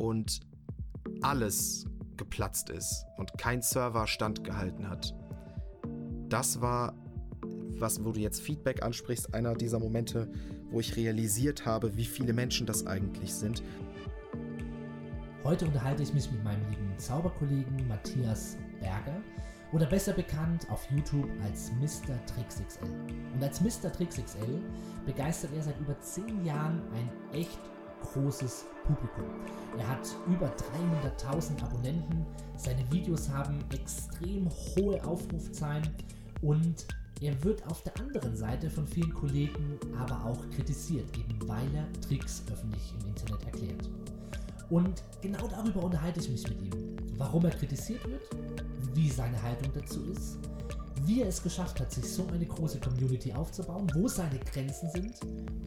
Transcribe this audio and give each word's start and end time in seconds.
und 0.00 0.40
alles 1.20 1.84
geplatzt 2.16 2.70
ist 2.70 3.06
und 3.18 3.36
kein 3.38 3.62
Server 3.62 4.06
standgehalten 4.06 4.88
hat. 4.88 5.14
Das 6.28 6.60
war, 6.60 6.94
was, 7.78 8.04
wo 8.04 8.12
du 8.12 8.20
jetzt 8.20 8.40
Feedback 8.40 8.82
ansprichst, 8.82 9.34
einer 9.34 9.54
dieser 9.54 9.78
Momente, 9.78 10.30
wo 10.70 10.80
ich 10.80 10.96
realisiert 10.96 11.66
habe, 11.66 11.96
wie 11.96 12.04
viele 12.04 12.32
Menschen 12.32 12.66
das 12.66 12.86
eigentlich 12.86 13.34
sind. 13.34 13.62
Heute 15.44 15.66
unterhalte 15.66 16.02
ich 16.02 16.14
mich 16.14 16.30
mit 16.30 16.44
meinem 16.44 16.68
lieben 16.70 16.98
Zauberkollegen 16.98 17.88
Matthias 17.88 18.56
Berger 18.80 19.20
oder 19.72 19.86
besser 19.86 20.12
bekannt 20.12 20.66
auf 20.70 20.86
YouTube 20.90 21.28
als 21.42 21.72
Mr. 21.72 22.14
TrixXL. 22.26 22.88
Und 23.34 23.42
als 23.42 23.60
Mr. 23.60 23.92
TrixXL 23.92 24.60
begeistert 25.06 25.50
er 25.54 25.62
seit 25.62 25.78
über 25.80 25.98
10 25.98 26.44
Jahren 26.44 26.82
ein 26.94 27.10
echt 27.32 27.58
großes 28.00 28.66
Publikum. 28.84 29.24
Er 29.78 29.88
hat 29.88 30.08
über 30.26 30.46
300.000 30.46 31.62
Abonnenten, 31.62 32.26
seine 32.56 32.90
Videos 32.90 33.28
haben 33.28 33.58
extrem 33.72 34.48
hohe 34.76 35.02
Aufrufzahlen 35.04 35.88
und 36.42 36.86
er 37.20 37.42
wird 37.44 37.66
auf 37.66 37.82
der 37.82 37.98
anderen 38.00 38.34
Seite 38.34 38.70
von 38.70 38.86
vielen 38.86 39.12
Kollegen 39.12 39.78
aber 39.98 40.24
auch 40.24 40.48
kritisiert, 40.50 41.06
eben 41.18 41.48
weil 41.48 41.68
er 41.74 41.92
Tricks 42.00 42.42
öffentlich 42.50 42.94
im 42.98 43.08
Internet 43.08 43.44
erklärt. 43.44 43.90
Und 44.70 45.02
genau 45.20 45.46
darüber 45.48 45.82
unterhalte 45.84 46.20
ich 46.20 46.30
mich 46.30 46.48
mit 46.48 46.62
ihm. 46.62 46.96
Warum 47.18 47.44
er 47.44 47.50
kritisiert 47.50 48.08
wird, 48.08 48.22
wie 48.94 49.10
seine 49.10 49.40
Haltung 49.42 49.70
dazu 49.74 50.00
ist, 50.12 50.38
wie 51.04 51.22
er 51.22 51.28
es 51.28 51.42
geschafft 51.42 51.80
hat, 51.80 51.92
sich 51.92 52.04
so 52.04 52.26
eine 52.32 52.46
große 52.46 52.78
Community 52.80 53.32
aufzubauen, 53.32 53.90
wo 53.94 54.08
seine 54.08 54.38
Grenzen 54.38 54.90
sind 54.90 55.14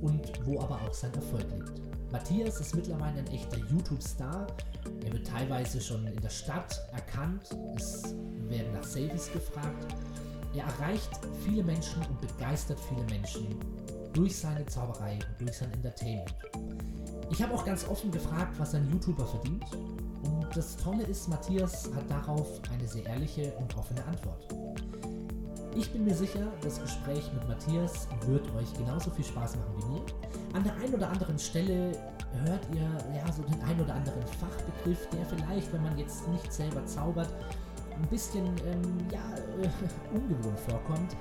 und 0.02 0.46
wo 0.46 0.60
aber 0.60 0.76
auch 0.82 0.94
sein 0.94 1.14
Erfolg 1.14 1.46
liegt. 1.52 1.93
Matthias 2.14 2.60
ist 2.60 2.76
mittlerweile 2.76 3.18
ein 3.18 3.28
echter 3.28 3.58
YouTube-Star. 3.58 4.46
Er 5.04 5.14
wird 5.14 5.26
teilweise 5.26 5.82
schon 5.82 6.06
in 6.06 6.22
der 6.22 6.30
Stadt 6.30 6.80
erkannt. 6.94 7.50
Es 7.76 8.14
werden 8.48 8.72
nach 8.72 8.84
Selfies 8.84 9.32
gefragt. 9.34 9.96
Er 10.54 10.66
erreicht 10.66 11.10
viele 11.44 11.64
Menschen 11.64 12.04
und 12.06 12.22
begeistert 12.22 12.80
viele 12.88 13.04
Menschen 13.06 13.58
durch 14.14 14.38
seine 14.38 14.64
Zauberei 14.68 15.14
und 15.16 15.42
durch 15.42 15.58
sein 15.58 15.74
Entertainment. 15.74 16.36
Ich 17.32 17.42
habe 17.42 17.52
auch 17.56 17.66
ganz 17.66 17.88
offen 17.88 18.12
gefragt, 18.12 18.54
was 18.60 18.76
ein 18.76 18.88
YouTuber 18.92 19.26
verdient. 19.26 19.66
Und 20.22 20.56
das 20.56 20.78
Tolle 20.78 21.02
ist, 21.06 21.28
Matthias 21.30 21.90
hat 21.96 22.08
darauf 22.12 22.62
eine 22.72 22.88
sehr 22.88 23.08
ehrliche 23.08 23.54
und 23.54 23.76
offene 23.76 24.06
Antwort. 24.06 24.53
Ich 25.76 25.92
bin 25.92 26.04
mir 26.04 26.14
sicher, 26.14 26.52
das 26.62 26.80
Gespräch 26.80 27.32
mit 27.34 27.48
Matthias 27.48 28.08
wird 28.28 28.46
euch 28.56 28.72
genauso 28.78 29.10
viel 29.10 29.26
Spaß 29.26 29.56
machen 29.56 29.74
wie 29.78 29.94
mir. 29.94 30.06
An 30.54 30.64
der 30.64 30.76
einen 30.76 30.94
oder 30.94 31.10
anderen 31.10 31.40
Stelle 31.40 31.98
hört 32.46 32.62
ihr 32.76 33.16
ja 33.16 33.32
so 33.32 33.42
den 33.42 33.60
einen 33.62 33.82
oder 33.82 33.96
anderen 33.96 34.22
Fachbegriff, 34.40 35.10
der 35.10 35.26
vielleicht, 35.26 35.74
wenn 35.74 35.82
man 35.82 35.98
jetzt 35.98 36.28
nicht 36.28 36.54
selber 36.54 36.86
zaubert, 36.86 37.34
ein 37.90 38.08
bisschen 38.10 38.46
ähm, 38.46 38.98
ja, 39.12 39.36
äh, 39.64 40.16
ungewohnt 40.16 40.60
vorkommt. 40.60 41.16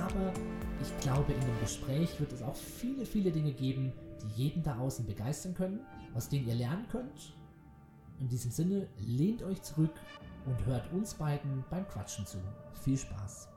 Aber 0.00 0.32
ich 0.80 0.96
glaube, 1.00 1.32
in 1.32 1.40
dem 1.40 1.60
Gespräch 1.60 2.20
wird 2.20 2.32
es 2.32 2.42
auch 2.42 2.54
viele, 2.54 3.04
viele 3.06 3.32
Dinge 3.32 3.52
geben, 3.52 3.92
die 4.22 4.42
jeden 4.44 4.62
da 4.62 4.78
außen 4.78 5.04
begeistern 5.04 5.54
können, 5.54 5.80
aus 6.14 6.28
denen 6.28 6.46
ihr 6.46 6.54
lernen 6.54 6.86
könnt. 6.92 7.34
In 8.20 8.28
diesem 8.28 8.52
Sinne, 8.52 8.86
lehnt 8.98 9.42
euch 9.42 9.62
zurück 9.62 9.94
und 10.44 10.64
hört 10.64 10.92
uns 10.92 11.14
beiden 11.14 11.64
beim 11.70 11.88
Quatschen 11.88 12.24
zu. 12.24 12.38
Viel 12.84 12.96
Spaß! 12.96 13.55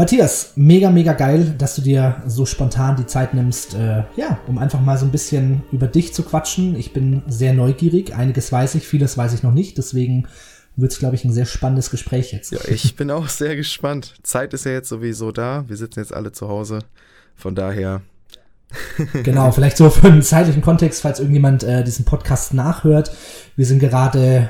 Matthias, 0.00 0.52
mega, 0.56 0.88
mega 0.88 1.12
geil, 1.12 1.54
dass 1.58 1.76
du 1.76 1.82
dir 1.82 2.22
so 2.26 2.46
spontan 2.46 2.96
die 2.96 3.04
Zeit 3.04 3.34
nimmst, 3.34 3.74
äh, 3.74 4.04
ja, 4.16 4.38
um 4.46 4.56
einfach 4.56 4.80
mal 4.80 4.96
so 4.96 5.04
ein 5.04 5.10
bisschen 5.10 5.62
über 5.72 5.88
dich 5.88 6.14
zu 6.14 6.22
quatschen. 6.22 6.74
Ich 6.74 6.94
bin 6.94 7.22
sehr 7.28 7.52
neugierig, 7.52 8.14
einiges 8.14 8.50
weiß 8.50 8.76
ich, 8.76 8.88
vieles 8.88 9.18
weiß 9.18 9.34
ich 9.34 9.42
noch 9.42 9.52
nicht, 9.52 9.76
deswegen 9.76 10.26
wird 10.74 10.92
es, 10.92 11.00
glaube 11.00 11.16
ich, 11.16 11.26
ein 11.26 11.34
sehr 11.34 11.44
spannendes 11.44 11.90
Gespräch 11.90 12.32
jetzt. 12.32 12.50
Ja, 12.50 12.60
ich 12.66 12.96
bin 12.96 13.10
auch 13.10 13.28
sehr 13.28 13.56
gespannt. 13.56 14.14
Zeit 14.22 14.54
ist 14.54 14.64
ja 14.64 14.72
jetzt 14.72 14.88
sowieso 14.88 15.32
da, 15.32 15.68
wir 15.68 15.76
sitzen 15.76 16.00
jetzt 16.00 16.14
alle 16.14 16.32
zu 16.32 16.48
Hause, 16.48 16.78
von 17.36 17.54
daher. 17.54 18.00
genau, 19.22 19.52
vielleicht 19.52 19.76
so 19.76 19.90
für 19.90 20.06
einen 20.06 20.22
zeitlichen 20.22 20.62
Kontext, 20.62 21.02
falls 21.02 21.18
irgendjemand 21.18 21.62
äh, 21.62 21.84
diesen 21.84 22.06
Podcast 22.06 22.54
nachhört. 22.54 23.12
Wir 23.54 23.66
sind 23.66 23.80
gerade 23.80 24.48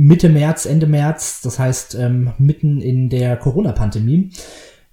Mitte 0.00 0.28
März, 0.28 0.64
Ende 0.64 0.86
März, 0.86 1.40
das 1.40 1.58
heißt 1.58 1.96
ähm, 1.96 2.32
mitten 2.38 2.80
in 2.80 3.08
der 3.10 3.36
Corona-Pandemie. 3.36 4.30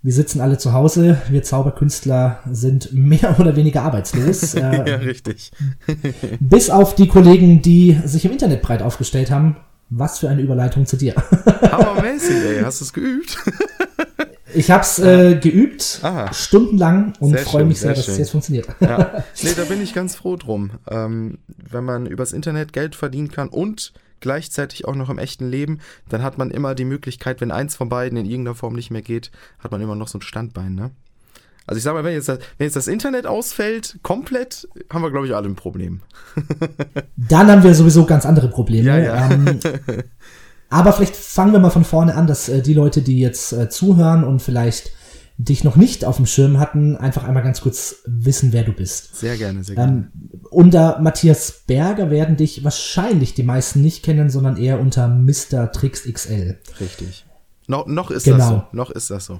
Wir 0.05 0.13
sitzen 0.13 0.39
alle 0.39 0.59
zu 0.59 0.71
Hause, 0.71 1.19
wir 1.29 1.41
Zauberkünstler 1.41 2.37
sind 2.51 2.93
mehr 2.93 3.39
oder 3.39 3.55
weniger 3.55 3.81
arbeitslos. 3.81 4.53
Äh, 4.65 4.89
ja, 4.89 4.95
richtig. 4.97 5.51
bis 6.39 6.69
auf 6.69 6.93
die 6.93 7.07
Kollegen, 7.07 7.63
die 7.63 7.99
sich 8.05 8.23
im 8.23 8.31
Internet 8.31 8.61
breit 8.61 8.83
aufgestellt 8.83 9.31
haben. 9.31 9.57
Was 9.89 10.19
für 10.19 10.29
eine 10.29 10.41
Überleitung 10.43 10.85
zu 10.85 10.95
dir. 10.95 11.15
Hammermäßig, 11.45 12.35
ey. 12.35 12.61
Hast 12.63 12.81
du 12.81 12.85
es 12.85 12.93
geübt? 12.93 13.37
Ich 14.53 14.69
habe 14.69 14.83
es 14.83 14.99
äh, 14.99 15.35
geübt, 15.35 15.99
Aha. 16.03 16.31
stundenlang 16.33 17.13
und 17.19 17.39
freue 17.39 17.65
mich 17.65 17.79
sehr, 17.79 17.95
sehr 17.95 18.03
dass 18.03 18.07
es 18.07 18.17
jetzt 18.19 18.29
funktioniert. 18.29 18.67
Ja. 18.79 19.23
Nee, 19.41 19.53
da 19.55 19.63
bin 19.63 19.81
ich 19.81 19.93
ganz 19.95 20.15
froh 20.15 20.35
drum. 20.35 20.71
Ähm, 20.87 21.39
wenn 21.69 21.83
man 21.83 22.05
übers 22.05 22.31
Internet 22.31 22.73
Geld 22.73 22.95
verdienen 22.95 23.29
kann 23.29 23.49
und 23.49 23.91
gleichzeitig 24.25 24.85
auch 24.85 24.95
noch 24.95 25.11
im 25.11 25.19
echten 25.19 25.47
Leben, 25.47 25.81
dann 26.09 26.23
hat 26.23 26.39
man 26.39 26.49
immer 26.49 26.73
die 26.73 26.83
Möglichkeit, 26.83 27.41
wenn 27.41 27.51
eins 27.51 27.75
von 27.75 27.89
beiden 27.89 28.17
in 28.17 28.25
irgendeiner 28.25 28.55
Form 28.55 28.73
nicht 28.73 28.89
mehr 28.89 29.03
geht, 29.03 29.29
hat 29.59 29.71
man 29.71 29.81
immer 29.81 29.93
noch 29.93 30.07
so 30.07 30.17
ein 30.17 30.23
Standbein, 30.23 30.73
ne? 30.73 30.89
Also 31.67 31.77
ich 31.77 31.83
sag 31.83 31.93
mal, 31.93 32.03
wenn 32.03 32.13
jetzt, 32.13 32.27
das, 32.27 32.39
wenn 32.57 32.65
jetzt 32.65 32.75
das 32.75 32.87
Internet 32.87 33.27
ausfällt, 33.27 33.99
komplett, 34.01 34.67
haben 34.91 35.03
wir, 35.03 35.11
glaube 35.11 35.27
ich, 35.27 35.35
alle 35.35 35.47
ein 35.47 35.55
Problem. 35.55 36.01
dann 37.15 37.51
haben 37.51 37.61
wir 37.61 37.75
sowieso 37.75 38.07
ganz 38.07 38.25
andere 38.25 38.49
Probleme. 38.49 38.87
Ja, 38.87 38.97
ja. 38.97 39.29
Ähm, 39.31 39.59
aber 40.71 40.91
vielleicht 40.91 41.15
fangen 41.15 41.53
wir 41.53 41.59
mal 41.59 41.69
von 41.69 41.85
vorne 41.85 42.15
an, 42.15 42.25
dass 42.25 42.49
äh, 42.49 42.63
die 42.63 42.73
Leute, 42.73 43.03
die 43.03 43.19
jetzt 43.19 43.53
äh, 43.53 43.69
zuhören 43.69 44.23
und 44.23 44.41
vielleicht 44.41 44.91
dich 45.37 45.63
noch 45.63 45.75
nicht 45.75 46.05
auf 46.05 46.15
dem 46.15 46.25
Schirm 46.25 46.59
hatten, 46.59 46.95
einfach 46.95 47.25
einmal 47.25 47.43
ganz 47.43 47.61
kurz 47.61 47.97
wissen, 48.05 48.53
wer 48.53 48.63
du 48.63 48.71
bist. 48.71 49.15
Sehr 49.15 49.35
gerne, 49.37 49.63
sehr 49.63 49.75
gerne. 49.75 49.91
Ähm, 49.91 50.11
unter 50.49 50.99
Matthias 50.99 51.63
Berger 51.67 52.09
werden 52.09 52.37
dich 52.37 52.63
wahrscheinlich 52.63 53.33
die 53.33 53.43
meisten 53.43 53.81
nicht 53.81 54.03
kennen, 54.03 54.29
sondern 54.29 54.57
eher 54.57 54.79
unter 54.79 55.07
Mr. 55.07 55.71
Trix 55.73 56.03
XL. 56.03 56.57
Richtig. 56.79 57.25
No, 57.67 57.83
noch 57.87 58.11
ist 58.11 58.23
genau. 58.23 58.37
das 58.37 58.47
so. 58.49 58.63
Noch 58.71 58.91
ist 58.91 59.09
das 59.09 59.25
so. 59.25 59.39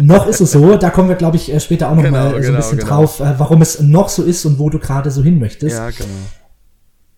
noch 0.00 0.26
ist 0.26 0.40
es 0.40 0.52
so. 0.52 0.76
Da 0.76 0.90
kommen 0.90 1.08
wir, 1.08 1.16
glaube 1.16 1.36
ich, 1.36 1.52
äh, 1.52 1.60
später 1.60 1.90
auch 1.90 1.94
noch 1.94 2.02
genau, 2.02 2.18
mal 2.18 2.30
so 2.30 2.36
ein 2.36 2.42
genau, 2.42 2.56
bisschen 2.56 2.78
genau. 2.78 2.88
drauf, 2.88 3.20
äh, 3.20 3.38
warum 3.38 3.62
es 3.62 3.80
noch 3.80 4.08
so 4.08 4.22
ist 4.22 4.44
und 4.46 4.58
wo 4.58 4.70
du 4.70 4.78
gerade 4.78 5.10
so 5.10 5.22
hin 5.22 5.38
möchtest. 5.38 5.76
Ja, 5.76 5.90
genau. 5.90 6.08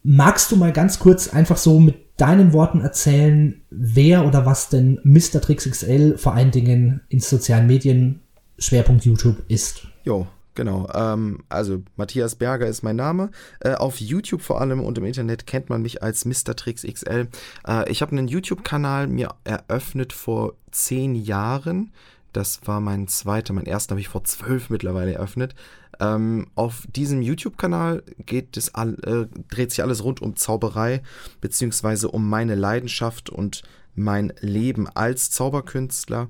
Magst 0.08 0.52
du 0.52 0.56
mal 0.56 0.72
ganz 0.72 1.00
kurz 1.00 1.26
einfach 1.26 1.56
so 1.56 1.80
mit 1.80 1.96
deinen 2.16 2.52
Worten 2.52 2.80
erzählen, 2.80 3.60
wer 3.70 4.24
oder 4.24 4.46
was 4.46 4.68
denn 4.68 5.00
Mr. 5.02 5.40
Trix 5.40 5.68
XL 5.68 6.16
vor 6.16 6.32
allen 6.32 6.52
Dingen 6.52 7.00
in 7.08 7.18
sozialen 7.18 7.66
Medien 7.66 8.20
Schwerpunkt 8.56 9.04
YouTube 9.04 9.42
ist? 9.48 9.88
Jo, 10.04 10.28
Genau, 10.54 10.88
ähm, 10.94 11.42
also 11.50 11.82
Matthias 11.96 12.36
Berger 12.36 12.66
ist 12.66 12.82
mein 12.82 12.96
Name. 12.96 13.30
Äh, 13.60 13.74
auf 13.74 14.00
YouTube 14.00 14.40
vor 14.40 14.60
allem 14.60 14.80
und 14.80 14.96
im 14.96 15.04
Internet 15.04 15.46
kennt 15.46 15.68
man 15.68 15.82
mich 15.82 16.02
als 16.04 16.24
Mr. 16.24 16.56
Trix 16.56 16.82
XL. 16.82 17.28
Äh, 17.66 17.90
ich 17.90 18.00
habe 18.00 18.12
einen 18.12 18.28
YouTube-Kanal 18.28 19.08
mir 19.08 19.34
eröffnet 19.44 20.14
vor 20.14 20.54
zehn 20.70 21.14
Jahren. 21.16 21.92
Das 22.32 22.60
war 22.64 22.80
mein 22.80 23.08
zweiter, 23.08 23.52
mein 23.52 23.66
erster 23.66 23.92
habe 23.92 24.00
ich 24.00 24.08
vor 24.08 24.24
zwölf 24.24 24.70
mittlerweile 24.70 25.14
eröffnet. 25.14 25.54
Ähm, 26.00 26.48
auf 26.54 26.86
diesem 26.94 27.22
YouTube-Kanal 27.22 28.02
geht 28.18 28.56
es 28.56 28.74
all, 28.74 28.94
äh, 29.04 29.26
dreht 29.48 29.70
sich 29.70 29.82
alles 29.82 30.04
rund 30.04 30.20
um 30.20 30.36
Zauberei, 30.36 31.02
beziehungsweise 31.40 32.08
um 32.08 32.28
meine 32.28 32.54
Leidenschaft 32.54 33.30
und 33.30 33.62
mein 33.94 34.32
Leben 34.40 34.88
als 34.88 35.30
Zauberkünstler. 35.30 36.28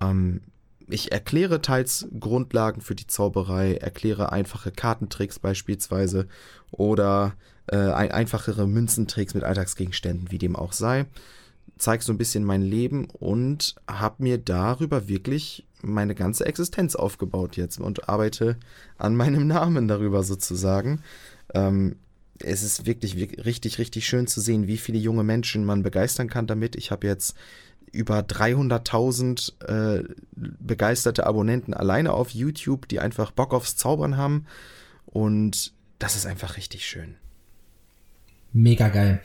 Ähm, 0.00 0.42
ich 0.88 1.10
erkläre 1.10 1.60
teils 1.60 2.06
Grundlagen 2.18 2.80
für 2.80 2.94
die 2.94 3.06
Zauberei, 3.06 3.74
erkläre 3.74 4.32
einfache 4.32 4.70
Kartentricks 4.70 5.38
beispielsweise 5.38 6.28
oder 6.70 7.34
äh, 7.66 7.76
einfachere 7.76 8.68
Münzentricks 8.68 9.34
mit 9.34 9.42
Alltagsgegenständen, 9.42 10.30
wie 10.30 10.38
dem 10.38 10.54
auch 10.54 10.72
sei. 10.72 11.06
Zeige 11.78 12.02
so 12.02 12.12
ein 12.12 12.18
bisschen 12.18 12.44
mein 12.44 12.62
Leben 12.62 13.08
und 13.10 13.74
habe 13.86 14.22
mir 14.22 14.38
darüber 14.38 15.08
wirklich 15.08 15.66
meine 15.82 16.14
ganze 16.14 16.46
Existenz 16.46 16.96
aufgebaut 16.96 17.56
jetzt 17.56 17.78
und 17.78 18.08
arbeite 18.08 18.56
an 18.98 19.14
meinem 19.14 19.46
Namen 19.46 19.88
darüber 19.88 20.22
sozusagen. 20.22 21.02
Ähm, 21.54 21.96
es 22.40 22.62
ist 22.62 22.86
wirklich, 22.86 23.16
wirklich 23.16 23.44
richtig, 23.46 23.78
richtig 23.78 24.06
schön 24.06 24.26
zu 24.26 24.40
sehen, 24.40 24.66
wie 24.66 24.76
viele 24.76 24.98
junge 24.98 25.24
Menschen 25.24 25.64
man 25.64 25.82
begeistern 25.82 26.28
kann 26.28 26.46
damit. 26.46 26.76
Ich 26.76 26.90
habe 26.90 27.06
jetzt 27.06 27.36
über 27.92 28.20
300.000 28.20 29.98
äh, 29.98 30.04
begeisterte 30.34 31.26
Abonnenten 31.26 31.72
alleine 31.72 32.12
auf 32.12 32.30
YouTube, 32.30 32.88
die 32.88 33.00
einfach 33.00 33.30
Bock 33.30 33.54
aufs 33.54 33.76
Zaubern 33.76 34.16
haben. 34.16 34.46
Und 35.06 35.72
das 35.98 36.16
ist 36.16 36.26
einfach 36.26 36.56
richtig 36.56 36.86
schön. 36.86 37.16
Mega 38.52 38.88
geil. 38.88 39.20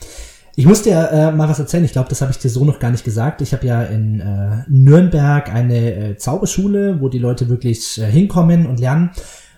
Ich 0.56 0.65
muss 0.65 0.81
dir 0.81 1.09
äh, 1.12 1.31
mal 1.31 1.48
was 1.48 1.59
erzählen. 1.59 1.86
Ich 1.86 1.94
glaube, 1.94 2.09
das 2.09 2.21
habe 2.21 2.31
ich 2.31 2.38
dir 2.38 2.50
so 2.50 2.65
noch 2.65 2.80
gar 2.80 2.92
nicht 2.92 3.03
gesagt. 3.03 3.42
Ich 3.42 3.53
habe 3.53 3.65
ja 3.65 3.83
in 3.83 4.19
äh, 4.19 4.63
Nürnberg 4.68 5.50
eine 5.53 5.95
äh, 5.95 6.18
Zauberschule, 6.18 7.00
wo 7.00 7.09
die 7.09 7.19
Leute 7.19 7.50
wirklich 7.50 8.00
äh, 8.00 8.06
hinkommen 8.06 8.65
und 8.65 8.80
lernen. 8.80 9.12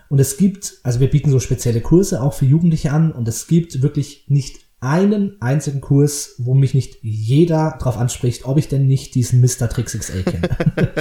Und 0.10 0.20
es 0.20 0.38
gibt, 0.38 0.74
also 0.84 1.00
wir 1.00 1.10
bieten 1.10 1.32
so 1.32 1.40
spezielle 1.40 1.82
Kurse 1.82 2.22
auch 2.22 2.34
für 2.34 2.46
Jugendliche 2.46 2.92
an 2.92 3.12
und 3.12 3.28
es 3.28 3.48
gibt 3.48 3.82
wirklich 3.82 4.26
nicht 4.28 4.60
einen 4.80 5.42
einzigen 5.42 5.82
Kurs, 5.82 6.36
wo 6.38 6.54
mich 6.54 6.74
nicht 6.74 6.98
jeder 7.02 7.78
darauf 7.80 7.98
anspricht, 7.98 8.46
ob 8.46 8.58
ich 8.58 8.68
denn 8.68 8.86
nicht 8.86 9.16
diesen 9.16 9.40
Mr. 9.42 9.70
Tricks 9.70 9.98
XL 9.98 10.24
kenne. 10.24 10.50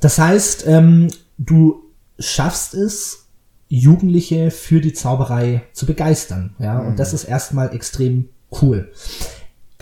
das 0.00 0.18
heißt, 0.18 0.66
ähm, 0.68 1.08
du 1.38 1.82
schaffst 2.18 2.74
es, 2.74 3.26
Jugendliche 3.68 4.50
für 4.50 4.82
die 4.82 4.92
Zauberei 4.92 5.62
zu 5.72 5.86
begeistern. 5.86 6.54
Ja, 6.58 6.82
mhm. 6.82 6.88
und 6.88 6.98
das 6.98 7.14
ist 7.14 7.24
erstmal 7.24 7.74
extrem 7.74 8.28
cool. 8.60 8.90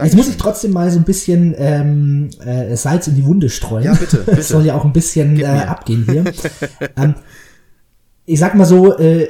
Jetzt 0.03 0.17
muss 0.17 0.29
ich 0.29 0.37
trotzdem 0.37 0.73
mal 0.73 0.91
so 0.91 0.99
ein 0.99 1.05
bisschen 1.05 1.55
ähm, 1.59 2.31
äh, 2.45 2.75
Salz 2.77 3.07
in 3.07 3.17
die 3.17 3.27
Wunde 3.27 3.51
streuen. 3.51 3.85
Ja, 3.85 3.95
bitte. 3.95 4.19
bitte. 4.19 4.43
soll 4.43 4.65
ja 4.65 4.75
auch 4.75 4.85
ein 4.85 4.93
bisschen 4.93 5.39
äh, 5.41 5.45
abgehen 5.45 6.07
hier. 6.09 6.25
ähm, 6.97 7.15
ich 8.25 8.39
sag 8.39 8.55
mal 8.55 8.65
so, 8.65 8.97
äh, 8.97 9.29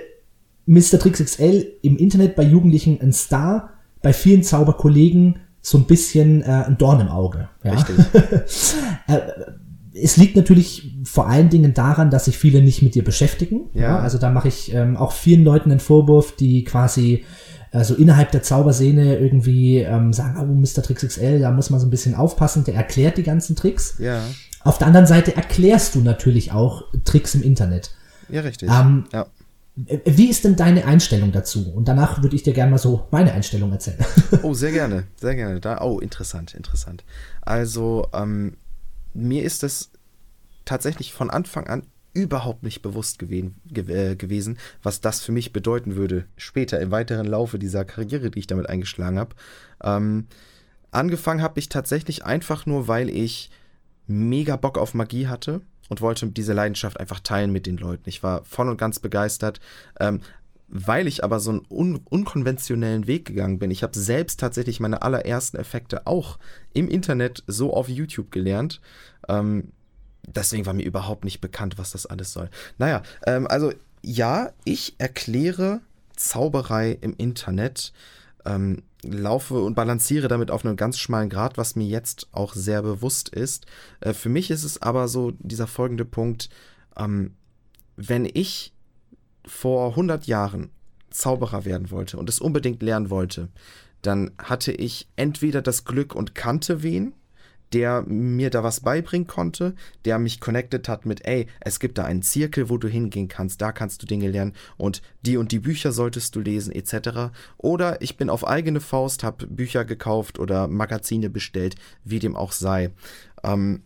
Mr. 0.66 0.98
Tricks 0.98 1.22
XL 1.24 1.66
im 1.82 1.96
Internet 1.96 2.36
bei 2.36 2.44
Jugendlichen 2.44 3.00
ein 3.00 3.12
Star, 3.12 3.70
bei 4.02 4.12
vielen 4.12 4.42
Zauberkollegen 4.42 5.40
so 5.60 5.78
ein 5.78 5.84
bisschen 5.84 6.42
äh, 6.42 6.64
ein 6.66 6.78
Dorn 6.78 7.00
im 7.00 7.08
Auge. 7.08 7.48
Ja? 7.64 7.72
Richtig. 7.72 7.96
äh, 9.08 9.18
es 9.92 10.16
liegt 10.16 10.36
natürlich 10.36 10.94
vor 11.04 11.28
allen 11.28 11.50
Dingen 11.50 11.74
daran, 11.74 12.10
dass 12.10 12.26
sich 12.26 12.38
viele 12.38 12.62
nicht 12.62 12.82
mit 12.82 12.94
dir 12.94 13.04
beschäftigen. 13.04 13.68
Ja. 13.74 13.82
ja? 13.82 13.98
Also 13.98 14.18
da 14.18 14.30
mache 14.30 14.48
ich 14.48 14.72
ähm, 14.72 14.96
auch 14.96 15.12
vielen 15.12 15.44
Leuten 15.44 15.70
einen 15.70 15.80
Vorwurf, 15.80 16.36
die 16.36 16.64
quasi 16.64 17.24
also 17.72 17.94
innerhalb 17.94 18.32
der 18.32 18.42
Zauberszene 18.42 19.18
irgendwie 19.18 19.78
ähm, 19.78 20.12
sagen, 20.12 20.38
oh, 20.40 20.44
Mr. 20.44 20.82
Tricks 20.82 21.06
XL, 21.06 21.38
da 21.38 21.50
muss 21.52 21.70
man 21.70 21.78
so 21.78 21.86
ein 21.86 21.90
bisschen 21.90 22.14
aufpassen, 22.14 22.64
der 22.64 22.74
erklärt 22.74 23.16
die 23.16 23.22
ganzen 23.22 23.54
Tricks. 23.54 23.96
Ja. 23.98 24.22
Auf 24.62 24.78
der 24.78 24.88
anderen 24.88 25.06
Seite 25.06 25.36
erklärst 25.36 25.94
du 25.94 26.00
natürlich 26.00 26.52
auch 26.52 26.84
Tricks 27.04 27.34
im 27.34 27.42
Internet. 27.42 27.92
Ja, 28.28 28.42
richtig. 28.42 28.68
Ähm, 28.70 29.04
ja. 29.12 29.26
Wie 29.76 30.28
ist 30.28 30.44
denn 30.44 30.56
deine 30.56 30.84
Einstellung 30.84 31.32
dazu? 31.32 31.72
Und 31.72 31.86
danach 31.88 32.22
würde 32.22 32.36
ich 32.36 32.42
dir 32.42 32.52
gerne 32.52 32.72
mal 32.72 32.78
so 32.78 33.06
meine 33.10 33.32
Einstellung 33.32 33.72
erzählen. 33.72 34.04
Oh, 34.42 34.52
sehr 34.52 34.72
gerne, 34.72 35.04
sehr 35.16 35.34
gerne. 35.34 35.60
Da, 35.60 35.80
oh, 35.80 36.00
interessant, 36.00 36.54
interessant. 36.54 37.04
Also, 37.40 38.08
ähm, 38.12 38.56
mir 39.14 39.44
ist 39.44 39.62
es 39.62 39.90
tatsächlich 40.64 41.12
von 41.12 41.30
Anfang 41.30 41.66
an 41.68 41.84
überhaupt 42.12 42.62
nicht 42.62 42.82
bewusst 42.82 43.18
gewesen, 43.18 43.56
ge 43.66 43.84
äh, 43.92 44.16
gewesen, 44.16 44.58
was 44.82 45.00
das 45.00 45.20
für 45.20 45.32
mich 45.32 45.52
bedeuten 45.52 45.96
würde, 45.96 46.24
später 46.36 46.80
im 46.80 46.90
weiteren 46.90 47.26
Laufe 47.26 47.58
dieser 47.58 47.84
Karriere, 47.84 48.30
die 48.30 48.40
ich 48.40 48.46
damit 48.46 48.68
eingeschlagen 48.68 49.18
habe. 49.18 49.36
Ähm, 49.82 50.26
angefangen 50.90 51.42
habe 51.42 51.58
ich 51.60 51.68
tatsächlich 51.68 52.24
einfach 52.24 52.66
nur, 52.66 52.88
weil 52.88 53.08
ich 53.08 53.50
mega 54.06 54.56
Bock 54.56 54.76
auf 54.76 54.94
Magie 54.94 55.28
hatte 55.28 55.60
und 55.88 56.00
wollte 56.00 56.26
diese 56.26 56.52
Leidenschaft 56.52 56.98
einfach 56.98 57.20
teilen 57.20 57.52
mit 57.52 57.66
den 57.66 57.76
Leuten. 57.76 58.08
Ich 58.08 58.22
war 58.22 58.44
voll 58.44 58.68
und 58.68 58.76
ganz 58.76 58.98
begeistert. 58.98 59.60
Ähm, 60.00 60.20
weil 60.70 61.08
ich 61.08 61.24
aber 61.24 61.40
so 61.40 61.50
einen 61.50 61.66
un 61.68 62.00
unkonventionellen 62.08 63.08
Weg 63.08 63.26
gegangen 63.26 63.58
bin. 63.58 63.72
Ich 63.72 63.82
habe 63.82 63.98
selbst 63.98 64.38
tatsächlich 64.38 64.78
meine 64.78 65.02
allerersten 65.02 65.56
Effekte 65.56 66.06
auch 66.06 66.38
im 66.72 66.88
Internet 66.88 67.42
so 67.48 67.74
auf 67.74 67.88
YouTube 67.88 68.30
gelernt. 68.30 68.80
Ähm, 69.28 69.72
deswegen 70.36 70.66
war 70.66 70.72
mir 70.72 70.84
überhaupt 70.84 71.24
nicht 71.24 71.40
bekannt, 71.40 71.78
was 71.78 71.92
das 71.92 72.06
alles 72.06 72.32
soll. 72.32 72.50
Naja, 72.78 73.02
ähm, 73.26 73.46
also 73.46 73.72
ja, 74.02 74.52
ich 74.64 74.94
erkläre 74.98 75.80
Zauberei 76.16 76.98
im 77.00 77.14
Internet, 77.16 77.92
ähm, 78.44 78.82
laufe 79.02 79.62
und 79.62 79.74
balanciere 79.74 80.28
damit 80.28 80.50
auf 80.50 80.64
einem 80.64 80.76
ganz 80.76 80.98
schmalen 80.98 81.30
Grad, 81.30 81.56
was 81.56 81.76
mir 81.76 81.86
jetzt 81.86 82.28
auch 82.32 82.54
sehr 82.54 82.82
bewusst 82.82 83.28
ist. 83.30 83.66
Äh, 84.00 84.12
für 84.12 84.28
mich 84.28 84.50
ist 84.50 84.64
es 84.64 84.80
aber 84.82 85.08
so 85.08 85.32
dieser 85.38 85.66
folgende 85.66 86.04
Punkt, 86.04 86.50
ähm, 86.96 87.34
wenn 87.96 88.28
ich 88.32 88.74
vor 89.46 89.90
100 89.90 90.26
Jahren 90.26 90.70
Zauberer 91.10 91.64
werden 91.64 91.90
wollte 91.90 92.18
und 92.18 92.28
es 92.28 92.40
unbedingt 92.40 92.82
lernen 92.82 93.10
wollte, 93.10 93.48
dann 94.02 94.30
hatte 94.38 94.72
ich 94.72 95.08
entweder 95.16 95.60
das 95.60 95.84
Glück 95.84 96.14
und 96.14 96.34
kannte 96.34 96.82
wen, 96.82 97.14
der 97.72 98.02
mir 98.02 98.50
da 98.50 98.62
was 98.62 98.80
beibringen 98.80 99.26
konnte, 99.26 99.74
der 100.04 100.18
mich 100.18 100.40
connected 100.40 100.88
hat 100.88 101.06
mit, 101.06 101.24
ey, 101.26 101.46
es 101.60 101.80
gibt 101.80 101.98
da 101.98 102.04
einen 102.04 102.22
Zirkel, 102.22 102.68
wo 102.68 102.78
du 102.78 102.88
hingehen 102.88 103.28
kannst, 103.28 103.60
da 103.60 103.72
kannst 103.72 104.02
du 104.02 104.06
Dinge 104.06 104.28
lernen 104.28 104.54
und 104.76 105.02
die 105.22 105.36
und 105.36 105.52
die 105.52 105.60
Bücher 105.60 105.92
solltest 105.92 106.34
du 106.34 106.40
lesen, 106.40 106.72
etc. 106.72 107.32
Oder 107.56 108.02
ich 108.02 108.16
bin 108.16 108.30
auf 108.30 108.46
eigene 108.46 108.80
Faust, 108.80 109.22
habe 109.24 109.46
Bücher 109.46 109.84
gekauft 109.84 110.38
oder 110.38 110.68
Magazine 110.68 111.30
bestellt, 111.30 111.76
wie 112.04 112.18
dem 112.18 112.36
auch 112.36 112.52
sei. 112.52 112.90
Ähm, 113.42 113.82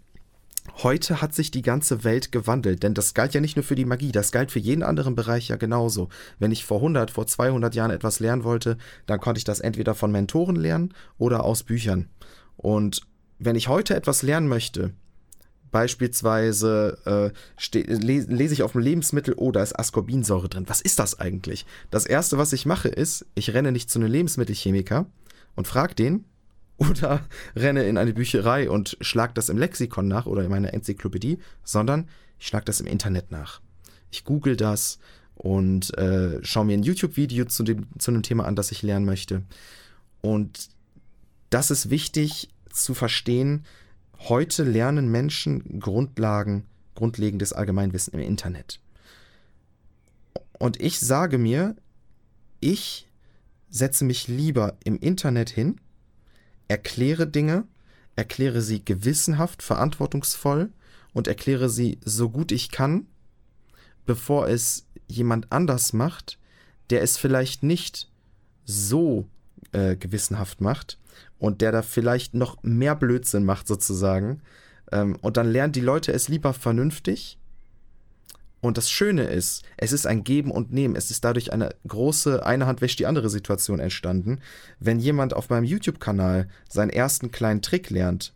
Heute 0.82 1.20
hat 1.20 1.34
sich 1.34 1.50
die 1.50 1.62
ganze 1.62 2.04
Welt 2.04 2.32
gewandelt, 2.32 2.82
denn 2.82 2.94
das 2.94 3.12
galt 3.12 3.34
ja 3.34 3.40
nicht 3.40 3.54
nur 3.54 3.64
für 3.64 3.74
die 3.74 3.84
Magie, 3.84 4.12
das 4.12 4.32
galt 4.32 4.50
für 4.50 4.58
jeden 4.58 4.82
anderen 4.82 5.14
Bereich 5.14 5.48
ja 5.48 5.56
genauso. 5.56 6.08
Wenn 6.38 6.52
ich 6.52 6.64
vor 6.64 6.78
100, 6.78 7.10
vor 7.10 7.26
200 7.26 7.74
Jahren 7.74 7.90
etwas 7.90 8.18
lernen 8.18 8.44
wollte, 8.44 8.78
dann 9.06 9.20
konnte 9.20 9.38
ich 9.38 9.44
das 9.44 9.60
entweder 9.60 9.94
von 9.94 10.10
Mentoren 10.10 10.56
lernen 10.56 10.94
oder 11.18 11.44
aus 11.44 11.64
Büchern. 11.64 12.08
Und 12.56 13.02
wenn 13.44 13.56
ich 13.56 13.68
heute 13.68 13.94
etwas 13.94 14.22
lernen 14.22 14.48
möchte, 14.48 14.92
beispielsweise 15.70 17.32
äh, 17.34 17.76
lese 17.80 18.54
ich 18.54 18.62
auf 18.62 18.72
dem 18.72 18.80
Lebensmittel, 18.80 19.34
oh, 19.36 19.50
da 19.50 19.60
ist 19.60 19.76
Ascorbinsäure 19.78 20.48
drin. 20.48 20.68
Was 20.68 20.80
ist 20.80 21.00
das 21.00 21.18
eigentlich? 21.18 21.66
Das 21.90 22.06
erste, 22.06 22.38
was 22.38 22.52
ich 22.52 22.64
mache, 22.64 22.88
ist, 22.88 23.26
ich 23.34 23.52
renne 23.54 23.72
nicht 23.72 23.90
zu 23.90 23.98
einem 23.98 24.10
Lebensmittelchemiker 24.10 25.06
und 25.56 25.66
frage 25.66 25.96
den 25.96 26.24
oder 26.76 27.26
renne 27.56 27.84
in 27.84 27.98
eine 27.98 28.12
Bücherei 28.12 28.70
und 28.70 28.96
schlag 29.00 29.34
das 29.34 29.48
im 29.48 29.58
Lexikon 29.58 30.08
nach 30.08 30.26
oder 30.26 30.44
in 30.44 30.50
meiner 30.50 30.72
Enzyklopädie, 30.72 31.38
sondern 31.64 32.08
ich 32.38 32.46
schlag 32.46 32.64
das 32.66 32.80
im 32.80 32.86
Internet 32.86 33.30
nach. 33.30 33.60
Ich 34.10 34.24
google 34.24 34.56
das 34.56 34.98
und 35.34 35.96
äh, 35.98 36.38
schaue 36.44 36.66
mir 36.66 36.74
ein 36.74 36.82
YouTube-Video 36.84 37.46
zu, 37.46 37.64
dem, 37.64 37.86
zu 37.98 38.12
einem 38.12 38.22
Thema 38.22 38.44
an, 38.44 38.54
das 38.54 38.70
ich 38.70 38.82
lernen 38.82 39.06
möchte. 39.06 39.42
Und 40.20 40.68
das 41.50 41.70
ist 41.70 41.90
wichtig, 41.90 42.48
zu 42.74 42.94
verstehen, 42.94 43.64
heute 44.28 44.64
lernen 44.64 45.10
Menschen 45.10 45.80
Grundlagen, 45.80 46.66
grundlegendes 46.94 47.52
Allgemeinwissen 47.52 48.14
im 48.14 48.20
Internet. 48.20 48.80
Und 50.58 50.80
ich 50.80 51.00
sage 51.00 51.38
mir, 51.38 51.76
ich 52.60 53.08
setze 53.70 54.04
mich 54.04 54.28
lieber 54.28 54.76
im 54.84 54.98
Internet 54.98 55.50
hin, 55.50 55.80
erkläre 56.68 57.26
Dinge, 57.26 57.64
erkläre 58.16 58.62
sie 58.62 58.84
gewissenhaft, 58.84 59.62
verantwortungsvoll 59.62 60.70
und 61.12 61.28
erkläre 61.28 61.68
sie 61.68 61.98
so 62.04 62.30
gut 62.30 62.52
ich 62.52 62.70
kann, 62.70 63.06
bevor 64.06 64.48
es 64.48 64.86
jemand 65.08 65.50
anders 65.52 65.92
macht, 65.92 66.38
der 66.90 67.02
es 67.02 67.16
vielleicht 67.16 67.62
nicht 67.62 68.10
so 68.64 69.28
äh, 69.72 69.96
gewissenhaft 69.96 70.60
macht 70.60 70.98
und 71.44 71.60
der 71.60 71.72
da 71.72 71.82
vielleicht 71.82 72.32
noch 72.32 72.62
mehr 72.62 72.94
Blödsinn 72.94 73.44
macht 73.44 73.68
sozusagen. 73.68 74.40
Ähm, 74.90 75.16
und 75.20 75.36
dann 75.36 75.46
lernen 75.46 75.74
die 75.74 75.80
Leute 75.80 76.10
es 76.10 76.28
lieber 76.28 76.54
vernünftig. 76.54 77.38
Und 78.62 78.78
das 78.78 78.90
Schöne 78.90 79.24
ist, 79.24 79.62
es 79.76 79.92
ist 79.92 80.06
ein 80.06 80.24
Geben 80.24 80.50
und 80.50 80.72
Nehmen. 80.72 80.96
Es 80.96 81.10
ist 81.10 81.22
dadurch 81.22 81.52
eine 81.52 81.74
große 81.86 82.46
eine 82.46 82.66
Hand 82.66 82.80
wäscht 82.80 82.98
die 82.98 83.04
andere 83.04 83.28
Situation 83.28 83.78
entstanden. 83.78 84.40
Wenn 84.80 84.98
jemand 84.98 85.34
auf 85.34 85.50
meinem 85.50 85.64
YouTube-Kanal 85.64 86.48
seinen 86.66 86.88
ersten 86.88 87.30
kleinen 87.30 87.60
Trick 87.60 87.90
lernt 87.90 88.32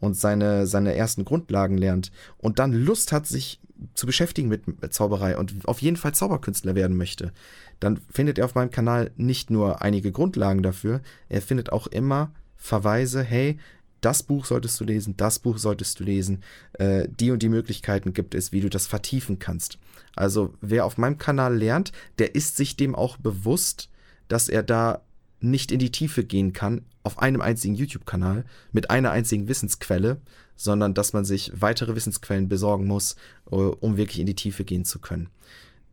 und 0.00 0.16
seine, 0.16 0.66
seine 0.66 0.94
ersten 0.94 1.24
Grundlagen 1.24 1.78
lernt 1.78 2.12
und 2.38 2.58
dann 2.58 2.72
Lust 2.72 3.12
hat, 3.12 3.26
sich 3.26 3.60
zu 3.94 4.06
beschäftigen 4.06 4.48
mit 4.48 4.64
Zauberei 4.90 5.36
und 5.36 5.66
auf 5.66 5.82
jeden 5.82 5.96
Fall 5.96 6.14
Zauberkünstler 6.14 6.74
werden 6.74 6.96
möchte, 6.96 7.32
dann 7.80 8.00
findet 8.10 8.38
er 8.38 8.46
auf 8.46 8.54
meinem 8.54 8.70
Kanal 8.70 9.10
nicht 9.16 9.50
nur 9.50 9.82
einige 9.82 10.12
Grundlagen 10.12 10.62
dafür, 10.62 11.00
er 11.28 11.42
findet 11.42 11.72
auch 11.72 11.86
immer 11.86 12.32
Verweise, 12.56 13.22
hey, 13.22 13.58
das 14.00 14.22
Buch 14.22 14.44
solltest 14.46 14.78
du 14.80 14.84
lesen, 14.84 15.16
das 15.16 15.38
Buch 15.38 15.58
solltest 15.58 16.00
du 16.00 16.04
lesen, 16.04 16.42
äh, 16.74 17.08
die 17.08 17.30
und 17.30 17.42
die 17.42 17.48
Möglichkeiten 17.48 18.12
gibt 18.12 18.34
es, 18.34 18.52
wie 18.52 18.60
du 18.60 18.70
das 18.70 18.86
vertiefen 18.86 19.38
kannst. 19.38 19.78
Also 20.14 20.54
wer 20.60 20.84
auf 20.84 20.98
meinem 20.98 21.18
Kanal 21.18 21.56
lernt, 21.56 21.92
der 22.18 22.34
ist 22.34 22.56
sich 22.56 22.76
dem 22.76 22.94
auch 22.94 23.16
bewusst, 23.16 23.90
dass 24.28 24.48
er 24.48 24.62
da 24.62 25.02
nicht 25.40 25.70
in 25.70 25.78
die 25.78 25.92
Tiefe 25.92 26.24
gehen 26.24 26.52
kann 26.52 26.82
auf 27.02 27.18
einem 27.18 27.40
einzigen 27.40 27.74
YouTube-Kanal 27.74 28.44
mit 28.72 28.90
einer 28.90 29.10
einzigen 29.10 29.48
Wissensquelle, 29.48 30.20
sondern 30.56 30.94
dass 30.94 31.12
man 31.12 31.24
sich 31.24 31.52
weitere 31.54 31.94
Wissensquellen 31.94 32.48
besorgen 32.48 32.86
muss, 32.86 33.16
äh, 33.50 33.54
um 33.54 33.96
wirklich 33.96 34.18
in 34.18 34.26
die 34.26 34.34
Tiefe 34.34 34.64
gehen 34.64 34.84
zu 34.84 34.98
können. 34.98 35.28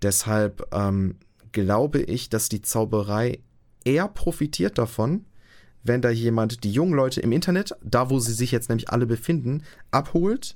Deshalb 0.02 0.68
ähm, 0.74 1.16
glaube 1.52 2.02
ich, 2.02 2.30
dass 2.30 2.50
die 2.50 2.62
Zauberei 2.62 3.40
eher 3.86 4.08
profitiert 4.08 4.78
davon, 4.78 5.26
wenn 5.84 6.02
da 6.02 6.10
jemand 6.10 6.64
die 6.64 6.72
jungen 6.72 6.94
Leute 6.94 7.20
im 7.22 7.32
Internet, 7.32 7.76
da 7.84 8.10
wo 8.10 8.20
sie 8.20 8.34
sich 8.34 8.52
jetzt 8.52 8.70
nämlich 8.70 8.90
alle 8.90 9.06
befinden, 9.06 9.64
abholt 9.92 10.56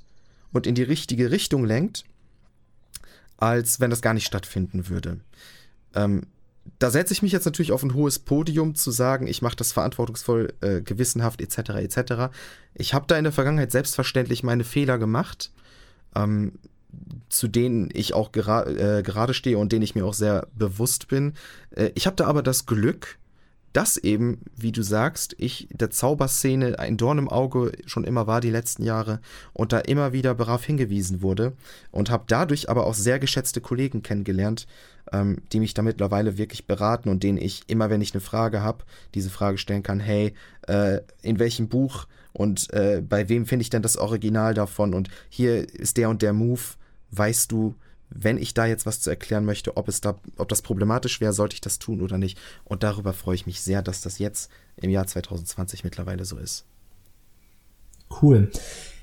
und 0.52 0.66
in 0.66 0.74
die 0.74 0.82
richtige 0.82 1.30
Richtung 1.30 1.64
lenkt, 1.64 2.04
als 3.36 3.78
wenn 3.78 3.90
das 3.90 4.02
gar 4.02 4.14
nicht 4.14 4.26
stattfinden 4.26 4.88
würde. 4.88 5.20
Ähm, 5.94 6.22
da 6.78 6.90
setze 6.90 7.12
ich 7.12 7.22
mich 7.22 7.32
jetzt 7.32 7.44
natürlich 7.44 7.72
auf 7.72 7.82
ein 7.82 7.94
hohes 7.94 8.18
Podium 8.18 8.74
zu 8.74 8.90
sagen, 8.90 9.26
ich 9.26 9.42
mache 9.42 9.56
das 9.56 9.72
verantwortungsvoll, 9.72 10.54
äh, 10.60 10.80
gewissenhaft 10.80 11.40
etc. 11.40 11.70
etc. 11.70 12.32
Ich 12.74 12.94
habe 12.94 13.06
da 13.06 13.16
in 13.16 13.24
der 13.24 13.32
Vergangenheit 13.32 13.72
selbstverständlich 13.72 14.42
meine 14.42 14.64
Fehler 14.64 14.98
gemacht. 14.98 15.50
Ähm, 16.14 16.52
zu 17.28 17.48
denen 17.48 17.90
ich 17.92 18.14
auch 18.14 18.32
gera 18.32 18.66
äh, 18.66 19.02
gerade 19.02 19.34
stehe 19.34 19.58
und 19.58 19.72
denen 19.72 19.82
ich 19.82 19.94
mir 19.94 20.06
auch 20.06 20.14
sehr 20.14 20.48
bewusst 20.54 21.08
bin. 21.08 21.34
Äh, 21.70 21.90
ich 21.94 22.06
habe 22.06 22.16
da 22.16 22.26
aber 22.26 22.42
das 22.42 22.66
Glück, 22.66 23.18
dass 23.72 23.96
eben, 23.96 24.40
wie 24.56 24.72
du 24.72 24.82
sagst, 24.82 25.34
ich 25.38 25.68
der 25.70 25.90
Zauberszene 25.90 26.78
ein 26.78 26.96
Dorn 26.96 27.18
im 27.18 27.28
Auge 27.28 27.72
schon 27.86 28.04
immer 28.04 28.26
war 28.26 28.40
die 28.40 28.50
letzten 28.50 28.82
Jahre 28.82 29.20
und 29.52 29.72
da 29.72 29.78
immer 29.80 30.12
wieder 30.12 30.34
darauf 30.34 30.64
hingewiesen 30.64 31.22
wurde 31.22 31.52
und 31.90 32.10
habe 32.10 32.24
dadurch 32.26 32.70
aber 32.70 32.86
auch 32.86 32.94
sehr 32.94 33.18
geschätzte 33.18 33.60
Kollegen 33.60 34.02
kennengelernt, 34.02 34.66
ähm, 35.12 35.38
die 35.52 35.60
mich 35.60 35.74
da 35.74 35.82
mittlerweile 35.82 36.38
wirklich 36.38 36.66
beraten 36.66 37.08
und 37.08 37.22
denen 37.22 37.38
ich 37.38 37.62
immer, 37.66 37.90
wenn 37.90 38.00
ich 38.00 38.14
eine 38.14 38.20
Frage 38.20 38.62
habe, 38.62 38.84
diese 39.14 39.30
Frage 39.30 39.58
stellen 39.58 39.82
kann, 39.82 40.00
hey, 40.00 40.34
äh, 40.66 41.00
in 41.22 41.38
welchem 41.38 41.68
Buch 41.68 42.06
und 42.32 42.72
äh, 42.72 43.02
bei 43.06 43.28
wem 43.28 43.46
finde 43.46 43.62
ich 43.62 43.70
denn 43.70 43.82
das 43.82 43.96
Original 43.96 44.54
davon 44.54 44.94
und 44.94 45.08
hier 45.28 45.72
ist 45.74 45.96
der 45.96 46.08
und 46.08 46.22
der 46.22 46.32
Move, 46.32 46.62
weißt 47.10 47.52
du, 47.52 47.74
wenn 48.10 48.38
ich 48.38 48.54
da 48.54 48.66
jetzt 48.66 48.86
was 48.86 49.00
zu 49.00 49.10
erklären 49.10 49.44
möchte, 49.44 49.76
ob 49.76 49.88
es 49.88 50.00
da, 50.00 50.18
ob 50.36 50.48
das 50.48 50.62
problematisch 50.62 51.20
wäre, 51.20 51.32
sollte 51.32 51.54
ich 51.54 51.60
das 51.60 51.78
tun 51.78 52.00
oder 52.00 52.18
nicht. 52.18 52.38
Und 52.64 52.82
darüber 52.82 53.12
freue 53.12 53.34
ich 53.34 53.46
mich 53.46 53.60
sehr, 53.60 53.82
dass 53.82 54.00
das 54.00 54.18
jetzt 54.18 54.50
im 54.76 54.90
Jahr 54.90 55.06
2020 55.06 55.84
mittlerweile 55.84 56.24
so 56.24 56.38
ist. 56.38 56.64
Cool. 58.22 58.50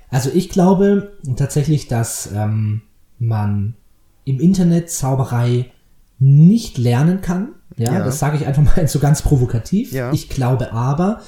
Also 0.10 0.32
ich 0.34 0.50
glaube 0.50 1.14
tatsächlich, 1.36 1.88
dass 1.88 2.30
ähm, 2.34 2.82
man 3.20 3.76
im 4.24 4.40
Internet 4.40 4.90
Zauberei 4.90 5.72
nicht 6.20 6.78
lernen 6.78 7.22
kann. 7.22 7.50
Ja, 7.78 7.94
ja. 7.94 8.06
das 8.06 8.20
sage 8.20 8.38
ich 8.38 8.48
einfach 8.48 8.64
mal 8.64 8.88
so 8.88 9.00
ganz 9.00 9.22
provokativ. 9.22 9.92
Ja. 9.92 10.12
Ich 10.14 10.30
glaube 10.30 10.72
aber, 10.72 11.22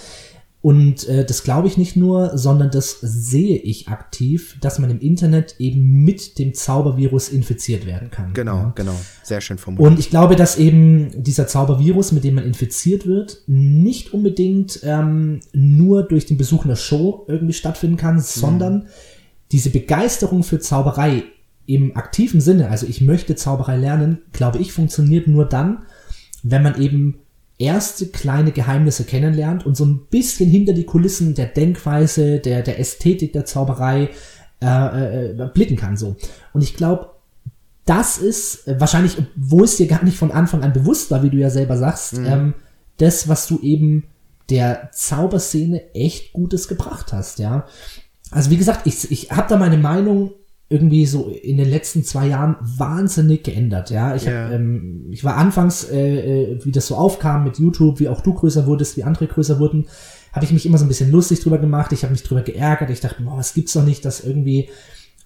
und 0.62 1.08
äh, 1.08 1.24
das 1.24 1.44
glaube 1.44 1.68
ich 1.68 1.78
nicht 1.78 1.96
nur, 1.96 2.38
sondern 2.38 2.72
das 2.72 3.00
sehe 3.02 3.58
ich 3.58 3.88
aktiv, 3.90 4.58
dass 4.60 4.80
man 4.80 4.90
im 4.90 5.00
Internet 5.00 5.56
eben 5.60 6.04
mit 6.04 6.40
dem 6.40 6.54
Zaubervirus 6.54 7.30
infiziert 7.30 7.86
werden 7.86 8.10
kann. 8.10 8.34
Genau, 8.34 8.58
ja. 8.58 8.72
genau. 8.76 8.96
Sehr 9.24 9.40
schön 9.40 9.60
formuliert. 9.60 9.92
Und 9.92 10.00
ich 10.00 10.10
glaube, 10.10 10.36
dass 10.36 10.58
eben 10.58 11.24
dieser 11.24 11.48
Zaubervirus, 11.48 12.12
mit 12.12 12.24
dem 12.24 12.36
man 12.36 12.44
infiziert 12.44 13.06
wird, 13.06 13.44
nicht 13.46 14.14
unbedingt 14.14 14.80
ähm, 14.84 15.42
nur 15.54 16.04
durch 16.04 16.26
den 16.26 16.38
Besuch 16.38 16.66
einer 16.66 16.76
Show 16.76 17.26
irgendwie 17.28 17.54
stattfinden 17.54 17.98
kann, 17.98 18.16
mhm. 18.16 18.22
sondern 18.22 18.88
diese 19.52 19.70
Begeisterung 19.70 20.44
für 20.44 20.60
Zauberei 20.60 21.24
im 21.68 21.96
aktiven 21.96 22.42
Sinne, 22.42 22.70
also 22.70 22.88
ich 22.88 23.02
möchte 23.02 23.36
Zauberei 23.36 23.78
lernen, 23.78 24.20
glaube 24.32 24.58
ich, 24.58 24.72
funktioniert 24.72 25.28
nur 25.28 25.46
dann, 25.46 25.84
wenn 26.42 26.64
man 26.64 26.82
eben 26.82 27.20
erste 27.60 28.08
kleine 28.08 28.52
Geheimnisse 28.52 29.04
kennenlernt 29.04 29.66
und 29.66 29.76
so 29.76 29.86
ein 29.86 30.08
bisschen 30.10 30.50
hinter 30.50 30.74
die 30.74 30.86
Kulissen 30.86 31.34
der 31.34 31.48
Denkweise, 31.48 32.40
der, 32.40 32.62
der 32.62 32.80
Ästhetik 32.80 33.34
der 33.34 33.46
Zauberei 33.46 34.10
äh, 34.62 35.32
äh, 35.32 35.50
blicken 35.54 35.76
kann. 35.76 35.98
So. 35.98 36.16
Und 36.54 36.62
ich 36.62 36.76
glaube, 36.76 37.10
das 37.86 38.18
ist 38.18 38.68
äh, 38.68 38.80
wahrscheinlich, 38.80 39.18
wo 39.36 39.64
es 39.64 39.78
dir 39.78 39.88
gar 39.88 40.04
nicht 40.04 40.18
von 40.18 40.32
Anfang 40.32 40.64
an 40.64 40.74
bewusst 40.74 41.10
war, 41.10 41.24
wie 41.24 41.30
du 41.30 41.38
ja 41.38 41.50
selber 41.50 41.78
sagst, 41.78 42.18
mhm. 42.18 42.26
ähm, 42.26 42.54
das, 42.98 43.28
was 43.28 43.48
du 43.48 43.60
eben 43.62 44.04
der 44.50 44.90
Zauberszene 44.94 45.94
echt 45.94 46.34
Gutes 46.34 46.68
gebracht 46.68 47.12
hast, 47.12 47.40
ja. 47.40 47.66
Also 48.32 48.50
wie 48.50 48.58
gesagt, 48.58 48.86
ich, 48.86 49.12
ich 49.12 49.32
habe 49.32 49.48
da 49.50 49.58
meine 49.58 49.78
Meinung 49.78 50.32
irgendwie 50.70 51.06
so 51.06 51.30
in 51.30 51.58
den 51.58 51.70
letzten 51.70 52.04
zwei 52.04 52.28
Jahren 52.28 52.58
wahnsinnig 52.60 53.44
geändert. 53.44 53.90
Ja, 53.90 54.16
ich, 54.16 54.26
yeah. 54.26 54.46
hab, 54.46 54.54
ähm, 54.54 55.08
ich 55.12 55.24
war 55.24 55.38
anfangs, 55.38 55.86
äh, 55.86 56.54
äh, 56.54 56.66
wie 56.66 56.72
das 56.72 56.88
so 56.88 56.96
aufkam 56.96 57.46
mit 57.46 57.58
YouTube, 57.58 58.00
wie 58.00 58.10
auch 58.10 58.22
du 58.22 58.34
größer 58.34 58.68
wurdest, 58.68 58.98
wie 58.98 59.04
andere 59.04 59.28
größer 59.28 59.60
wurden, 59.60 59.88
habe 60.34 60.46
ich 60.46 60.52
mich 60.52 60.66
immer 60.66 60.78
so 60.78 60.86
ein 60.86 60.90
bisschen 60.90 61.12
lustig 61.12 61.40
drüber 61.40 61.58
gemacht. 61.58 61.94
Ich 61.94 62.04
habe 62.04 62.12
mich 62.12 62.24
drüber 62.24 62.42
geärgert. 62.42 62.90
Ich 62.90 63.00
dachte, 63.00 63.24
boah, 63.24 63.40
es 63.40 63.54
gibt's 63.54 63.74
doch 63.74 63.86
nicht, 63.86 64.04
dass 64.04 64.24
irgendwie 64.24 64.70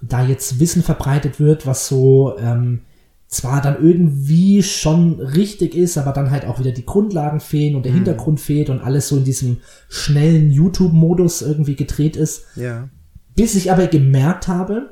da 0.01 0.25
jetzt 0.25 0.59
Wissen 0.59 0.83
verbreitet 0.83 1.39
wird, 1.39 1.65
was 1.65 1.87
so 1.87 2.37
ähm, 2.37 2.81
zwar 3.27 3.61
dann 3.61 3.83
irgendwie 3.83 4.61
schon 4.61 5.19
richtig 5.19 5.73
ist, 5.73 5.97
aber 5.97 6.11
dann 6.11 6.29
halt 6.29 6.45
auch 6.45 6.59
wieder 6.59 6.71
die 6.71 6.85
Grundlagen 6.85 7.39
fehlen 7.39 7.75
und 7.75 7.85
der 7.85 7.93
mm. 7.93 7.95
Hintergrund 7.95 8.39
fehlt 8.39 8.69
und 8.69 8.79
alles 8.79 9.07
so 9.07 9.17
in 9.17 9.23
diesem 9.23 9.57
schnellen 9.89 10.51
YouTube-Modus 10.51 11.41
irgendwie 11.41 11.75
gedreht 11.75 12.15
ist. 12.15 12.45
Ja. 12.55 12.61
Yeah. 12.63 12.89
Bis 13.35 13.55
ich 13.55 13.71
aber 13.71 13.87
gemerkt 13.87 14.47
habe, 14.47 14.91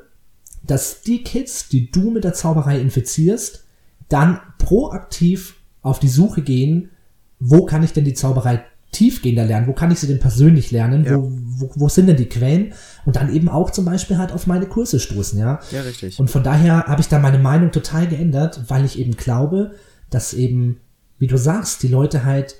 dass 0.62 1.02
die 1.02 1.22
Kids, 1.22 1.68
die 1.68 1.90
du 1.90 2.10
mit 2.10 2.24
der 2.24 2.34
Zauberei 2.34 2.80
infizierst, 2.80 3.64
dann 4.08 4.40
proaktiv 4.58 5.56
auf 5.82 5.98
die 5.98 6.08
Suche 6.08 6.42
gehen, 6.42 6.90
wo 7.38 7.64
kann 7.64 7.82
ich 7.82 7.92
denn 7.92 8.04
die 8.04 8.14
Zauberei 8.14 8.64
tiefgehender 8.92 9.44
lernen, 9.44 9.68
wo 9.68 9.72
kann 9.72 9.90
ich 9.90 10.00
sie 10.00 10.08
denn 10.08 10.18
persönlich 10.18 10.70
lernen, 10.72 11.04
ja. 11.04 11.16
wo, 11.16 11.30
wo, 11.30 11.70
wo 11.76 11.88
sind 11.88 12.06
denn 12.06 12.16
die 12.16 12.28
Quellen 12.28 12.72
und 13.04 13.16
dann 13.16 13.32
eben 13.32 13.48
auch 13.48 13.70
zum 13.70 13.84
Beispiel 13.84 14.18
halt 14.18 14.32
auf 14.32 14.46
meine 14.46 14.66
Kurse 14.66 14.98
stoßen, 14.98 15.38
ja. 15.38 15.60
Ja, 15.70 15.82
richtig. 15.82 16.18
Und 16.18 16.28
von 16.28 16.42
daher 16.42 16.84
habe 16.84 17.00
ich 17.00 17.08
da 17.08 17.18
meine 17.18 17.38
Meinung 17.38 17.70
total 17.70 18.08
geändert, 18.08 18.64
weil 18.68 18.84
ich 18.84 18.98
eben 18.98 19.16
glaube, 19.16 19.72
dass 20.10 20.34
eben, 20.34 20.80
wie 21.18 21.28
du 21.28 21.38
sagst, 21.38 21.82
die 21.82 21.88
Leute 21.88 22.24
halt 22.24 22.56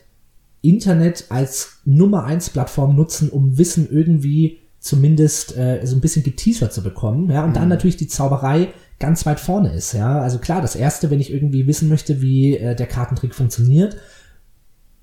Internet 0.63 1.27
als 1.31 1.81
Nummer 1.85 2.25
eins 2.25 2.51
Plattform 2.51 2.95
nutzen, 2.95 3.31
um 3.31 3.59
Wissen 3.59 3.89
irgendwie 3.91 4.59
zumindest 4.81 5.57
äh, 5.57 5.81
so 5.85 5.95
ein 5.95 6.01
bisschen 6.01 6.25
geteasert 6.25 6.73
zu 6.73 6.83
bekommen, 6.83 7.31
ja, 7.31 7.45
und 7.45 7.51
mhm. 7.51 7.55
dann 7.55 7.69
natürlich 7.69 7.99
die 7.99 8.09
Zauberei 8.09 8.73
ganz 8.99 9.25
weit 9.27 9.39
vorne 9.39 9.73
ist, 9.73 9.93
ja. 9.93 10.21
Also 10.21 10.39
klar, 10.39 10.63
das 10.63 10.75
erste, 10.75 11.11
wenn 11.11 11.21
ich 11.21 11.33
irgendwie 11.33 11.67
wissen 11.67 11.89
möchte, 11.89 12.21
wie 12.23 12.57
äh, 12.57 12.75
der 12.75 12.87
Kartentrick 12.87 13.35
funktioniert, 13.35 13.97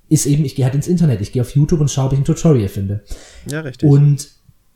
ist 0.10 0.26
eben, 0.26 0.46
ich 0.46 0.56
gehe 0.56 0.66
halt 0.66 0.76
ins 0.76 0.88
Internet, 0.88 1.22
ich 1.22 1.32
gehe 1.32 1.42
auf 1.42 1.56
YouTube 1.56 1.80
und 1.80 1.92
schaue, 1.92 2.08
ob 2.08 2.14
ich 2.14 2.20
ein 2.20 2.26
Tutorial 2.26 2.70
finde. 2.70 3.04
Ja, 3.50 3.62
richtig. 3.62 3.88
Und 3.88 4.30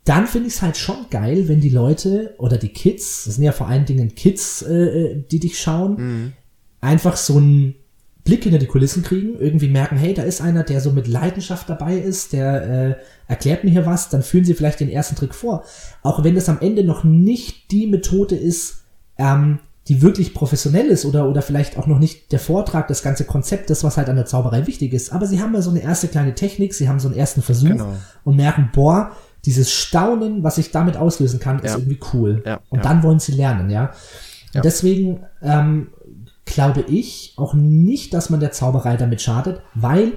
dann 0.03 0.27
finde 0.27 0.47
ich 0.47 0.55
es 0.55 0.61
halt 0.61 0.77
schon 0.77 1.07
geil, 1.09 1.47
wenn 1.47 1.61
die 1.61 1.69
Leute 1.69 2.35
oder 2.37 2.57
die 2.57 2.69
Kids, 2.69 3.25
das 3.25 3.35
sind 3.35 3.43
ja 3.43 3.51
vor 3.51 3.67
allen 3.67 3.85
Dingen 3.85 4.15
Kids, 4.15 4.61
äh, 4.61 4.73
äh 4.73 5.23
die 5.29 5.39
dich 5.39 5.59
schauen, 5.59 5.95
mhm. 5.95 6.33
einfach 6.79 7.17
so 7.17 7.39
ein 7.39 7.75
Blick 8.23 8.43
hinter 8.43 8.59
die 8.59 8.67
Kulissen 8.67 9.03
kriegen, 9.03 9.39
irgendwie 9.39 9.67
merken, 9.67 9.97
hey, 9.97 10.13
da 10.13 10.23
ist 10.23 10.41
einer, 10.41 10.63
der 10.63 10.79
so 10.79 10.91
mit 10.91 11.07
Leidenschaft 11.07 11.69
dabei 11.69 11.97
ist, 11.97 12.33
der 12.33 12.63
äh, 12.63 12.95
erklärt 13.27 13.63
mir 13.63 13.71
hier 13.71 13.85
was, 13.85 14.09
dann 14.09 14.21
führen 14.21 14.45
sie 14.45 14.53
vielleicht 14.53 14.79
den 14.79 14.89
ersten 14.89 15.15
Trick 15.15 15.33
vor. 15.33 15.63
Auch 16.03 16.23
wenn 16.23 16.35
das 16.35 16.49
am 16.49 16.59
Ende 16.59 16.83
noch 16.83 17.03
nicht 17.03 17.71
die 17.71 17.87
Methode 17.87 18.35
ist, 18.35 18.83
ähm, 19.17 19.59
die 19.87 20.01
wirklich 20.01 20.33
professionell 20.33 20.87
ist 20.87 21.05
oder, 21.05 21.27
oder 21.27 21.41
vielleicht 21.41 21.77
auch 21.77 21.87
noch 21.87 21.97
nicht 21.97 22.31
der 22.31 22.39
Vortrag, 22.39 22.87
das 22.87 23.01
ganze 23.01 23.25
Konzept, 23.25 23.69
das, 23.69 23.83
was 23.83 23.97
halt 23.97 24.09
an 24.09 24.15
der 24.15 24.27
Zauberei 24.27 24.67
wichtig 24.67 24.93
ist. 24.93 25.11
Aber 25.11 25.25
sie 25.25 25.41
haben 25.41 25.53
ja 25.55 25.61
so 25.61 25.71
eine 25.71 25.81
erste 25.81 26.07
kleine 26.07 26.35
Technik, 26.35 26.73
sie 26.75 26.87
haben 26.87 26.99
so 26.99 27.07
einen 27.07 27.17
ersten 27.17 27.41
Versuch 27.41 27.69
genau. 27.69 27.93
und 28.23 28.35
merken, 28.35 28.69
boah, 28.73 29.11
dieses 29.45 29.71
Staunen, 29.71 30.43
was 30.43 30.59
ich 30.59 30.69
damit 30.69 30.97
auslösen 30.97 31.39
kann, 31.39 31.57
ja. 31.57 31.65
ist 31.65 31.77
irgendwie 31.79 31.99
cool. 32.13 32.43
Ja, 32.45 32.59
und 32.69 32.77
ja. 32.77 32.83
dann 32.83 33.01
wollen 33.01 33.19
sie 33.19 33.31
lernen, 33.31 33.71
ja. 33.71 33.91
Und 34.53 34.65
deswegen 34.65 35.21
ähm, 35.41 35.87
glaube 36.51 36.81
ich 36.81 37.33
auch 37.37 37.53
nicht, 37.53 38.13
dass 38.13 38.29
man 38.29 38.39
der 38.39 38.51
Zauberei 38.51 38.97
damit 38.97 39.21
schadet, 39.21 39.61
weil, 39.73 40.13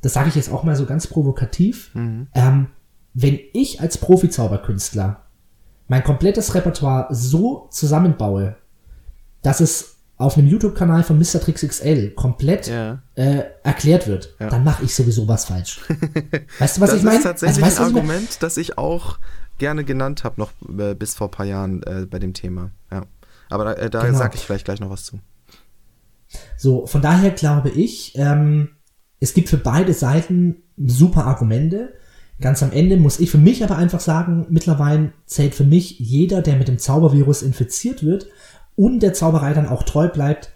das 0.00 0.14
sage 0.14 0.28
ich 0.28 0.34
jetzt 0.34 0.52
auch 0.52 0.62
mal 0.62 0.76
so 0.76 0.86
ganz 0.86 1.06
provokativ, 1.06 1.94
mhm. 1.94 2.28
ähm, 2.34 2.68
wenn 3.14 3.38
ich 3.52 3.80
als 3.80 3.98
Profi-Zauberkünstler 3.98 5.22
mein 5.88 6.04
komplettes 6.04 6.54
Repertoire 6.54 7.08
so 7.10 7.68
zusammenbaue, 7.70 8.56
dass 9.42 9.60
es 9.60 9.96
auf 10.16 10.38
einem 10.38 10.46
YouTube-Kanal 10.46 11.02
von 11.02 11.18
Mr. 11.18 11.40
Trix 11.40 11.66
XL 11.66 12.10
komplett 12.10 12.68
ja. 12.68 13.02
äh, 13.16 13.42
erklärt 13.64 14.06
wird, 14.06 14.34
ja. 14.38 14.48
dann 14.48 14.62
mache 14.62 14.84
ich 14.84 14.94
sowieso 14.94 15.26
was 15.26 15.46
falsch. 15.46 15.80
Weißt 16.60 16.76
du, 16.76 16.80
was 16.80 16.92
ich 16.94 17.02
meine? 17.02 17.16
Das 17.16 17.24
ist 17.24 17.40
tatsächlich 17.40 17.64
also, 17.64 17.82
ein 17.82 17.88
Argument, 17.88 18.42
das 18.42 18.56
ich 18.56 18.78
auch 18.78 19.18
gerne 19.58 19.84
genannt 19.84 20.22
habe, 20.22 20.40
noch 20.40 20.52
äh, 20.78 20.94
bis 20.94 21.14
vor 21.14 21.26
ein 21.26 21.32
paar 21.32 21.46
Jahren 21.46 21.82
äh, 21.82 22.06
bei 22.06 22.20
dem 22.20 22.34
Thema. 22.34 22.70
Ja. 22.92 23.02
Aber 23.50 23.64
da, 23.64 23.72
äh, 23.74 23.90
da 23.90 24.04
genau. 24.04 24.16
sage 24.16 24.36
ich 24.36 24.46
vielleicht 24.46 24.64
gleich 24.64 24.80
noch 24.80 24.90
was 24.90 25.04
zu. 25.04 25.18
So, 26.56 26.86
von 26.86 27.02
daher 27.02 27.30
glaube 27.30 27.70
ich, 27.70 28.16
ähm, 28.16 28.70
es 29.20 29.34
gibt 29.34 29.48
für 29.48 29.58
beide 29.58 29.94
Seiten 29.94 30.62
super 30.76 31.26
Argumente. 31.26 31.94
Ganz 32.40 32.62
am 32.62 32.72
Ende 32.72 32.96
muss 32.96 33.20
ich 33.20 33.30
für 33.30 33.38
mich 33.38 33.62
aber 33.62 33.76
einfach 33.76 34.00
sagen, 34.00 34.46
mittlerweile 34.50 35.12
zählt 35.26 35.54
für 35.54 35.64
mich 35.64 35.98
jeder, 35.98 36.42
der 36.42 36.56
mit 36.56 36.68
dem 36.68 36.78
Zaubervirus 36.78 37.42
infiziert 37.42 38.02
wird 38.02 38.26
und 38.74 39.00
der 39.00 39.14
Zauberei 39.14 39.52
dann 39.52 39.68
auch 39.68 39.84
treu 39.84 40.08
bleibt, 40.08 40.52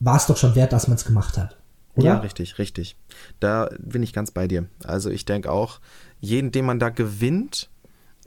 war 0.00 0.16
es 0.16 0.26
doch 0.26 0.36
schon 0.36 0.54
wert, 0.54 0.72
dass 0.72 0.88
man 0.88 0.96
es 0.96 1.04
gemacht 1.04 1.36
hat. 1.36 1.58
Oder? 1.94 2.06
Ja, 2.06 2.18
richtig, 2.18 2.58
richtig. 2.58 2.96
Da 3.38 3.68
bin 3.78 4.02
ich 4.02 4.12
ganz 4.12 4.30
bei 4.30 4.48
dir. 4.48 4.66
Also 4.84 5.10
ich 5.10 5.24
denke 5.24 5.52
auch, 5.52 5.80
jeden, 6.18 6.50
den 6.50 6.64
man 6.64 6.78
da 6.78 6.88
gewinnt, 6.88 7.70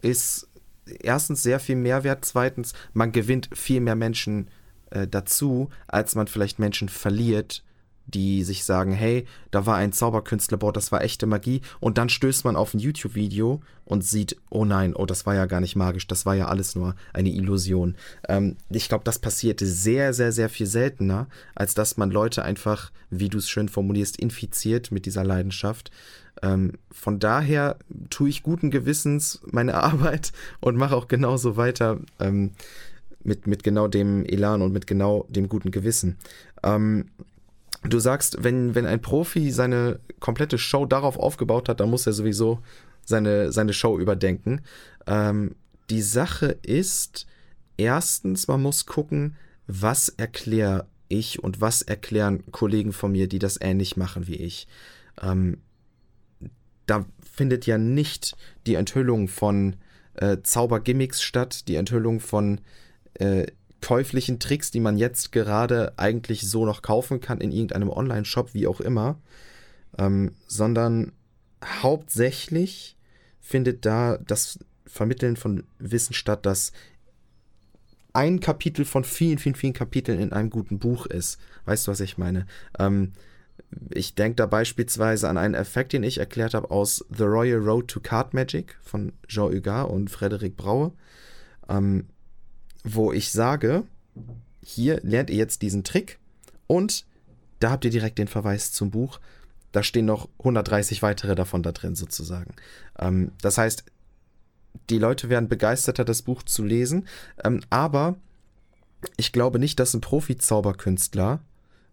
ist 0.02 0.48
erstens 0.86 1.44
sehr 1.44 1.60
viel 1.60 1.76
Mehrwert, 1.76 2.26
zweitens, 2.26 2.74
man 2.94 3.12
gewinnt 3.12 3.50
viel 3.54 3.82
mehr 3.82 3.96
Menschen 3.96 4.50
äh, 4.94 5.08
dazu, 5.08 5.70
als 5.88 6.16
man 6.16 6.28
vielleicht 6.28 6.60
Menschen 6.60 6.90
verliert, 6.90 7.64
die 8.06 8.44
sich 8.44 8.66
sagen, 8.66 8.92
hey, 8.92 9.26
da 9.52 9.66
war 9.66 9.78
ein 9.78 9.94
Zauberkünstler, 9.94 10.58
boah, 10.58 10.74
das 10.74 10.92
war 10.92 11.02
echte 11.02 11.26
Magie. 11.26 11.62
Und 11.80 11.98
dann 11.98 12.10
stößt 12.10 12.44
man 12.44 12.56
auf 12.56 12.74
ein 12.74 12.80
YouTube-Video 12.80 13.62
und 13.86 14.04
sieht, 14.04 14.36
oh 14.50 14.66
nein, 14.66 14.94
oh, 14.94 15.06
das 15.06 15.26
war 15.26 15.36
ja 15.36 15.46
gar 15.46 15.62
nicht 15.62 15.76
magisch, 15.76 16.06
das 16.08 16.26
war 16.26 16.36
ja 16.36 16.48
alles 16.48 16.76
nur 16.76 16.96
eine 17.14 17.30
Illusion. 17.30 17.96
Ähm, 18.28 18.58
ich 18.70 18.90
glaube, 18.90 19.04
das 19.06 19.20
passiert 19.20 19.62
sehr, 19.62 20.14
sehr, 20.14 20.32
sehr 20.32 20.50
viel 20.50 20.68
seltener, 20.68 21.28
als 21.56 21.74
dass 21.74 21.98
man 21.98 22.12
Leute 22.12 22.44
einfach, 22.44 22.92
wie 23.10 23.30
du 23.30 23.38
es 23.38 23.50
schön 23.50 23.70
formulierst, 23.70 24.18
infiziert 24.18 24.92
mit 24.92 25.06
dieser 25.06 25.24
Leidenschaft. 25.24 25.90
Ähm, 26.42 26.74
von 26.92 27.20
daher 27.20 27.78
tue 28.10 28.30
ich 28.30 28.44
guten 28.44 28.70
Gewissens 28.70 29.42
meine 29.46 29.76
Arbeit 29.82 30.34
und 30.60 30.76
mache 30.76 30.96
auch 30.96 31.08
genauso 31.08 31.56
weiter. 31.56 32.00
Ähm, 32.20 32.52
mit, 33.24 33.48
mit 33.48 33.64
genau 33.64 33.88
dem 33.88 34.26
Elan 34.26 34.62
und 34.62 34.74
mit 34.74 34.88
genau 34.88 35.26
dem 35.30 35.50
guten 35.50 35.72
Gewissen. 35.72 36.18
Ähm, 36.64 37.06
du 37.84 38.00
sagst, 38.00 38.44
wenn, 38.44 38.76
wenn 38.76 38.86
ein 38.86 39.02
Profi 39.02 39.52
seine 39.52 40.00
komplette 40.20 40.58
Show 40.58 40.86
darauf 40.86 41.18
aufgebaut 41.18 41.70
hat, 41.70 41.80
dann 41.80 41.90
muss 41.90 42.08
er 42.08 42.14
sowieso 42.14 42.60
seine, 43.06 43.52
seine 43.52 43.74
Show 43.74 44.00
überdenken. 44.00 44.62
Ähm, 45.08 45.56
die 45.90 46.02
Sache 46.02 46.58
ist, 46.64 47.26
erstens, 47.78 48.48
man 48.48 48.62
muss 48.62 48.86
gucken, 48.86 49.36
was 49.68 50.10
erkläre 50.10 50.88
ich 51.10 51.44
und 51.44 51.62
was 51.62 51.82
erklären 51.82 52.44
Kollegen 52.52 52.94
von 52.94 53.12
mir, 53.12 53.28
die 53.28 53.40
das 53.40 53.60
ähnlich 53.62 53.98
machen 53.98 54.28
wie 54.28 54.36
ich. 54.36 54.68
Ähm, 55.22 55.58
da 56.86 57.06
findet 57.22 57.66
ja 57.66 57.78
nicht 57.78 58.36
die 58.68 58.76
Enthüllung 58.76 59.28
von 59.28 59.76
äh, 60.16 60.38
Zaubergimmicks 60.44 61.22
statt, 61.22 61.68
die 61.68 61.76
Enthüllung 61.76 62.20
von 62.20 62.62
äh, 63.16 63.46
käuflichen 63.82 64.40
Tricks, 64.40 64.72
die 64.72 64.80
man 64.80 64.98
jetzt 64.98 65.32
gerade 65.32 65.94
eigentlich 65.98 66.48
so 66.48 66.66
noch 66.66 66.82
kaufen 66.82 67.20
kann 67.20 67.42
in 67.42 67.52
irgendeinem 67.52 67.90
Online-Shop, 67.90 68.54
wie 68.54 68.68
auch 68.68 68.80
immer, 68.80 69.20
ähm, 69.98 70.32
sondern 70.48 71.12
hauptsächlich 71.82 72.98
findet 73.40 73.86
da 73.86 74.18
das 74.18 74.60
Vermitteln 74.86 75.36
von 75.36 75.64
Wissen 75.80 76.14
statt, 76.14 76.46
das 76.46 76.72
ein 78.14 78.40
Kapitel 78.40 78.86
von 78.86 79.04
vielen, 79.04 79.40
vielen, 79.40 79.56
vielen 79.56 79.74
Kapiteln 79.74 80.20
in 80.20 80.32
einem 80.32 80.50
guten 80.50 80.80
Buch 80.80 81.06
ist. 81.08 81.40
Weißt 81.66 81.88
du, 81.88 81.92
was 81.92 82.00
ich 82.00 82.18
meine? 82.18 82.46
Ähm, 82.80 83.14
ich 83.90 84.16
denke 84.16 84.36
da 84.36 84.46
beispielsweise 84.46 85.28
an 85.28 85.38
einen 85.38 85.56
Effekt, 85.56 85.94
den 85.94 86.04
ich 86.04 86.20
erklärt 86.20 86.54
habe 86.54 86.70
aus 86.72 87.06
The 87.10 87.24
Royal 87.24 87.60
Road 87.60 87.88
to 87.88 88.00
Card 88.00 88.34
Magic 88.34 88.78
von 88.82 89.14
Jean 89.28 89.52
Hugat 89.52 89.90
und 89.90 90.10
Frederic 90.10 90.56
Braue, 90.56 90.94
ähm, 91.68 92.06
wo 92.84 93.12
ich 93.12 93.32
sage, 93.32 93.84
hier 94.62 95.00
lernt 95.04 95.30
ihr 95.30 95.38
jetzt 95.38 95.62
diesen 95.62 95.84
Trick 95.84 96.20
und 96.68 97.06
da 97.60 97.72
habt 97.72 97.86
ihr 97.86 97.92
direkt 97.92 98.18
den 98.18 98.28
Verweis 98.28 98.72
zum 98.72 98.92
Buch. 98.92 99.20
Da 99.72 99.84
stehen 99.84 100.06
noch 100.06 100.30
130 100.40 101.02
weitere 101.02 101.36
davon 101.36 101.64
da 101.64 101.72
drin 101.72 101.96
sozusagen. 101.96 102.54
Ähm, 103.00 103.32
das 103.42 103.58
heißt, 103.58 103.86
die 104.90 104.98
Leute 104.98 105.30
werden 105.30 105.50
begeisterter, 105.50 106.06
das 106.06 106.22
Buch 106.22 106.44
zu 106.44 106.64
lesen. 106.64 107.08
Ähm, 107.44 107.62
aber 107.70 108.16
ich 109.18 109.32
glaube 109.32 109.60
nicht, 109.60 109.80
dass 109.80 109.94
ein 109.94 110.02
Profi-Zauberkünstler 110.02 111.40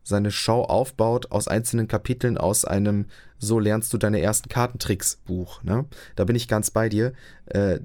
seine 0.02 0.30
Show 0.30 0.62
aufbaut 0.62 1.30
aus 1.30 1.48
einzelnen 1.48 1.88
Kapiteln 1.88 2.38
aus 2.38 2.64
einem 2.64 3.06
So 3.38 3.58
lernst 3.58 3.92
du 3.92 3.98
deine 3.98 4.20
ersten 4.20 4.48
Kartentricks 4.48 5.16
Buch. 5.24 5.62
Ne? 5.62 5.84
Da 6.16 6.24
bin 6.24 6.36
ich 6.36 6.48
ganz 6.48 6.70
bei 6.70 6.88
dir. 6.88 7.12
Äh, 7.46 7.80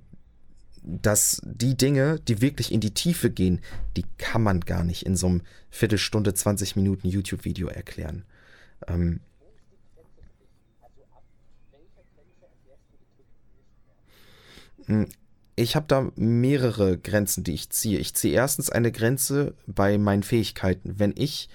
dass 0.87 1.41
die 1.43 1.75
Dinge, 1.75 2.19
die 2.27 2.41
wirklich 2.41 2.71
in 2.71 2.79
die 2.79 2.93
Tiefe 2.93 3.29
gehen, 3.29 3.61
die 3.97 4.05
kann 4.17 4.43
man 4.43 4.61
gar 4.61 4.83
nicht 4.83 5.05
in 5.05 5.15
so 5.15 5.27
einem 5.27 5.41
Viertelstunde, 5.69 6.33
20 6.33 6.75
Minuten 6.75 7.07
YouTube-Video 7.07 7.67
erklären. 7.67 8.23
Ähm, 8.87 9.19
Hm, 14.87 15.07
ich 15.55 15.75
habe 15.75 15.85
da 15.87 16.11
mehrere 16.15 16.97
Grenzen, 16.97 17.43
die 17.43 17.53
ich 17.53 17.69
ziehe. 17.69 17.99
Ich 17.99 18.13
ziehe 18.13 18.33
erstens 18.33 18.69
eine 18.69 18.91
Grenze 18.91 19.53
bei 19.67 19.97
meinen 19.97 20.23
Fähigkeiten. 20.23 20.99
Wenn 20.99 21.13
ich 21.15 21.49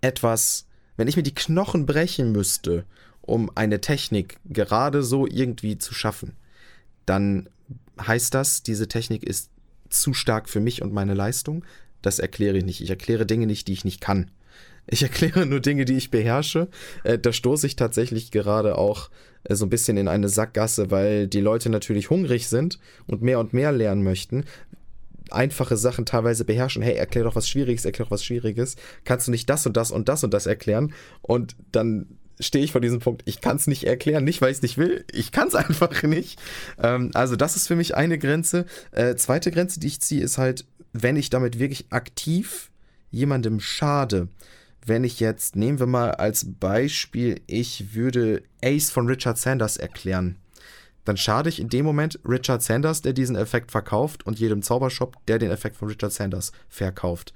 etwas, 0.00 0.66
wenn 0.96 1.08
ich 1.08 1.16
mir 1.16 1.22
die 1.22 1.34
Knochen 1.34 1.86
brechen 1.86 2.32
müsste, 2.32 2.84
um 3.22 3.50
eine 3.54 3.80
Technik 3.80 4.38
gerade 4.44 5.02
so 5.02 5.26
irgendwie 5.26 5.78
zu 5.78 5.94
schaffen, 5.94 6.36
dann 7.06 7.48
heißt 8.06 8.34
das, 8.34 8.62
diese 8.62 8.88
Technik 8.88 9.22
ist 9.24 9.50
zu 9.88 10.14
stark 10.14 10.48
für 10.48 10.60
mich 10.60 10.82
und 10.82 10.92
meine 10.92 11.14
Leistung. 11.14 11.64
Das 12.02 12.18
erkläre 12.18 12.58
ich 12.58 12.64
nicht. 12.64 12.80
Ich 12.80 12.90
erkläre 12.90 13.26
Dinge 13.26 13.46
nicht, 13.46 13.68
die 13.68 13.72
ich 13.72 13.84
nicht 13.84 14.00
kann. 14.00 14.30
Ich 14.86 15.02
erkläre 15.04 15.46
nur 15.46 15.60
Dinge, 15.60 15.84
die 15.84 15.96
ich 15.96 16.10
beherrsche. 16.10 16.68
Äh, 17.04 17.18
da 17.18 17.32
stoße 17.32 17.66
ich 17.66 17.76
tatsächlich 17.76 18.30
gerade 18.30 18.78
auch 18.78 19.10
äh, 19.44 19.54
so 19.54 19.66
ein 19.66 19.70
bisschen 19.70 19.96
in 19.96 20.08
eine 20.08 20.28
Sackgasse, 20.28 20.90
weil 20.90 21.26
die 21.26 21.40
Leute 21.40 21.70
natürlich 21.70 22.10
hungrig 22.10 22.48
sind 22.48 22.78
und 23.06 23.22
mehr 23.22 23.38
und 23.38 23.52
mehr 23.52 23.72
lernen 23.72 24.02
möchten. 24.02 24.44
Einfache 25.30 25.76
Sachen 25.76 26.06
teilweise 26.06 26.44
beherrschen. 26.44 26.82
Hey, 26.82 26.94
erklär 26.94 27.24
doch 27.24 27.36
was 27.36 27.48
Schwieriges, 27.48 27.84
erklär 27.84 28.06
doch 28.06 28.10
was 28.10 28.24
Schwieriges. 28.24 28.76
Kannst 29.04 29.28
du 29.28 29.30
nicht 29.30 29.48
das 29.48 29.66
und 29.66 29.76
das 29.76 29.92
und 29.92 30.08
das 30.08 30.24
und 30.24 30.34
das 30.34 30.46
erklären? 30.46 30.92
Und 31.22 31.54
dann 31.70 32.18
stehe 32.40 32.64
ich 32.64 32.72
vor 32.72 32.80
diesem 32.80 33.00
Punkt, 33.00 33.22
ich 33.24 33.40
kann 33.40 33.56
es 33.56 33.66
nicht 33.66 33.84
erklären, 33.84 34.24
nicht 34.24 34.40
weil 34.40 34.50
ich 34.50 34.58
es 34.58 34.62
nicht 34.62 34.78
will, 34.78 35.04
ich 35.12 35.32
kann 35.32 35.48
es 35.48 35.54
einfach 35.56 36.02
nicht. 36.02 36.40
Ähm, 36.82 37.10
also 37.14 37.36
das 37.36 37.56
ist 37.56 37.68
für 37.68 37.76
mich 37.76 37.94
eine 37.94 38.18
Grenze. 38.18 38.66
Äh, 38.92 39.14
zweite 39.16 39.50
Grenze, 39.50 39.80
die 39.80 39.86
ich 39.86 40.00
ziehe, 40.00 40.22
ist 40.22 40.38
halt, 40.38 40.64
wenn 40.92 41.16
ich 41.16 41.30
damit 41.30 41.58
wirklich 41.58 41.86
aktiv 41.90 42.70
jemandem 43.10 43.60
schade, 43.60 44.28
wenn 44.84 45.04
ich 45.04 45.20
jetzt, 45.20 45.56
nehmen 45.56 45.78
wir 45.78 45.86
mal 45.86 46.12
als 46.12 46.46
Beispiel, 46.58 47.40
ich 47.46 47.94
würde 47.94 48.42
Ace 48.64 48.90
von 48.90 49.06
Richard 49.06 49.38
Sanders 49.38 49.76
erklären, 49.76 50.36
dann 51.04 51.16
schade 51.16 51.48
ich 51.48 51.60
in 51.60 51.68
dem 51.68 51.84
Moment 51.84 52.18
Richard 52.24 52.62
Sanders, 52.62 53.02
der 53.02 53.12
diesen 53.12 53.36
Effekt 53.36 53.70
verkauft 53.70 54.26
und 54.26 54.38
jedem 54.38 54.62
Zaubershop, 54.62 55.16
der 55.26 55.38
den 55.38 55.50
Effekt 55.50 55.76
von 55.76 55.88
Richard 55.88 56.12
Sanders 56.12 56.52
verkauft. 56.68 57.32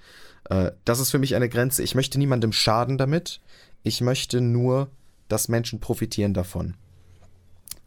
Äh, 0.48 0.72
das 0.84 1.00
ist 1.00 1.10
für 1.10 1.18
mich 1.18 1.34
eine 1.34 1.48
Grenze. 1.48 1.82
Ich 1.82 1.94
möchte 1.94 2.18
niemandem 2.18 2.52
schaden 2.52 2.98
damit. 2.98 3.40
Ich 3.84 4.00
möchte 4.00 4.40
nur, 4.40 4.90
dass 5.28 5.48
Menschen 5.48 5.78
profitieren 5.78 6.34
davon. 6.34 6.74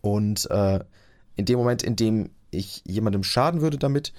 Und 0.02 0.50
äh, 0.50 0.80
in 1.36 1.46
dem 1.46 1.58
Moment, 1.58 1.84
in 1.84 1.98
dem 1.98 2.30
ich 2.52 2.82
jemandem 2.86 3.24
schaden 3.24 3.62
würde 3.62 3.78
damit, 3.78 4.14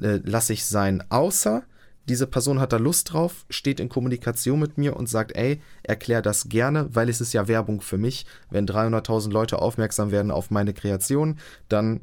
äh, 0.00 0.20
lasse 0.22 0.52
ich 0.52 0.66
sein. 0.66 1.02
Außer 1.08 1.62
diese 2.08 2.26
Person 2.26 2.58
hat 2.58 2.72
da 2.72 2.78
Lust 2.78 3.12
drauf, 3.12 3.46
steht 3.48 3.78
in 3.78 3.88
Kommunikation 3.88 4.58
mit 4.58 4.76
mir 4.76 4.96
und 4.96 5.08
sagt, 5.08 5.36
ey, 5.36 5.62
erklär 5.84 6.20
das 6.20 6.48
gerne, 6.48 6.88
weil 6.92 7.08
es 7.08 7.20
ist 7.20 7.32
ja 7.32 7.46
Werbung 7.46 7.80
für 7.80 7.96
mich. 7.96 8.26
Wenn 8.50 8.66
300.000 8.66 9.30
Leute 9.30 9.60
aufmerksam 9.60 10.10
werden 10.10 10.32
auf 10.32 10.50
meine 10.50 10.74
Kreation, 10.74 11.38
dann 11.68 12.00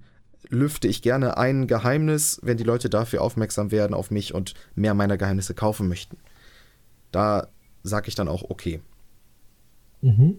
lüfte 0.47 0.87
ich 0.87 1.01
gerne 1.01 1.37
ein 1.37 1.67
Geheimnis, 1.67 2.39
wenn 2.43 2.55
die 2.55 2.63
Leute 2.63 2.89
dafür 2.89 3.21
aufmerksam 3.21 3.71
werden 3.71 3.93
auf 3.93 4.09
mich 4.09 4.33
und 4.33 4.53
mehr 4.73 4.93
meiner 4.93 5.17
Geheimnisse 5.17 5.53
kaufen 5.53 5.89
möchten. 5.89 6.17
Da 7.11 7.49
sage 7.83 8.07
ich 8.07 8.15
dann 8.15 8.27
auch 8.27 8.49
okay. 8.49 8.81
Mhm. 10.01 10.37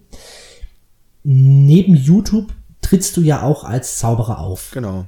Neben 1.23 1.95
YouTube 1.95 2.53
trittst 2.81 3.17
du 3.17 3.23
ja 3.23 3.43
auch 3.43 3.65
als 3.65 3.99
Zauberer 3.99 4.39
auf. 4.39 4.71
Genau. 4.73 5.05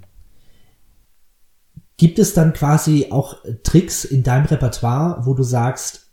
Gibt 1.97 2.19
es 2.19 2.35
dann 2.35 2.53
quasi 2.53 3.09
auch 3.11 3.37
Tricks 3.63 4.05
in 4.05 4.23
deinem 4.23 4.47
Repertoire, 4.47 5.25
wo 5.25 5.35
du 5.35 5.43
sagst, 5.43 6.11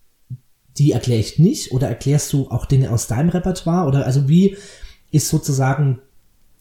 die 0.77 0.91
erkläre 0.91 1.19
ich 1.19 1.39
nicht? 1.39 1.71
Oder 1.71 1.89
erklärst 1.89 2.31
du 2.31 2.49
auch 2.49 2.65
Dinge 2.65 2.91
aus 2.91 3.07
deinem 3.07 3.29
Repertoire? 3.29 3.87
Oder 3.87 4.05
also 4.05 4.29
wie 4.29 4.57
ist 5.11 5.29
sozusagen, 5.29 5.99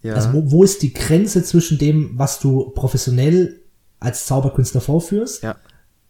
ja. 0.02 0.14
also 0.14 0.32
wo, 0.32 0.50
wo 0.50 0.64
ist 0.64 0.82
die 0.82 0.92
Grenze 0.92 1.42
zwischen 1.44 1.78
dem, 1.78 2.18
was 2.18 2.40
du 2.40 2.70
professionell 2.70 3.60
als 4.00 4.26
Zauberkünstler 4.26 4.80
vorführst 4.80 5.42
ja. 5.42 5.56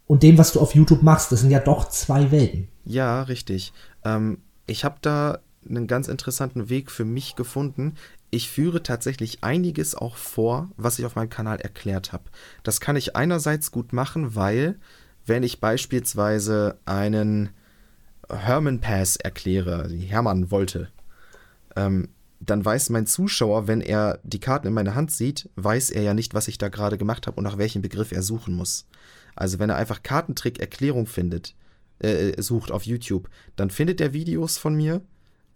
Und 0.09 0.23
dem, 0.23 0.37
was 0.37 0.51
du 0.51 0.59
auf 0.59 0.75
YouTube 0.75 1.03
machst? 1.03 1.31
Das 1.31 1.41
sind 1.41 1.51
ja 1.51 1.59
doch 1.59 1.87
zwei 1.87 2.31
Welten. 2.31 2.67
Ja, 2.83 3.23
richtig. 3.23 3.71
Ähm, 4.03 4.39
ich 4.65 4.83
habe 4.83 4.97
da 5.01 5.39
einen 5.67 5.87
ganz 5.87 6.07
interessanten 6.07 6.69
Weg 6.69 6.89
für 6.89 7.05
mich 7.05 7.35
gefunden 7.35 7.95
ich 8.31 8.49
führe 8.49 8.83
tatsächlich 8.83 9.43
einiges 9.43 9.95
auch 9.95 10.15
vor, 10.15 10.69
was 10.77 10.99
ich 10.99 11.05
auf 11.05 11.15
meinem 11.15 11.29
Kanal 11.29 11.59
erklärt 11.59 12.13
habe. 12.13 12.25
Das 12.63 12.79
kann 12.79 12.95
ich 12.95 13.15
einerseits 13.15 13.71
gut 13.71 13.93
machen, 13.93 14.35
weil 14.35 14.75
wenn 15.25 15.43
ich 15.43 15.59
beispielsweise 15.59 16.77
einen 16.85 17.49
Herman 18.29 18.79
Pass 18.79 19.15
erkläre, 19.15 19.87
die 19.87 20.05
Hermann 20.05 20.51
wollte, 20.51 20.89
ähm, 21.75 22.09
dann 22.39 22.63
weiß 22.63 22.89
mein 22.91 23.05
Zuschauer, 23.05 23.67
wenn 23.67 23.81
er 23.81 24.19
die 24.23 24.39
Karten 24.39 24.67
in 24.67 24.73
meiner 24.73 24.95
Hand 24.95 25.11
sieht, 25.11 25.49
weiß 25.55 25.89
er 25.89 26.03
ja 26.03 26.13
nicht, 26.13 26.33
was 26.33 26.47
ich 26.47 26.57
da 26.57 26.69
gerade 26.69 26.97
gemacht 26.97 27.27
habe 27.27 27.37
und 27.37 27.43
nach 27.43 27.57
welchem 27.57 27.81
Begriff 27.81 28.11
er 28.11 28.21
suchen 28.21 28.55
muss. 28.55 28.85
Also 29.39 29.57
wenn 29.57 29.69
er 29.69 29.77
einfach 29.77 30.03
Kartentrick-Erklärung 30.03 31.07
findet, 31.07 31.55
äh, 31.99 32.39
sucht 32.41 32.71
auf 32.71 32.83
YouTube, 32.83 33.29
dann 33.55 33.69
findet 33.69 34.01
er 34.01 34.11
Videos 34.11 34.57
von 34.57 34.75
mir, 34.75 35.01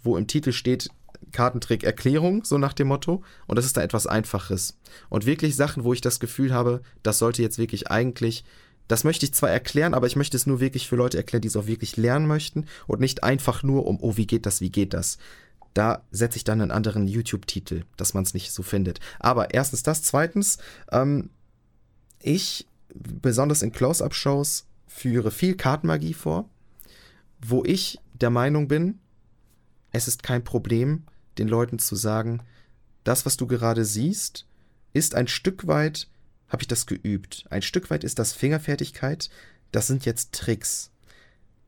wo 0.02 0.16
im 0.16 0.26
Titel 0.26 0.54
steht, 0.54 0.90
Kartentrick-Erklärung, 1.34 2.46
so 2.46 2.58
nach 2.58 2.72
dem 2.72 2.88
Motto. 2.88 3.24
Und 3.46 3.58
das 3.58 3.66
ist 3.66 3.76
da 3.76 3.82
etwas 3.82 4.08
Einfaches. 4.08 4.78
Und 5.10 5.26
wirklich 5.26 5.58
Sachen, 5.58 5.84
wo 5.84 5.92
ich 5.92 6.00
das 6.00 6.22
Gefühl 6.22 6.54
habe, 6.54 6.82
das 7.04 7.20
sollte 7.20 7.42
jetzt 7.42 7.58
wirklich 7.58 7.92
eigentlich, 7.92 8.46
das 8.88 9.04
möchte 9.04 9.26
ich 9.26 9.34
zwar 9.34 9.50
erklären, 9.50 9.94
aber 9.94 10.08
ich 10.08 10.16
möchte 10.16 10.38
es 10.38 10.48
nur 10.48 10.62
wirklich 10.62 10.88
für 10.88 10.96
Leute 10.96 11.18
erklären, 11.18 11.42
die 11.42 11.50
es 11.50 11.58
auch 11.58 11.68
wirklich 11.68 11.98
lernen 11.98 12.26
möchten 12.28 12.68
und 12.88 13.02
nicht 13.02 13.24
einfach 13.24 13.64
nur 13.64 13.86
um, 13.86 14.00
oh, 14.02 14.16
wie 14.16 14.28
geht 14.28 14.46
das, 14.46 14.62
wie 14.62 14.72
geht 14.72 14.94
das. 14.94 15.18
Da 15.74 16.04
setze 16.12 16.38
ich 16.38 16.46
dann 16.46 16.62
einen 16.62 16.72
anderen 16.72 17.10
YouTube-Titel, 17.10 17.84
dass 17.98 18.14
man 18.14 18.24
es 18.24 18.34
nicht 18.34 18.54
so 18.54 18.64
findet. 18.64 19.02
Aber 19.20 19.54
erstens 19.54 19.84
das, 19.84 20.04
zweitens, 20.04 20.58
ähm, 20.90 21.32
ich, 22.22 22.66
besonders 22.94 23.62
in 23.62 23.72
Close-Up-Shows, 23.72 24.66
führe 24.88 25.32
viel 25.32 25.56
Kartenmagie 25.56 26.14
vor, 26.14 26.50
wo 27.42 27.64
ich 27.66 28.00
der 28.14 28.30
Meinung 28.30 28.68
bin, 28.68 29.00
es 29.92 30.08
ist 30.08 30.24
kein 30.24 30.44
Problem, 30.44 31.04
den 31.38 31.48
Leuten 31.48 31.80
zu 31.80 31.96
sagen, 31.96 32.42
das, 33.04 33.26
was 33.26 33.38
du 33.38 33.48
gerade 33.48 33.86
siehst, 33.86 34.46
ist 34.94 35.16
ein 35.16 35.28
Stück 35.28 35.68
weit, 35.68 36.08
habe 36.48 36.62
ich 36.62 36.68
das 36.68 36.86
geübt. 36.86 37.46
Ein 37.50 37.62
Stück 37.62 37.90
weit 37.90 38.04
ist 38.04 38.20
das 38.20 38.34
Fingerfertigkeit, 38.34 39.30
das 39.72 39.88
sind 39.88 40.06
jetzt 40.06 40.34
Tricks. 40.34 40.92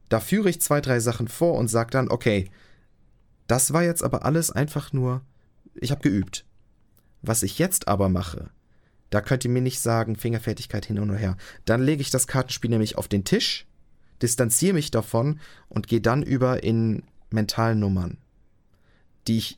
Da 0.10 0.20
führe 0.20 0.50
ich 0.50 0.62
zwei, 0.62 0.82
drei 0.82 1.00
Sachen 1.00 1.28
vor 1.28 1.56
und 1.56 1.68
sage 1.68 1.92
dann, 1.92 2.10
okay, 2.10 2.50
das 3.48 3.74
war 3.74 3.84
jetzt 3.84 4.04
aber 4.04 4.26
alles 4.26 4.52
einfach 4.52 4.94
nur, 4.94 5.22
ich 5.76 5.92
habe 5.92 6.02
geübt. 6.02 6.46
Was 7.22 7.44
ich 7.44 7.58
jetzt 7.58 7.88
aber 7.88 8.10
mache, 8.10 8.52
da 9.10 9.22
könnt 9.22 9.46
ihr 9.46 9.52
mir 9.52 9.62
nicht 9.62 9.80
sagen, 9.80 10.16
Fingerfertigkeit 10.16 10.86
hin 10.86 11.00
und 11.00 11.16
her. 11.16 11.38
Dann 11.66 11.82
lege 11.82 12.02
ich 12.02 12.10
das 12.10 12.28
Kartenspiel 12.28 12.70
nämlich 12.70 12.98
auf 12.98 13.08
den 13.08 13.24
Tisch, 13.24 13.66
distanziere 14.22 14.74
mich 14.74 14.92
davon 14.92 15.40
und 15.70 15.88
gehe 15.88 16.02
dann 16.02 16.24
über 16.24 16.64
in 16.64 17.04
mentalen 17.30 17.80
Nummern, 17.80 18.18
die 19.28 19.38
ich 19.38 19.58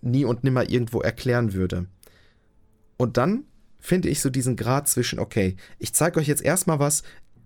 nie 0.00 0.24
und 0.24 0.44
nimmer 0.44 0.68
irgendwo 0.68 1.00
erklären 1.00 1.52
würde. 1.52 1.86
Und 2.96 3.16
dann 3.16 3.44
finde 3.78 4.08
ich 4.08 4.20
so 4.20 4.30
diesen 4.30 4.56
Grad 4.56 4.88
zwischen, 4.88 5.18
okay, 5.18 5.56
ich 5.78 5.94
zeige 5.94 6.20
euch 6.20 6.28
jetzt 6.28 6.42
erstmal 6.42 6.78
was, 6.78 7.02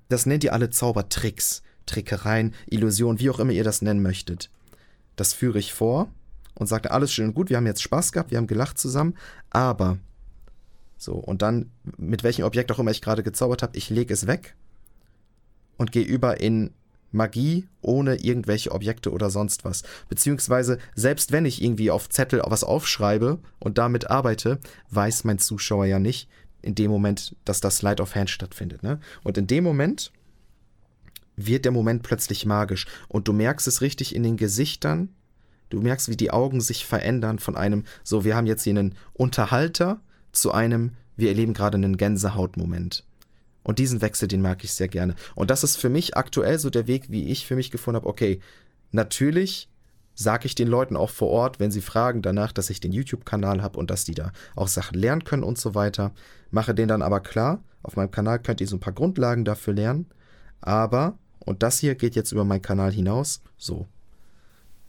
das 0.08 0.26
nennt 0.26 0.44
ihr 0.44 0.52
alle 0.52 0.70
Zaubertricks, 0.70 1.62
Trickereien, 1.86 2.54
Illusionen, 2.66 3.20
wie 3.20 3.30
auch 3.30 3.38
immer 3.38 3.52
ihr 3.52 3.64
das 3.64 3.82
nennen 3.82 4.02
möchtet. 4.02 4.50
Das 5.16 5.32
führe 5.32 5.58
ich 5.58 5.72
vor 5.72 6.10
und 6.54 6.66
sage, 6.66 6.90
alles 6.90 7.12
schön 7.12 7.28
und 7.28 7.34
gut, 7.34 7.50
wir 7.50 7.56
haben 7.56 7.66
jetzt 7.66 7.82
Spaß 7.82 8.12
gehabt, 8.12 8.30
wir 8.30 8.38
haben 8.38 8.46
gelacht 8.46 8.78
zusammen, 8.78 9.14
aber 9.50 9.98
so, 10.96 11.14
und 11.14 11.42
dann, 11.42 11.70
mit 11.96 12.22
welchem 12.22 12.44
Objekt 12.44 12.70
auch 12.72 12.78
immer 12.78 12.90
ich 12.90 13.02
gerade 13.02 13.22
gezaubert 13.22 13.62
habe, 13.62 13.76
ich 13.76 13.90
lege 13.90 14.14
es 14.14 14.26
weg 14.26 14.54
und 15.76 15.92
gehe 15.92 16.04
über 16.04 16.40
in 16.40 16.72
Magie 17.14 17.68
ohne 17.80 18.16
irgendwelche 18.16 18.72
Objekte 18.72 19.12
oder 19.12 19.30
sonst 19.30 19.64
was. 19.64 19.84
Beziehungsweise, 20.08 20.78
selbst 20.94 21.32
wenn 21.32 21.46
ich 21.46 21.62
irgendwie 21.62 21.90
auf 21.90 22.08
Zettel 22.08 22.42
was 22.44 22.64
aufschreibe 22.64 23.38
und 23.60 23.78
damit 23.78 24.10
arbeite, 24.10 24.58
weiß 24.90 25.24
mein 25.24 25.38
Zuschauer 25.38 25.86
ja 25.86 25.98
nicht 25.98 26.28
in 26.60 26.74
dem 26.74 26.90
Moment, 26.90 27.36
dass 27.44 27.60
das 27.60 27.82
Light 27.82 28.00
of 28.00 28.14
Hand 28.14 28.30
stattfindet. 28.30 28.82
Ne? 28.82 28.98
Und 29.22 29.38
in 29.38 29.46
dem 29.46 29.64
Moment 29.64 30.12
wird 31.36 31.64
der 31.64 31.72
Moment 31.72 32.02
plötzlich 32.02 32.46
magisch 32.46 32.86
und 33.08 33.28
du 33.28 33.32
merkst 33.32 33.66
es 33.68 33.80
richtig 33.80 34.14
in 34.14 34.22
den 34.22 34.36
Gesichtern. 34.36 35.10
Du 35.68 35.80
merkst, 35.80 36.08
wie 36.08 36.16
die 36.16 36.30
Augen 36.30 36.60
sich 36.60 36.86
verändern 36.86 37.38
von 37.38 37.56
einem, 37.56 37.84
so, 38.02 38.24
wir 38.24 38.36
haben 38.36 38.46
jetzt 38.46 38.62
hier 38.64 38.72
einen 38.72 38.94
Unterhalter 39.12 40.00
zu 40.34 40.52
einem, 40.52 40.92
wir 41.16 41.28
erleben 41.28 41.54
gerade 41.54 41.76
einen 41.76 41.96
Gänsehautmoment. 41.96 43.04
Und 43.62 43.78
diesen 43.78 44.02
Wechsel, 44.02 44.28
den 44.28 44.42
mag 44.42 44.62
ich 44.62 44.74
sehr 44.74 44.88
gerne. 44.88 45.14
Und 45.34 45.50
das 45.50 45.64
ist 45.64 45.76
für 45.76 45.88
mich 45.88 46.16
aktuell 46.16 46.58
so 46.58 46.70
der 46.70 46.86
Weg, 46.86 47.10
wie 47.10 47.30
ich 47.30 47.46
für 47.46 47.56
mich 47.56 47.70
gefunden 47.70 47.96
habe, 47.96 48.08
okay, 48.08 48.40
natürlich 48.92 49.68
sage 50.14 50.46
ich 50.46 50.54
den 50.54 50.68
Leuten 50.68 50.96
auch 50.96 51.10
vor 51.10 51.28
Ort, 51.30 51.58
wenn 51.58 51.70
sie 51.70 51.80
fragen 51.80 52.22
danach, 52.22 52.52
dass 52.52 52.70
ich 52.70 52.80
den 52.80 52.92
YouTube-Kanal 52.92 53.62
habe 53.62 53.78
und 53.78 53.90
dass 53.90 54.04
die 54.04 54.14
da 54.14 54.32
auch 54.54 54.68
Sachen 54.68 54.98
lernen 54.98 55.24
können 55.24 55.42
und 55.42 55.58
so 55.58 55.74
weiter. 55.74 56.12
Mache 56.50 56.74
den 56.74 56.88
dann 56.88 57.02
aber 57.02 57.20
klar, 57.20 57.62
auf 57.82 57.96
meinem 57.96 58.10
Kanal 58.10 58.38
könnt 58.38 58.60
ihr 58.60 58.68
so 58.68 58.76
ein 58.76 58.80
paar 58.80 58.92
Grundlagen 58.92 59.44
dafür 59.44 59.74
lernen. 59.74 60.06
Aber, 60.60 61.18
und 61.40 61.62
das 61.62 61.78
hier 61.78 61.94
geht 61.94 62.14
jetzt 62.14 62.32
über 62.32 62.44
meinen 62.44 62.62
Kanal 62.62 62.92
hinaus, 62.92 63.42
so. 63.56 63.88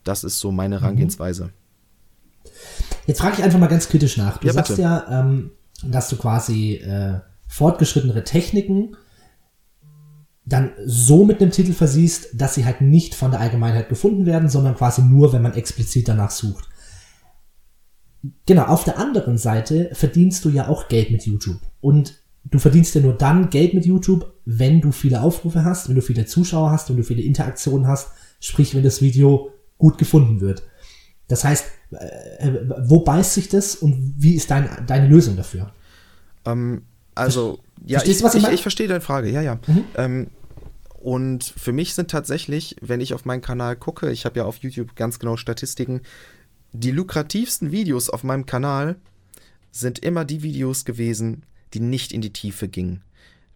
Das 0.04 0.24
ist 0.24 0.40
so 0.40 0.52
meine 0.52 0.80
mhm. 0.80 0.86
Jetzt 3.08 3.22
frage 3.22 3.36
ich 3.38 3.44
einfach 3.44 3.60
mal 3.60 3.68
ganz 3.68 3.88
kritisch 3.88 4.18
nach. 4.18 4.38
Du 4.38 4.48
ja, 4.48 4.54
sagst 4.54 4.70
bitte. 4.70 4.82
ja, 4.82 5.22
ähm, 5.22 5.52
dass 5.84 6.10
du 6.10 6.18
quasi 6.18 6.76
äh, 6.76 7.20
fortgeschrittenere 7.48 8.24
Techniken 8.24 8.96
dann 10.46 10.72
so 10.86 11.26
mit 11.26 11.42
einem 11.42 11.52
Titel 11.52 11.74
versiehst, 11.74 12.30
dass 12.34 12.54
sie 12.54 12.66
halt 12.66 12.82
nicht 12.82 13.16
von 13.16 13.32
der 13.32 13.40
Allgemeinheit 13.40 13.90
gefunden 13.90 14.26
werden, 14.26 14.48
sondern 14.48 14.76
quasi 14.76 15.02
nur, 15.02 15.34
wenn 15.34 15.42
man 15.42 15.54
explizit 15.54 16.08
danach 16.08 16.30
sucht. 16.30 16.70
Genau, 18.46 18.66
auf 18.66 18.84
der 18.84 19.00
anderen 19.00 19.38
Seite 19.38 19.90
verdienst 19.94 20.46
du 20.46 20.50
ja 20.50 20.68
auch 20.68 20.88
Geld 20.88 21.12
mit 21.12 21.26
YouTube. 21.26 21.60
Und 21.82 22.20
du 22.46 22.60
verdienst 22.60 22.94
ja 22.96 23.02
nur 23.02 23.14
dann 23.14 23.50
Geld 23.50 23.74
mit 23.74 23.86
YouTube, 23.86 24.34
wenn 24.46 24.82
du 24.82 24.92
viele 24.92 25.22
Aufrufe 25.22 25.64
hast, 25.64 25.90
wenn 25.90 25.96
du 25.96 26.02
viele 26.02 26.26
Zuschauer 26.26 26.72
hast, 26.72 26.90
wenn 26.90 26.98
du 26.98 27.04
viele 27.04 27.24
Interaktionen 27.24 27.88
hast, 27.88 28.10
sprich, 28.40 28.76
wenn 28.76 28.84
das 28.84 29.02
Video 29.02 29.52
gut 29.78 29.98
gefunden 29.98 30.42
wird. 30.42 30.64
Das 31.28 31.44
heißt, 31.44 31.66
äh, 31.92 32.52
wo 32.84 33.00
beißt 33.00 33.34
sich 33.34 33.50
das 33.50 33.76
und 33.76 34.14
wie 34.18 34.36
ist 34.36 34.52
dein, 34.52 34.70
deine 34.86 35.08
Lösung 35.08 35.36
dafür? 35.36 35.72
Ähm, 36.46 36.84
also, 37.16 37.60
ja, 37.86 38.00
Verstehst 38.00 38.18
ich, 38.18 38.22
du, 38.22 38.28
was 38.28 38.36
ich, 38.36 38.44
ich, 38.44 38.54
ich 38.56 38.62
verstehe 38.62 38.88
deine 38.88 39.02
Frage, 39.02 39.30
ja, 39.30 39.42
ja. 39.42 39.60
Mhm. 39.68 39.86
Ähm, 39.96 40.28
und 41.06 41.44
für 41.44 41.72
mich 41.72 41.94
sind 41.94 42.10
tatsächlich, 42.10 42.76
wenn 42.82 43.02
ich 43.02 43.14
auf 43.14 43.26
meinen 43.26 43.42
Kanal 43.42 43.76
gucke, 43.76 44.12
ich 44.12 44.26
habe 44.26 44.40
ja 44.40 44.46
auf 44.46 44.58
YouTube 44.58 44.96
ganz 44.96 45.20
genau 45.20 45.38
Statistiken, 45.38 46.02
die 46.74 46.92
lukrativsten 46.92 47.72
Videos 47.72 48.10
auf 48.10 48.24
meinem 48.24 48.46
Kanal 48.46 48.96
sind 49.72 50.00
immer 50.00 50.26
die 50.26 50.42
Videos 50.42 50.84
gewesen, 50.84 51.44
die 51.74 51.80
nicht 51.80 52.12
in 52.12 52.22
die 52.22 52.34
Tiefe 52.34 52.68
gingen. 52.68 53.04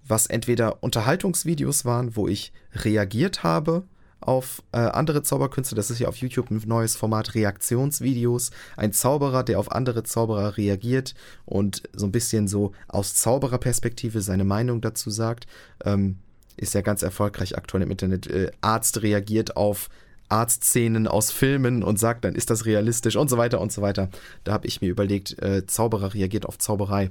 Was 0.07 0.27
entweder 0.27 0.83
Unterhaltungsvideos 0.83 1.85
waren, 1.85 2.15
wo 2.15 2.27
ich 2.27 2.53
reagiert 2.73 3.43
habe 3.43 3.83
auf 4.21 4.61
äh, 4.71 4.77
andere 4.77 5.23
Zauberkünste. 5.23 5.75
Das 5.75 5.89
ist 5.89 5.99
ja 5.99 6.07
auf 6.07 6.17
YouTube 6.17 6.51
ein 6.51 6.61
neues 6.65 6.95
Format 6.95 7.35
Reaktionsvideos. 7.35 8.51
Ein 8.77 8.93
Zauberer, 8.93 9.43
der 9.43 9.59
auf 9.59 9.71
andere 9.71 10.03
Zauberer 10.03 10.57
reagiert 10.57 11.15
und 11.45 11.83
so 11.93 12.05
ein 12.05 12.11
bisschen 12.11 12.47
so 12.47 12.73
aus 12.87 13.15
Zaubererperspektive 13.15 14.21
seine 14.21 14.43
Meinung 14.43 14.81
dazu 14.81 15.09
sagt. 15.09 15.47
Ähm, 15.85 16.17
ist 16.57 16.73
ja 16.73 16.81
ganz 16.81 17.01
erfolgreich 17.01 17.57
aktuell 17.57 17.83
im 17.83 17.91
Internet. 17.91 18.27
Äh, 18.27 18.51
Arzt 18.61 19.01
reagiert 19.01 19.55
auf 19.55 19.89
Arztszenen 20.27 21.07
aus 21.07 21.31
Filmen 21.31 21.83
und 21.83 21.99
sagt, 21.99 22.23
dann 22.23 22.35
ist 22.35 22.49
das 22.49 22.65
realistisch 22.65 23.15
und 23.15 23.29
so 23.29 23.37
weiter 23.37 23.59
und 23.59 23.71
so 23.71 23.81
weiter. 23.81 24.09
Da 24.43 24.53
habe 24.53 24.67
ich 24.67 24.81
mir 24.81 24.89
überlegt, 24.89 25.41
äh, 25.41 25.65
Zauberer 25.65 26.13
reagiert 26.13 26.45
auf 26.45 26.57
Zauberei. 26.59 27.09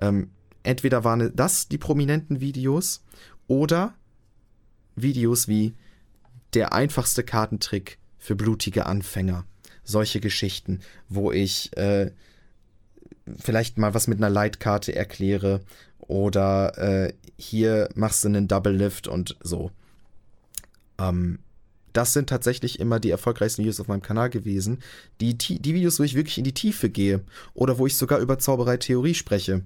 Ähm, 0.00 0.30
entweder 0.62 1.04
waren 1.04 1.32
das 1.34 1.68
die 1.68 1.78
prominenten 1.78 2.40
Videos 2.40 3.02
oder 3.46 3.94
Videos 4.96 5.48
wie 5.48 5.74
der 6.54 6.72
einfachste 6.72 7.22
Kartentrick 7.22 7.98
für 8.18 8.36
blutige 8.36 8.86
Anfänger. 8.86 9.44
Solche 9.84 10.20
Geschichten, 10.20 10.80
wo 11.08 11.30
ich 11.30 11.76
äh, 11.76 12.10
vielleicht 13.38 13.78
mal 13.78 13.94
was 13.94 14.06
mit 14.06 14.18
einer 14.18 14.30
Leitkarte 14.30 14.94
erkläre 14.94 15.60
oder 15.98 16.78
äh, 16.78 17.12
hier 17.36 17.88
machst 17.94 18.24
du 18.24 18.28
einen 18.28 18.48
Double 18.48 18.74
Lift 18.74 19.08
und 19.08 19.36
so. 19.42 19.70
Ähm, 20.98 21.38
das 21.92 22.12
sind 22.12 22.28
tatsächlich 22.28 22.80
immer 22.80 22.98
die 22.98 23.10
erfolgreichsten 23.10 23.62
Videos 23.62 23.80
auf 23.80 23.88
meinem 23.88 24.02
Kanal 24.02 24.28
gewesen. 24.28 24.80
Die, 25.20 25.38
die 25.38 25.74
Videos, 25.74 26.00
wo 26.00 26.02
ich 26.02 26.14
wirklich 26.14 26.38
in 26.38 26.44
die 26.44 26.54
Tiefe 26.54 26.90
gehe 26.90 27.22
oder 27.54 27.78
wo 27.78 27.86
ich 27.86 27.96
sogar 27.96 28.18
über 28.18 28.38
Zauberei-Theorie 28.38 29.14
spreche, 29.14 29.62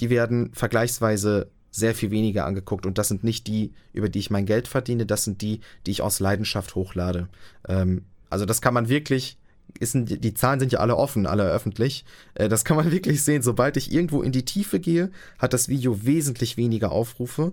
die 0.00 0.10
werden 0.10 0.52
vergleichsweise 0.54 1.50
sehr 1.70 1.94
viel 1.94 2.10
weniger 2.10 2.46
angeguckt. 2.46 2.86
Und 2.86 2.98
das 2.98 3.08
sind 3.08 3.24
nicht 3.24 3.46
die, 3.46 3.72
über 3.92 4.08
die 4.08 4.18
ich 4.18 4.30
mein 4.30 4.46
Geld 4.46 4.68
verdiene, 4.68 5.06
das 5.06 5.24
sind 5.24 5.42
die, 5.42 5.60
die 5.86 5.92
ich 5.92 6.02
aus 6.02 6.20
Leidenschaft 6.20 6.74
hochlade. 6.74 7.28
Ähm, 7.68 8.04
also 8.28 8.44
das 8.44 8.60
kann 8.60 8.74
man 8.74 8.88
wirklich, 8.88 9.38
ist, 9.78 9.94
die 9.94 10.34
Zahlen 10.34 10.60
sind 10.60 10.72
ja 10.72 10.80
alle 10.80 10.96
offen, 10.96 11.26
alle 11.26 11.44
öffentlich. 11.44 12.04
Äh, 12.34 12.48
das 12.48 12.64
kann 12.64 12.76
man 12.76 12.90
wirklich 12.92 13.22
sehen. 13.22 13.42
Sobald 13.42 13.76
ich 13.76 13.92
irgendwo 13.92 14.22
in 14.22 14.32
die 14.32 14.44
Tiefe 14.44 14.80
gehe, 14.80 15.10
hat 15.38 15.52
das 15.52 15.68
Video 15.68 16.04
wesentlich 16.04 16.56
weniger 16.56 16.92
Aufrufe, 16.92 17.52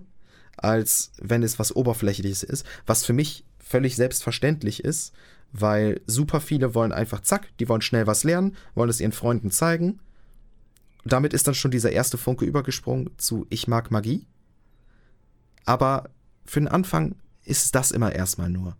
als 0.56 1.12
wenn 1.20 1.42
es 1.42 1.58
was 1.58 1.74
Oberflächliches 1.74 2.42
ist. 2.42 2.66
Was 2.86 3.04
für 3.04 3.12
mich 3.12 3.44
völlig 3.58 3.96
selbstverständlich 3.96 4.84
ist, 4.84 5.12
weil 5.52 6.00
super 6.06 6.40
viele 6.40 6.74
wollen 6.74 6.92
einfach 6.92 7.20
zack, 7.20 7.48
die 7.58 7.68
wollen 7.68 7.80
schnell 7.80 8.06
was 8.06 8.24
lernen, 8.24 8.56
wollen 8.74 8.90
es 8.90 9.00
ihren 9.00 9.12
Freunden 9.12 9.50
zeigen 9.50 10.00
damit 11.12 11.32
ist 11.32 11.46
dann 11.46 11.54
schon 11.54 11.70
dieser 11.70 11.92
erste 11.92 12.18
Funke 12.18 12.44
übergesprungen 12.44 13.10
zu 13.18 13.46
Ich 13.50 13.68
mag 13.68 13.90
Magie. 13.90 14.26
Aber 15.64 16.10
für 16.44 16.60
den 16.60 16.68
Anfang 16.68 17.14
ist 17.44 17.74
das 17.74 17.90
immer 17.90 18.12
erstmal 18.12 18.50
nur. 18.50 18.76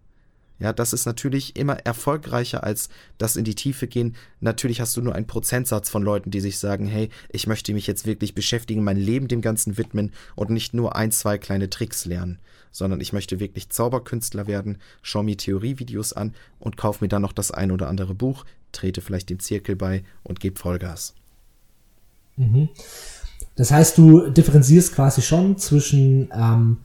Ja, 0.61 0.73
das 0.73 0.93
ist 0.93 1.07
natürlich 1.07 1.55
immer 1.55 1.75
erfolgreicher 1.87 2.65
als 2.65 2.89
das 3.17 3.37
in 3.37 3.45
die 3.45 3.55
Tiefe 3.55 3.87
gehen. 3.87 4.17
Natürlich 4.41 4.81
hast 4.81 4.97
du 4.97 5.03
nur 5.03 5.15
einen 5.15 5.27
Prozentsatz 5.27 5.89
von 5.89 6.03
Leuten, 6.03 6.33
die 6.33 6.41
sich 6.41 6.59
sagen, 6.59 6.87
hey, 6.87 7.11
ich 7.29 7.47
möchte 7.47 7.73
mich 7.73 7.87
jetzt 7.87 8.07
wirklich 8.07 8.35
beschäftigen, 8.35 8.83
mein 8.83 8.97
Leben 8.97 9.29
dem 9.29 9.41
Ganzen 9.41 9.79
widmen 9.79 10.13
und 10.35 10.51
nicht 10.51 10.75
nur 10.75 10.97
ein, 10.97 11.13
zwei 11.13 11.39
kleine 11.39 11.71
Tricks 11.71 12.07
lernen, 12.07 12.41
sondern 12.73 13.01
ich 13.01 13.13
möchte 13.13 13.39
wirklich 13.39 13.71
Zauberkünstler 13.71 14.49
werden, 14.49 14.79
schau 15.01 15.23
mir 15.23 15.37
Theorievideos 15.37 16.13
an 16.13 16.35
und 16.59 16.77
kauf 16.77 17.01
mir 17.01 17.09
dann 17.09 17.23
noch 17.23 17.33
das 17.33 17.53
ein 17.53 17.71
oder 17.71 17.89
andere 17.89 18.17
Buch, 18.17 18.45
trete 18.73 19.01
vielleicht 19.01 19.31
dem 19.31 19.39
Zirkel 19.39 19.77
bei 19.77 20.03
und 20.25 20.41
gebe 20.41 20.59
Vollgas. 20.59 21.15
Mhm. 22.39 22.69
Das 23.57 23.73
heißt, 23.73 23.99
du 23.99 24.31
differenzierst 24.31 24.95
quasi 24.95 25.21
schon 25.21 25.59
zwischen, 25.59 26.31
ähm, 26.33 26.79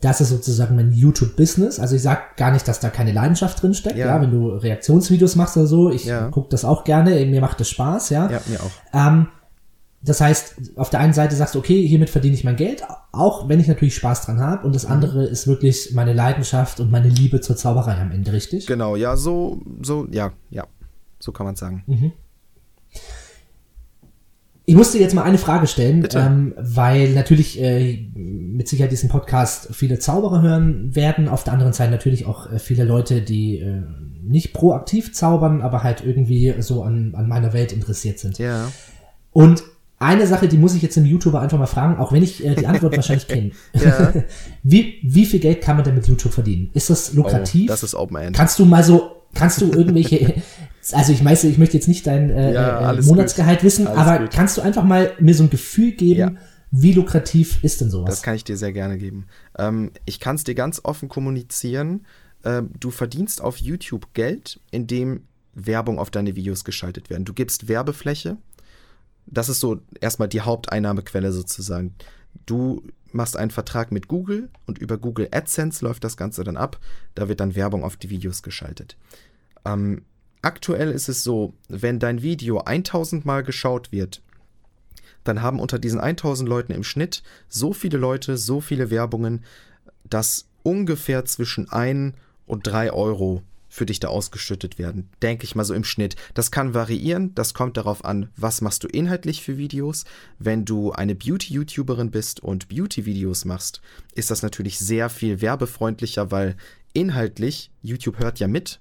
das 0.00 0.20
ist 0.20 0.28
sozusagen 0.28 0.76
mein 0.76 0.92
YouTube-Business. 0.92 1.80
Also 1.80 1.96
ich 1.96 2.02
sag 2.02 2.36
gar 2.36 2.50
nicht, 2.50 2.68
dass 2.68 2.80
da 2.80 2.90
keine 2.90 3.12
Leidenschaft 3.12 3.62
drin 3.62 3.74
steckt. 3.74 3.96
Ja. 3.96 4.08
ja 4.08 4.20
wenn 4.20 4.30
du 4.30 4.48
Reaktionsvideos 4.48 5.36
machst 5.36 5.56
oder 5.56 5.66
so, 5.66 5.90
ich 5.90 6.04
ja. 6.04 6.28
gucke 6.28 6.48
das 6.50 6.64
auch 6.64 6.84
gerne. 6.84 7.24
Mir 7.26 7.40
macht 7.40 7.58
das 7.60 7.70
Spaß, 7.70 8.10
ja. 8.10 8.30
Ja, 8.30 8.40
mir 8.46 8.60
auch. 8.60 8.70
Ähm, 8.92 9.28
das 10.02 10.20
heißt, 10.20 10.76
auf 10.76 10.90
der 10.90 11.00
einen 11.00 11.14
Seite 11.14 11.34
sagst 11.34 11.54
du, 11.54 11.58
okay, 11.58 11.86
hiermit 11.86 12.10
verdiene 12.10 12.34
ich 12.34 12.44
mein 12.44 12.56
Geld, 12.56 12.82
auch 13.10 13.48
wenn 13.48 13.58
ich 13.58 13.68
natürlich 13.68 13.94
Spaß 13.94 14.26
dran 14.26 14.40
habe. 14.40 14.66
Und 14.66 14.74
das 14.74 14.84
mhm. 14.84 14.92
andere 14.92 15.24
ist 15.24 15.46
wirklich 15.46 15.92
meine 15.94 16.12
Leidenschaft 16.12 16.80
und 16.80 16.90
meine 16.90 17.08
Liebe 17.08 17.40
zur 17.40 17.56
Zauberei 17.56 17.96
am 17.96 18.10
Ende, 18.10 18.32
richtig? 18.32 18.66
Genau, 18.66 18.96
ja, 18.96 19.16
so, 19.16 19.62
so, 19.82 20.06
ja, 20.10 20.32
ja, 20.50 20.66
so 21.18 21.32
kann 21.32 21.46
man 21.46 21.56
sagen. 21.56 21.84
Mhm. 21.86 22.12
Ich 24.66 24.74
musste 24.74 24.98
jetzt 24.98 25.14
mal 25.14 25.22
eine 25.22 25.38
Frage 25.38 25.66
stellen, 25.66 26.06
ähm, 26.14 26.54
weil 26.56 27.10
natürlich 27.10 27.60
äh, 27.60 28.08
mit 28.14 28.66
Sicherheit 28.66 28.92
diesen 28.92 29.10
Podcast 29.10 29.68
viele 29.72 29.98
Zauberer 29.98 30.40
hören 30.40 30.94
werden. 30.94 31.28
Auf 31.28 31.44
der 31.44 31.52
anderen 31.52 31.74
Seite 31.74 31.90
natürlich 31.90 32.24
auch 32.24 32.50
äh, 32.50 32.58
viele 32.58 32.84
Leute, 32.84 33.20
die 33.20 33.58
äh, 33.58 33.82
nicht 34.22 34.54
proaktiv 34.54 35.12
zaubern, 35.12 35.60
aber 35.60 35.82
halt 35.82 36.02
irgendwie 36.04 36.54
so 36.60 36.82
an, 36.82 37.14
an 37.14 37.28
meiner 37.28 37.52
Welt 37.52 37.72
interessiert 37.72 38.18
sind. 38.18 38.38
Ja. 38.38 38.70
Und 39.32 39.64
eine 39.98 40.26
Sache, 40.26 40.48
die 40.48 40.56
muss 40.56 40.74
ich 40.74 40.82
jetzt 40.82 40.96
dem 40.96 41.04
YouTuber 41.04 41.40
einfach 41.40 41.58
mal 41.58 41.66
fragen, 41.66 41.98
auch 41.98 42.12
wenn 42.12 42.22
ich 42.22 42.44
äh, 42.44 42.54
die 42.54 42.66
Antwort 42.66 42.96
wahrscheinlich 42.96 43.28
kenne. 43.28 43.50
Ja. 43.74 44.12
wie, 44.62 44.98
wie 45.02 45.26
viel 45.26 45.40
Geld 45.40 45.60
kann 45.60 45.76
man 45.76 45.84
denn 45.84 45.94
mit 45.94 46.06
YouTube 46.06 46.32
verdienen? 46.32 46.70
Ist 46.72 46.90
das 46.90 47.12
lukrativ? 47.12 47.70
Oh, 47.70 47.72
das 47.72 47.82
ist 47.82 47.94
Open 47.94 48.16
End. 48.16 48.36
Kannst 48.36 48.58
du 48.58 48.64
mal 48.64 48.82
so, 48.82 49.12
kannst 49.34 49.60
du 49.60 49.70
irgendwelche, 49.70 50.42
also 50.92 51.12
ich 51.12 51.24
weiß, 51.24 51.44
ich 51.44 51.58
möchte 51.58 51.76
jetzt 51.76 51.88
nicht 51.88 52.06
dein 52.06 52.30
äh, 52.30 52.52
Ja, 52.52 52.92
äh, 52.92 53.02
Monatsgehalt 53.02 53.62
wissen, 53.64 53.86
Alles 53.86 53.98
aber 53.98 54.18
gut. 54.24 54.32
kannst 54.32 54.56
du 54.56 54.60
einfach 54.62 54.84
mal 54.84 55.12
mir 55.20 55.34
so 55.34 55.44
ein 55.44 55.50
Gefühl 55.50 55.92
geben, 55.92 56.18
Ja. 56.20 56.32
wie 56.70 56.92
lukrativ 56.92 57.62
ist 57.62 57.80
denn 57.80 57.90
sowas? 57.90 58.10
Das 58.10 58.22
kann 58.22 58.34
ich 58.34 58.44
dir 58.44 58.56
sehr 58.56 58.72
gerne 58.72 58.98
geben. 58.98 59.26
Ähm, 59.56 59.92
ich 60.04 60.20
kann 60.20 60.36
es 60.36 60.44
dir 60.44 60.54
ganz 60.54 60.80
offen 60.84 61.08
kommunizieren. 61.08 62.04
Ähm, 62.44 62.70
du 62.78 62.90
verdienst 62.90 63.40
auf 63.40 63.56
YouTube 63.58 64.12
Geld, 64.12 64.60
indem 64.70 65.22
Werbung 65.54 65.98
auf 65.98 66.10
deine 66.10 66.34
Videos 66.36 66.64
geschaltet 66.64 67.08
werden. 67.10 67.24
Du 67.24 67.32
gibst 67.32 67.68
Werbefläche. 67.68 68.36
Das 69.26 69.48
ist 69.48 69.60
so 69.60 69.80
erstmal 70.00 70.28
die 70.28 70.42
Haupteinnahmequelle 70.42 71.32
sozusagen. 71.32 71.94
Du 72.44 72.82
machst 73.12 73.36
einen 73.36 73.52
Vertrag 73.52 73.92
mit 73.92 74.08
Google 74.08 74.50
und 74.66 74.76
über 74.78 74.98
Google 74.98 75.28
AdSense 75.30 75.84
läuft 75.84 76.02
das 76.04 76.16
Ganze 76.16 76.42
dann 76.44 76.56
ab. 76.56 76.80
Da 77.14 77.28
wird 77.28 77.40
dann 77.40 77.54
Werbung 77.54 77.84
auf 77.84 77.96
die 77.96 78.10
Videos 78.10 78.42
geschaltet. 78.42 78.96
Ähm, 79.64 80.02
aktuell 80.44 80.90
ist 80.90 81.08
es 81.08 81.24
so, 81.24 81.54
wenn 81.68 81.98
dein 81.98 82.22
Video 82.22 82.60
1000 82.60 83.24
Mal 83.24 83.42
geschaut 83.42 83.92
wird, 83.92 84.22
dann 85.24 85.42
haben 85.42 85.58
unter 85.58 85.78
diesen 85.78 86.00
1000 86.00 86.48
Leuten 86.48 86.72
im 86.72 86.84
Schnitt 86.84 87.22
so 87.48 87.72
viele 87.72 87.98
Leute, 87.98 88.36
so 88.36 88.60
viele 88.60 88.90
Werbungen, 88.90 89.44
dass 90.04 90.48
ungefähr 90.62 91.24
zwischen 91.24 91.70
1 91.70 92.14
und 92.46 92.66
3 92.66 92.92
Euro 92.92 93.42
für 93.74 93.86
dich 93.86 93.98
da 93.98 94.06
ausgeschüttet 94.06 94.78
werden. 94.78 95.08
Denke 95.20 95.44
ich 95.44 95.56
mal 95.56 95.64
so 95.64 95.74
im 95.74 95.82
Schnitt. 95.82 96.14
Das 96.34 96.52
kann 96.52 96.74
variieren, 96.74 97.34
das 97.34 97.54
kommt 97.54 97.76
darauf 97.76 98.04
an, 98.04 98.28
was 98.36 98.60
machst 98.60 98.84
du 98.84 98.86
inhaltlich 98.86 99.42
für 99.42 99.58
Videos. 99.58 100.04
Wenn 100.38 100.64
du 100.64 100.92
eine 100.92 101.16
Beauty-YouTuberin 101.16 102.12
bist 102.12 102.38
und 102.38 102.68
Beauty-Videos 102.68 103.44
machst, 103.44 103.80
ist 104.14 104.30
das 104.30 104.42
natürlich 104.42 104.78
sehr 104.78 105.10
viel 105.10 105.40
werbefreundlicher, 105.40 106.30
weil 106.30 106.56
inhaltlich, 106.92 107.72
YouTube 107.82 108.20
hört 108.20 108.38
ja 108.38 108.46
mit, 108.46 108.78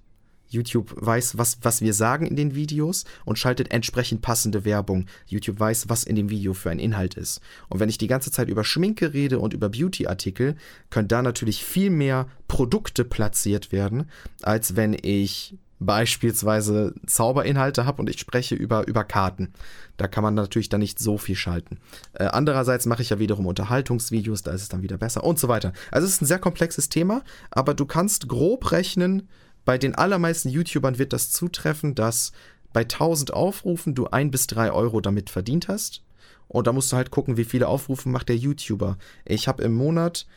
YouTube 0.54 0.94
weiß, 0.96 1.38
was, 1.38 1.58
was 1.62 1.82
wir 1.82 1.94
sagen 1.94 2.26
in 2.26 2.36
den 2.36 2.56
Videos 2.56 3.06
und 3.26 3.38
schaltet 3.38 3.72
entsprechend 3.72 4.22
passende 4.22 4.66
Werbung. 4.66 5.06
YouTube 5.28 5.60
weiß, 5.60 5.90
was 5.90 6.04
in 6.04 6.16
dem 6.16 6.30
Video 6.30 6.54
für 6.54 6.70
ein 6.70 6.80
Inhalt 6.80 7.16
ist. 7.16 7.42
Und 7.70 7.80
wenn 7.80 7.90
ich 7.90 7.98
die 7.98 8.08
ganze 8.08 8.32
Zeit 8.32 8.50
über 8.50 8.64
Schminke 8.64 9.14
rede 9.14 9.40
und 9.40 9.54
über 9.54 9.70
Beauty-Artikel, 9.70 10.56
können 10.90 11.08
da 11.08 11.22
natürlich 11.22 11.64
viel 11.64 11.90
mehr 11.90 12.28
Produkte 12.48 13.04
platziert 13.04 13.72
werden, 13.72 14.10
als 14.42 14.76
wenn 14.76 14.96
ich 15.02 15.58
beispielsweise 15.86 16.94
Zauberinhalte 17.06 17.86
habe 17.86 18.02
und 18.02 18.10
ich 18.10 18.20
spreche 18.20 18.56
über, 18.56 18.88
über 18.88 19.04
Karten. 19.04 19.54
Da 19.98 20.08
kann 20.08 20.24
man 20.24 20.34
natürlich 20.34 20.70
dann 20.70 20.80
nicht 20.80 21.00
so 21.00 21.18
viel 21.18 21.36
schalten. 21.36 21.78
Äh, 22.14 22.26
andererseits 22.26 22.86
mache 22.86 23.02
ich 23.02 23.10
ja 23.10 23.20
wiederum 23.20 23.46
Unterhaltungsvideos, 23.46 24.44
da 24.44 24.52
ist 24.52 24.64
es 24.64 24.70
dann 24.70 24.82
wieder 24.82 24.98
besser 24.98 25.24
und 25.24 25.40
so 25.40 25.48
weiter. 25.48 25.74
Also 25.92 26.08
es 26.08 26.14
ist 26.14 26.22
ein 26.22 26.28
sehr 26.28 26.40
komplexes 26.40 26.90
Thema, 26.90 27.24
aber 27.52 27.74
du 27.74 27.86
kannst 27.86 28.28
grob 28.28 28.72
rechnen, 28.72 29.28
bei 29.66 29.78
den 29.78 29.96
allermeisten 29.96 30.50
YouTubern 30.50 30.98
wird 30.98 31.14
das 31.14 31.32
zutreffen, 31.32 31.96
dass 31.96 32.32
bei 32.74 32.82
1000 32.82 33.34
Aufrufen 33.34 33.96
du 33.96 34.08
ein 34.08 34.32
bis 34.32 34.48
drei 34.48 34.72
Euro 34.72 35.00
damit 35.00 35.30
verdient 35.30 35.68
hast. 35.68 36.04
Und 36.48 36.68
da 36.68 36.74
musst 36.74 36.92
du 36.92 36.98
halt 36.98 37.12
gucken, 37.12 37.38
wie 37.38 37.46
viele 37.46 37.68
Aufrufe 37.68 38.10
macht 38.10 38.30
der 38.30 38.38
YouTuber. 38.38 38.98
Ich 39.26 39.48
habe 39.48 39.64
im 39.64 39.74
Monat 39.74 40.28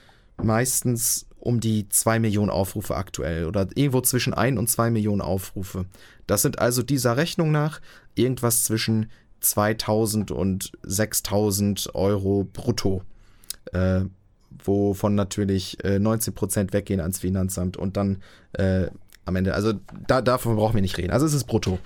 meistens 0.42 1.26
um 1.40 1.60
die 1.60 1.88
2 1.88 2.18
Millionen 2.18 2.50
Aufrufe 2.50 2.96
aktuell 2.96 3.46
oder 3.46 3.68
irgendwo 3.74 4.00
zwischen 4.00 4.34
1 4.34 4.58
und 4.58 4.68
2 4.68 4.90
Millionen 4.90 5.20
Aufrufe. 5.20 5.86
Das 6.26 6.42
sind 6.42 6.58
also 6.58 6.82
dieser 6.82 7.16
Rechnung 7.16 7.52
nach 7.52 7.80
irgendwas 8.14 8.64
zwischen 8.64 9.10
2000 9.40 10.30
und 10.30 10.72
6000 10.82 11.94
Euro 11.94 12.44
brutto. 12.52 13.02
Äh, 13.72 14.02
wovon 14.64 15.14
natürlich 15.14 15.82
äh, 15.84 15.96
19% 15.96 16.72
weggehen 16.72 17.00
ans 17.00 17.20
Finanzamt 17.20 17.76
und 17.76 17.96
dann 17.96 18.22
äh, 18.54 18.86
am 19.26 19.36
Ende, 19.36 19.54
also 19.54 19.74
da, 20.06 20.22
davon 20.22 20.56
brauchen 20.56 20.74
wir 20.74 20.82
nicht 20.82 20.96
reden. 20.96 21.12
Also 21.12 21.26
es 21.26 21.34
ist 21.34 21.44
brutto, 21.44 21.78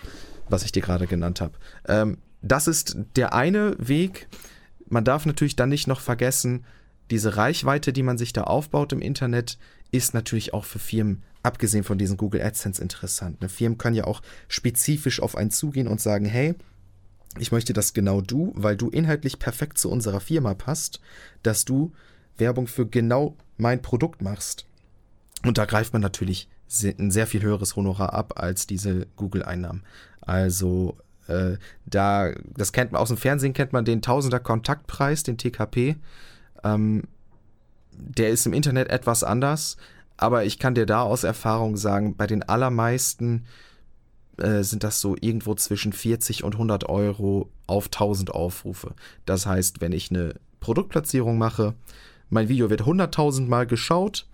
was 0.49 0.65
ich 0.65 0.73
dir 0.73 0.83
gerade 0.83 1.07
genannt 1.07 1.41
habe. 1.41 1.55
Ähm, 1.89 2.19
das 2.43 2.69
ist 2.69 2.97
der 3.17 3.35
eine 3.35 3.75
Weg. 3.79 4.29
Man 4.89 5.05
darf 5.05 5.27
natürlich 5.27 5.57
dann 5.57 5.69
nicht 5.69 5.89
noch 5.89 6.01
vergessen, 6.01 6.65
diese 7.11 7.37
Reichweite, 7.37 7.93
die 7.93 8.05
man 8.05 8.19
sich 8.19 8.33
da 8.33 8.45
aufbaut 8.45 8.93
im 8.93 9.01
Internet, 9.01 9.59
ist 9.91 10.15
natürlich 10.15 10.55
auch 10.55 10.65
für 10.65 10.79
Firmen, 10.79 11.25
abgesehen 11.43 11.83
von 11.83 11.99
diesen 11.99 12.17
Google 12.17 12.43
AdSense, 12.43 12.81
interessant. 12.81 13.41
Ne? 13.41 13.49
Firmen 13.49 13.79
können 13.79 13.97
ja 13.97 14.05
auch 14.05 14.23
spezifisch 14.47 15.21
auf 15.21 15.37
einen 15.37 15.51
zugehen 15.51 15.89
und 15.89 16.01
sagen, 16.01 16.25
hey, 16.25 16.55
ich 17.39 17.53
möchte, 17.53 17.73
dass 17.73 17.95
genau 17.95 18.21
du, 18.21 18.53
weil 18.55 18.77
du 18.77 18.91
inhaltlich 18.91 19.39
perfekt 19.39 19.79
zu 19.79 19.91
unserer 19.91 20.21
Firma 20.21 20.55
passt, 20.55 21.01
dass 21.43 21.65
du 21.65 21.93
Werbung 22.37 22.67
für 22.67 22.87
genau 22.87 23.37
mein 23.57 23.83
Produkt 23.83 24.23
machst. 24.23 24.67
Und 25.45 25.59
da 25.59 25.65
greift 25.65 25.93
man 25.93 26.03
natürlich 26.03 26.49
ein 26.85 27.11
sehr 27.11 27.27
viel 27.27 27.43
höheres 27.43 27.77
Honorar 27.77 28.13
ab 28.15 28.35
als 28.37 28.67
diese 28.67 29.07
Google-Einnahmen. 29.17 29.83
Also 30.21 30.97
äh, 31.27 31.57
da, 31.87 32.33
das 32.57 32.73
kennt 32.73 32.93
man 32.93 33.01
aus 33.01 33.09
dem 33.09 33.17
Fernsehen, 33.17 33.53
kennt 33.53 33.73
man 33.73 33.85
den 33.85 34.03
Tausender 34.03 34.41
Kontaktpreis, 34.41 35.23
den 35.23 35.39
TKP. 35.39 35.97
Ähm, 36.65 37.05
der 37.93 38.31
ist 38.31 38.47
im 38.47 38.53
Internet 38.53 38.89
etwas 38.89 39.25
anders, 39.25 39.77
aber 40.17 40.45
ich 40.45 40.59
kann 40.59 40.75
dir 40.75 40.87
da 40.87 41.03
aus 41.03 41.25
Erfahrung 41.25 41.77
sagen, 41.77 42.17
bei 42.17 42.27
den 42.27 42.43
allermeisten 42.43 43.47
äh, 44.39 44.63
sind 44.63 44.85
das 44.85 45.01
so 45.01 45.17
irgendwo 45.21 45.55
zwischen 45.55 45.93
40 45.93 46.45
und 46.45 46.55
100 46.55 46.89
Euro 46.89 47.51
auf 47.67 47.87
1000 47.87 48.31
Aufrufe. 48.31 48.95
Das 49.27 49.47
heißt, 49.47 49.81
wenn 49.81 49.93
ich 49.93 50.11
eine 50.11 50.35
Produktplatzierung 50.61 51.39
mache, 51.39 51.75
mein 52.29 52.49
Video 52.49 52.71
wird 52.71 52.83
100.000 52.83 53.47
Mal 53.47 53.67
geschaut, 53.67 54.27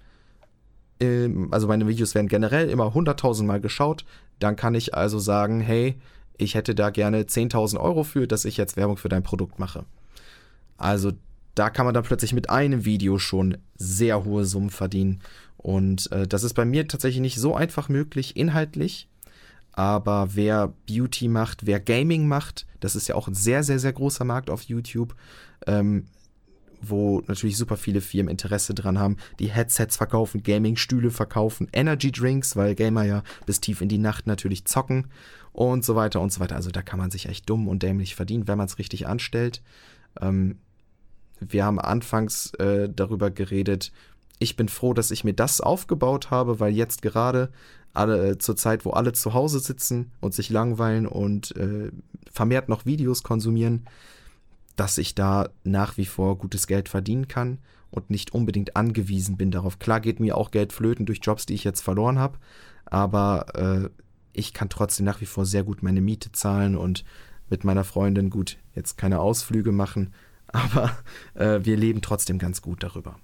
also 1.51 1.67
meine 1.67 1.87
Videos 1.87 2.15
werden 2.15 2.29
generell 2.29 2.71
immer 2.71 2.95
100.000 2.95 3.45
Mal 3.45 3.61
geschaut, 3.61 4.05
dann 4.39 4.57
kann 4.57 4.75
ich 4.75 4.95
also 4.95 5.19
sagen, 5.19 5.61
hey, 5.61 5.97
ich 6.39 6.55
hätte 6.55 6.75
da 6.75 6.91
gerne 6.91 7.23
10.000 7.23 7.79
Euro 7.79 8.05
für, 8.05 8.27
dass 8.27 8.45
ich 8.45 8.57
jetzt 8.57 8.77
Werbung 8.77 8.97
für 8.97 9.09
dein 9.09 9.23
Produkt 9.23 9.59
mache. 9.59 9.85
Also 10.77 11.13
da 11.55 11.71
kann 11.71 11.87
man 11.87 11.95
dann 11.95 12.05
plötzlich 12.05 12.33
mit 12.33 12.51
einem 12.51 12.85
Video 12.85 13.19
schon 13.19 13.57
sehr 13.77 14.25
hohe 14.25 14.45
Summen 14.45 14.71
verdienen. 14.71 15.21
Und 15.57 16.13
äh, 16.13 16.27
das 16.27 16.45
ist 16.45 16.55
bei 16.55 16.65
mir 16.65 16.87
tatsächlich 16.87 17.23
nicht 17.23 17.41
so 17.41 17.55
einfach 17.55 17.89
möglich, 17.89 18.37
inhaltlich. 18.37 19.09
Aber 19.73 20.31
wer 20.35 20.73
Beauty 20.87 21.29
macht, 21.29 21.67
wer 21.67 21.81
Gaming 21.81 22.29
macht, 22.29 22.67
das 22.81 22.97
ist 22.97 23.09
ja 23.09 23.15
auch 23.15 23.29
ein 23.29 23.35
sehr, 23.35 23.63
sehr, 23.63 23.79
sehr 23.79 23.93
großer 23.93 24.25
Markt 24.25 24.49
auf 24.51 24.63
YouTube, 24.63 25.15
ähm, 25.67 26.07
wo 26.81 27.23
natürlich 27.27 27.57
super 27.57 27.77
viele 27.77 28.01
Firmen 28.01 28.31
Interesse 28.31 28.75
dran 28.75 28.99
haben, 28.99 29.17
die 29.39 29.51
Headsets 29.51 29.97
verkaufen, 29.97 30.43
Gaming-Stühle 30.43 31.11
verkaufen, 31.11 31.69
Energy 31.73 32.13
Drinks, 32.13 32.57
weil 32.57 32.75
Gamer 32.75 33.05
ja 33.05 33.23
bis 33.47 33.61
tief 33.61 33.81
in 33.81 33.89
die 33.89 33.99
Nacht 33.99 34.27
natürlich 34.27 34.65
zocken 34.65 35.09
und 35.53 35.85
so 35.85 35.97
weiter 35.97 36.21
und 36.21 36.33
so 36.33 36.41
weiter. 36.41 36.57
Also 36.57 36.71
da 36.71 36.83
kann 36.83 36.99
man 36.99 37.11
sich 37.11 37.29
echt 37.29 37.49
dumm 37.49 37.69
und 37.69 37.83
dämlich 37.83 38.15
verdienen, 38.15 38.47
wenn 38.49 38.59
man 38.59 38.67
es 38.67 38.79
richtig 38.79 39.07
anstellt. 39.07 39.63
Ähm, 40.21 40.59
wir 41.41 41.65
haben 41.65 41.79
anfangs 41.79 42.55
äh, 42.55 42.89
darüber 42.89 43.31
geredet, 43.31 43.93
ich 44.39 44.57
bin 44.57 44.69
froh, 44.69 44.93
dass 44.93 45.11
ich 45.11 45.25
mir 45.25 45.33
das 45.33 45.61
aufgebaut 45.61 46.31
habe, 46.31 46.61
weil 46.61 46.75
jetzt 46.75 47.03
gerade 47.03 47.51
alle 47.95 48.31
äh, 48.31 48.39
zur 48.39 48.57
Zeit, 48.57 48.85
wo 48.85 48.91
alle 48.91 49.13
zu 49.13 49.33
Hause 49.33 49.61
sitzen 49.61 50.13
und 50.21 50.35
sich 50.35 50.51
langweilen 50.51 51.07
und 51.07 51.57
äh, 51.57 51.91
vermehrt 52.31 52.69
noch 52.69 52.85
Videos 52.85 53.23
konsumieren, 53.23 53.87
dass 54.77 54.99
ich 54.99 55.15
da 55.15 55.49
nach 55.65 55.97
wie 55.97 56.07
vor 56.07 56.39
gutes 56.39 56.67
Geld 56.67 56.89
verdienen 56.89 57.29
kann 57.29 57.59
und 57.91 58.11
nicht 58.11 58.33
unbedingt 58.33 58.77
angewiesen 58.77 59.37
bin 59.37 59.51
darauf. 59.51 59.79
Klar 59.79 60.01
geht 60.01 60.21
mir 60.21 60.37
auch 60.37 60.51
Geld 60.51 60.73
flöten 60.73 61.07
durch 61.07 61.21
Jobs, 61.23 61.47
die 61.47 61.55
ich 61.55 61.65
jetzt 61.65 61.81
verloren 61.81 62.19
habe, 62.19 62.39
aber 62.85 63.47
äh, 63.55 63.89
ich 64.33 64.53
kann 64.53 64.69
trotzdem 64.69 65.07
nach 65.07 65.21
wie 65.21 65.27
vor 65.27 65.47
sehr 65.47 65.65
gut 65.65 65.83
meine 65.83 66.01
Miete 66.01 66.31
zahlen 66.33 66.77
und 66.77 67.05
mit 67.49 67.65
meiner 67.65 67.85
Freundin 67.85 68.31
gut 68.31 68.59
jetzt 68.75 68.99
keine 68.99 69.21
Ausflüge 69.21 69.73
machen, 69.73 70.13
aber 70.49 70.93
äh, 71.35 71.61
wir 71.65 71.77
leben 71.77 72.03
trotzdem 72.03 72.39
ganz 72.39 72.63
gut 72.63 72.83
darüber. 72.83 73.17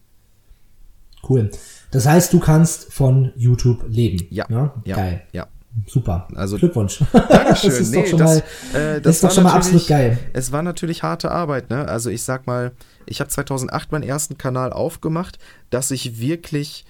Cool. 1.29 1.51
Das 1.93 2.07
heißt, 2.07 2.33
du 2.33 2.41
kannst 2.41 2.93
von 2.93 3.33
YouTube 3.37 3.85
leben. 3.87 4.27
Ja, 4.31 4.47
ne? 4.49 4.73
ja, 4.85 4.97
Geil. 4.97 5.23
ja. 5.33 5.47
Super. 5.87 6.28
Also- 6.35 6.58
Glückwunsch. 6.58 7.00
Dankeschön. 7.12 7.70
das 7.70 7.80
ist 7.80 7.90
Nee, 7.90 8.02
doch 8.02 8.08
schon 8.08 8.18
das- 8.18 8.42
mal, 8.72 8.78
Äh, 8.78 9.00
das 9.00 9.16
ist 9.16 9.24
doch 9.24 9.30
schon 9.30 9.44
mal 9.44 9.52
absolut 9.54 9.87
geil. 9.87 10.18
Es 10.32 10.52
war 10.52 10.62
natürlich 10.62 11.02
harte 11.02 11.30
Arbeit, 11.30 11.70
ne? 11.70 11.88
Also 11.88 12.11
ich 12.11 12.22
sag 12.22 12.46
mal, 12.46 12.72
ich 13.06 13.20
habe 13.20 13.28
2008 13.30 13.90
meinen 13.92 14.02
ersten 14.04 14.38
Kanal 14.38 14.72
aufgemacht, 14.72 15.38
dass 15.70 15.90
ich 15.90 16.20
wirklich 16.20 16.85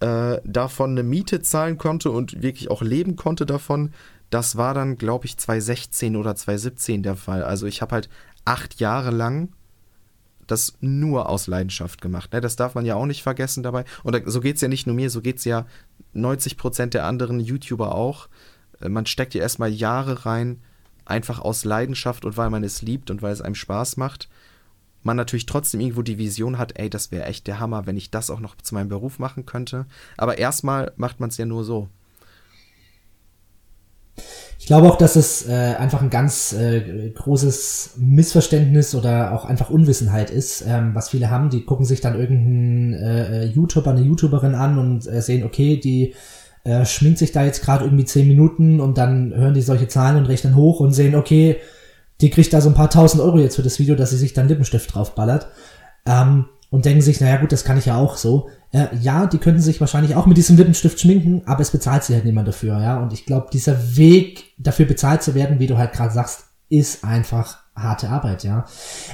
äh, 0.00 0.38
davon 0.44 0.90
eine 0.90 1.02
Miete 1.04 1.40
zahlen 1.42 1.78
konnte 1.78 2.10
und 2.10 2.42
wirklich 2.42 2.70
auch 2.70 2.82
leben 2.82 3.16
konnte 3.16 3.46
davon. 3.46 3.92
Das 4.30 4.56
war 4.56 4.74
dann, 4.74 4.98
glaube 4.98 5.26
ich, 5.26 5.36
2016 5.36 6.16
oder 6.16 6.34
2017 6.34 7.02
der 7.04 7.14
Fall. 7.16 7.44
Also 7.44 7.66
ich 7.66 7.80
habe 7.82 7.94
halt 7.94 8.08
acht 8.44 8.80
Jahre 8.80 9.10
lang 9.10 9.50
das 10.46 10.74
nur 10.80 11.28
aus 11.30 11.46
Leidenschaft 11.46 12.02
gemacht. 12.02 12.32
Ne? 12.32 12.40
Das 12.42 12.56
darf 12.56 12.74
man 12.74 12.84
ja 12.84 12.96
auch 12.96 13.06
nicht 13.06 13.22
vergessen 13.22 13.62
dabei. 13.62 13.84
Und 14.02 14.20
so 14.26 14.40
geht 14.40 14.56
es 14.56 14.60
ja 14.62 14.68
nicht 14.68 14.86
nur 14.86 14.94
mir, 14.96 15.08
so 15.08 15.22
geht 15.22 15.38
es 15.38 15.44
ja 15.46 15.64
90 16.14 16.56
Prozent 16.56 16.94
der 16.94 17.04
anderen 17.04 17.40
YouTuber 17.40 17.94
auch. 17.94 18.28
Äh, 18.80 18.88
man 18.88 19.06
steckt 19.06 19.34
ja 19.34 19.42
erstmal 19.42 19.70
Jahre 19.70 20.26
rein, 20.26 20.60
einfach 21.04 21.40
aus 21.40 21.64
Leidenschaft 21.64 22.24
und 22.24 22.36
weil 22.36 22.50
man 22.50 22.64
es 22.64 22.82
liebt 22.82 23.10
und 23.10 23.22
weil 23.22 23.32
es 23.32 23.42
einem 23.42 23.54
Spaß 23.54 23.96
macht. 23.96 24.28
Man 25.02 25.16
natürlich 25.16 25.46
trotzdem 25.46 25.80
irgendwo 25.80 26.02
die 26.02 26.16
Vision 26.16 26.56
hat, 26.56 26.78
ey, 26.78 26.88
das 26.88 27.12
wäre 27.12 27.26
echt 27.26 27.46
der 27.46 27.60
Hammer, 27.60 27.86
wenn 27.86 27.96
ich 27.96 28.10
das 28.10 28.30
auch 28.30 28.40
noch 28.40 28.56
zu 28.56 28.74
meinem 28.74 28.88
Beruf 28.88 29.18
machen 29.18 29.44
könnte. 29.44 29.84
Aber 30.16 30.38
erstmal 30.38 30.92
macht 30.96 31.20
man 31.20 31.28
es 31.28 31.36
ja 31.36 31.44
nur 31.44 31.62
so. 31.64 31.88
Ich 34.58 34.66
glaube 34.66 34.88
auch, 34.88 34.96
dass 34.96 35.16
es 35.16 35.48
äh, 35.48 35.74
einfach 35.78 36.00
ein 36.00 36.10
ganz 36.10 36.52
äh, 36.52 37.10
großes 37.10 37.94
Missverständnis 37.98 38.94
oder 38.94 39.32
auch 39.32 39.44
einfach 39.44 39.70
Unwissenheit 39.70 40.30
ist, 40.30 40.64
ähm, 40.66 40.94
was 40.94 41.10
viele 41.10 41.30
haben. 41.30 41.50
Die 41.50 41.64
gucken 41.64 41.84
sich 41.84 42.00
dann 42.00 42.18
irgendeinen 42.18 42.94
äh, 42.94 43.42
äh 43.42 43.44
YouTuber, 43.46 43.90
eine 43.90 44.00
YouTuberin 44.00 44.54
an 44.54 44.78
und 44.78 45.06
äh, 45.06 45.20
sehen, 45.20 45.44
okay, 45.44 45.76
die 45.76 46.14
äh, 46.64 46.86
schminkt 46.86 47.18
sich 47.18 47.32
da 47.32 47.44
jetzt 47.44 47.62
gerade 47.62 47.84
irgendwie 47.84 48.06
zehn 48.06 48.26
Minuten 48.26 48.80
und 48.80 48.96
dann 48.96 49.34
hören 49.34 49.54
die 49.54 49.60
solche 49.60 49.88
Zahlen 49.88 50.16
und 50.16 50.26
rechnen 50.26 50.54
hoch 50.54 50.80
und 50.80 50.92
sehen, 50.92 51.14
okay, 51.14 51.58
die 52.20 52.30
kriegt 52.30 52.52
da 52.52 52.60
so 52.60 52.70
ein 52.70 52.74
paar 52.74 52.90
tausend 52.90 53.22
Euro 53.22 53.38
jetzt 53.38 53.56
für 53.56 53.62
das 53.62 53.78
Video, 53.78 53.94
dass 53.96 54.10
sie 54.10 54.16
sich 54.16 54.32
dann 54.32 54.48
Lippenstift 54.48 54.94
draufballert. 54.94 55.48
Ähm, 56.06 56.46
und 56.70 56.86
denken 56.86 57.02
sich, 57.02 57.20
naja 57.20 57.36
gut, 57.36 57.52
das 57.52 57.64
kann 57.64 57.78
ich 57.78 57.86
ja 57.86 57.96
auch 57.96 58.16
so. 58.16 58.48
Äh, 58.74 58.88
ja, 59.00 59.26
die 59.26 59.38
könnten 59.38 59.60
sich 59.60 59.80
wahrscheinlich 59.80 60.16
auch 60.16 60.26
mit 60.26 60.36
diesem 60.36 60.56
Lippenstift 60.56 60.98
schminken, 60.98 61.42
aber 61.46 61.60
es 61.60 61.70
bezahlt 61.70 62.02
sich 62.02 62.16
halt 62.16 62.24
niemand 62.24 62.48
dafür, 62.48 62.80
ja. 62.80 63.00
Und 63.00 63.12
ich 63.12 63.24
glaube, 63.24 63.46
dieser 63.52 63.96
Weg, 63.96 64.52
dafür 64.58 64.84
bezahlt 64.84 65.22
zu 65.22 65.36
werden, 65.36 65.60
wie 65.60 65.68
du 65.68 65.78
halt 65.78 65.92
gerade 65.92 66.12
sagst, 66.12 66.46
ist 66.68 67.04
einfach 67.04 67.60
harte 67.76 68.08
Arbeit, 68.08 68.42
ja. 68.42 68.64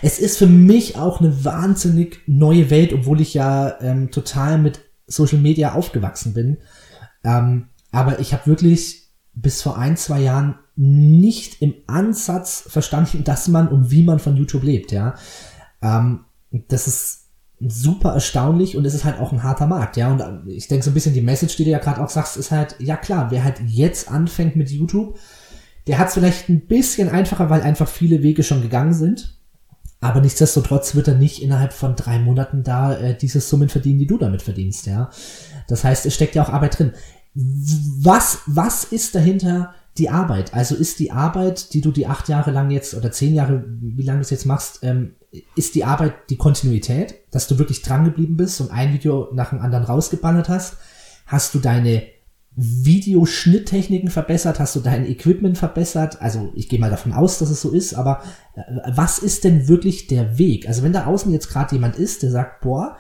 Es 0.01 0.19
ist 0.19 0.39
für 0.39 0.47
mich 0.47 0.97
auch 0.97 1.21
eine 1.21 1.45
wahnsinnig 1.45 2.23
neue 2.27 2.71
Welt, 2.71 2.95
obwohl 2.95 3.21
ich 3.21 3.35
ja 3.35 3.79
ähm, 3.83 4.11
total 4.11 4.57
mit 4.57 4.81
Social 5.07 5.39
Media 5.39 5.75
aufgewachsen 5.75 6.33
bin. 6.33 6.57
Ähm, 7.23 7.69
aber 7.93 8.19
ich 8.19 8.33
habe 8.33 8.47
wirklich 8.47 9.11
bis 9.35 9.61
vor 9.61 9.77
ein, 9.77 9.99
zwei 9.99 10.21
Jahren 10.21 10.59
nicht 10.75 11.61
im 11.61 11.75
Ansatz 11.87 12.65
verstanden, 12.67 13.25
dass 13.25 13.47
man 13.47 13.69
und 13.69 13.91
wie 13.91 14.05
man 14.05 14.21
von 14.21 14.39
YouTube 14.39 14.63
lebt, 14.63 14.91
ja. 14.91 15.17
Ähm, 15.83 16.25
das 16.51 16.87
ist 16.87 17.30
super 17.61 18.15
erstaunlich 18.15 18.77
und 18.77 18.87
es 18.87 18.95
ist 18.95 19.05
halt 19.05 19.21
auch 19.21 19.33
ein 19.33 19.43
harter 19.43 19.67
Markt, 19.67 19.97
ja. 19.97 20.11
Und 20.11 20.49
ich 20.49 20.67
denke 20.69 20.85
so 20.85 20.91
ein 20.91 20.95
bisschen 20.95 21.15
die 21.15 21.21
Message, 21.21 21.57
die 21.57 21.65
du 21.65 21.71
ja 21.71 21.79
gerade 21.79 22.03
auch 22.03 22.09
sagst, 22.09 22.37
ist 22.37 22.51
halt, 22.51 22.77
ja 22.79 22.97
klar, 22.97 23.31
wer 23.31 23.45
halt 23.45 23.61
jetzt 23.67 24.11
anfängt 24.11 24.57
mit 24.57 24.71
YouTube, 24.71 25.19
der 25.87 25.99
hat 25.99 26.09
es 26.09 26.15
vielleicht 26.15 26.49
ein 26.49 26.67
bisschen 26.67 27.09
einfacher, 27.09 27.51
weil 27.51 27.63
einfach 27.63 27.89
viele 27.89 28.23
Wege 28.23 28.43
schon 28.43 28.63
gegangen 28.63 28.95
sind. 28.95 29.37
Aber 30.01 30.23
nichtsdestotrotz 30.23 30.95
wird 30.95 31.09
er 31.09 31.15
nicht 31.15 31.43
innerhalb 31.43 31.75
von 31.75 31.95
drei 31.95 32.19
Monaten 32.19 32.63
da 32.63 32.97
äh, 32.97 33.17
diese 33.17 33.41
Summen 33.41 33.69
verdienen, 33.69 33.99
die 33.99 34.07
du 34.07 34.17
damit 34.17 34.41
verdienst, 34.41 34.87
ja. 34.87 35.11
Das 35.69 35.85
heißt, 35.85 36.07
es 36.07 36.15
steckt 36.15 36.35
ja 36.35 36.43
auch 36.43 36.49
Arbeit 36.49 36.79
drin. 36.79 36.93
Was, 37.35 38.39
was 38.47 38.85
ist 38.85 39.15
dahinter 39.15 39.75
die 39.99 40.09
Arbeit? 40.09 40.55
Also 40.55 40.75
ist 40.75 40.99
die 40.99 41.11
Arbeit, 41.11 41.75
die 41.75 41.81
du 41.81 41.91
die 41.91 42.07
acht 42.07 42.29
Jahre 42.29 42.51
lang 42.51 42.71
jetzt 42.71 42.95
oder 42.95 43.11
zehn 43.13 43.35
Jahre, 43.35 43.65
wie 43.81 44.03
lange 44.03 44.19
du 44.19 44.23
es 44.23 44.31
jetzt 44.31 44.47
machst, 44.47 44.81
ähm, 44.83 45.15
ist 45.55 45.75
die 45.75 45.85
Arbeit 45.85 46.15
die 46.31 46.37
Kontinuität, 46.37 47.15
dass 47.31 47.47
du 47.47 47.59
wirklich 47.59 47.83
dran 47.83 48.05
geblieben 48.05 48.37
bist 48.37 48.61
und 48.61 48.71
ein 48.71 48.93
Video 48.93 49.29
nach 49.33 49.51
dem 49.51 49.61
anderen 49.61 49.85
rausgeballert 49.85 50.49
hast? 50.49 50.77
Hast 51.27 51.55
du 51.55 51.59
deine 51.61 52.03
Videoschnitttechniken 52.57 54.11
verbessert? 54.11 54.59
Hast 54.59 54.75
du 54.75 54.81
dein 54.81 55.07
Equipment 55.07 55.57
verbessert? 55.57 56.21
Also 56.21 56.53
ich 56.57 56.69
gehe 56.69 56.81
mal 56.81 56.91
davon 56.91 57.13
aus, 57.13 57.39
dass 57.39 57.51
es 57.51 57.61
so 57.61 57.71
ist, 57.71 57.95
aber 57.95 58.23
äh, 58.55 58.63
was 58.95 59.19
ist 59.21 59.45
denn 59.45 59.69
wirklich 59.69 60.09
der 60.09 60.39
Weg? 60.39 60.67
Also 60.67 60.83
wenn 60.83 60.93
da 60.93 61.07
außen 61.07 61.33
jetzt 61.33 61.49
gerade 61.49 61.75
jemand 61.75 61.97
ist, 61.97 62.23
der 62.23 62.31
sagt, 62.31 62.61
boah, 62.61 62.97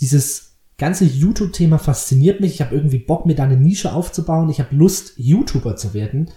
dieses 0.00 0.49
ganze 0.80 1.04
YouTube-Thema 1.04 1.78
fasziniert 1.78 2.40
mich, 2.40 2.54
ich 2.54 2.60
habe 2.60 2.74
irgendwie 2.74 2.98
Bock, 2.98 3.26
mir 3.26 3.36
da 3.36 3.44
eine 3.44 3.56
Nische 3.56 3.92
aufzubauen, 3.92 4.48
ich 4.48 4.58
habe 4.58 4.74
Lust, 4.74 5.12
YouTuber 5.16 5.76
zu 5.76 5.94
werden. 5.94 6.30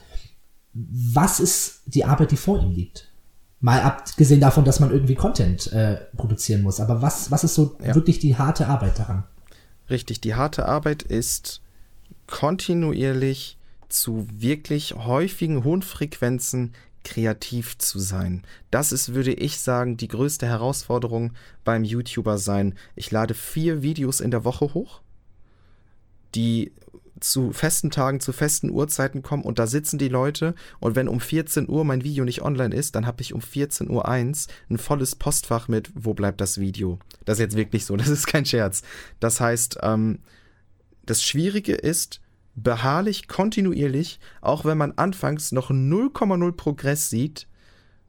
Was 0.74 1.40
ist 1.40 1.82
die 1.86 2.06
Arbeit, 2.06 2.32
die 2.32 2.38
vor 2.38 2.62
ihm 2.62 2.72
liegt? 2.72 3.10
Mal 3.60 3.82
abgesehen 3.82 4.42
davon, 4.42 4.66
dass 4.66 4.80
man 4.80 4.92
irgendwie 4.92 5.16
Content 5.16 5.72
äh, 5.72 5.96
produzieren 6.18 6.62
muss. 6.62 6.80
Aber 6.80 7.02
was, 7.02 7.32
was 7.32 7.44
ist 7.44 7.56
so 7.56 7.78
ja. 7.84 7.96
wirklich 7.96 8.20
die 8.20 8.36
harte 8.36 8.68
Arbeit 8.68 9.00
daran? 9.00 9.24
Richtig, 9.90 10.20
die 10.22 10.36
harte 10.36 10.68
Arbeit 10.68 11.04
ist 11.04 11.62
kontinuierlich 12.28 13.58
zu 13.88 14.28
wirklich 14.32 14.96
häufigen 14.96 15.64
hohen 15.64 15.82
Frequenzen 15.82 16.74
kreativ 17.04 17.78
zu 17.78 18.00
sein. 18.00 18.44
Das 18.72 18.92
ist, 18.92 19.14
würde 19.14 19.34
ich 19.34 19.60
sagen, 19.60 19.98
die 19.98 20.08
größte 20.08 20.48
Herausforderung 20.48 21.34
beim 21.64 21.84
YouTuber 21.84 22.38
sein. 22.38 22.76
Ich 22.96 23.12
lade 23.12 23.34
vier 23.34 23.82
Videos 23.82 24.20
in 24.20 24.32
der 24.32 24.46
Woche 24.46 24.74
hoch, 24.74 25.02
die 26.36 26.72
zu 27.20 27.54
festen 27.54 27.90
Tagen, 27.90 28.20
zu 28.20 28.34
festen 28.34 28.70
Uhrzeiten 28.70 29.22
kommen 29.22 29.44
und 29.44 29.58
da 29.58 29.66
sitzen 29.66 29.98
die 29.98 30.10
Leute 30.10 30.56
und 30.80 30.96
wenn 30.96 31.08
um 31.08 31.20
14 31.20 31.70
Uhr 31.70 31.86
mein 31.86 32.04
Video 32.04 32.26
nicht 32.26 32.42
online 32.42 32.76
ist, 32.76 32.96
dann 32.96 33.06
habe 33.06 33.22
ich 33.22 33.34
um 33.34 33.42
14 33.42 33.90
Uhr 33.90 34.08
1 34.08 34.48
ein 34.70 34.78
volles 34.78 35.16
Postfach 35.16 35.68
mit, 35.68 35.92
wo 35.96 36.14
bleibt 36.14 36.42
das 36.42 36.60
Video? 36.60 37.00
Das 37.24 37.38
ist 37.38 37.44
jetzt 37.44 37.56
wirklich 37.56 37.86
so, 37.86 37.96
das 37.98 38.10
ist 38.10 38.28
kein 38.28 38.46
Scherz. 38.46 38.84
Das 39.20 39.40
heißt, 39.40 39.80
ähm, 39.82 40.20
das 41.06 41.24
Schwierige 41.24 41.74
ist, 41.74 42.20
beharrlich, 42.56 43.28
kontinuierlich, 43.28 44.20
auch 44.42 44.66
wenn 44.66 44.78
man 44.78 44.94
anfangs 44.94 45.52
noch 45.52 45.72
0,0 45.72 46.52
Progress 46.54 47.10
sieht, 47.10 47.48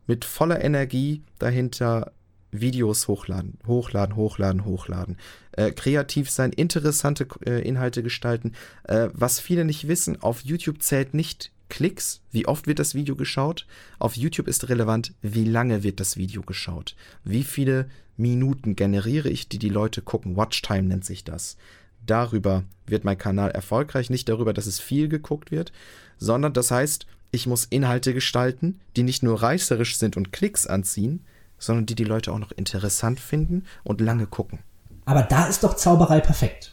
mit 0.07 0.25
voller 0.25 0.63
Energie 0.63 1.23
dahinter 1.39 2.13
Videos 2.51 3.09
hochladen, 3.09 3.59
hochladen, 3.67 4.17
hochladen, 4.17 4.65
hochladen. 4.65 5.17
Äh, 5.53 5.73
kreativ 5.73 6.31
sein, 6.31 6.53
interessante 6.53 7.27
äh, 7.47 7.67
Inhalte 7.67 8.03
gestalten. 8.03 8.53
Äh, 8.85 9.09
was 9.13 9.41
viele 9.41 9.65
nicht 9.65 9.89
wissen, 9.89 10.21
auf 10.23 10.43
YouTube 10.43 10.83
zählt 10.83 11.15
nicht 11.15 11.51
Klicks, 11.69 12.21
wie 12.31 12.47
oft 12.47 12.67
wird 12.67 12.79
das 12.79 12.95
Video 12.95 13.17
geschaut. 13.17 13.67
Auf 13.99 14.17
YouTube 14.17 14.47
ist 14.47 14.69
relevant, 14.69 15.15
wie 15.23 15.45
lange 15.45 15.83
wird 15.83 15.99
das 15.99 16.17
Video 16.17 16.43
geschaut. 16.43 16.95
Wie 17.25 17.43
viele 17.43 17.89
Minuten 18.17 18.77
generiere 18.77 19.29
ich, 19.31 19.49
die 19.49 19.59
die 19.59 19.71
Leute 19.71 20.03
gucken. 20.03 20.37
Watchtime 20.37 20.83
nennt 20.87 21.05
sich 21.05 21.25
das. 21.25 21.57
Darüber 22.07 22.64
wird 22.87 23.05
mein 23.05 23.19
Kanal 23.19 23.51
erfolgreich, 23.51 24.11
nicht 24.11 24.29
darüber, 24.29 24.53
dass 24.53 24.67
es 24.67 24.81
viel 24.81 25.09
geguckt 25.09 25.51
wird, 25.51 25.73
sondern 26.19 26.53
das 26.53 26.71
heißt, 26.71 27.07
ich 27.31 27.47
muss 27.47 27.64
Inhalte 27.64 28.14
gestalten, 28.14 28.81
die 28.97 29.03
nicht 29.03 29.23
nur 29.23 29.43
reißerisch 29.43 29.97
sind 29.97 30.17
und 30.17 30.33
Klicks 30.33 30.67
anziehen, 30.67 31.25
sondern 31.59 31.87
die 31.87 31.95
die 31.95 32.05
Leute 32.05 32.33
auch 32.33 32.38
noch 32.38 32.53
interessant 32.53 33.21
finden 33.21 33.64
und 33.83 34.01
lange 34.01 34.27
gucken. 34.27 34.61
Aber 35.05 35.23
da 35.23 35.47
ist 35.47 35.64
doch 35.64 35.75
Zauberei 35.75 36.21
perfekt, 36.21 36.73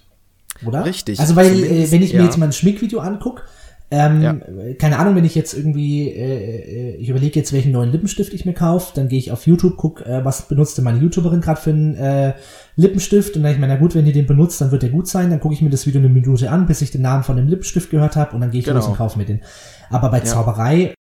oder? 0.65 0.85
Richtig. 0.85 1.19
Also 1.19 1.35
weil, 1.35 1.63
äh, 1.63 1.91
wenn 1.91 2.01
ich 2.01 2.13
mir 2.13 2.23
jetzt 2.23 2.37
mal 2.37 2.45
ein 2.45 2.53
Schmickvideo 2.53 2.99
angucke, 2.99 3.43
ähm, 3.91 4.21
ja. 4.21 4.33
keine 4.79 4.99
Ahnung, 4.99 5.15
wenn 5.15 5.25
ich 5.25 5.35
jetzt 5.35 5.53
irgendwie, 5.53 6.09
äh, 6.09 6.91
äh, 6.91 6.95
ich 6.95 7.09
überlege 7.09 7.37
jetzt, 7.37 7.51
welchen 7.51 7.73
neuen 7.73 7.91
Lippenstift 7.91 8.33
ich 8.33 8.45
mir 8.45 8.53
kaufe, 8.53 8.93
dann 8.95 9.09
gehe 9.09 9.19
ich 9.19 9.31
auf 9.31 9.45
YouTube, 9.45 9.75
guck, 9.75 10.01
äh, 10.01 10.23
was 10.23 10.47
benutzte 10.47 10.81
meine 10.81 10.99
YouTuberin 10.99 11.41
gerade 11.41 11.59
für 11.59 11.71
einen 11.71 11.95
äh, 11.95 12.33
Lippenstift 12.77 13.35
und 13.35 13.43
dann 13.43 13.51
ich 13.51 13.59
meine, 13.59 13.73
na 13.73 13.79
gut, 13.79 13.93
wenn 13.93 14.05
die 14.05 14.13
den 14.13 14.27
benutzt, 14.27 14.61
dann 14.61 14.71
wird 14.71 14.83
der 14.83 14.91
gut 14.91 15.09
sein, 15.09 15.29
dann 15.29 15.41
gucke 15.41 15.53
ich 15.53 15.61
mir 15.61 15.69
das 15.69 15.85
Video 15.85 15.99
eine 15.99 16.09
Minute 16.09 16.49
an, 16.49 16.67
bis 16.67 16.81
ich 16.81 16.91
den 16.91 17.01
Namen 17.01 17.23
von 17.23 17.35
dem 17.35 17.47
Lippenstift 17.47 17.89
gehört 17.89 18.15
habe 18.15 18.33
und 18.33 18.41
dann 18.41 18.51
gehe 18.51 18.59
ich 18.59 18.65
genau. 18.65 18.77
los 18.77 18.87
und 18.87 18.95
kaufe 18.95 19.19
mir 19.19 19.25
den. 19.25 19.41
Aber 19.89 20.09
bei 20.09 20.19
ja. 20.19 20.25
Zauberei 20.25 20.93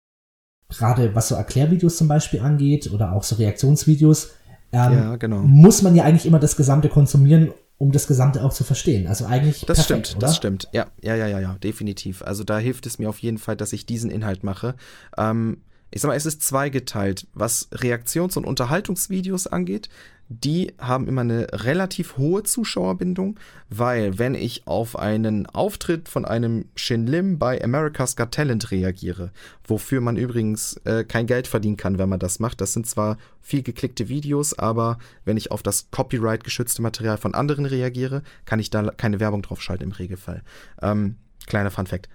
gerade 0.68 1.14
was 1.14 1.28
so 1.28 1.34
Erklärvideos 1.34 1.96
zum 1.96 2.08
Beispiel 2.08 2.40
angeht 2.40 2.90
oder 2.92 3.12
auch 3.12 3.22
so 3.22 3.36
Reaktionsvideos, 3.36 4.32
ähm, 4.72 4.92
ja, 4.92 5.16
genau. 5.16 5.38
muss 5.40 5.82
man 5.82 5.94
ja 5.94 6.04
eigentlich 6.04 6.26
immer 6.26 6.38
das 6.38 6.56
Gesamte 6.56 6.88
konsumieren, 6.88 7.50
um 7.78 7.92
das 7.92 8.08
Gesamte 8.08 8.44
auch 8.44 8.52
zu 8.52 8.64
verstehen. 8.64 9.06
Also 9.06 9.24
eigentlich. 9.24 9.64
Das 9.64 9.78
perfekt, 9.78 10.08
stimmt, 10.08 10.16
oder? 10.16 10.26
das 10.26 10.36
stimmt. 10.36 10.68
Ja, 10.72 10.88
ja, 11.00 11.14
ja, 11.14 11.28
ja, 11.28 11.40
ja, 11.40 11.54
definitiv. 11.62 12.22
Also 12.22 12.44
da 12.44 12.58
hilft 12.58 12.86
es 12.86 12.98
mir 12.98 13.08
auf 13.08 13.18
jeden 13.20 13.38
Fall, 13.38 13.56
dass 13.56 13.72
ich 13.72 13.86
diesen 13.86 14.10
Inhalt 14.10 14.42
mache. 14.42 14.74
Ähm, 15.16 15.62
ich 15.90 16.02
sag 16.02 16.08
mal, 16.08 16.16
es 16.16 16.26
ist 16.26 16.42
zweigeteilt. 16.42 17.26
Was 17.32 17.70
Reaktions- 17.72 18.36
und 18.36 18.44
Unterhaltungsvideos 18.44 19.46
angeht, 19.46 19.88
die 20.28 20.74
haben 20.78 21.08
immer 21.08 21.22
eine 21.22 21.46
relativ 21.52 22.18
hohe 22.18 22.42
Zuschauerbindung, 22.42 23.40
weil 23.70 24.18
wenn 24.18 24.34
ich 24.34 24.66
auf 24.66 24.98
einen 24.98 25.46
Auftritt 25.46 26.08
von 26.08 26.26
einem 26.26 26.66
Shin 26.74 27.06
Lim 27.06 27.38
bei 27.38 27.62
America's 27.62 28.14
Got 28.14 28.32
Talent 28.32 28.70
reagiere, 28.70 29.30
wofür 29.64 30.00
man 30.00 30.16
übrigens 30.16 30.76
äh, 30.84 31.04
kein 31.04 31.26
Geld 31.26 31.46
verdienen 31.46 31.78
kann, 31.78 31.98
wenn 31.98 32.10
man 32.10 32.20
das 32.20 32.40
macht, 32.40 32.60
das 32.60 32.74
sind 32.74 32.86
zwar 32.86 33.16
viel 33.40 33.62
geklickte 33.62 34.08
Videos, 34.08 34.58
aber 34.58 34.98
wenn 35.24 35.38
ich 35.38 35.50
auf 35.50 35.62
das 35.62 35.90
Copyright 35.90 36.44
geschützte 36.44 36.82
Material 36.82 37.16
von 37.16 37.34
anderen 37.34 37.64
reagiere, 37.64 38.22
kann 38.44 38.60
ich 38.60 38.68
da 38.68 38.90
keine 38.90 39.20
Werbung 39.20 39.40
drauf 39.40 39.62
schalten 39.62 39.84
im 39.84 39.92
Regelfall. 39.92 40.42
Ähm, 40.82 41.16
kleiner 41.46 41.70
Fun 41.70 41.86
Fact. 41.86 42.10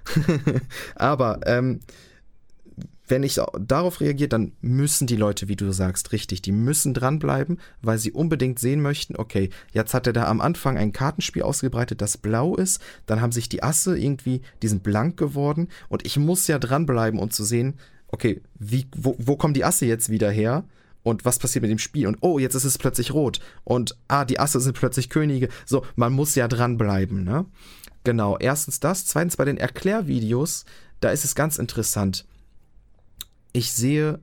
aber 0.95 1.39
ähm, 1.47 1.79
wenn 3.07 3.23
ich 3.23 3.39
darauf 3.59 3.99
reagiere, 3.99 4.29
dann 4.29 4.53
müssen 4.61 5.07
die 5.07 5.15
Leute, 5.15 5.47
wie 5.47 5.55
du 5.55 5.71
sagst, 5.71 6.11
richtig, 6.11 6.41
die 6.41 6.51
müssen 6.51 6.93
dranbleiben, 6.93 7.59
weil 7.81 7.97
sie 7.97 8.11
unbedingt 8.11 8.59
sehen 8.59 8.81
möchten, 8.81 9.15
okay, 9.15 9.49
jetzt 9.71 9.93
hat 9.93 10.07
er 10.07 10.13
da 10.13 10.27
am 10.27 10.41
Anfang 10.41 10.77
ein 10.77 10.93
Kartenspiel 10.93 11.43
ausgebreitet, 11.43 12.01
das 12.01 12.17
blau 12.17 12.55
ist, 12.55 12.81
dann 13.05 13.21
haben 13.21 13.31
sich 13.31 13.49
die 13.49 13.63
Asse 13.63 13.97
irgendwie, 13.97 14.41
die 14.61 14.67
sind 14.67 14.83
blank 14.83 15.17
geworden 15.17 15.67
und 15.89 16.05
ich 16.05 16.17
muss 16.17 16.47
ja 16.47 16.59
dranbleiben, 16.59 17.19
um 17.19 17.29
zu 17.29 17.43
sehen, 17.43 17.75
okay, 18.07 18.41
wie, 18.57 18.87
wo, 18.95 19.15
wo 19.19 19.35
kommen 19.35 19.53
die 19.53 19.65
Asse 19.65 19.85
jetzt 19.85 20.09
wieder 20.09 20.31
her? 20.31 20.63
und 21.03 21.25
was 21.25 21.37
passiert 21.37 21.63
mit 21.63 21.71
dem 21.71 21.79
Spiel 21.79 22.07
und 22.07 22.17
oh, 22.21 22.39
jetzt 22.39 22.55
ist 22.55 22.63
es 22.63 22.77
plötzlich 22.77 23.13
rot 23.13 23.41
und 23.65 23.97
ah, 24.07 24.23
die 24.23 24.39
Asse 24.39 24.61
sind 24.61 24.77
plötzlich 24.77 25.09
Könige. 25.09 25.49
So, 25.65 25.85
man 25.97 26.13
muss 26.13 26.33
ja 26.35 26.47
dranbleiben, 26.47 27.25
ne? 27.25 27.45
Genau, 28.05 28.37
erstens 28.37 28.79
das. 28.79 29.05
Zweitens 29.05 29.37
bei 29.37 29.43
den 29.45 29.57
Erklärvideos, 29.57 30.65
da 30.99 31.09
ist 31.09 31.25
es 31.25 31.35
ganz 31.35 31.57
interessant. 31.57 32.25
Ich 33.53 33.71
sehe 33.71 34.19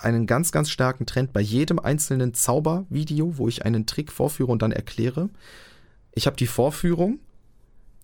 einen 0.00 0.26
ganz, 0.26 0.50
ganz 0.50 0.70
starken 0.70 1.06
Trend 1.06 1.32
bei 1.32 1.40
jedem 1.40 1.78
einzelnen 1.78 2.34
Zaubervideo, 2.34 3.38
wo 3.38 3.48
ich 3.48 3.64
einen 3.64 3.86
Trick 3.86 4.10
vorführe 4.10 4.50
und 4.50 4.62
dann 4.62 4.72
erkläre. 4.72 5.28
Ich 6.12 6.26
habe 6.26 6.36
die 6.36 6.46
Vorführung, 6.46 7.18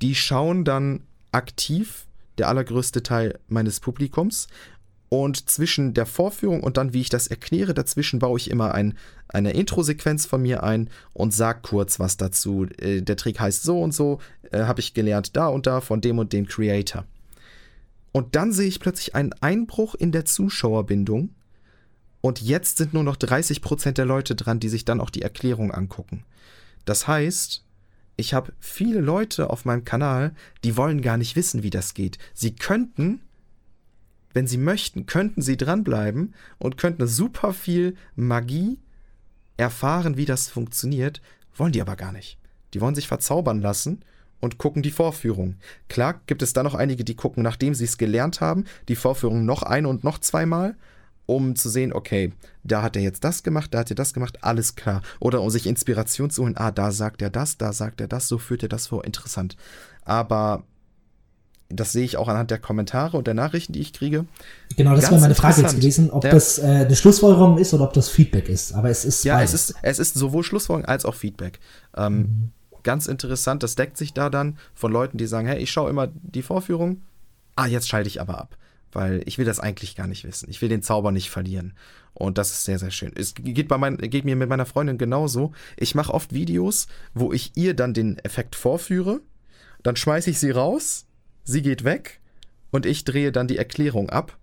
die 0.03 0.15
schauen 0.15 0.65
dann 0.65 1.05
aktiv 1.33 2.07
der 2.39 2.49
allergrößte 2.49 3.03
Teil 3.03 3.39
meines 3.49 3.81
Publikums. 3.81 4.49
Und 5.09 5.51
zwischen 5.51 5.93
der 5.93 6.07
Vorführung 6.07 6.63
und 6.63 6.79
dann, 6.79 6.95
wie 6.95 7.03
ich 7.03 7.11
das 7.11 7.27
erkläre, 7.27 7.75
dazwischen 7.75 8.19
baue 8.19 8.39
ich 8.39 8.51
immer 8.51 8.75
ein, 8.75 8.97
eine 9.29 9.53
Intro-Sequenz 9.53 10.25
von 10.25 10.41
mir 10.41 10.63
ein 10.63 10.89
und 11.13 11.35
sage 11.35 11.61
kurz 11.63 12.01
was 12.01 12.17
dazu. 12.17 12.67
Äh, 12.79 13.03
der 13.03 13.17
Trick 13.17 13.39
heißt 13.39 13.63
so 13.63 13.83
und 13.83 13.93
so, 13.93 14.21
äh, 14.51 14.63
habe 14.63 14.81
ich 14.81 14.95
gelernt 14.95 15.37
da 15.37 15.49
und 15.49 15.67
da 15.67 15.83
von 15.83 16.01
dem 16.01 16.19
und 16.19 16.33
dem 16.33 16.47
Creator. 16.47 17.05
Und 18.13 18.37
dann 18.37 18.53
sehe 18.53 18.69
ich 18.69 18.81
plötzlich 18.81 19.15
einen 19.15 19.33
Einbruch 19.41 19.95
in 19.95 20.13
der 20.13 20.25
Zuschauerbindung. 20.25 21.31
Und 22.21 22.41
jetzt 22.41 22.79
sind 22.79 22.95
nur 22.95 23.03
noch 23.03 23.17
30% 23.17 23.93
der 23.93 24.05
Leute 24.05 24.35
dran, 24.35 24.61
die 24.61 24.69
sich 24.69 24.85
dann 24.85 25.01
auch 25.01 25.11
die 25.11 25.23
Erklärung 25.23 25.73
angucken. 25.73 26.25
Das 26.85 27.09
heißt, 27.09 27.65
ich 28.17 28.35
habe 28.35 28.53
viele 28.61 29.01
Leute 29.01 29.51
auf 29.51 29.65
meinem 29.65 29.85
Kanal, 29.85 30.35
die 30.63 30.77
wollen 30.77 31.03
gar 31.03 31.17
nicht 31.17 31.35
wissen, 31.35 31.63
wie 31.63 31.71
das 31.71 31.95
geht. 31.95 32.19
Sie 32.35 32.55
könnten 32.55 33.21
wenn 34.35 34.47
sie 34.47 34.59
möchten, 34.59 35.07
könnten 35.07 35.43
sie 35.43 35.57
dranbleiben 35.57 36.35
und 36.59 36.77
könnten 36.77 37.07
super 37.07 37.53
viel 37.53 37.97
Magie 38.17 38.79
erfahren, 39.57 40.17
wie 40.17 40.25
das 40.25 40.49
funktioniert, 40.49 41.21
wollen 41.55 41.73
die 41.73 41.81
aber 41.81 41.97
gar 41.97 42.13
nicht. 42.13 42.39
Die 42.75 42.81
wollen 42.81 42.95
sich 42.95 43.09
verzaubern 43.09 43.61
lassen 43.61 44.05
und 44.43 44.59
gucken 44.59 44.83
die 44.83 44.91
Vorführung. 44.91 45.55
Klar 45.89 46.21
gibt 46.27 46.43
es 46.43 46.53
da 46.53 46.63
noch 46.63 46.75
einige, 46.75 47.05
die 47.05 47.15
gucken, 47.15 47.43
nachdem 47.43 47.75
sie 47.75 47.85
es 47.85 47.97
gelernt 47.97 48.41
haben, 48.41 48.65
die 48.89 48.97
Vorführung 48.97 49.47
noch 49.47 49.63
ein 49.63 49.87
und 49.87 50.05
noch 50.05 50.19
zweimal, 50.19 50.75
um 51.27 51.55
zu 51.55 51.69
sehen, 51.71 51.93
okay, 51.93 52.33
da 52.65 52.83
hat 52.83 52.97
er 52.97 53.03
jetzt 53.03 53.23
das 53.23 53.45
gemacht, 53.45 53.73
da 53.73 53.79
hat 53.79 53.91
er 53.91 53.95
das 53.95 54.13
gemacht, 54.13 54.43
alles 54.43 54.75
klar. 54.75 55.01
Oder 55.21 55.41
um 55.41 55.49
sich 55.49 55.67
Inspiration 55.67 56.29
zu 56.29 56.43
holen, 56.43 56.57
ah, 56.57 56.73
da 56.73 56.91
sagt 56.91 57.23
er 57.23 57.31
das, 57.31 57.57
da 57.57 57.73
sagt 57.73 58.01
er 58.01 58.09
das, 58.09 58.27
so 58.27 58.37
führt 58.37 58.65
er 58.65 58.69
das 58.69 58.89
vor, 58.89 59.05
interessant. 59.05 59.57
Aber 60.05 60.65
das 61.69 61.93
sehe 61.93 62.05
ich 62.05 62.17
auch 62.17 62.27
anhand 62.27 62.51
der 62.51 62.59
Kommentare 62.59 63.17
und 63.17 63.29
der 63.29 63.35
Nachrichten, 63.35 63.73
die 63.73 63.81
ich 63.81 63.93
kriege. 63.93 64.27
Genau, 64.77 64.97
das 64.97 65.09
wäre 65.09 65.21
meine 65.21 65.37
Frage 65.37 65.63
jetzt 65.63 65.77
gewesen, 65.77 66.11
ob 66.11 66.25
ja. 66.25 66.31
das 66.31 66.59
äh, 66.59 66.63
eine 66.63 66.97
Schlussfolgerung 66.97 67.59
ist 67.59 67.73
oder 67.73 67.85
ob 67.85 67.93
das 67.93 68.09
Feedback 68.09 68.49
ist. 68.49 68.75
Aber 68.75 68.91
es 68.91 69.05
ist 69.05 69.25
ja, 69.25 69.41
es 69.41 69.55
ist 69.55 69.75
es 69.83 69.99
ist 70.01 70.15
sowohl 70.15 70.43
Schlussfolgerung 70.43 70.87
als 70.87 71.05
auch 71.05 71.15
Feedback. 71.15 71.61
Ähm, 71.97 72.17
mhm. 72.17 72.53
Ganz 72.83 73.07
interessant, 73.07 73.63
das 73.63 73.75
deckt 73.75 73.97
sich 73.97 74.13
da 74.13 74.31
dann 74.31 74.59
von 74.75 74.93
Leuten, 74.93 75.19
die 75.19 75.27
sagen, 75.27 75.47
hey, 75.47 75.59
ich 75.59 75.71
schaue 75.71 75.91
immer 75.91 76.09
die 76.13 76.43
Vorführung. 76.43 77.03
Ah, 77.57 77.67
jetzt 77.67 77.89
schalte 77.89 78.09
ich 78.09 78.21
aber 78.21 78.39
ab, 78.39 78.57
weil 78.93 79.23
ich 79.27 79.39
will 79.39 79.45
das 79.45 79.61
eigentlich 79.61 79.95
gar 79.95 80.07
nicht 80.07 80.25
wissen. 80.25 80.49
Ich 80.51 80.63
will 80.63 80.69
den 80.69 80.83
Zauber 80.83 81.13
nicht 81.13 81.31
verlieren. 81.31 81.75
Und 82.15 82.39
das 82.39 82.51
ist 82.51 82.65
sehr, 82.65 82.79
sehr 82.79 82.91
schön. 82.91 83.13
Es 83.15 83.35
geht, 83.35 83.69
bei 83.69 83.79
mein, 83.79 83.97
geht 83.97 84.25
mir 84.25 84.37
mit 84.37 84.49
meiner 84.49 84.67
Freundin 84.67 84.99
genauso. 84.99 85.53
Ich 85.77 85.95
mache 85.95 86.13
oft 86.13 86.33
Videos, 86.33 86.87
wo 87.15 87.33
ich 87.33 87.53
ihr 87.57 87.75
dann 87.75 87.95
den 87.95 88.19
Effekt 88.19 88.55
vorführe, 88.57 89.21
dann 89.83 89.97
schmeiße 89.97 90.31
ich 90.31 90.39
sie 90.39 90.51
raus 90.51 91.07
sie 91.45 91.63
geht 91.63 91.85
weg 91.85 92.21
und 92.71 92.87
ich 92.87 93.05
drehe 93.05 93.33
dann 93.33 93.49
die 93.49 93.59
Erklärung 93.59 94.11
ab. 94.11 94.37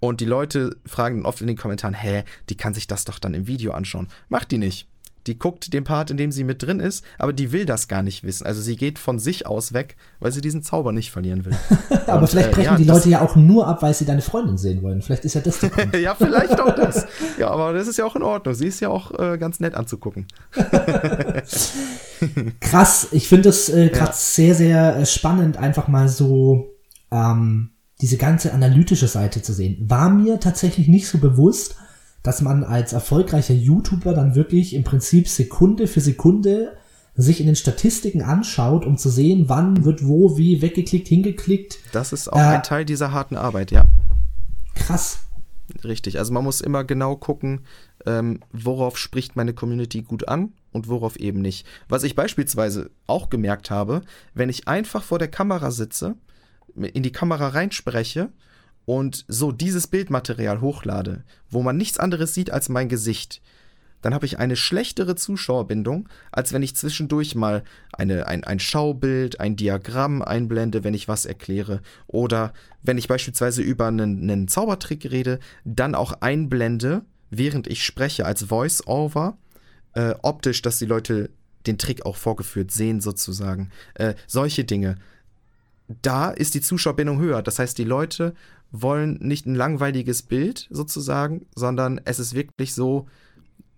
Und 0.00 0.20
die 0.20 0.26
Leute 0.26 0.76
fragen 0.86 1.18
dann 1.18 1.26
oft 1.26 1.40
in 1.40 1.48
den 1.48 1.56
Kommentaren, 1.56 1.94
hä, 1.94 2.22
die 2.48 2.56
kann 2.56 2.72
sich 2.72 2.86
das 2.86 3.04
doch 3.04 3.18
dann 3.18 3.34
im 3.34 3.48
Video 3.48 3.72
anschauen. 3.72 4.06
Macht 4.28 4.52
die 4.52 4.58
nicht. 4.58 4.86
Die 5.28 5.38
guckt 5.38 5.74
den 5.74 5.84
Part, 5.84 6.10
in 6.10 6.16
dem 6.16 6.32
sie 6.32 6.42
mit 6.42 6.62
drin 6.62 6.80
ist, 6.80 7.04
aber 7.18 7.34
die 7.34 7.52
will 7.52 7.66
das 7.66 7.86
gar 7.86 8.02
nicht 8.02 8.24
wissen. 8.24 8.46
Also 8.46 8.62
sie 8.62 8.76
geht 8.76 8.98
von 8.98 9.18
sich 9.18 9.46
aus 9.46 9.74
weg, 9.74 9.96
weil 10.20 10.32
sie 10.32 10.40
diesen 10.40 10.62
Zauber 10.62 10.90
nicht 10.92 11.10
verlieren 11.10 11.44
will. 11.44 11.54
aber 12.06 12.22
Und, 12.22 12.30
vielleicht 12.30 12.48
äh, 12.48 12.52
brechen 12.52 12.68
äh, 12.68 12.72
ja, 12.72 12.76
die 12.78 12.84
Leute 12.84 13.08
ja 13.10 13.20
auch 13.20 13.36
nur 13.36 13.66
ab, 13.66 13.82
weil 13.82 13.92
sie 13.92 14.06
deine 14.06 14.22
Freundin 14.22 14.56
sehen 14.56 14.82
wollen. 14.82 15.02
Vielleicht 15.02 15.26
ist 15.26 15.34
ja 15.34 15.42
das 15.42 15.60
der 15.60 15.68
Grund. 15.70 15.94
ja, 15.96 16.14
vielleicht 16.14 16.58
auch 16.58 16.74
das. 16.74 17.06
Ja, 17.38 17.50
aber 17.50 17.72
das 17.72 17.86
ist 17.86 17.98
ja 17.98 18.04
auch 18.04 18.16
in 18.16 18.22
Ordnung. 18.22 18.54
Sie 18.54 18.66
ist 18.66 18.80
ja 18.80 18.88
auch 18.88 19.16
äh, 19.16 19.38
ganz 19.38 19.60
nett 19.60 19.74
anzugucken. 19.74 20.26
Krass. 22.60 23.08
Ich 23.12 23.28
finde 23.28 23.44
das 23.44 23.68
äh, 23.68 23.90
gerade 23.90 24.10
ja. 24.10 24.12
sehr, 24.12 24.54
sehr 24.54 24.96
äh, 24.96 25.06
spannend, 25.06 25.56
einfach 25.58 25.88
mal 25.88 26.08
so 26.08 26.70
ähm, 27.12 27.70
diese 28.00 28.16
ganze 28.16 28.52
analytische 28.52 29.08
Seite 29.08 29.42
zu 29.42 29.52
sehen. 29.52 29.76
War 29.88 30.08
mir 30.10 30.40
tatsächlich 30.40 30.88
nicht 30.88 31.06
so 31.06 31.18
bewusst, 31.18 31.76
dass 32.22 32.42
man 32.42 32.64
als 32.64 32.92
erfolgreicher 32.92 33.54
YouTuber 33.54 34.14
dann 34.14 34.34
wirklich 34.34 34.74
im 34.74 34.84
Prinzip 34.84 35.28
Sekunde 35.28 35.86
für 35.86 36.00
Sekunde 36.00 36.76
sich 37.14 37.40
in 37.40 37.46
den 37.46 37.56
Statistiken 37.56 38.22
anschaut, 38.22 38.86
um 38.86 38.96
zu 38.96 39.10
sehen, 39.10 39.48
wann 39.48 39.84
wird 39.84 40.06
wo 40.06 40.38
wie 40.38 40.62
weggeklickt, 40.62 41.08
hingeklickt. 41.08 41.78
Das 41.92 42.12
ist 42.12 42.32
auch 42.32 42.38
äh, 42.38 42.42
ein 42.42 42.62
Teil 42.62 42.84
dieser 42.84 43.12
harten 43.12 43.36
Arbeit, 43.36 43.72
ja. 43.72 43.86
Krass. 44.74 45.20
Richtig, 45.84 46.18
also 46.18 46.32
man 46.32 46.44
muss 46.44 46.60
immer 46.60 46.84
genau 46.84 47.16
gucken, 47.16 47.60
ähm, 48.06 48.40
worauf 48.52 48.96
spricht 48.96 49.36
meine 49.36 49.52
Community 49.52 50.02
gut 50.02 50.28
an 50.28 50.52
und 50.72 50.88
worauf 50.88 51.16
eben 51.16 51.42
nicht. 51.42 51.66
Was 51.88 52.04
ich 52.04 52.14
beispielsweise 52.14 52.90
auch 53.06 53.30
gemerkt 53.30 53.70
habe, 53.70 54.02
wenn 54.32 54.48
ich 54.48 54.68
einfach 54.68 55.02
vor 55.02 55.18
der 55.18 55.28
Kamera 55.28 55.70
sitze, 55.70 56.14
in 56.74 57.02
die 57.02 57.12
Kamera 57.12 57.48
reinspreche 57.48 58.30
und 58.88 59.26
so 59.28 59.52
dieses 59.52 59.86
Bildmaterial 59.86 60.62
hochlade, 60.62 61.22
wo 61.50 61.62
man 61.62 61.76
nichts 61.76 61.98
anderes 61.98 62.32
sieht 62.32 62.50
als 62.50 62.70
mein 62.70 62.88
Gesicht, 62.88 63.42
dann 64.00 64.14
habe 64.14 64.24
ich 64.24 64.38
eine 64.38 64.56
schlechtere 64.56 65.14
Zuschauerbindung, 65.14 66.08
als 66.32 66.54
wenn 66.54 66.62
ich 66.62 66.74
zwischendurch 66.74 67.34
mal 67.34 67.64
eine, 67.92 68.26
ein, 68.26 68.44
ein 68.44 68.58
Schaubild, 68.58 69.40
ein 69.40 69.56
Diagramm 69.56 70.22
einblende, 70.22 70.84
wenn 70.84 70.94
ich 70.94 71.06
was 71.06 71.26
erkläre. 71.26 71.82
Oder 72.06 72.54
wenn 72.82 72.96
ich 72.96 73.08
beispielsweise 73.08 73.60
über 73.60 73.88
einen, 73.88 74.22
einen 74.22 74.48
Zaubertrick 74.48 75.10
rede, 75.10 75.38
dann 75.66 75.94
auch 75.94 76.22
einblende, 76.22 77.02
während 77.28 77.66
ich 77.66 77.84
spreche, 77.84 78.24
als 78.24 78.44
Voice-Over, 78.44 79.36
äh, 79.92 80.14
optisch, 80.22 80.62
dass 80.62 80.78
die 80.78 80.86
Leute 80.86 81.28
den 81.66 81.76
Trick 81.76 82.06
auch 82.06 82.16
vorgeführt 82.16 82.70
sehen, 82.70 83.02
sozusagen. 83.02 83.68
Äh, 83.92 84.14
solche 84.26 84.64
Dinge. 84.64 84.96
Da 86.00 86.30
ist 86.30 86.54
die 86.54 86.62
Zuschauerbindung 86.62 87.18
höher. 87.18 87.42
Das 87.42 87.58
heißt, 87.58 87.76
die 87.76 87.84
Leute 87.84 88.34
wollen 88.70 89.18
nicht 89.20 89.46
ein 89.46 89.54
langweiliges 89.54 90.22
Bild 90.22 90.68
sozusagen, 90.70 91.46
sondern 91.54 92.00
es 92.04 92.18
ist 92.18 92.34
wirklich 92.34 92.74
so, 92.74 93.06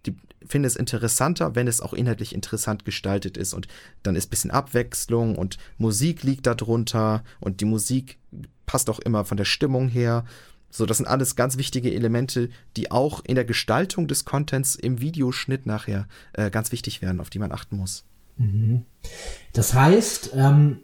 die 0.06 0.16
finden 0.44 0.66
es 0.66 0.76
interessanter, 0.76 1.54
wenn 1.54 1.68
es 1.68 1.80
auch 1.80 1.92
inhaltlich 1.92 2.34
interessant 2.34 2.84
gestaltet 2.84 3.36
ist 3.36 3.54
und 3.54 3.68
dann 4.02 4.16
ist 4.16 4.26
ein 4.26 4.30
bisschen 4.30 4.50
Abwechslung 4.50 5.36
und 5.36 5.58
Musik 5.78 6.22
liegt 6.22 6.46
darunter 6.46 7.22
und 7.40 7.60
die 7.60 7.66
Musik 7.66 8.18
passt 8.66 8.90
auch 8.90 9.00
immer 9.00 9.24
von 9.24 9.36
der 9.36 9.44
Stimmung 9.44 9.88
her. 9.88 10.24
So, 10.70 10.86
das 10.86 10.98
sind 10.98 11.06
alles 11.06 11.34
ganz 11.34 11.56
wichtige 11.56 11.92
Elemente, 11.92 12.48
die 12.76 12.92
auch 12.92 13.24
in 13.24 13.34
der 13.34 13.44
Gestaltung 13.44 14.06
des 14.06 14.24
Contents 14.24 14.76
im 14.76 15.00
Videoschnitt 15.00 15.66
nachher 15.66 16.06
äh, 16.32 16.50
ganz 16.50 16.70
wichtig 16.70 17.02
werden, 17.02 17.20
auf 17.20 17.30
die 17.30 17.40
man 17.40 17.50
achten 17.50 17.76
muss. 17.76 18.04
Mhm. 18.36 18.84
Das 19.52 19.74
heißt, 19.74 20.30
ähm, 20.34 20.80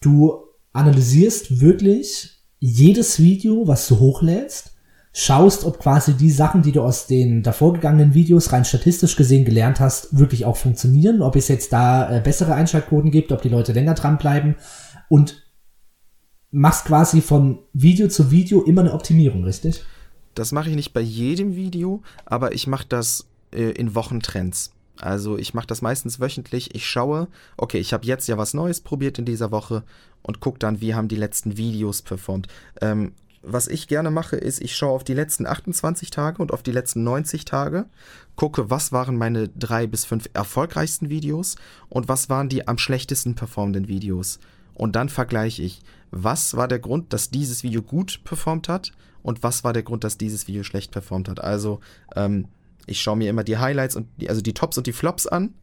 du 0.00 0.46
analysierst 0.72 1.60
wirklich 1.60 2.31
jedes 2.64 3.18
Video, 3.18 3.66
was 3.66 3.88
du 3.88 3.98
hochlädst, 3.98 4.76
schaust, 5.12 5.64
ob 5.64 5.80
quasi 5.80 6.14
die 6.14 6.30
Sachen, 6.30 6.62
die 6.62 6.70
du 6.70 6.82
aus 6.82 7.08
den 7.08 7.42
davorgegangenen 7.42 8.14
Videos 8.14 8.52
rein 8.52 8.64
statistisch 8.64 9.16
gesehen 9.16 9.44
gelernt 9.44 9.80
hast, 9.80 10.16
wirklich 10.16 10.44
auch 10.44 10.56
funktionieren, 10.56 11.22
ob 11.22 11.34
es 11.34 11.48
jetzt 11.48 11.72
da 11.72 12.16
äh, 12.16 12.20
bessere 12.20 12.54
Einschaltquoten 12.54 13.10
gibt, 13.10 13.32
ob 13.32 13.42
die 13.42 13.48
Leute 13.48 13.72
länger 13.72 13.94
dranbleiben 13.94 14.54
und 15.08 15.42
machst 16.52 16.84
quasi 16.84 17.20
von 17.20 17.58
Video 17.72 18.06
zu 18.06 18.30
Video 18.30 18.62
immer 18.62 18.82
eine 18.82 18.94
Optimierung, 18.94 19.42
richtig? 19.42 19.82
Das 20.34 20.52
mache 20.52 20.70
ich 20.70 20.76
nicht 20.76 20.92
bei 20.92 21.00
jedem 21.00 21.56
Video, 21.56 22.02
aber 22.26 22.52
ich 22.52 22.68
mache 22.68 22.86
das 22.88 23.26
äh, 23.52 23.72
in 23.72 23.96
Wochentrends. 23.96 24.72
Also 25.00 25.38
ich 25.38 25.54
mache 25.54 25.66
das 25.66 25.82
meistens 25.82 26.20
wöchentlich. 26.20 26.74
Ich 26.74 26.86
schaue, 26.88 27.28
okay, 27.56 27.78
ich 27.78 27.92
habe 27.92 28.06
jetzt 28.06 28.28
ja 28.28 28.38
was 28.38 28.54
Neues 28.54 28.80
probiert 28.80 29.18
in 29.18 29.24
dieser 29.24 29.50
Woche 29.50 29.82
und 30.22 30.40
gucke 30.40 30.58
dann, 30.58 30.80
wie 30.80 30.94
haben 30.94 31.08
die 31.08 31.16
letzten 31.16 31.56
Videos 31.56 32.02
performt. 32.02 32.48
Ähm, 32.80 33.12
was 33.42 33.66
ich 33.66 33.88
gerne 33.88 34.12
mache, 34.12 34.36
ist, 34.36 34.60
ich 34.60 34.76
schaue 34.76 34.92
auf 34.92 35.02
die 35.02 35.14
letzten 35.14 35.46
28 35.46 36.10
Tage 36.10 36.40
und 36.40 36.52
auf 36.52 36.62
die 36.62 36.70
letzten 36.70 37.02
90 37.02 37.44
Tage, 37.44 37.86
gucke, 38.36 38.70
was 38.70 38.92
waren 38.92 39.16
meine 39.16 39.48
drei 39.48 39.88
bis 39.88 40.04
fünf 40.04 40.28
erfolgreichsten 40.32 41.10
Videos 41.10 41.56
und 41.88 42.08
was 42.08 42.28
waren 42.28 42.48
die 42.48 42.68
am 42.68 42.78
schlechtesten 42.78 43.34
performenden 43.34 43.88
Videos. 43.88 44.38
Und 44.74 44.94
dann 44.94 45.08
vergleiche 45.08 45.62
ich, 45.62 45.82
was 46.12 46.56
war 46.56 46.68
der 46.68 46.78
Grund, 46.78 47.12
dass 47.12 47.30
dieses 47.30 47.64
Video 47.64 47.82
gut 47.82 48.20
performt 48.22 48.68
hat 48.68 48.92
und 49.22 49.42
was 49.42 49.64
war 49.64 49.72
der 49.72 49.82
Grund, 49.82 50.04
dass 50.04 50.18
dieses 50.18 50.46
Video 50.46 50.62
schlecht 50.62 50.92
performt 50.92 51.28
hat. 51.28 51.40
Also 51.40 51.80
ähm, 52.14 52.46
ich 52.86 53.00
schaue 53.00 53.16
mir 53.16 53.30
immer 53.30 53.44
die 53.44 53.58
Highlights 53.58 53.96
und 53.96 54.08
die, 54.18 54.28
also 54.28 54.40
die 54.40 54.54
Tops 54.54 54.78
und 54.78 54.86
die 54.86 54.92
Flops 54.92 55.26
an 55.26 55.54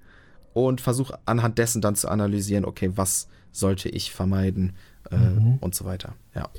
und 0.54 0.82
versuche 0.82 1.20
anhand 1.26 1.58
dessen 1.58 1.82
dann 1.82 1.96
zu 1.96 2.10
analysieren, 2.10 2.66
okay, 2.66 2.92
was 2.96 3.28
sollte 3.52 3.90
ich 3.90 4.12
vermeiden 4.12 4.74
äh, 5.12 5.18
mhm. 5.18 5.58
und 5.60 5.76
so 5.76 5.86
weiter. 5.86 6.16
Ja. 6.36 6.50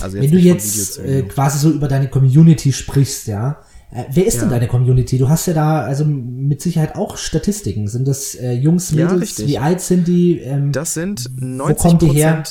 Also 0.00 0.18
Wenn 0.18 0.30
du 0.30 0.38
jetzt 0.38 0.98
äh, 0.98 1.22
quasi 1.22 1.58
so 1.58 1.70
über 1.70 1.88
deine 1.88 2.08
Community 2.08 2.72
sprichst, 2.72 3.26
ja, 3.26 3.60
Äh, 3.90 4.04
wer 4.10 4.26
ist 4.26 4.34
ja. 4.34 4.40
denn 4.42 4.50
deine 4.50 4.68
Community? 4.68 5.18
Du 5.18 5.28
hast 5.28 5.46
ja 5.46 5.54
da 5.54 5.80
also 5.80 6.04
mit 6.04 6.60
Sicherheit 6.60 6.94
auch 6.94 7.16
Statistiken. 7.16 7.88
Sind 7.88 8.06
das 8.06 8.34
äh, 8.34 8.52
Jungs, 8.52 8.92
Mädels? 8.92 9.38
Ja, 9.38 9.46
Wie 9.46 9.58
alt 9.58 9.80
sind 9.80 10.06
die? 10.06 10.40
Ähm, 10.40 10.72
das 10.72 10.94
sind 10.94 11.30
90 11.36 11.84
wo 11.84 11.88
kommt 11.88 12.02
die 12.02 12.08
her? 12.08 12.44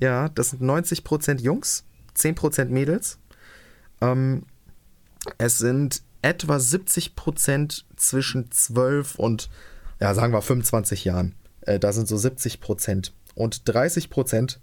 Ja, 0.00 0.28
das 0.28 0.50
sind 0.50 0.62
90 0.62 1.04
Prozent 1.04 1.40
Jungs, 1.40 1.84
10 2.14 2.34
Prozent 2.34 2.70
Mädels. 2.70 3.18
Ähm, 4.00 4.42
es 5.38 5.58
sind 5.58 6.02
etwa 6.22 6.58
70 6.58 7.14
Prozent 7.16 7.86
zwischen 7.96 8.50
12 8.50 9.16
und, 9.16 9.50
ja, 10.00 10.14
sagen 10.14 10.32
wir 10.32 10.42
25 10.42 11.04
Jahren. 11.04 11.34
Äh, 11.62 11.78
da 11.78 11.92
sind 11.92 12.08
so 12.08 12.16
70 12.16 12.60
Prozent. 12.60 13.12
Und 13.34 13.68
30 13.68 14.10
Prozent 14.10 14.60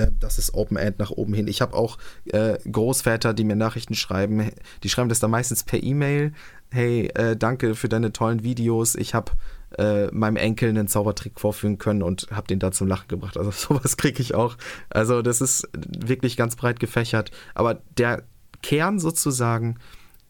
äh, 0.00 0.10
das 0.18 0.38
ist 0.38 0.54
Open 0.54 0.76
End 0.76 0.98
nach 0.98 1.10
oben 1.10 1.34
hin. 1.34 1.48
Ich 1.48 1.60
habe 1.60 1.74
auch 1.74 1.98
äh, 2.26 2.58
Großväter, 2.70 3.34
die 3.34 3.44
mir 3.44 3.56
Nachrichten 3.56 3.94
schreiben. 3.94 4.50
Die 4.82 4.88
schreiben 4.88 5.08
das 5.08 5.20
dann 5.20 5.30
meistens 5.30 5.64
per 5.64 5.82
E-Mail. 5.82 6.32
Hey, 6.70 7.08
äh, 7.14 7.36
danke 7.36 7.74
für 7.74 7.88
deine 7.88 8.12
tollen 8.12 8.42
Videos. 8.42 8.94
Ich 8.94 9.14
habe 9.14 9.32
äh, 9.78 10.06
meinem 10.12 10.36
Enkel 10.36 10.68
einen 10.70 10.88
Zaubertrick 10.88 11.38
vorführen 11.38 11.78
können 11.78 12.02
und 12.02 12.28
habe 12.30 12.46
den 12.46 12.58
da 12.58 12.72
zum 12.72 12.88
Lachen 12.88 13.08
gebracht. 13.08 13.36
Also 13.36 13.50
sowas 13.54 13.96
kriege 13.96 14.22
ich 14.22 14.34
auch. 14.34 14.56
Also 14.88 15.22
das 15.22 15.40
ist 15.40 15.68
wirklich 15.74 16.36
ganz 16.36 16.56
breit 16.56 16.80
gefächert. 16.80 17.30
Aber 17.54 17.82
der 17.98 18.24
Kern 18.62 18.98
sozusagen 18.98 19.76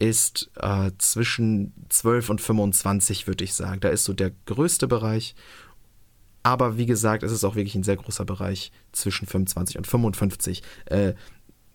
ist 0.01 0.51
äh, 0.57 0.91
zwischen 0.99 1.75
12 1.91 2.31
und 2.31 2.41
25, 2.41 3.27
würde 3.27 3.45
ich 3.45 3.55
sagen. 3.55 3.81
Da 3.81 3.91
ist 3.91 4.05
so 4.05 4.13
der 4.13 4.33
größte 4.47 4.89
Bereich. 4.89 5.35
Aber 6.43 6.79
wie 6.79 6.87
gesagt, 6.87 7.23
es 7.23 7.33
ist 7.33 7.45
auch 7.45 7.55
wirklich 7.55 7.75
ein 7.75 7.83
sehr 7.83 7.97
großer 7.97 8.25
Bereich 8.25 8.73
zwischen 8.93 9.27
25 9.27 9.77
und 9.77 9.87
55. 9.87 10.63
Äh, 10.87 11.13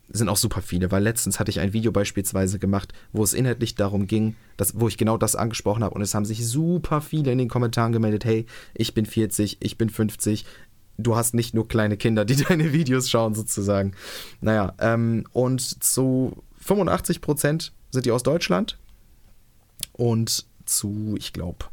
sind 0.09 0.29
auch 0.29 0.37
super 0.37 0.61
viele, 0.61 0.91
weil 0.91 1.03
letztens 1.03 1.39
hatte 1.39 1.51
ich 1.51 1.59
ein 1.59 1.73
Video 1.73 1.91
beispielsweise 1.91 2.59
gemacht, 2.59 2.93
wo 3.11 3.23
es 3.23 3.33
inhaltlich 3.33 3.75
darum 3.75 4.07
ging, 4.07 4.35
dass, 4.57 4.79
wo 4.79 4.87
ich 4.87 4.97
genau 4.97 5.17
das 5.17 5.35
angesprochen 5.35 5.83
habe 5.83 5.95
und 5.95 6.01
es 6.01 6.13
haben 6.13 6.25
sich 6.25 6.47
super 6.47 7.01
viele 7.01 7.31
in 7.31 7.39
den 7.39 7.49
Kommentaren 7.49 7.91
gemeldet, 7.91 8.23
hey, 8.23 8.45
ich 8.75 8.93
bin 8.93 9.07
40, 9.07 9.57
ich 9.61 9.77
bin 9.79 9.89
50, 9.89 10.45
du 10.97 11.15
hast 11.15 11.33
nicht 11.33 11.55
nur 11.55 11.67
kleine 11.67 11.97
Kinder, 11.97 12.23
die 12.23 12.35
deine 12.49 12.71
Videos 12.71 13.09
schauen 13.09 13.33
sozusagen. 13.33 13.93
Naja, 14.41 14.73
ähm, 14.79 15.25
und 15.31 15.83
zu 15.83 16.43
85 16.59 17.21
Prozent 17.21 17.73
sind 17.95 18.05
die 18.05 18.11
aus 18.11 18.23
Deutschland 18.23 18.77
und 19.93 20.45
zu, 20.65 21.15
ich 21.17 21.33
glaube, 21.33 21.65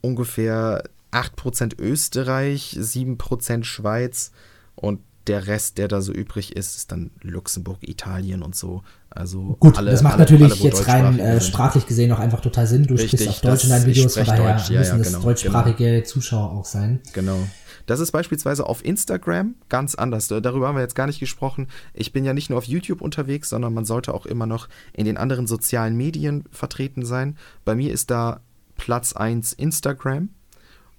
ungefähr 0.00 0.84
8% 1.12 1.78
Österreich, 1.78 2.76
7% 2.78 3.64
Schweiz 3.64 4.32
und 4.74 5.00
der 5.26 5.46
Rest, 5.46 5.78
der 5.78 5.88
da 5.88 6.02
so 6.02 6.12
übrig 6.12 6.54
ist, 6.54 6.76
ist 6.76 6.92
dann 6.92 7.10
Luxemburg, 7.22 7.78
Italien 7.80 8.42
und 8.42 8.54
so. 8.54 8.82
Also 9.08 9.56
gut, 9.58 9.78
alle, 9.78 9.90
das 9.90 10.02
macht 10.02 10.14
alle, 10.14 10.24
natürlich 10.24 10.52
alle, 10.52 10.62
jetzt 10.62 10.86
rein 10.86 11.18
äh, 11.18 11.40
sprachlich 11.40 11.86
gesehen 11.86 12.12
auch 12.12 12.18
einfach 12.18 12.40
total 12.40 12.66
Sinn. 12.66 12.82
Du 12.82 12.94
Richtig, 12.94 13.20
sprichst 13.20 13.28
auf 13.28 13.40
Deutsch 13.40 13.64
in 13.64 13.70
deinen 13.70 13.86
Videos, 13.86 14.16
von 14.16 14.26
daher 14.26 14.56
Deutsch, 14.56 14.70
ja, 14.70 14.80
müssen 14.80 14.98
ja, 14.98 15.02
genau, 15.02 15.16
das 15.16 15.24
deutschsprachige 15.24 15.92
genau. 15.92 16.04
Zuschauer 16.04 16.52
auch 16.52 16.64
sein. 16.64 17.00
Genau. 17.12 17.38
Das 17.86 18.00
ist 18.00 18.12
beispielsweise 18.12 18.66
auf 18.66 18.84
Instagram 18.84 19.54
ganz 19.68 19.94
anders. 19.94 20.28
Darüber 20.28 20.68
haben 20.68 20.76
wir 20.76 20.82
jetzt 20.82 20.94
gar 20.94 21.06
nicht 21.06 21.20
gesprochen. 21.20 21.68
Ich 21.92 22.12
bin 22.12 22.24
ja 22.24 22.32
nicht 22.32 22.50
nur 22.50 22.58
auf 22.58 22.64
YouTube 22.64 23.00
unterwegs, 23.00 23.48
sondern 23.50 23.74
man 23.74 23.84
sollte 23.84 24.14
auch 24.14 24.26
immer 24.26 24.46
noch 24.46 24.68
in 24.92 25.04
den 25.04 25.16
anderen 25.16 25.46
sozialen 25.46 25.96
Medien 25.96 26.44
vertreten 26.50 27.04
sein. 27.04 27.36
Bei 27.64 27.74
mir 27.74 27.92
ist 27.92 28.10
da 28.10 28.40
Platz 28.76 29.12
1 29.12 29.52
Instagram 29.52 30.30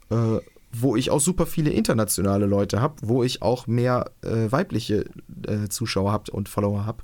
äh, 0.09 0.39
wo 0.77 0.95
ich 0.95 1.09
auch 1.09 1.21
super 1.21 1.45
viele 1.45 1.69
internationale 1.69 2.45
Leute 2.45 2.81
habe, 2.81 2.95
wo 3.01 3.23
ich 3.23 3.41
auch 3.41 3.65
mehr 3.65 4.11
äh, 4.21 4.51
weibliche 4.51 5.05
äh, 5.47 5.69
Zuschauer 5.69 6.11
habe 6.11 6.31
und 6.31 6.49
Follower 6.49 6.85
habe. 6.85 7.03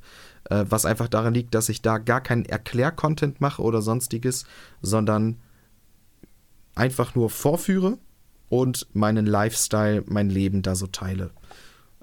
Äh, 0.50 0.66
was 0.68 0.86
einfach 0.86 1.08
daran 1.08 1.34
liegt, 1.34 1.56
dass 1.56 1.70
ich 1.70 1.82
da 1.82 1.98
gar 1.98 2.22
keinen 2.22 2.46
Erklär-Content 2.46 3.40
mache 3.40 3.62
oder 3.62 3.82
sonstiges, 3.82 4.46
sondern 4.82 5.38
einfach 6.76 7.16
nur 7.16 7.30
vorführe 7.30 7.98
und 8.52 8.86
meinen 8.92 9.26
Lifestyle, 9.26 10.04
mein 10.08 10.30
Leben 10.30 10.62
da 10.62 10.76
so 10.76 10.86
teile. 10.86 11.32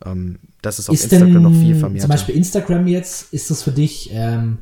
Ähm, 0.05 0.39
das 0.63 0.79
ist 0.79 0.89
auf 0.89 0.95
ist 0.95 1.13
Instagram 1.13 1.43
noch 1.43 1.53
viel 1.53 1.75
vermehrt. 1.75 2.03
Zum 2.03 2.11
Beispiel 2.11 2.35
Instagram 2.35 2.87
jetzt, 2.87 3.35
ist 3.35 3.51
das 3.51 3.63
für 3.63 3.71
dich 3.71 4.09
ähm, 4.15 4.61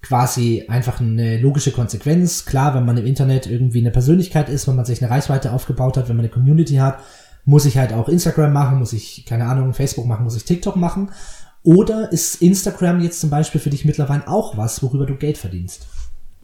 quasi 0.00 0.64
einfach 0.68 1.00
eine 1.00 1.38
logische 1.38 1.70
Konsequenz. 1.70 2.46
Klar, 2.46 2.74
wenn 2.74 2.86
man 2.86 2.96
im 2.96 3.04
Internet 3.04 3.46
irgendwie 3.46 3.80
eine 3.80 3.90
Persönlichkeit 3.90 4.48
ist, 4.48 4.66
wenn 4.68 4.76
man 4.76 4.86
sich 4.86 5.02
eine 5.02 5.10
Reichweite 5.10 5.52
aufgebaut 5.52 5.98
hat, 5.98 6.08
wenn 6.08 6.16
man 6.16 6.24
eine 6.24 6.32
Community 6.32 6.76
hat, 6.76 7.00
muss 7.44 7.66
ich 7.66 7.76
halt 7.76 7.92
auch 7.92 8.08
Instagram 8.08 8.54
machen, 8.54 8.78
muss 8.78 8.94
ich, 8.94 9.26
keine 9.26 9.44
Ahnung, 9.44 9.74
Facebook 9.74 10.06
machen, 10.06 10.24
muss 10.24 10.36
ich 10.36 10.44
TikTok 10.44 10.76
machen. 10.76 11.10
Oder 11.62 12.10
ist 12.10 12.40
Instagram 12.40 13.00
jetzt 13.00 13.20
zum 13.20 13.28
Beispiel 13.28 13.60
für 13.60 13.70
dich 13.70 13.84
mittlerweile 13.84 14.26
auch 14.28 14.56
was, 14.56 14.82
worüber 14.82 15.04
du 15.04 15.16
Geld 15.16 15.36
verdienst? 15.36 15.88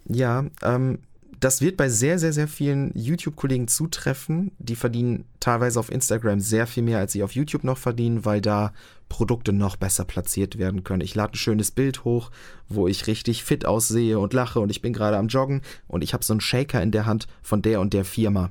Ja, 0.07 0.45
ähm, 0.63 0.99
das 1.45 1.61
wird 1.61 1.77
bei 1.77 1.91
sehr, 1.91 2.19
sehr, 2.19 2.33
sehr 2.33 2.49
vielen 2.49 2.91
YouTube-Kollegen 2.95 3.69
zutreffen. 3.69 4.53
Die 4.59 4.77
verdienen 4.77 5.27
teilweise 5.41 5.79
auf 5.79 5.93
Instagram 5.93 6.41
sehr 6.41 6.67
viel 6.67 6.83
mehr, 6.83 6.99
als 6.99 7.13
sie 7.13 7.23
auf 7.23 7.33
YouTube 7.33 7.65
noch 7.65 7.77
verdienen, 7.77 8.25
weil 8.25 8.41
da 8.41 8.73
Produkte 9.11 9.53
noch 9.53 9.77
besser 9.77 10.07
platziert 10.07 10.57
werden 10.57 10.85
können. 10.85 11.03
Ich 11.03 11.15
lade 11.15 11.35
ein 11.35 11.37
schönes 11.37 11.71
Bild 11.71 12.05
hoch, 12.05 12.31
wo 12.71 12.89
ich 12.89 13.07
richtig 13.09 13.45
fit 13.45 13.67
aussehe 13.67 14.19
und 14.19 14.33
lache 14.33 14.59
und 14.59 14.71
ich 14.71 14.81
bin 14.81 14.95
gerade 14.95 15.19
am 15.19 15.29
Joggen 15.29 15.61
und 15.87 16.03
ich 16.03 16.15
habe 16.15 16.25
so 16.25 16.33
einen 16.33 16.41
Shaker 16.41 16.83
in 16.83 16.93
der 16.93 17.05
Hand 17.05 17.27
von 17.43 17.61
der 17.61 17.83
und 17.83 17.93
der 17.93 18.07
Firma, 18.07 18.51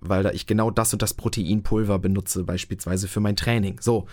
weil 0.00 0.24
da 0.24 0.32
ich 0.32 0.48
genau 0.48 0.72
das 0.72 0.92
und 0.92 1.02
das 1.02 1.14
Proteinpulver 1.14 2.00
benutze, 2.00 2.42
beispielsweise 2.42 3.06
für 3.06 3.20
mein 3.20 3.36
Training. 3.36 3.78
So, 3.80 4.06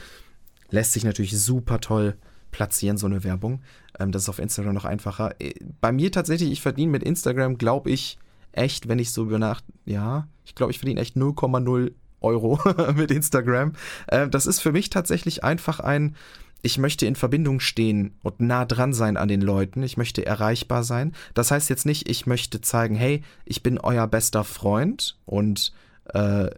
lässt 0.69 0.93
sich 0.93 1.03
natürlich 1.03 1.35
super 1.35 1.81
toll 1.81 2.15
platzieren, 2.53 2.97
so 2.97 3.07
eine 3.07 3.25
Werbung. 3.25 3.61
Ähm, 3.99 4.13
das 4.13 4.23
ist 4.23 4.29
auf 4.29 4.39
Instagram 4.39 4.73
noch 4.73 4.85
einfacher. 4.85 5.35
Äh, 5.41 5.55
bei 5.81 5.91
mir 5.91 6.13
tatsächlich, 6.13 6.51
ich 6.51 6.61
verdiene 6.61 6.93
mit 6.93 7.03
Instagram, 7.03 7.57
glaube 7.57 7.89
ich, 7.89 8.17
echt, 8.53 8.87
wenn 8.87 8.99
ich 8.99 9.11
so 9.11 9.23
über 9.23 9.39
Nacht, 9.39 9.65
ja, 9.83 10.29
ich 10.45 10.55
glaube, 10.55 10.71
ich 10.71 10.79
verdiene 10.79 11.01
echt 11.01 11.17
0,0 11.17 11.91
Euro 12.21 12.59
mit 12.95 13.11
Instagram. 13.11 13.73
Äh, 14.07 14.29
das 14.29 14.45
ist 14.45 14.61
für 14.61 14.71
mich 14.71 14.89
tatsächlich 14.89 15.43
einfach 15.43 15.81
ein, 15.81 16.15
ich 16.61 16.77
möchte 16.77 17.05
in 17.05 17.15
Verbindung 17.15 17.59
stehen 17.59 18.15
und 18.23 18.39
nah 18.39 18.63
dran 18.63 18.93
sein 18.93 19.17
an 19.17 19.27
den 19.27 19.41
Leuten. 19.41 19.83
Ich 19.83 19.97
möchte 19.97 20.25
erreichbar 20.25 20.83
sein. 20.85 21.11
Das 21.33 21.51
heißt 21.51 21.69
jetzt 21.69 21.85
nicht, 21.85 22.09
ich 22.09 22.25
möchte 22.25 22.61
zeigen, 22.61 22.95
hey, 22.95 23.21
ich 23.43 23.63
bin 23.63 23.77
euer 23.77 24.07
bester 24.07 24.45
Freund 24.45 25.17
und 25.25 25.73
äh, 26.13 26.49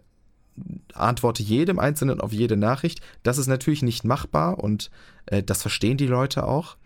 antworte 0.94 1.42
jedem 1.42 1.78
Einzelnen 1.78 2.20
auf 2.20 2.32
jede 2.32 2.56
Nachricht. 2.56 3.00
Das 3.22 3.38
ist 3.38 3.46
natürlich 3.46 3.82
nicht 3.82 4.04
machbar 4.04 4.58
und 4.58 4.90
äh, 5.26 5.42
das 5.42 5.62
verstehen 5.62 5.96
die 5.96 6.06
Leute 6.06 6.46
auch. 6.46 6.76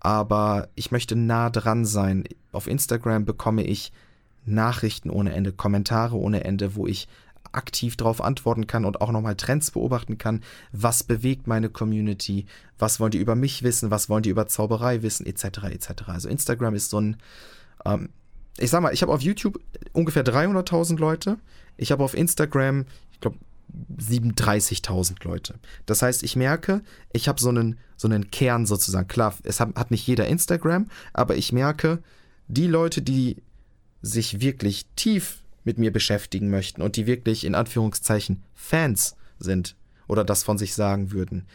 Aber 0.00 0.68
ich 0.74 0.90
möchte 0.90 1.14
nah 1.14 1.50
dran 1.50 1.84
sein. 1.84 2.24
Auf 2.50 2.66
Instagram 2.66 3.24
bekomme 3.24 3.62
ich 3.64 3.92
Nachrichten 4.44 5.10
ohne 5.10 5.32
Ende, 5.32 5.52
Kommentare 5.52 6.16
ohne 6.16 6.44
Ende, 6.44 6.74
wo 6.74 6.86
ich 6.86 7.06
aktiv 7.52 7.96
darauf 7.96 8.20
antworten 8.20 8.66
kann 8.66 8.84
und 8.84 9.00
auch 9.00 9.12
nochmal 9.12 9.36
Trends 9.36 9.70
beobachten 9.70 10.18
kann. 10.18 10.42
Was 10.72 11.04
bewegt 11.04 11.46
meine 11.46 11.68
Community? 11.68 12.46
Was 12.78 12.98
wollen 12.98 13.10
die 13.10 13.18
über 13.18 13.34
mich 13.34 13.62
wissen? 13.62 13.90
Was 13.90 14.08
wollen 14.08 14.22
die 14.22 14.30
über 14.30 14.46
Zauberei 14.46 15.02
wissen? 15.02 15.26
Etc. 15.26 15.44
etc. 15.44 15.90
Also 16.06 16.28
Instagram 16.28 16.74
ist 16.74 16.90
so 16.90 17.00
ein, 17.00 17.16
ähm, 17.84 18.08
ich 18.58 18.70
sag 18.70 18.82
mal, 18.82 18.92
ich 18.92 19.02
habe 19.02 19.12
auf 19.12 19.22
YouTube 19.22 19.60
ungefähr 19.92 20.24
300.000 20.24 20.98
Leute. 20.98 21.38
Ich 21.76 21.92
habe 21.92 22.04
auf 22.04 22.14
Instagram, 22.14 22.86
glaube, 23.22 23.38
37.000 23.98 25.24
Leute. 25.24 25.54
Das 25.86 26.02
heißt, 26.02 26.22
ich 26.22 26.36
merke, 26.36 26.82
ich 27.12 27.28
habe 27.28 27.40
so 27.40 27.48
einen, 27.48 27.78
so 27.96 28.06
einen 28.06 28.30
Kern 28.30 28.66
sozusagen. 28.66 29.08
Klar, 29.08 29.34
es 29.44 29.60
hat, 29.60 29.74
hat 29.76 29.90
nicht 29.90 30.06
jeder 30.06 30.26
Instagram, 30.26 30.88
aber 31.12 31.36
ich 31.36 31.52
merke, 31.52 32.02
die 32.48 32.66
Leute, 32.66 33.00
die 33.00 33.36
sich 34.02 34.40
wirklich 34.40 34.86
tief 34.96 35.42
mit 35.64 35.78
mir 35.78 35.92
beschäftigen 35.92 36.50
möchten 36.50 36.82
und 36.82 36.96
die 36.96 37.06
wirklich 37.06 37.44
in 37.44 37.54
Anführungszeichen 37.54 38.42
Fans 38.54 39.16
sind 39.38 39.76
oder 40.08 40.24
das 40.24 40.42
von 40.42 40.58
sich 40.58 40.74
sagen 40.74 41.12
würden, 41.12 41.46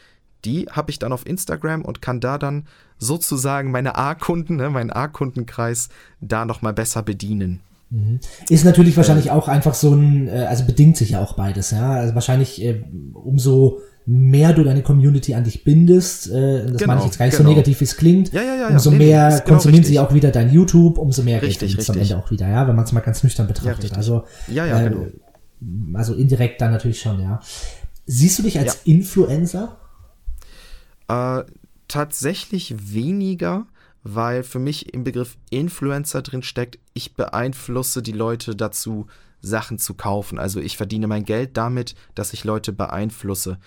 die 0.45 0.67
habe 0.71 0.91
ich 0.91 0.99
dann 0.99 1.11
auf 1.11 1.25
Instagram 1.25 1.83
und 1.83 2.01
kann 2.01 2.19
da 2.19 2.37
dann 2.37 2.67
sozusagen 2.97 3.71
meine 3.71 3.95
A-Kunden, 3.95 4.55
ne, 4.55 4.69
meinen 4.69 4.91
A-Kundenkreis 4.91 5.89
da 6.21 6.45
nochmal 6.45 6.73
besser 6.73 7.03
bedienen. 7.03 7.61
Mhm. 7.89 8.19
Ist 8.49 8.65
natürlich 8.65 8.97
wahrscheinlich 8.97 9.31
auch 9.31 9.47
einfach 9.47 9.73
so 9.73 9.93
ein, 9.93 10.27
äh, 10.27 10.45
also 10.49 10.65
bedingt 10.65 10.97
sich 10.97 11.11
ja 11.11 11.21
auch 11.21 11.33
beides, 11.33 11.71
ja. 11.71 11.91
Also 11.91 12.15
wahrscheinlich 12.15 12.61
äh, 12.61 12.83
umso 13.13 13.79
mehr 14.05 14.53
du 14.53 14.63
deine 14.63 14.83
Community 14.83 15.33
an 15.33 15.43
dich 15.43 15.63
bindest, 15.65 16.31
äh, 16.31 16.65
das 16.65 16.77
genau, 16.77 16.87
meine 16.87 16.99
ich 17.01 17.05
jetzt 17.07 17.17
gar 17.17 17.25
nicht 17.25 17.37
genau. 17.37 17.49
so 17.49 17.53
negativ, 17.53 17.81
wie 17.81 17.83
es 17.83 17.97
klingt, 17.97 18.31
ja, 18.31 18.41
ja, 18.41 18.55
ja, 18.55 18.67
umso 18.69 18.91
nee, 18.91 18.97
mehr 18.99 19.29
genau 19.29 19.55
konsumieren 19.55 19.83
sie 19.83 19.99
auch 19.99 20.13
wieder 20.13 20.31
dein 20.31 20.51
YouTube, 20.51 20.97
umso 20.97 21.23
mehr 21.23 21.41
richtig, 21.41 21.75
Geld 21.75 21.89
am 21.89 21.97
Ende 21.97 22.17
auch 22.17 22.31
wieder, 22.31 22.47
ja, 22.47 22.67
wenn 22.67 22.75
man 22.75 22.85
es 22.85 22.93
mal 22.93 23.01
ganz 23.01 23.21
nüchtern 23.23 23.47
betrachtet. 23.47 23.93
also, 23.97 24.23
ja, 24.47 24.65
ja, 24.65 24.81
äh, 24.81 24.89
genau. 24.89 25.07
also 25.93 26.13
indirekt 26.13 26.61
dann 26.61 26.71
natürlich 26.71 27.01
schon, 27.01 27.21
ja. 27.21 27.41
Siehst 28.05 28.39
du 28.39 28.43
dich 28.43 28.57
als 28.57 28.79
Influencer? 28.85 29.77
Äh, 31.09 31.43
tatsächlich 31.89 32.75
weniger, 32.93 33.67
weil 34.15 34.43
für 34.43 34.59
mich 34.59 34.93
im 34.93 35.03
Begriff 35.03 35.37
Influencer 35.49 36.21
drin 36.21 36.43
steckt, 36.43 36.79
ich 36.93 37.15
beeinflusse 37.15 38.01
die 38.01 38.13
Leute 38.13 38.55
dazu, 38.55 39.07
Sachen 39.41 39.77
zu 39.77 39.93
kaufen. 39.93 40.39
Also 40.39 40.59
ich 40.59 40.77
verdiene 40.77 41.07
mein 41.07 41.25
Geld 41.25 41.57
damit, 41.57 41.95
dass 42.15 42.33
ich 42.33 42.43
Leute 42.43 42.73
beeinflusse. 42.73 43.59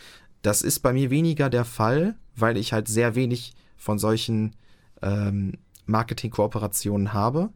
Das 0.43 0.63
ist 0.63 0.81
bei 0.81 0.93
mir 0.93 1.11
weniger 1.11 1.51
der 1.51 1.65
Fall, 1.65 2.17
weil 2.35 2.57
ich 2.57 2.73
halt 2.73 2.89
sehr 2.89 3.15
wenig 3.15 3.55
von 3.77 3.99
solchen 3.99 4.57
ähm, 5.03 5.59
Marketing-Kooperationen 5.87 7.13
habe. 7.13 7.51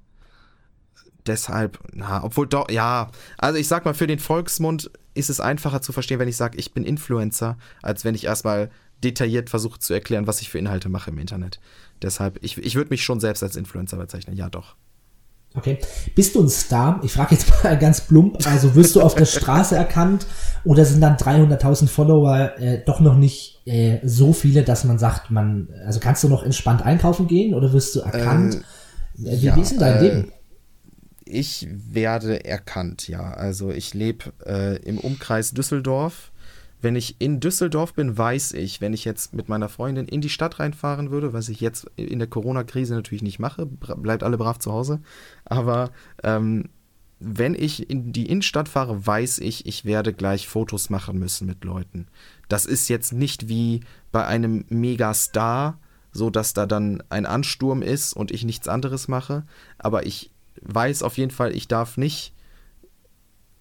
Deshalb, 1.26 1.78
na, 1.92 2.22
obwohl 2.22 2.46
doch, 2.46 2.70
ja, 2.70 3.10
also 3.38 3.58
ich 3.58 3.66
sag 3.66 3.86
mal, 3.86 3.94
für 3.94 4.06
den 4.06 4.18
Volksmund 4.18 4.90
ist 5.14 5.30
es 5.30 5.40
einfacher 5.40 5.80
zu 5.80 5.92
verstehen, 5.92 6.18
wenn 6.18 6.28
ich 6.28 6.36
sage, 6.36 6.58
ich 6.58 6.74
bin 6.74 6.84
Influencer, 6.84 7.56
als 7.82 8.04
wenn 8.04 8.14
ich 8.14 8.24
erstmal 8.24 8.70
detailliert 9.02 9.50
versuche 9.50 9.78
zu 9.78 9.94
erklären, 9.94 10.26
was 10.26 10.40
ich 10.40 10.50
für 10.50 10.58
Inhalte 10.58 10.88
mache 10.88 11.10
im 11.10 11.18
Internet. 11.18 11.60
Deshalb, 12.04 12.38
ich, 12.42 12.58
ich 12.58 12.74
würde 12.76 12.90
mich 12.90 13.02
schon 13.02 13.18
selbst 13.18 13.42
als 13.42 13.56
Influencer 13.56 13.96
bezeichnen, 13.96 14.36
ja 14.36 14.50
doch. 14.50 14.76
Okay. 15.56 15.78
Bist 16.14 16.34
du 16.34 16.42
ein 16.42 16.48
Star? 16.48 17.00
Ich 17.02 17.12
frage 17.12 17.34
jetzt 17.34 17.48
mal 17.62 17.78
ganz 17.80 18.02
plump. 18.02 18.46
Also 18.46 18.74
wirst 18.74 18.94
du 18.94 19.00
auf 19.00 19.14
der 19.14 19.24
Straße 19.24 19.74
erkannt 19.74 20.26
oder 20.64 20.84
sind 20.84 21.00
dann 21.00 21.16
300.000 21.16 21.86
Follower 21.86 22.52
äh, 22.58 22.82
doch 22.84 23.00
noch 23.00 23.16
nicht 23.16 23.62
äh, 23.64 24.00
so 24.04 24.32
viele, 24.32 24.64
dass 24.64 24.84
man 24.84 24.98
sagt, 24.98 25.30
man, 25.30 25.68
also 25.86 26.00
kannst 26.00 26.24
du 26.24 26.28
noch 26.28 26.42
entspannt 26.42 26.82
einkaufen 26.82 27.26
gehen 27.26 27.54
oder 27.54 27.72
wirst 27.72 27.94
du 27.94 28.00
erkannt? 28.00 28.56
Ähm, 28.56 28.64
wie, 29.14 29.46
ja, 29.46 29.56
wie 29.56 29.60
ist 29.60 29.70
denn 29.70 29.78
dein 29.78 29.96
äh, 29.96 30.02
Leben? 30.02 30.32
Ich 31.24 31.68
werde 31.70 32.44
erkannt, 32.44 33.08
ja. 33.08 33.32
Also 33.32 33.70
ich 33.70 33.94
lebe 33.94 34.32
äh, 34.44 34.76
im 34.82 34.98
Umkreis 34.98 35.52
Düsseldorf 35.52 36.32
wenn 36.84 36.96
ich 36.96 37.16
in 37.18 37.40
Düsseldorf 37.40 37.94
bin, 37.94 38.16
weiß 38.16 38.52
ich, 38.52 38.82
wenn 38.82 38.92
ich 38.92 39.06
jetzt 39.06 39.32
mit 39.32 39.48
meiner 39.48 39.70
Freundin 39.70 40.06
in 40.06 40.20
die 40.20 40.28
Stadt 40.28 40.60
reinfahren 40.60 41.10
würde, 41.10 41.32
was 41.32 41.48
ich 41.48 41.60
jetzt 41.60 41.90
in 41.96 42.18
der 42.18 42.28
Corona-Krise 42.28 42.94
natürlich 42.94 43.22
nicht 43.22 43.38
mache, 43.38 43.64
bleibt 43.64 44.22
alle 44.22 44.36
brav 44.36 44.58
zu 44.58 44.70
Hause, 44.70 45.00
aber 45.46 45.90
ähm, 46.22 46.68
wenn 47.20 47.54
ich 47.54 47.88
in 47.88 48.12
die 48.12 48.26
Innenstadt 48.26 48.68
fahre, 48.68 49.06
weiß 49.06 49.38
ich, 49.38 49.64
ich 49.66 49.86
werde 49.86 50.12
gleich 50.12 50.46
Fotos 50.46 50.90
machen 50.90 51.18
müssen 51.18 51.46
mit 51.46 51.64
Leuten. 51.64 52.06
Das 52.48 52.66
ist 52.66 52.88
jetzt 52.88 53.14
nicht 53.14 53.48
wie 53.48 53.80
bei 54.12 54.26
einem 54.26 54.66
Megastar, 54.68 55.78
so 56.12 56.28
dass 56.28 56.52
da 56.52 56.66
dann 56.66 57.02
ein 57.08 57.24
Ansturm 57.24 57.80
ist 57.80 58.12
und 58.12 58.30
ich 58.30 58.44
nichts 58.44 58.68
anderes 58.68 59.08
mache, 59.08 59.44
aber 59.78 60.04
ich 60.04 60.32
weiß 60.60 61.02
auf 61.02 61.16
jeden 61.16 61.30
Fall, 61.30 61.56
ich 61.56 61.66
darf 61.66 61.96
nicht 61.96 62.33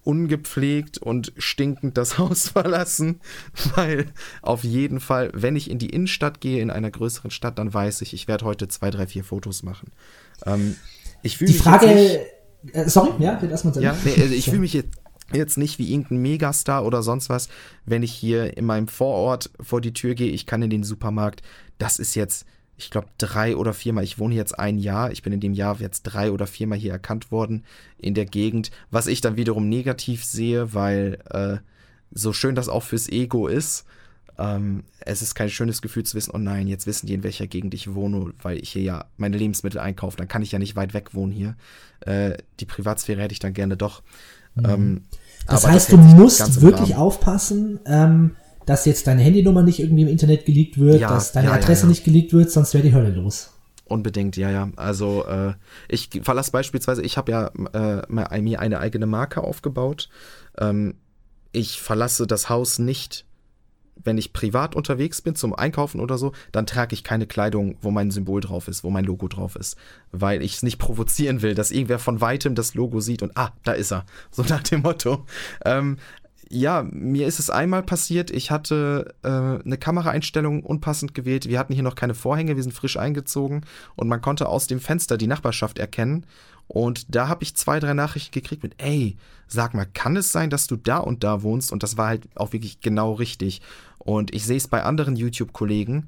ungepflegt 0.04 0.98
und 0.98 1.34
stinkend 1.38 1.98
das 1.98 2.18
Haus 2.18 2.50
verlassen, 2.50 3.20
weil 3.76 4.06
auf 4.42 4.64
jeden 4.64 5.00
Fall, 5.00 5.32
wenn 5.34 5.56
ich 5.56 5.70
in 5.70 5.80
die 5.80 5.90
Innenstadt 5.90 6.42
gehe, 6.42 6.62
in 6.62 6.70
einer 6.70 6.92
größeren 6.92 7.32
Stadt, 7.32 7.60
dann 7.60 7.74
weiß 7.74 8.02
ich, 8.02 8.14
ich 8.14 8.28
werde 8.28 8.46
heute 8.46 8.68
zwei, 8.68 8.90
drei, 8.90 9.08
vier 9.08 9.24
Fotos 9.24 9.64
machen. 9.64 9.92
Ähm, 10.46 10.76
ich 11.22 11.38
die 11.38 11.54
Frage, 11.54 11.88
nicht, 11.88 12.20
äh, 12.74 12.90
sorry, 12.90 13.12
ja, 13.20 13.42
wird 13.42 13.52
erstmal 13.52 13.82
ja, 13.82 13.96
nee, 14.04 14.22
also 14.22 14.34
ich 14.34 14.46
fühle 14.46 14.60
mich 14.60 14.74
jetzt 14.74 14.98
jetzt 15.32 15.58
nicht 15.58 15.80
wie 15.80 15.92
irgendein 15.92 16.22
Megastar 16.22 16.86
oder 16.86 17.02
sonst 17.02 17.30
was, 17.30 17.50
wenn 17.86 18.04
ich 18.04 18.12
hier 18.12 18.56
in 18.58 18.66
meinem 18.66 18.88
Vorort 18.88 19.50
vor 19.60 19.82
die 19.82 19.94
Tür 19.94 20.14
gehe, 20.14 20.32
ich 20.32 20.46
kann 20.46 20.62
in 20.62 20.70
den 20.70 20.84
Supermarkt, 20.84 21.42
das 21.80 21.98
ist 21.98 22.14
jetzt 22.14 22.46
ich 22.78 22.90
glaube, 22.90 23.08
drei 23.18 23.56
oder 23.56 23.74
viermal. 23.74 24.04
Ich 24.04 24.20
wohne 24.20 24.36
jetzt 24.36 24.58
ein 24.58 24.78
Jahr. 24.78 25.12
Ich 25.12 25.22
bin 25.22 25.34
in 25.34 25.40
dem 25.40 25.54
Jahr 25.54 25.80
jetzt 25.80 26.04
drei 26.04 26.32
oder 26.32 26.48
viermal 26.48 26.78
hier 26.78 26.92
erkannt 26.92 27.32
worden 27.32 27.64
in 27.98 28.14
der 28.14 28.26
Gegend. 28.26 28.72
Was 28.90 29.08
ich 29.08 29.22
dann 29.22 29.38
wiederum 29.38 29.70
negativ 29.70 30.26
sehe, 30.26 30.74
weil 30.74 31.20
äh, 31.30 31.58
so 32.12 32.34
schön 32.34 32.56
das 32.56 32.70
auch 32.70 32.84
fürs 32.84 33.10
Ego 33.10 33.48
ist, 33.48 33.86
ähm, 34.38 34.84
es 35.00 35.22
ist 35.22 35.36
kein 35.36 35.50
schönes 35.50 35.82
Gefühl 35.82 36.04
zu 36.04 36.16
wissen, 36.16 36.32
oh 36.34 36.40
nein, 36.40 36.68
jetzt 36.68 36.88
wissen 36.88 37.06
die, 37.06 37.14
in 37.14 37.24
welcher 37.24 37.46
Gegend 37.46 37.74
ich 37.74 37.94
wohne, 37.94 38.34
weil 38.42 38.58
ich 38.58 38.72
hier 38.72 38.82
ja 38.82 39.06
meine 39.18 39.38
Lebensmittel 39.38 39.80
einkaufe. 39.80 40.18
Dann 40.18 40.28
kann 40.28 40.42
ich 40.42 40.52
ja 40.52 40.60
nicht 40.60 40.76
weit 40.76 40.94
weg 40.94 41.14
wohnen 41.14 41.32
hier. 41.32 41.56
Äh, 42.02 42.38
die 42.60 42.66
Privatsphäre 42.66 43.22
hätte 43.22 43.34
ich 43.34 43.40
dann 43.40 43.54
gerne 43.54 43.78
doch. 43.78 44.02
Mhm. 44.56 44.66
Ähm, 44.66 45.02
das 45.48 45.68
heißt, 45.68 45.92
das 45.92 45.96
du 45.96 45.98
musst 45.98 46.62
wirklich 46.62 46.96
aufpassen. 46.96 47.80
Ähm, 47.86 48.36
dass 48.66 48.86
jetzt 48.86 49.08
deine 49.08 49.22
Handynummer 49.22 49.64
nicht 49.64 49.80
irgendwie 49.80 50.04
im 50.04 50.08
Internet 50.08 50.46
geleakt 50.46 50.78
wird, 50.78 51.02
ja, 51.02 51.10
dass 51.10 51.32
deine 51.32 51.48
ja, 51.48 51.54
Adresse 51.54 51.84
ja, 51.84 51.90
nicht 51.90 52.04
geleakt 52.04 52.34
wird, 52.34 52.52
sonst 52.52 52.74
wäre 52.74 52.84
die 52.84 52.94
Hölle 52.94 53.10
los. 53.10 53.52
Unbedingt, 53.86 54.38
ja, 54.38 54.50
ja. 54.50 54.72
Also 54.76 55.26
äh, 55.26 55.54
ich 55.88 56.10
verlasse 56.22 56.52
beispielsweise, 56.52 57.02
ich 57.02 57.18
habe 57.18 57.32
ja 57.32 57.52
äh, 57.74 58.02
mir 58.10 58.60
eine 58.60 58.80
eigene 58.80 59.06
Marke 59.06 59.44
aufgebaut. 59.44 60.10
Ähm, 60.58 60.96
ich 61.52 61.82
verlasse 61.82 62.26
das 62.26 62.50
Haus 62.50 62.80
nicht, 62.80 63.26
wenn 64.04 64.18
ich 64.18 64.34
privat 64.34 64.76
unterwegs 64.76 65.22
bin 65.22 65.36
zum 65.36 65.54
Einkaufen 65.54 66.00
oder 66.00 66.18
so, 66.18 66.32
dann 66.52 66.66
trage 66.66 66.94
ich 66.94 67.04
keine 67.04 67.28
Kleidung, 67.28 67.78
wo 67.82 67.92
mein 67.92 68.12
Symbol 68.12 68.42
drauf 68.42 68.68
ist, 68.68 68.84
wo 68.84 68.90
mein 68.90 69.06
Logo 69.06 69.28
drauf 69.28 69.56
ist, 69.56 69.78
weil 70.12 70.42
ich 70.42 70.56
es 70.56 70.64
nicht 70.64 70.80
provozieren 70.80 71.42
will, 71.42 71.54
dass 71.54 71.72
irgendwer 71.72 72.00
von 72.00 72.22
weitem 72.22 72.56
das 72.56 72.74
Logo 72.74 73.00
sieht 73.00 73.22
und 73.22 73.38
ah, 73.38 73.52
da 73.64 73.74
ist 73.74 73.92
er, 73.92 74.06
so 74.32 74.44
nach 74.44 74.64
dem 74.64 74.82
Motto. 74.82 75.26
Ähm, 75.66 75.98
ja, 76.54 76.86
mir 76.92 77.26
ist 77.26 77.40
es 77.40 77.50
einmal 77.50 77.82
passiert, 77.82 78.30
ich 78.30 78.52
hatte 78.52 79.16
äh, 79.24 79.28
eine 79.28 79.78
Kameraeinstellung 79.78 80.62
unpassend 80.62 81.16
gewählt. 81.16 81.48
Wir 81.48 81.58
hatten 81.58 81.74
hier 81.74 81.84
noch 81.84 81.96
keine 81.96 82.14
Vorhänge, 82.14 82.56
wir 82.56 82.62
sind 82.62 82.74
frisch 82.74 82.96
eingezogen 82.96 83.66
und 83.96 84.08
man 84.08 84.22
konnte 84.22 84.48
aus 84.48 84.68
dem 84.68 84.80
Fenster 84.80 85.18
die 85.18 85.28
Nachbarschaft 85.28 85.80
erkennen. 85.80 86.26
Und 86.68 87.14
da 87.14 87.28
habe 87.28 87.44
ich 87.44 87.56
zwei, 87.56 87.80
drei 87.80 87.94
Nachrichten 87.94 88.34
gekriegt 88.34 88.62
mit, 88.62 88.76
ey, 88.78 89.18
sag 89.48 89.74
mal, 89.74 89.88
kann 89.94 90.16
es 90.16 90.32
sein, 90.32 90.52
dass 90.52 90.68
du 90.68 90.76
da 90.76 90.98
und 90.98 91.24
da 91.24 91.42
wohnst? 91.42 91.72
Und 91.72 91.82
das 91.82 91.98
war 91.98 92.08
halt 92.08 92.28
auch 92.36 92.54
wirklich 92.54 92.82
genau 92.82 93.14
richtig. 93.14 93.62
Und 93.98 94.34
ich 94.34 94.46
sehe 94.46 94.58
es 94.58 94.68
bei 94.68 94.84
anderen 94.84 95.16
YouTube-Kollegen, 95.16 96.08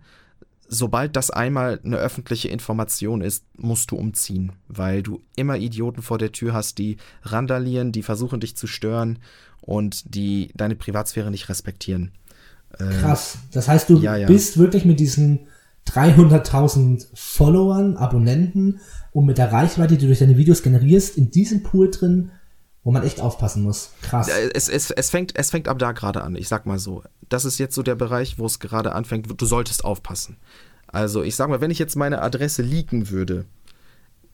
sobald 0.67 1.15
das 1.15 1.29
einmal 1.29 1.79
eine 1.83 1.97
öffentliche 1.97 2.49
Information 2.49 3.21
ist, 3.21 3.45
musst 3.57 3.91
du 3.91 3.95
umziehen, 3.95 4.53
weil 4.67 5.03
du 5.03 5.21
immer 5.35 5.57
Idioten 5.57 6.01
vor 6.01 6.17
der 6.17 6.31
Tür 6.31 6.53
hast, 6.53 6.77
die 6.77 6.97
randalieren, 7.23 7.91
die 7.91 8.03
versuchen 8.03 8.39
dich 8.39 8.55
zu 8.55 8.67
stören 8.67 9.19
und 9.61 10.15
die 10.15 10.51
deine 10.55 10.75
Privatsphäre 10.75 11.31
nicht 11.31 11.49
respektieren. 11.49 12.11
Ähm, 12.79 12.89
Krass. 12.99 13.37
Das 13.51 13.67
heißt, 13.67 13.89
du 13.89 13.99
ja, 13.99 14.15
ja. 14.15 14.27
bist 14.27 14.57
wirklich 14.57 14.85
mit 14.85 14.99
diesen 14.99 15.47
300.000 15.87 17.07
Followern, 17.13 17.95
Abonnenten 17.95 18.79
und 19.11 19.25
mit 19.25 19.37
der 19.37 19.51
Reichweite, 19.51 19.95
die 19.95 20.01
du 20.01 20.07
durch 20.07 20.19
deine 20.19 20.37
Videos 20.37 20.63
generierst, 20.63 21.17
in 21.17 21.31
diesem 21.31 21.63
Pool 21.63 21.91
drin, 21.91 22.31
wo 22.85 22.91
man 22.91 23.03
echt 23.03 23.19
aufpassen 23.19 23.63
muss. 23.63 23.89
Krass. 24.03 24.29
Es, 24.53 24.69
es, 24.69 24.91
es, 24.91 25.09
fängt, 25.09 25.35
es 25.35 25.49
fängt 25.49 25.67
ab 25.67 25.79
da 25.79 25.91
gerade 25.91 26.23
an. 26.23 26.35
Ich 26.35 26.47
sag 26.47 26.67
mal 26.67 26.77
so. 26.77 27.03
Das 27.27 27.43
ist 27.43 27.57
jetzt 27.57 27.73
so 27.73 27.81
der 27.81 27.95
Bereich, 27.95 28.37
wo 28.37 28.45
es 28.45 28.59
gerade 28.59 28.93
anfängt. 28.93 29.27
Du 29.35 29.45
solltest 29.45 29.83
aufpassen. 29.83 30.37
Also, 30.85 31.23
ich 31.23 31.35
sag 31.35 31.49
mal, 31.49 31.61
wenn 31.61 31.71
ich 31.71 31.79
jetzt 31.79 31.95
meine 31.95 32.21
Adresse 32.21 32.61
leaken 32.61 33.09
würde, 33.09 33.45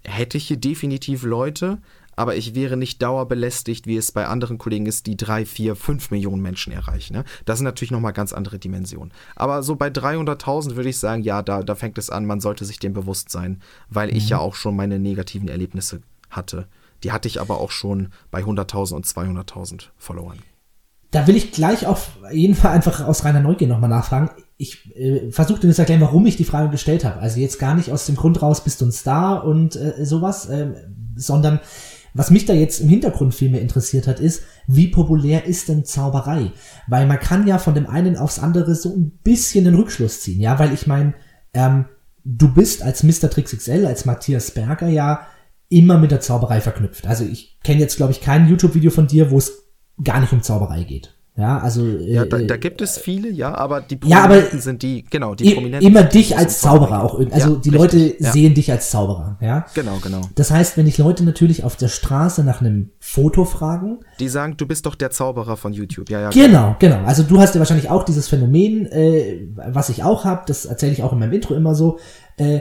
hätte 0.04 0.38
ich 0.38 0.48
hier 0.48 0.58
definitiv 0.58 1.24
Leute, 1.24 1.78
aber 2.18 2.36
ich 2.36 2.54
wäre 2.54 2.76
nicht 2.76 3.02
dauerbelästigt, 3.02 3.88
wie 3.88 3.96
es 3.96 4.12
bei 4.12 4.28
anderen 4.28 4.58
Kollegen 4.58 4.86
ist, 4.86 5.08
die 5.08 5.16
drei, 5.16 5.46
vier, 5.46 5.78
fünf 5.78 6.12
Millionen 6.12 6.42
Menschen 6.42 6.74
erreichen. 6.74 7.14
Ne? 7.14 7.24
Das 7.46 7.60
sind 7.60 7.66
natürlich 7.66 7.92
nochmal 7.92 8.12
ganz 8.12 8.34
andere 8.34 8.60
Dimensionen. 8.60 9.14
Aber 9.34 9.64
so 9.64 9.78
bei 9.78 9.88
300.000 9.88 10.76
würde 10.76 10.90
ich 10.90 11.00
sagen, 11.00 11.24
ja, 11.24 11.42
da, 11.42 11.64
da 11.64 11.76
fängt 11.76 11.98
es 11.98 12.10
an, 12.10 12.26
man 12.26 12.42
sollte 12.42 12.66
sich 12.66 12.80
dem 12.80 12.92
bewusst 12.92 13.30
sein, 13.30 13.62
weil 13.90 14.10
mhm. 14.10 14.18
ich 14.18 14.28
ja 14.28 14.40
auch 14.40 14.56
schon 14.56 14.76
meine 14.76 15.00
negativen 15.00 15.48
Erlebnisse 15.48 16.02
hatte. 16.30 16.68
Die 17.04 17.12
hatte 17.12 17.28
ich 17.28 17.42
aber 17.42 17.60
auch 17.60 17.72
schon 17.72 18.10
bei 18.30 18.42
100.000 18.44 18.94
und 18.94 19.06
200.000 19.06 19.90
Followern. 19.98 20.40
Da 21.12 21.28
will 21.28 21.36
ich 21.36 21.52
gleich 21.52 21.86
auf 21.86 22.12
jeden 22.32 22.56
Fall 22.56 22.72
einfach 22.72 23.06
aus 23.06 23.26
reiner 23.26 23.42
Neugier 23.42 23.68
nochmal 23.68 23.90
nachfragen. 23.90 24.30
Ich 24.58 24.96
äh, 24.96 25.30
versuche 25.32 25.60
dir 25.60 25.74
zu 25.74 25.82
erklären, 25.82 26.02
warum 26.02 26.26
ich 26.26 26.38
die 26.38 26.46
Frage 26.46 26.70
gestellt 26.70 27.04
habe. 27.04 27.20
Also 27.20 27.40
jetzt 27.40 27.60
gar 27.60 27.76
nicht 27.76 27.92
aus 27.92 28.06
dem 28.06 28.16
Grund 28.16 28.42
raus, 28.42 28.64
bist 28.64 28.80
du 28.80 28.86
ein 28.86 28.92
Star 28.94 29.44
und 29.44 29.76
äh, 29.76 30.06
sowas, 30.06 30.48
äh, 30.48 30.74
sondern 31.16 31.60
was 32.14 32.32
mich 32.32 32.46
da 32.46 32.54
jetzt 32.54 32.80
im 32.80 32.90
Hintergrund 32.90 33.34
viel 33.34 33.50
mehr 33.50 33.62
interessiert 33.62 34.08
hat, 34.08 34.20
ist, 34.20 34.44
wie 34.68 34.88
populär 34.88 35.46
ist 35.46 35.70
denn 35.70 35.86
Zauberei? 35.86 36.52
Weil 36.88 37.08
man 37.08 37.20
kann 37.20 37.48
ja 37.48 37.58
von 37.58 37.74
dem 37.74 37.88
einen 37.88 38.18
aufs 38.18 38.40
andere 38.40 38.76
so 38.76 38.94
ein 38.94 39.12
bisschen 39.24 39.66
den 39.66 39.76
Rückschluss 39.76 40.22
ziehen, 40.22 40.42
ja, 40.42 40.60
weil 40.60 40.74
ich 40.74 40.88
meine, 40.88 41.14
ähm, 41.54 41.86
du 42.24 42.54
bist 42.54 42.84
als 42.84 43.04
Mr. 43.04 43.30
Trix 43.30 43.56
XL, 43.56 43.86
als 43.86 44.06
Matthias 44.06 44.52
Berger 44.52 44.88
ja 44.88 45.26
immer 45.72 45.98
mit 45.98 46.12
der 46.12 46.22
Zauberei 46.22 46.62
verknüpft. 46.62 47.08
Also 47.08 47.24
ich 47.24 47.58
kenne 47.64 47.80
jetzt, 47.80 47.98
glaube 47.98 48.12
ich, 48.12 48.22
kein 48.22 48.48
YouTube-Video 48.48 48.92
von 48.92 49.08
dir, 49.08 49.32
wo 49.32 49.38
es 49.38 49.64
gar 50.04 50.20
nicht 50.20 50.34
um 50.34 50.42
Zauberei 50.42 50.84
geht. 50.84 51.16
Ja, 51.38 51.60
also. 51.60 51.86
Ja, 51.86 52.26
da, 52.26 52.40
da, 52.40 52.56
äh, 52.56 52.58
gibt 52.58 52.82
es 52.82 52.98
viele, 52.98 53.30
ja, 53.30 53.56
aber 53.56 53.80
die 53.80 53.96
Prominenten 53.96 54.32
ja, 54.36 54.50
aber 54.52 54.62
sind 54.62 54.84
die, 54.84 55.06
genau, 55.10 55.34
die 55.34 55.54
Prominenten. 55.54 55.88
Immer 55.88 56.04
dich 56.04 56.38
als 56.38 56.60
Zauberer 56.60 57.04
auch. 57.04 57.20
Also 57.32 57.56
ja, 57.56 57.62
die 57.62 57.70
richtig, 57.70 57.72
Leute 57.72 58.16
ja. 58.20 58.32
sehen 58.32 58.54
dich 58.54 58.70
als 58.70 58.90
Zauberer, 58.90 59.38
ja. 59.40 59.66
Genau, 59.74 59.98
genau. 60.04 60.22
Das 60.36 60.52
heißt, 60.52 60.76
wenn 60.76 60.88
ich 60.88 60.98
Leute 60.98 61.24
natürlich 61.24 61.64
auf 61.64 61.78
der 61.78 61.88
Straße 61.88 62.44
nach 62.44 62.60
einem 62.60 62.92
Foto 63.00 63.46
fragen. 63.46 64.00
Die 64.20 64.28
sagen, 64.28 64.58
du 64.58 64.68
bist 64.68 64.86
doch 64.86 64.96
der 64.96 65.10
Zauberer 65.10 65.56
von 65.56 65.72
YouTube, 65.72 66.10
ja, 66.10 66.20
ja. 66.20 66.30
Genau, 66.32 66.76
genau. 66.80 67.04
Also 67.06 67.24
du 67.24 67.40
hast 67.40 67.56
ja 67.56 67.60
wahrscheinlich 67.60 67.90
auch 67.90 68.04
dieses 68.04 68.28
Phänomen, 68.28 68.88
äh, 68.88 69.48
was 69.56 69.88
ich 69.88 70.04
auch 70.04 70.26
habe, 70.26 70.44
das 70.48 70.66
erzähle 70.66 70.92
ich 70.92 71.02
auch 71.02 71.14
in 71.14 71.20
meinem 71.20 71.34
Intro 71.34 71.56
immer 71.56 71.76
so. 71.76 71.98
Äh, 72.36 72.60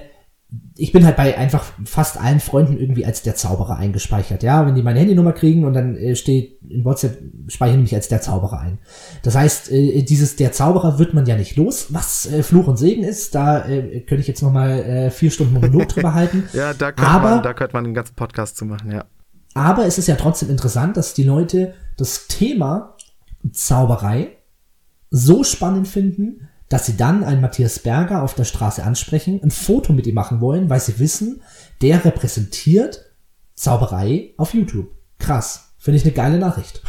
ich 0.76 0.92
bin 0.92 1.04
halt 1.04 1.16
bei 1.16 1.36
einfach 1.36 1.64
fast 1.84 2.18
allen 2.18 2.40
Freunden 2.40 2.78
irgendwie 2.78 3.04
als 3.04 3.22
der 3.22 3.36
Zauberer 3.36 3.76
eingespeichert. 3.76 4.42
Ja, 4.42 4.66
wenn 4.66 4.74
die 4.74 4.82
meine 4.82 4.98
Handynummer 4.98 5.32
kriegen 5.32 5.64
und 5.64 5.74
dann 5.74 5.96
äh, 5.96 6.16
steht 6.16 6.58
in 6.68 6.84
WhatsApp, 6.84 7.18
speichere 7.48 7.76
ich 7.76 7.82
mich 7.82 7.94
als 7.94 8.08
der 8.08 8.20
Zauberer 8.20 8.60
ein. 8.60 8.78
Das 9.22 9.36
heißt, 9.36 9.70
äh, 9.70 10.02
dieses 10.02 10.36
der 10.36 10.52
Zauberer 10.52 10.98
wird 10.98 11.14
man 11.14 11.26
ja 11.26 11.36
nicht 11.36 11.56
los, 11.56 11.88
was 11.90 12.26
äh, 12.26 12.42
Fluch 12.42 12.66
und 12.66 12.78
Segen 12.78 13.04
ist. 13.04 13.34
Da 13.34 13.66
äh, 13.68 14.00
könnte 14.00 14.22
ich 14.22 14.28
jetzt 14.28 14.42
noch 14.42 14.52
mal 14.52 14.70
äh, 14.70 15.10
vier 15.10 15.30
Stunden 15.30 15.54
Monolog 15.54 15.88
drüber 15.88 16.14
halten. 16.14 16.48
Ja, 16.52 16.74
da 16.74 16.92
könnte, 16.92 17.10
aber, 17.10 17.30
man, 17.30 17.42
da 17.42 17.52
könnte 17.52 17.74
man 17.74 17.84
einen 17.84 17.94
ganzen 17.94 18.16
Podcast 18.16 18.56
zu 18.56 18.64
machen, 18.64 18.90
ja. 18.90 19.04
Aber 19.54 19.86
es 19.86 19.98
ist 19.98 20.08
ja 20.08 20.16
trotzdem 20.16 20.50
interessant, 20.50 20.96
dass 20.96 21.14
die 21.14 21.24
Leute 21.24 21.74
das 21.96 22.26
Thema 22.28 22.96
Zauberei 23.52 24.36
so 25.10 25.44
spannend 25.44 25.88
finden, 25.88 26.48
dass 26.70 26.86
sie 26.86 26.96
dann 26.96 27.24
einen 27.24 27.40
Matthias 27.40 27.80
Berger 27.80 28.22
auf 28.22 28.34
der 28.34 28.44
Straße 28.44 28.82
ansprechen, 28.82 29.40
ein 29.42 29.50
Foto 29.50 29.92
mit 29.92 30.06
ihm 30.06 30.14
machen 30.14 30.40
wollen, 30.40 30.70
weil 30.70 30.80
sie 30.80 30.98
wissen, 30.98 31.42
der 31.82 32.04
repräsentiert 32.04 33.12
Zauberei 33.54 34.32
auf 34.38 34.54
YouTube. 34.54 34.88
Krass. 35.18 35.74
Finde 35.76 35.98
ich 35.98 36.04
eine 36.04 36.14
geile 36.14 36.38
Nachricht. 36.38 36.82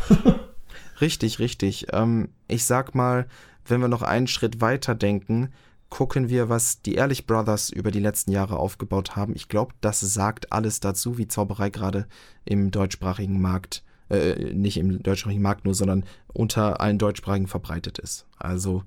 richtig, 1.02 1.40
richtig. 1.40 1.88
Ähm, 1.92 2.30
ich 2.48 2.66
sag 2.66 2.94
mal, 2.94 3.26
wenn 3.66 3.82
wir 3.82 3.88
noch 3.88 4.04
einen 4.04 4.28
Schritt 4.28 4.62
weiter 4.62 4.94
denken, 4.94 5.50
gucken 5.90 6.30
wir, 6.30 6.48
was 6.48 6.84
die 6.84 6.96
Ehrlich 6.96 7.26
Brothers 7.26 7.72
über 7.72 7.90
die 7.90 8.00
letzten 8.00 8.32
Jahre 8.32 8.58
aufgebaut 8.58 9.16
haben. 9.16 9.36
Ich 9.36 9.50
glaube, 9.50 9.74
das 9.82 10.00
sagt 10.00 10.52
alles 10.52 10.80
dazu, 10.80 11.18
wie 11.18 11.28
Zauberei 11.28 11.72
gerade 11.72 12.06
im 12.46 12.70
deutschsprachigen 12.70 13.42
Markt, 13.42 13.84
äh, 14.10 14.54
nicht 14.54 14.78
im 14.78 15.02
deutschsprachigen 15.02 15.42
Markt 15.42 15.66
nur, 15.66 15.74
sondern 15.74 16.06
unter 16.28 16.82
allen 16.82 17.00
deutschsprachigen 17.00 17.48
verbreitet 17.48 17.98
ist. 17.98 18.28
Also, 18.38 18.84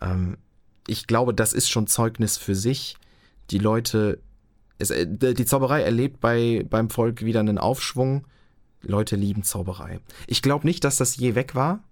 ähm, 0.00 0.38
ich 0.86 1.06
glaube, 1.06 1.34
das 1.34 1.52
ist 1.52 1.70
schon 1.70 1.86
Zeugnis 1.86 2.36
für 2.36 2.54
sich. 2.54 2.96
Die 3.50 3.58
Leute, 3.58 4.20
es, 4.78 4.90
äh, 4.90 5.06
die 5.06 5.44
Zauberei 5.44 5.82
erlebt 5.82 6.20
bei, 6.20 6.64
beim 6.68 6.90
Volk 6.90 7.24
wieder 7.24 7.40
einen 7.40 7.58
Aufschwung. 7.58 8.26
Leute 8.82 9.16
lieben 9.16 9.44
Zauberei. 9.44 10.00
Ich 10.26 10.42
glaube 10.42 10.66
nicht, 10.66 10.84
dass 10.84 10.96
das 10.96 11.16
je 11.16 11.34
weg 11.34 11.54
war. 11.54 11.82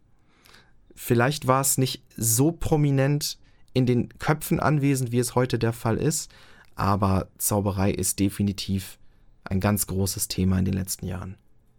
Vielleicht 0.95 1.47
war 1.47 1.63
es 1.63 1.79
nicht 1.79 2.03
so 2.17 2.53
prominent 2.53 3.39
in 3.73 3.87
den 3.87 4.11
Köpfen 4.19 4.61
anwesend, 4.61 5.11
wie 5.11 5.19
es 5.19 5.35
heute 5.35 5.59
der 5.59 5.73
Fall 5.73 5.97
ist. 5.97 6.31
Aber 6.75 7.29
Zauberei 7.39 7.91
ist 7.91 8.19
definitiv 8.19 8.99
ein 9.45 9.61
ganz 9.61 9.87
großes 9.87 10.29
Thema 10.29 10.59
in 10.59 10.65
den 10.65 10.75
letzten 10.75 11.07
Jahren. 11.07 11.37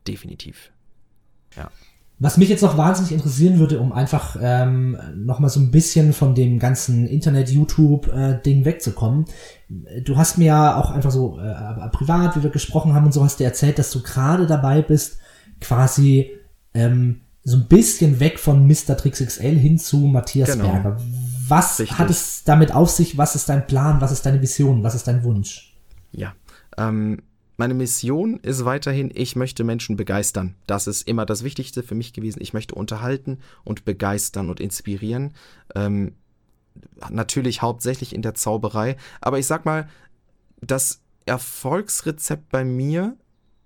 Definitiv. 0.08 0.72
Ja. 1.56 1.72
Was 2.24 2.38
mich 2.38 2.48
jetzt 2.48 2.62
noch 2.62 2.78
wahnsinnig 2.78 3.12
interessieren 3.12 3.60
würde, 3.60 3.82
um 3.82 3.92
einfach 3.92 4.38
ähm, 4.42 4.98
nochmal 5.14 5.50
so 5.50 5.60
ein 5.60 5.72
bisschen 5.72 6.14
von 6.14 6.34
dem 6.34 6.58
ganzen 6.58 7.06
Internet-YouTube-Ding 7.06 8.62
äh, 8.62 8.66
wegzukommen. 8.66 9.26
Du 10.06 10.16
hast 10.16 10.38
mir 10.38 10.46
ja 10.46 10.78
auch 10.78 10.92
einfach 10.92 11.12
so 11.12 11.38
äh, 11.38 11.90
privat, 11.90 12.38
wie 12.38 12.44
wir 12.44 12.50
gesprochen 12.50 12.94
haben 12.94 13.08
und 13.08 13.12
so, 13.12 13.26
hast 13.26 13.42
du 13.42 13.44
erzählt, 13.44 13.78
dass 13.78 13.92
du 13.92 14.02
gerade 14.02 14.48
dabei 14.48 14.82
bist, 14.82 15.18
quasi 15.60 16.32
ähm, 16.74 17.20
so 17.44 17.58
ein 17.58 17.68
bisschen 17.68 18.22
weg 18.22 18.40
von 18.40 18.66
Mr. 18.68 18.96
Trix 18.96 19.20
XL 19.20 19.58
hin 19.58 19.78
zu 19.78 19.98
Matthias 19.98 20.54
genau. 20.54 20.72
Berger. 20.72 20.98
Was 21.50 21.82
Richtig. 21.82 22.00
hat 22.00 22.10
es 22.10 22.46
damit 22.46 22.74
auf 22.74 22.90
sich? 22.90 23.18
Was 23.18 23.36
ist 23.36 23.50
dein 23.50 23.68
Plan? 23.68 24.00
Was 24.00 24.14
ist 24.14 24.26
deine 24.26 24.42
Vision? 24.42 24.82
Was 24.82 24.96
ist 24.96 25.10
dein 25.10 25.26
Wunsch? 25.26 25.76
Ja, 26.14 26.34
ähm, 26.78 27.22
meine 27.58 27.74
Mission 27.74 28.39
ist 28.39 28.66
weiterhin, 28.66 29.12
ich 29.14 29.36
möchte 29.36 29.64
Menschen 29.64 29.95
begeistern. 29.95 30.56
Das 30.66 30.88
ist 30.88 31.08
immer 31.08 31.26
das 31.26 31.43
Wichtigste 31.43 31.84
für 31.84 31.95
mich 31.95 32.14
gewesen. 32.14 32.41
Ich 32.41 32.54
möchte 32.54 32.76
unterhalten 32.76 33.39
und 33.64 33.86
begeistern 33.86 34.49
und 34.49 34.60
inspirieren. 34.60 35.34
Ähm, 35.76 36.14
natürlich 37.10 37.62
hauptsächlich 37.62 38.16
in 38.16 38.24
der 38.24 38.34
Zauberei. 38.34 38.97
Aber 39.22 39.38
ich 39.38 39.45
sag 39.45 39.66
mal, 39.66 39.88
das 40.62 41.01
Erfolgsrezept 41.26 42.49
bei 42.49 42.66
mir, 42.66 43.16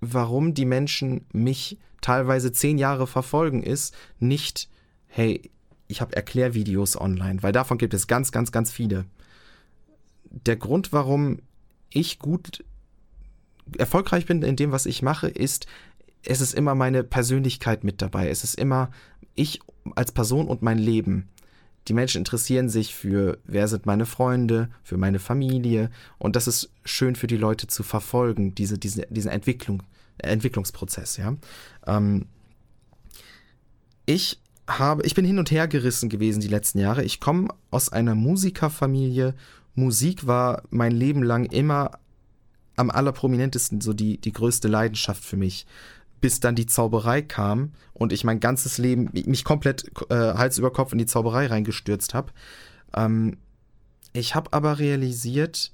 warum 0.01 0.53
die 0.53 0.65
Menschen 0.65 1.25
mich 1.31 1.77
teilweise 2.01 2.51
zehn 2.51 2.77
Jahre 2.77 3.07
verfolgen, 3.07 3.63
ist 3.63 3.95
nicht, 4.19 4.69
hey, 5.07 5.49
ich 5.87 6.01
habe 6.01 6.15
Erklärvideos 6.15 6.99
online, 6.99 7.41
weil 7.41 7.53
davon 7.53 7.77
gibt 7.77 7.93
es 7.93 8.07
ganz, 8.07 8.31
ganz, 8.31 8.51
ganz 8.51 8.71
viele. 8.71 9.05
Der 10.25 10.57
Grund, 10.57 10.91
warum 10.91 11.39
ich 11.89 12.19
gut 12.19 12.65
erfolgreich 13.77 14.25
bin 14.25 14.41
in 14.43 14.55
dem, 14.55 14.71
was 14.71 14.85
ich 14.85 15.01
mache, 15.01 15.27
ist, 15.27 15.67
es 16.23 16.41
ist 16.41 16.53
immer 16.53 16.75
meine 16.75 17.03
Persönlichkeit 17.03 17.83
mit 17.83 18.01
dabei. 18.01 18.29
Es 18.29 18.43
ist 18.43 18.55
immer 18.55 18.91
ich 19.35 19.59
als 19.95 20.11
Person 20.11 20.47
und 20.47 20.61
mein 20.61 20.77
Leben. 20.77 21.29
Die 21.87 21.93
Menschen 21.93 22.19
interessieren 22.19 22.67
sich 22.67 22.93
für, 22.93 23.37
wer 23.45 23.67
sind 23.67 23.85
meine 23.85 24.05
Freunde, 24.05 24.69
für 24.83 24.97
meine 24.97 25.19
Familie. 25.19 25.89
Und 26.17 26.35
das 26.35 26.47
ist 26.47 26.69
schön 26.83 27.15
für 27.15 27.27
die 27.27 27.37
Leute 27.37 27.67
zu 27.67 27.83
verfolgen, 27.83 28.53
diese, 28.55 28.77
diese, 28.77 29.07
diesen 29.09 29.31
Entwicklung, 29.31 29.83
Entwicklungsprozess, 30.17 31.17
ja. 31.17 31.35
Ähm, 31.85 32.25
ich 34.05 34.39
habe, 34.67 35.03
ich 35.03 35.15
bin 35.15 35.25
hin 35.25 35.39
und 35.39 35.51
her 35.51 35.67
gerissen 35.67 36.09
gewesen 36.09 36.41
die 36.41 36.47
letzten 36.47 36.79
Jahre. 36.79 37.03
Ich 37.03 37.21
komme 37.21 37.49
aus 37.71 37.89
einer 37.89 38.15
Musikerfamilie. 38.15 39.33
Musik 39.75 40.27
war 40.27 40.63
mein 40.69 40.91
Leben 40.91 41.23
lang 41.23 41.45
immer 41.45 41.99
am 42.77 42.89
allerprominentesten 42.89 43.81
so 43.81 43.93
die, 43.93 44.19
die 44.19 44.31
größte 44.31 44.67
Leidenschaft 44.67 45.23
für 45.23 45.37
mich. 45.37 45.65
Bis 46.21 46.39
dann 46.39 46.55
die 46.55 46.65
Zauberei 46.65 47.21
kam 47.21 47.73
und 47.93 48.11
ich 48.13 48.23
mein 48.23 48.39
ganzes 48.39 48.77
Leben, 48.77 49.09
mich 49.13 49.43
komplett 49.43 49.91
äh, 50.09 50.15
Hals 50.15 50.57
über 50.57 50.71
Kopf 50.71 50.91
in 50.91 50.97
die 50.97 51.05
Zauberei 51.05 51.47
reingestürzt 51.47 52.13
habe. 52.13 52.31
Ähm, 52.95 53.37
ich 54.13 54.33
habe 54.33 54.53
aber 54.53 54.79
realisiert, 54.79 55.73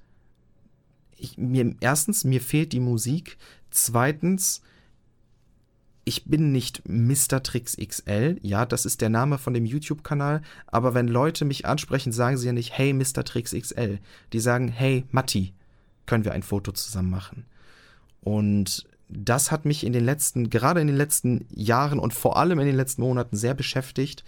ich, 1.17 1.37
mir, 1.37 1.75
erstens, 1.79 2.25
mir 2.25 2.41
fehlt 2.41 2.73
die 2.73 2.81
Musik. 2.81 3.37
Zweitens, 3.69 4.61
ich 6.05 6.25
bin 6.25 6.51
nicht 6.51 6.83
Mr. 6.87 7.41
Tricks 7.41 7.77
XL. 7.77 8.37
Ja, 8.41 8.65
das 8.65 8.85
ist 8.85 8.99
der 8.99 9.09
Name 9.09 9.37
von 9.37 9.53
dem 9.53 9.65
YouTube-Kanal. 9.65 10.41
Aber 10.67 10.93
wenn 10.93 11.07
Leute 11.07 11.45
mich 11.45 11.65
ansprechen, 11.65 12.11
sagen 12.11 12.37
sie 12.37 12.47
ja 12.47 12.53
nicht, 12.53 12.77
hey, 12.77 12.91
Mr. 12.91 13.23
Tricks 13.23 13.53
XL. 13.53 13.99
Die 14.33 14.39
sagen, 14.39 14.67
hey, 14.67 15.05
Matti, 15.11 15.53
können 16.05 16.25
wir 16.25 16.33
ein 16.33 16.43
Foto 16.43 16.71
zusammen 16.71 17.09
machen? 17.09 17.45
Und 18.21 18.87
das 19.09 19.51
hat 19.51 19.65
mich 19.65 19.85
in 19.85 19.93
den 19.93 20.05
letzten, 20.05 20.49
gerade 20.49 20.81
in 20.81 20.87
den 20.87 20.95
letzten 20.95 21.45
Jahren 21.53 21.99
und 21.99 22.13
vor 22.13 22.37
allem 22.37 22.59
in 22.59 22.65
den 22.65 22.75
letzten 22.75 23.01
Monaten 23.01 23.35
sehr 23.35 23.53
beschäftigt, 23.53 24.23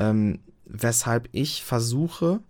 ähm, 0.00 0.40
weshalb 0.64 1.28
ich 1.32 1.62
versuche, 1.62 2.40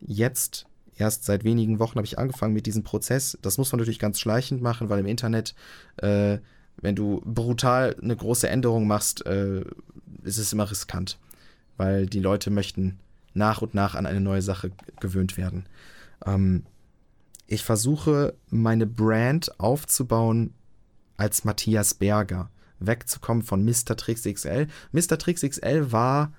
jetzt 0.00 0.66
erst 0.96 1.24
seit 1.24 1.44
wenigen 1.44 1.78
Wochen 1.78 1.96
habe 1.96 2.06
ich 2.06 2.18
angefangen 2.18 2.52
mit 2.52 2.66
diesem 2.66 2.82
Prozess. 2.82 3.38
Das 3.42 3.58
muss 3.58 3.70
man 3.72 3.78
natürlich 3.78 3.98
ganz 3.98 4.18
schleichend 4.18 4.60
machen, 4.60 4.88
weil 4.88 5.00
im 5.00 5.06
Internet 5.06 5.54
äh, 5.98 6.38
wenn 6.80 6.96
du 6.96 7.22
brutal 7.24 7.96
eine 8.02 8.16
große 8.16 8.48
Änderung 8.48 8.86
machst, 8.86 9.24
äh, 9.26 9.60
ist 10.22 10.38
es 10.38 10.52
immer 10.52 10.70
riskant, 10.70 11.18
weil 11.76 12.06
die 12.06 12.20
Leute 12.20 12.50
möchten 12.50 12.98
nach 13.34 13.62
und 13.62 13.74
nach 13.74 13.94
an 13.94 14.06
eine 14.06 14.20
neue 14.20 14.42
Sache 14.42 14.70
gewöhnt 15.00 15.36
werden. 15.36 15.66
Ähm, 16.26 16.64
ich 17.50 17.64
versuche 17.64 18.34
meine 18.48 18.86
Brand 18.86 19.58
aufzubauen 19.58 20.54
als 21.16 21.44
Matthias 21.44 21.94
Berger, 21.94 22.48
wegzukommen 22.78 23.42
von 23.42 23.64
Mr. 23.64 23.96
Trix 23.96 24.22
XL. 24.22 24.68
Mr. 24.92 25.18
Trix 25.18 25.40
XL 25.42 25.90
war 25.90 26.32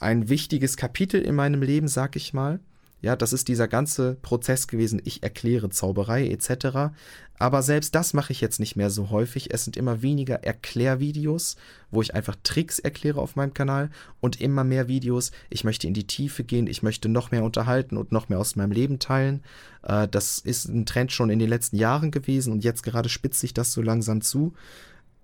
ein 0.00 0.28
wichtiges 0.28 0.76
Kapitel 0.76 1.22
in 1.22 1.36
meinem 1.36 1.62
Leben, 1.62 1.86
sag 1.86 2.16
ich 2.16 2.34
mal. 2.34 2.58
Ja, 3.02 3.14
das 3.14 3.32
ist 3.32 3.48
dieser 3.48 3.68
ganze 3.68 4.16
Prozess 4.22 4.68
gewesen. 4.68 5.02
Ich 5.04 5.22
erkläre 5.22 5.68
Zauberei 5.68 6.28
etc. 6.28 6.94
Aber 7.38 7.62
selbst 7.62 7.94
das 7.94 8.14
mache 8.14 8.32
ich 8.32 8.40
jetzt 8.40 8.58
nicht 8.58 8.76
mehr 8.76 8.88
so 8.88 9.10
häufig. 9.10 9.52
Es 9.52 9.64
sind 9.64 9.76
immer 9.76 10.00
weniger 10.00 10.36
Erklärvideos, 10.42 11.56
wo 11.90 12.00
ich 12.00 12.14
einfach 12.14 12.36
Tricks 12.42 12.78
erkläre 12.78 13.20
auf 13.20 13.36
meinem 13.36 13.52
Kanal 13.52 13.90
und 14.20 14.40
immer 14.40 14.64
mehr 14.64 14.88
Videos. 14.88 15.30
Ich 15.50 15.62
möchte 15.62 15.86
in 15.86 15.92
die 15.92 16.06
Tiefe 16.06 16.42
gehen, 16.42 16.66
ich 16.66 16.82
möchte 16.82 17.10
noch 17.10 17.30
mehr 17.30 17.44
unterhalten 17.44 17.98
und 17.98 18.12
noch 18.12 18.30
mehr 18.30 18.38
aus 18.38 18.56
meinem 18.56 18.72
Leben 18.72 18.98
teilen. 18.98 19.42
Äh, 19.82 20.08
das 20.08 20.38
ist 20.38 20.66
ein 20.66 20.86
Trend 20.86 21.12
schon 21.12 21.28
in 21.28 21.38
den 21.38 21.50
letzten 21.50 21.76
Jahren 21.76 22.10
gewesen 22.10 22.52
und 22.52 22.64
jetzt 22.64 22.82
gerade 22.82 23.10
spitzt 23.10 23.40
sich 23.40 23.52
das 23.52 23.72
so 23.72 23.82
langsam 23.82 24.22
zu. 24.22 24.54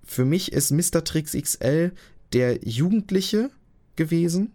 Für 0.05 0.27
mich 0.27 0.53
ist 0.53 0.73
Mr. 0.73 1.05
Tricks 1.05 1.33
XL 1.33 1.93
der 2.35 2.59
Jugendliche 2.63 3.51
gewesen, 3.97 4.53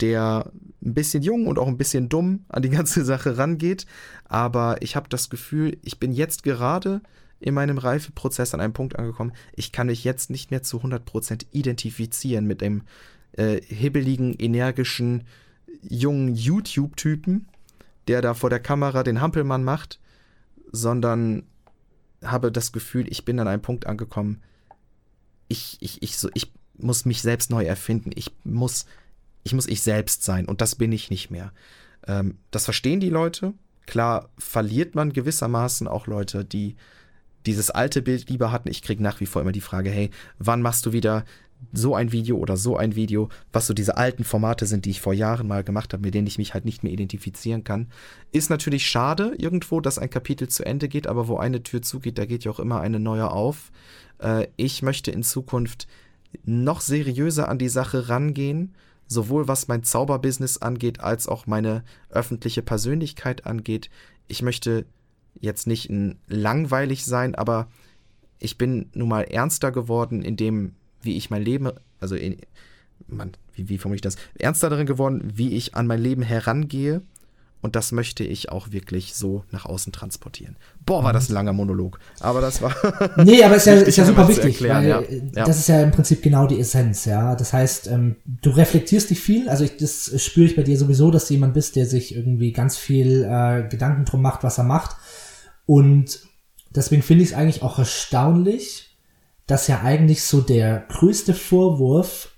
der 0.00 0.52
ein 0.82 0.94
bisschen 0.94 1.22
jung 1.22 1.46
und 1.46 1.58
auch 1.58 1.68
ein 1.68 1.78
bisschen 1.78 2.08
dumm 2.08 2.44
an 2.48 2.62
die 2.62 2.70
ganze 2.70 3.04
Sache 3.04 3.38
rangeht. 3.38 3.86
Aber 4.24 4.80
ich 4.82 4.96
habe 4.96 5.08
das 5.08 5.30
Gefühl, 5.30 5.78
ich 5.82 5.98
bin 5.98 6.12
jetzt 6.12 6.42
gerade 6.42 7.00
in 7.40 7.54
meinem 7.54 7.78
Reifeprozess 7.78 8.54
an 8.54 8.60
einem 8.60 8.72
Punkt 8.72 8.98
angekommen. 8.98 9.32
Ich 9.54 9.72
kann 9.72 9.88
mich 9.88 10.04
jetzt 10.04 10.30
nicht 10.30 10.50
mehr 10.50 10.62
zu 10.62 10.78
100% 10.80 11.46
identifizieren 11.52 12.46
mit 12.46 12.60
dem 12.60 12.82
äh, 13.32 13.60
hibbeligen, 13.62 14.34
energischen, 14.34 15.24
jungen 15.82 16.34
YouTube-Typen, 16.34 17.46
der 18.08 18.22
da 18.22 18.34
vor 18.34 18.50
der 18.50 18.60
Kamera 18.60 19.02
den 19.02 19.20
Hampelmann 19.20 19.64
macht, 19.64 20.00
sondern 20.72 21.44
habe 22.24 22.50
das 22.50 22.72
Gefühl, 22.72 23.06
ich 23.10 23.24
bin 23.24 23.38
an 23.38 23.48
einem 23.48 23.62
Punkt 23.62 23.86
angekommen, 23.86 24.42
ich, 25.48 25.76
ich, 25.80 26.02
ich, 26.02 26.16
so, 26.16 26.28
ich 26.34 26.52
muss 26.78 27.04
mich 27.04 27.22
selbst 27.22 27.50
neu 27.50 27.64
erfinden. 27.64 28.10
Ich 28.14 28.32
muss 28.44 28.86
ich 29.46 29.54
muss 29.54 29.68
ich 29.68 29.80
selbst 29.80 30.24
sein 30.24 30.46
und 30.46 30.60
das 30.60 30.74
bin 30.74 30.90
ich 30.90 31.08
nicht 31.08 31.30
mehr. 31.30 31.52
Ähm, 32.08 32.36
das 32.50 32.64
verstehen 32.64 32.98
die 32.98 33.10
Leute. 33.10 33.54
Klar 33.86 34.28
verliert 34.36 34.96
man 34.96 35.12
gewissermaßen 35.12 35.86
auch 35.86 36.08
Leute, 36.08 36.44
die 36.44 36.74
dieses 37.46 37.70
alte 37.70 38.02
Bild 38.02 38.28
lieber 38.28 38.50
hatten. 38.50 38.68
Ich 38.68 38.82
kriege 38.82 39.04
nach 39.04 39.20
wie 39.20 39.26
vor 39.26 39.40
immer 39.40 39.52
die 39.52 39.60
Frage, 39.60 39.88
hey, 39.88 40.10
wann 40.40 40.62
machst 40.62 40.84
du 40.84 40.92
wieder 40.92 41.24
so 41.72 41.94
ein 41.94 42.10
Video 42.10 42.38
oder 42.38 42.56
so 42.56 42.76
ein 42.76 42.96
Video, 42.96 43.28
was 43.52 43.68
so 43.68 43.72
diese 43.72 43.96
alten 43.96 44.24
Formate 44.24 44.66
sind, 44.66 44.84
die 44.84 44.90
ich 44.90 45.00
vor 45.00 45.14
Jahren 45.14 45.46
mal 45.46 45.62
gemacht 45.62 45.92
habe, 45.92 46.02
mit 46.02 46.14
denen 46.14 46.26
ich 46.26 46.38
mich 46.38 46.52
halt 46.52 46.64
nicht 46.64 46.82
mehr 46.82 46.92
identifizieren 46.92 47.62
kann. 47.62 47.86
Ist 48.32 48.50
natürlich 48.50 48.84
schade 48.84 49.32
irgendwo, 49.38 49.80
dass 49.80 50.00
ein 50.00 50.10
Kapitel 50.10 50.48
zu 50.48 50.66
Ende 50.66 50.88
geht, 50.88 51.06
aber 51.06 51.28
wo 51.28 51.36
eine 51.36 51.62
Tür 51.62 51.82
zugeht, 51.82 52.18
da 52.18 52.26
geht 52.26 52.42
ja 52.42 52.50
auch 52.50 52.58
immer 52.58 52.80
eine 52.80 52.98
neue 52.98 53.30
auf. 53.30 53.70
Äh, 54.18 54.48
ich 54.56 54.82
möchte 54.82 55.12
in 55.12 55.22
Zukunft 55.22 55.86
noch 56.44 56.80
seriöser 56.80 57.48
an 57.48 57.58
die 57.58 57.68
Sache 57.68 58.08
rangehen, 58.08 58.74
sowohl 59.06 59.48
was 59.48 59.68
mein 59.68 59.82
Zauberbusiness 59.82 60.58
angeht, 60.58 61.00
als 61.00 61.28
auch 61.28 61.46
meine 61.46 61.84
öffentliche 62.10 62.62
Persönlichkeit 62.62 63.46
angeht. 63.46 63.90
Ich 64.28 64.42
möchte 64.42 64.86
jetzt 65.40 65.66
nicht 65.66 65.90
langweilig 66.26 67.04
sein, 67.04 67.34
aber 67.34 67.68
ich 68.38 68.58
bin 68.58 68.90
nun 68.94 69.08
mal 69.08 69.22
ernster 69.22 69.70
geworden 69.72 70.22
in 70.22 70.36
dem, 70.36 70.72
wie 71.02 71.16
ich 71.16 71.30
mein 71.30 71.42
Leben, 71.42 71.70
also 72.00 72.16
in, 72.16 72.36
Mann, 73.06 73.32
wie, 73.54 73.68
wie 73.68 73.78
formuliere 73.78 73.96
ich 74.08 74.14
das? 74.14 74.16
Ernster 74.38 74.70
darin 74.70 74.86
geworden, 74.86 75.32
wie 75.34 75.54
ich 75.54 75.74
an 75.74 75.86
mein 75.86 76.00
Leben 76.00 76.22
herangehe. 76.22 77.02
Und 77.66 77.74
das 77.74 77.90
möchte 77.90 78.22
ich 78.22 78.52
auch 78.52 78.70
wirklich 78.70 79.16
so 79.16 79.42
nach 79.50 79.64
außen 79.64 79.92
transportieren. 79.92 80.56
Boah, 80.84 81.02
war 81.02 81.12
das 81.12 81.28
ein 81.28 81.32
langer 81.32 81.52
Monolog. 81.52 81.98
Aber 82.20 82.40
das 82.40 82.62
war. 82.62 82.72
nee, 83.16 83.42
aber 83.42 83.56
ist 83.56 83.66
ja, 83.66 83.74
ist 83.74 83.96
ja 83.96 84.04
super 84.04 84.28
wichtig, 84.28 84.62
erklären, 84.62 84.84
weil 84.84 84.88
ja. 84.88 85.00
Äh, 85.00 85.22
das 85.32 85.58
ist 85.58 85.66
ja 85.66 85.82
im 85.82 85.90
Prinzip 85.90 86.22
genau 86.22 86.46
die 86.46 86.60
Essenz, 86.60 87.06
ja. 87.06 87.34
Das 87.34 87.52
heißt, 87.52 87.88
ähm, 87.88 88.14
du 88.24 88.50
reflektierst 88.50 89.10
dich 89.10 89.18
viel. 89.18 89.48
Also 89.48 89.64
ich, 89.64 89.76
das 89.78 90.12
spüre 90.22 90.46
ich 90.46 90.54
bei 90.54 90.62
dir 90.62 90.78
sowieso, 90.78 91.10
dass 91.10 91.26
du 91.26 91.34
jemand 91.34 91.54
bist, 91.54 91.74
der 91.74 91.86
sich 91.86 92.14
irgendwie 92.14 92.52
ganz 92.52 92.76
viel 92.76 93.24
äh, 93.24 93.66
Gedanken 93.68 94.04
drum 94.04 94.22
macht, 94.22 94.44
was 94.44 94.58
er 94.58 94.64
macht. 94.64 94.94
Und 95.66 96.20
deswegen 96.70 97.02
finde 97.02 97.24
ich 97.24 97.30
es 97.30 97.36
eigentlich 97.36 97.62
auch 97.64 97.80
erstaunlich, 97.80 98.96
dass 99.48 99.66
ja 99.66 99.80
eigentlich 99.82 100.22
so 100.22 100.40
der 100.40 100.84
größte 100.88 101.34
Vorwurf 101.34 102.28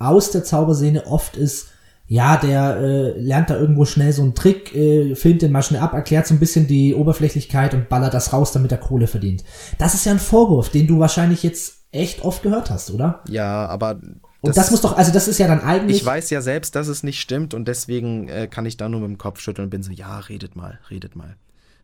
aus 0.00 0.32
der 0.32 0.42
Zauberszene 0.42 1.06
oft 1.06 1.36
ist, 1.36 1.68
ja, 2.14 2.36
der 2.36 2.76
äh, 2.76 3.18
lernt 3.18 3.50
da 3.50 3.58
irgendwo 3.58 3.84
schnell 3.84 4.12
so 4.12 4.22
einen 4.22 4.36
Trick, 4.36 4.72
äh, 4.72 5.16
filmt 5.16 5.42
den 5.42 5.50
mal 5.50 5.64
schnell 5.64 5.80
ab, 5.80 5.94
erklärt 5.94 6.28
so 6.28 6.34
ein 6.34 6.38
bisschen 6.38 6.68
die 6.68 6.94
Oberflächlichkeit 6.94 7.74
und 7.74 7.88
ballert 7.88 8.14
das 8.14 8.32
raus, 8.32 8.52
damit 8.52 8.70
er 8.70 8.78
Kohle 8.78 9.08
verdient. 9.08 9.42
Das 9.78 9.94
ist 9.94 10.06
ja 10.06 10.12
ein 10.12 10.20
Vorwurf, 10.20 10.68
den 10.68 10.86
du 10.86 11.00
wahrscheinlich 11.00 11.42
jetzt 11.42 11.78
echt 11.90 12.24
oft 12.24 12.44
gehört 12.44 12.70
hast, 12.70 12.92
oder? 12.92 13.24
Ja, 13.28 13.66
aber 13.66 13.98
und 14.42 14.56
das, 14.56 14.70
muss 14.70 14.80
doch, 14.80 14.96
also 14.96 15.10
das 15.10 15.26
ist 15.26 15.38
ja 15.38 15.48
dann 15.48 15.60
eigentlich. 15.60 15.96
Ich 15.96 16.06
weiß 16.06 16.30
ja 16.30 16.40
selbst, 16.40 16.76
dass 16.76 16.86
es 16.86 17.02
nicht 17.02 17.18
stimmt 17.18 17.52
und 17.52 17.66
deswegen 17.66 18.28
äh, 18.28 18.46
kann 18.46 18.64
ich 18.64 18.76
da 18.76 18.88
nur 18.88 19.00
mit 19.00 19.08
dem 19.08 19.18
Kopf 19.18 19.40
schütteln 19.40 19.64
und 19.64 19.70
bin 19.70 19.82
so, 19.82 19.90
ja, 19.90 20.20
redet 20.20 20.54
mal, 20.54 20.78
redet 20.90 21.16
mal. 21.16 21.34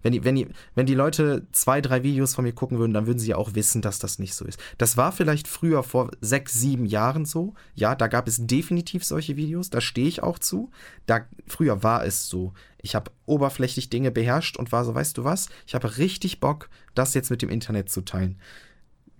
Wenn 0.03 0.12
die, 0.12 0.24
wenn, 0.24 0.34
die, 0.34 0.48
wenn 0.74 0.86
die 0.86 0.94
Leute 0.94 1.46
zwei, 1.53 1.80
drei 1.80 2.03
Videos 2.03 2.34
von 2.34 2.44
mir 2.44 2.53
gucken 2.53 2.78
würden, 2.78 2.94
dann 2.94 3.07
würden 3.07 3.18
sie 3.18 3.30
ja 3.30 3.36
auch 3.36 3.55
wissen, 3.55 3.82
dass 3.82 3.98
das 3.98 4.18
nicht 4.18 4.34
so 4.34 4.44
ist. 4.44 4.59
Das 4.78 4.96
war 4.96 5.12
vielleicht 5.12 5.46
früher 5.46 5.82
vor 5.82 6.11
sechs, 6.20 6.55
sieben 6.55 6.86
Jahren 6.86 7.24
so. 7.24 7.55
Ja, 7.74 7.94
da 7.94 8.07
gab 8.09 8.26
es 8.26 8.46
definitiv 8.46 9.05
solche 9.05 9.36
Videos. 9.36 9.70
Da 9.70 9.80
stehe 9.80 10.09
ich 10.09 10.22
auch 10.22 10.38
zu. 10.38 10.70
Da, 11.07 11.20
früher 11.46 11.82
war 11.82 12.05
es 12.05 12.28
so. 12.28 12.53
Ich 12.82 12.94
habe 12.94 13.11
oberflächlich 13.26 13.90
Dinge 13.90 14.11
beherrscht 14.11 14.57
und 14.57 14.72
war 14.72 14.84
so, 14.84 14.94
weißt 14.94 15.18
du 15.18 15.24
was? 15.24 15.48
Ich 15.66 15.74
habe 15.74 15.98
richtig 15.98 16.40
Bock, 16.40 16.70
das 16.94 17.14
jetzt 17.14 17.30
mit 17.30 17.42
dem 17.42 17.51
Internet 17.51 17.90
zu 17.90 18.01
teilen. 18.01 18.38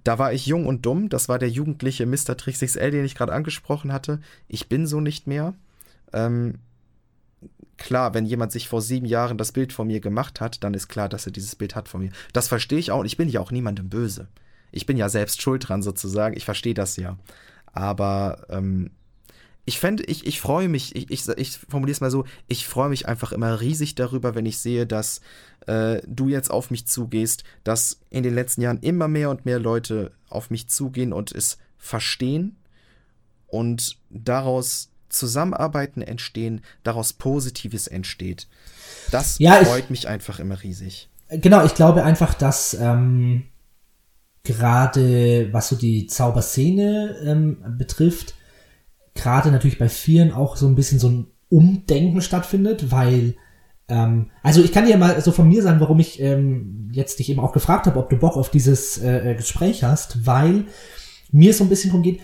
Da 0.03 0.19
war 0.19 0.33
ich 0.33 0.47
jung 0.47 0.67
und 0.67 0.87
dumm. 0.87 1.11
Das 1.11 1.29
war 1.29 1.39
der 1.39 1.51
jugendliche 1.51 2.07
Mr. 2.07 2.37
Trix 2.37 2.61
XL, 2.61 2.91
den 2.91 3.05
ich 3.05 3.15
gerade 3.15 3.33
angesprochen 3.33 3.93
hatte. 3.93 4.21
Ich 4.49 4.69
bin 4.69 4.87
so 4.87 5.01
nicht 5.01 5.27
mehr. 5.27 5.55
Ähm, 6.13 6.59
klar, 7.81 8.15
wenn 8.15 8.27
jemand 8.27 8.53
sich 8.53 8.69
vor 8.69 8.81
sieben 8.81 9.07
Jahren 9.07 9.39
das 9.39 9.51
Bild 9.51 9.73
von 9.73 9.89
mir 9.89 10.01
gemacht 10.01 10.41
hat, 10.41 10.63
dann 10.63 10.75
ist 10.75 10.89
klar, 10.89 11.09
dass 11.09 11.27
er 11.27 11.33
dieses 11.33 11.57
Bild 11.57 11.75
hat 11.75 11.89
von 11.89 12.03
mir. 12.03 12.13
Das 12.33 12.47
verstehe 12.47 12.79
ich 12.79 12.93
auch 12.93 13.01
und 13.01 13.07
ich 13.07 13.17
bin 13.17 13.29
ja 13.29 13.41
auch 13.41 13.51
niemandem 13.51 13.89
böse. 13.89 14.29
Ich 14.71 14.87
bin 14.87 14.97
ja 14.97 15.09
selbst 15.09 15.43
schuld 15.43 15.69
dran 15.69 15.83
sozusagen, 15.83 16.37
ich 16.37 16.45
verstehe 16.45 16.75
das 16.75 16.97
ja. 16.97 17.19
Aber 17.73 18.47
ähm, 18.51 18.91
ich 19.65 19.81
fände, 19.81 20.05
ich, 20.05 20.27
ich 20.27 20.41
freue 20.41 20.69
mich, 20.69 20.95
ich, 20.95 21.11
ich, 21.11 21.29
ich 21.29 21.59
formuliere 21.59 21.95
es 21.95 22.01
mal 22.01 22.11
so, 22.11 22.25
ich 22.47 22.67
freue 22.67 22.91
mich 22.91 23.09
einfach 23.09 23.33
immer 23.33 23.61
riesig 23.61 23.95
darüber, 23.95 24.35
wenn 24.35 24.47
ich 24.47 24.59
sehe, 24.59 24.87
dass 24.87 25.21
äh, 25.67 26.01
du 26.07 26.29
jetzt 26.29 26.51
auf 26.51 26.71
mich 26.71 26.87
zugehst, 26.87 27.45
dass 27.65 28.01
in 28.11 28.23
den 28.23 28.35
letzten 28.35 28.63
Jahren 28.63 28.81
immer 28.81 29.09
mehr 29.09 29.31
und 29.31 29.47
mehr 29.47 29.59
Leute 29.59 30.13
auf 30.29 30.51
mich 30.51 30.69
zugehen 30.69 31.13
und 31.13 31.33
es 31.33 31.59
verstehen 31.79 32.57
und 33.47 33.99
daraus 34.11 34.90
Zusammenarbeiten 35.11 36.03
entstehen, 36.03 36.63
daraus 36.83 37.13
Positives 37.13 37.87
entsteht. 37.87 38.49
Das 39.11 39.39
ja, 39.39 39.55
freut 39.65 39.85
ich, 39.85 39.91
mich 39.91 40.09
einfach 40.09 40.39
immer 40.39 40.63
riesig. 40.63 41.09
Genau, 41.29 41.65
ich 41.65 41.75
glaube 41.75 42.03
einfach, 42.03 42.35
dass 42.35 42.75
ähm, 42.75 43.45
gerade 44.43 45.49
was 45.53 45.69
so 45.69 45.77
die 45.77 46.07
Zauberszene 46.07 47.17
ähm, 47.25 47.77
betrifft, 47.77 48.35
gerade 49.15 49.51
natürlich 49.51 49.79
bei 49.79 49.89
vielen 49.89 50.33
auch 50.33 50.57
so 50.57 50.67
ein 50.67 50.75
bisschen 50.75 50.99
so 50.99 51.09
ein 51.09 51.27
Umdenken 51.49 52.23
stattfindet, 52.23 52.91
weil 52.91 53.35
ähm, 53.89 54.31
also 54.43 54.63
ich 54.63 54.73
kann 54.73 54.87
dir 54.87 54.97
mal 54.97 55.21
so 55.21 55.33
von 55.33 55.49
mir 55.49 55.63
sagen, 55.63 55.81
warum 55.81 55.99
ich 56.01 56.21
ähm, 56.21 56.89
jetzt 56.93 57.19
dich 57.19 57.29
eben 57.29 57.41
auch 57.41 57.53
gefragt 57.53 57.87
habe, 57.87 57.99
ob 57.99 58.09
du 58.09 58.17
Bock 58.17 58.37
auf 58.37 58.51
dieses 58.51 58.99
äh, 58.99 59.35
Gespräch 59.37 59.85
hast, 59.85 60.27
weil 60.27 60.67
mir 61.33 61.53
so 61.53 61.65
ein 61.65 61.69
bisschen 61.69 61.91
darum 61.91 62.03
geht, 62.03 62.21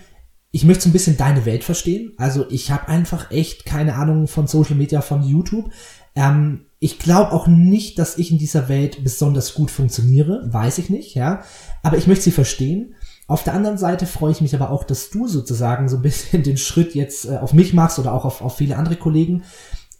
ich 0.56 0.64
möchte 0.64 0.84
so 0.84 0.88
ein 0.88 0.94
bisschen 0.94 1.18
deine 1.18 1.44
Welt 1.44 1.64
verstehen. 1.64 2.14
Also 2.16 2.46
ich 2.48 2.70
habe 2.70 2.88
einfach 2.88 3.30
echt 3.30 3.66
keine 3.66 3.94
Ahnung 3.96 4.26
von 4.26 4.46
Social 4.46 4.74
Media, 4.74 5.02
von 5.02 5.22
YouTube. 5.22 5.70
Ähm, 6.14 6.64
ich 6.78 6.98
glaube 6.98 7.32
auch 7.32 7.46
nicht, 7.46 7.98
dass 7.98 8.16
ich 8.16 8.30
in 8.30 8.38
dieser 8.38 8.66
Welt 8.70 9.04
besonders 9.04 9.52
gut 9.52 9.70
funktioniere, 9.70 10.48
weiß 10.50 10.78
ich 10.78 10.88
nicht, 10.88 11.14
ja. 11.14 11.42
Aber 11.82 11.98
ich 11.98 12.06
möchte 12.06 12.24
sie 12.24 12.30
verstehen. 12.30 12.94
Auf 13.26 13.44
der 13.44 13.52
anderen 13.52 13.76
Seite 13.76 14.06
freue 14.06 14.32
ich 14.32 14.40
mich 14.40 14.54
aber 14.54 14.70
auch, 14.70 14.84
dass 14.84 15.10
du 15.10 15.28
sozusagen 15.28 15.90
so 15.90 15.96
ein 15.96 16.02
bisschen 16.08 16.42
den 16.42 16.56
Schritt 16.56 16.94
jetzt 16.94 17.26
äh, 17.26 17.36
auf 17.36 17.52
mich 17.52 17.74
machst 17.74 17.98
oder 17.98 18.14
auch 18.14 18.24
auf, 18.24 18.40
auf 18.40 18.56
viele 18.56 18.78
andere 18.78 18.96
Kollegen. 18.96 19.44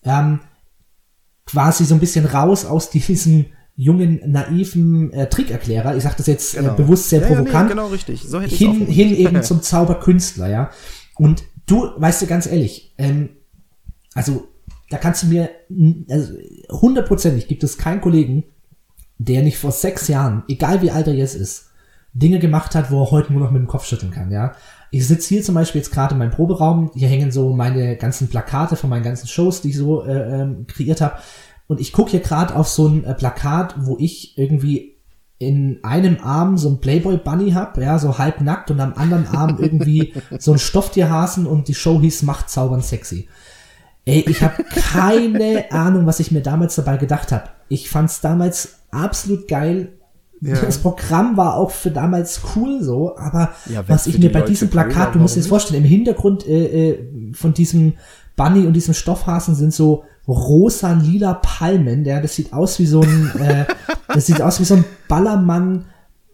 Ähm, 0.04 0.40
quasi 1.44 1.84
so 1.84 1.92
ein 1.92 2.00
bisschen 2.00 2.24
raus 2.24 2.64
aus 2.64 2.88
diesem 2.88 3.44
jungen, 3.76 4.20
naiven 4.26 5.12
äh, 5.12 5.28
Trickerklärer, 5.28 5.96
ich 5.96 6.02
sage 6.02 6.16
das 6.18 6.26
jetzt 6.26 6.54
äh, 6.54 6.60
genau. 6.60 6.72
äh, 6.72 6.76
bewusst 6.76 7.10
sehr 7.10 7.20
ja, 7.20 7.26
provokant, 7.26 7.52
ja, 7.52 7.62
nee, 7.62 7.68
genau 7.68 7.86
richtig. 7.88 8.22
So 8.22 8.40
hätte 8.40 8.54
hin, 8.54 8.86
hin 8.86 9.14
eben 9.14 9.42
zum 9.44 9.62
Zauberkünstler, 9.62 10.48
ja. 10.48 10.70
Und 11.16 11.44
du, 11.66 11.90
weißt 11.96 12.22
du, 12.22 12.26
ganz 12.26 12.46
ehrlich, 12.46 12.94
ähm, 12.96 13.30
also 14.14 14.48
da 14.88 14.98
kannst 14.98 15.24
du 15.24 15.26
mir, 15.26 15.50
also 16.10 16.34
hundertprozentig 16.70 17.48
gibt 17.48 17.64
es 17.64 17.76
keinen 17.76 18.00
Kollegen, 18.00 18.44
der 19.18 19.42
nicht 19.42 19.58
vor 19.58 19.72
sechs 19.72 20.08
Jahren, 20.08 20.44
egal 20.48 20.80
wie 20.80 20.90
alt 20.90 21.06
er 21.06 21.14
jetzt 21.14 21.34
ist, 21.34 21.70
Dinge 22.14 22.38
gemacht 22.38 22.74
hat, 22.74 22.90
wo 22.90 23.02
er 23.02 23.10
heute 23.10 23.32
nur 23.32 23.42
noch 23.42 23.50
mit 23.50 23.60
dem 23.60 23.68
Kopf 23.68 23.84
schütteln 23.84 24.12
kann, 24.12 24.30
ja. 24.30 24.54
Ich 24.90 25.06
sitze 25.06 25.28
hier 25.28 25.42
zum 25.42 25.54
Beispiel 25.54 25.80
jetzt 25.80 25.90
gerade 25.90 26.14
in 26.14 26.18
meinem 26.18 26.30
Proberaum, 26.30 26.90
hier 26.94 27.08
hängen 27.08 27.30
so 27.30 27.52
meine 27.52 27.96
ganzen 27.96 28.28
Plakate 28.28 28.76
von 28.76 28.88
meinen 28.88 29.02
ganzen 29.02 29.26
Shows, 29.26 29.60
die 29.60 29.70
ich 29.70 29.76
so 29.76 30.04
äh, 30.04 30.40
ähm, 30.40 30.66
kreiert 30.66 31.02
habe. 31.02 31.16
Und 31.66 31.80
ich 31.80 31.92
gucke 31.92 32.12
hier 32.12 32.20
gerade 32.20 32.54
auf 32.54 32.68
so 32.68 32.86
ein 32.86 33.04
äh, 33.04 33.14
Plakat, 33.14 33.74
wo 33.78 33.96
ich 33.98 34.38
irgendwie 34.38 34.96
in 35.38 35.80
einem 35.82 36.18
Arm 36.22 36.56
so 36.56 36.70
ein 36.70 36.80
Playboy 36.80 37.18
Bunny 37.18 37.50
hab, 37.50 37.76
ja, 37.78 37.98
so 37.98 38.18
halb 38.18 38.40
nackt 38.40 38.70
und 38.70 38.80
am 38.80 38.94
anderen 38.94 39.26
Arm 39.26 39.58
irgendwie 39.60 40.14
so 40.38 40.52
ein 40.52 40.58
Stofftierhasen 40.58 41.46
und 41.46 41.68
die 41.68 41.74
Show 41.74 42.00
hieß 42.00 42.22
Macht 42.22 42.48
zaubern 42.48 42.82
sexy. 42.82 43.28
Ey, 44.04 44.24
ich 44.28 44.42
habe 44.42 44.64
keine 44.64 45.64
Ahnung, 45.72 46.06
was 46.06 46.20
ich 46.20 46.30
mir 46.30 46.40
damals 46.40 46.76
dabei 46.76 46.96
gedacht 46.96 47.32
habe. 47.32 47.50
Ich 47.68 47.90
fand's 47.90 48.20
damals 48.20 48.78
absolut 48.90 49.48
geil. 49.48 49.92
Ja. 50.40 50.60
Das 50.60 50.78
Programm 50.78 51.36
war 51.36 51.56
auch 51.56 51.70
für 51.70 51.90
damals 51.90 52.40
cool 52.54 52.82
so, 52.82 53.16
aber 53.16 53.52
ja, 53.66 53.82
was 53.88 54.06
ich 54.06 54.18
mir 54.18 54.30
bei 54.30 54.40
Leute 54.40 54.52
diesem 54.52 54.68
Plakat, 54.68 55.14
du 55.14 55.18
musst 55.18 55.34
dir 55.34 55.40
das 55.40 55.48
vorstellen, 55.48 55.82
im 55.82 55.88
Hintergrund 55.88 56.46
äh, 56.46 56.90
äh, 56.90 57.32
von 57.32 57.54
diesem 57.54 57.94
Bunny 58.36 58.66
und 58.66 58.74
diesem 58.74 58.94
Stoffhasen 58.94 59.54
sind 59.54 59.72
so 59.72 60.04
rosa-lila 60.28 61.34
Palmen. 61.34 62.04
Der, 62.04 62.20
das 62.20 62.34
sieht 62.34 62.52
aus 62.52 62.78
wie 62.78 62.86
so 62.86 63.02
ein, 63.02 63.32
äh, 63.40 63.64
das 64.08 64.26
sieht 64.26 64.40
aus 64.40 64.60
wie 64.60 64.64
so 64.64 64.74
ein 64.74 64.84
Ballermann, 65.08 65.86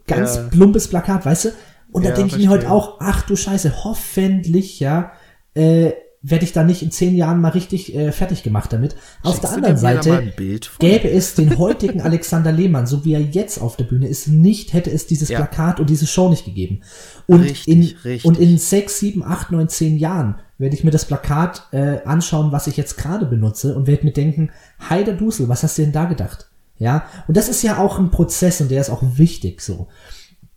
ganz 0.07 0.37
ja. 0.37 0.43
plumpes 0.51 0.89
Plakat, 0.89 1.25
weißt 1.25 1.47
du? 1.47 1.49
Und 1.93 2.05
da 2.05 2.11
ja, 2.11 2.15
denke 2.17 2.37
ich 2.37 2.43
mir 2.43 2.51
heute 2.51 2.71
auch, 2.71 2.97
ach 3.01 3.23
du 3.23 3.37
Scheiße, 3.37 3.85
hoffentlich, 3.85 4.81
ja, 4.81 5.13
äh, 5.55 5.93
werde 6.23 6.45
ich 6.45 6.53
da 6.53 6.63
nicht 6.63 6.83
in 6.83 6.93
zehn 6.93 7.17
Jahren 7.17 7.41
mal 7.41 7.51
richtig 7.51 7.95
äh, 7.95 8.13
fertig 8.13 8.45
gemacht 8.45 8.73
damit. 8.73 8.95
Auf 9.23 9.41
der 9.41 9.51
anderen 9.51 9.77
Seite 9.77 10.33
gäbe 10.79 11.11
es 11.11 11.35
den 11.35 11.59
heutigen 11.59 12.01
Alexander 12.03 12.53
Lehmann, 12.53 12.87
so 12.87 13.05
wie 13.05 13.15
er 13.15 13.21
jetzt 13.21 13.61
auf 13.61 13.77
der 13.77 13.85
Bühne 13.85 14.07
ist, 14.07 14.29
nicht, 14.29 14.73
hätte 14.73 14.91
es 14.91 15.07
dieses 15.09 15.29
ja. 15.29 15.39
Plakat 15.39 15.81
und 15.81 15.91
diese 15.91 16.07
Show 16.07 16.29
nicht 16.29 16.45
gegeben. 16.45 16.83
Und 17.27 17.43
richtig, 17.43 17.69
in 17.69 17.83
richtig. 17.83 18.25
und 18.25 18.39
in 18.39 18.57
sechs, 18.57 19.01
sieben, 19.01 19.25
acht, 19.25 19.51
neun, 19.51 19.69
zehn 19.69 19.97
Jahren 19.97 20.37
werde 20.59 20.77
ich 20.77 20.85
mir 20.85 20.93
das 20.93 21.07
Plakat 21.07 21.67
äh, 21.73 21.99
anschauen, 22.05 22.53
was 22.53 22.69
ich 22.69 22.77
jetzt 22.77 22.97
gerade 22.97 23.27
benutze 23.27 23.75
und 23.75 23.89
werde 23.89 24.05
mir 24.05 24.13
denken, 24.13 24.51
heider 24.89 25.15
Dusel, 25.15 25.49
was 25.49 25.65
hast 25.65 25.77
du 25.79 25.83
denn 25.83 25.93
da 25.93 26.05
gedacht? 26.05 26.51
Ja, 26.79 27.05
und 27.27 27.37
das 27.37 27.49
ist 27.49 27.63
ja 27.63 27.79
auch 27.79 27.99
ein 27.99 28.11
Prozess 28.11 28.61
und 28.61 28.71
der 28.71 28.81
ist 28.81 28.91
auch 28.91 29.03
wichtig 29.17 29.61
so. 29.61 29.89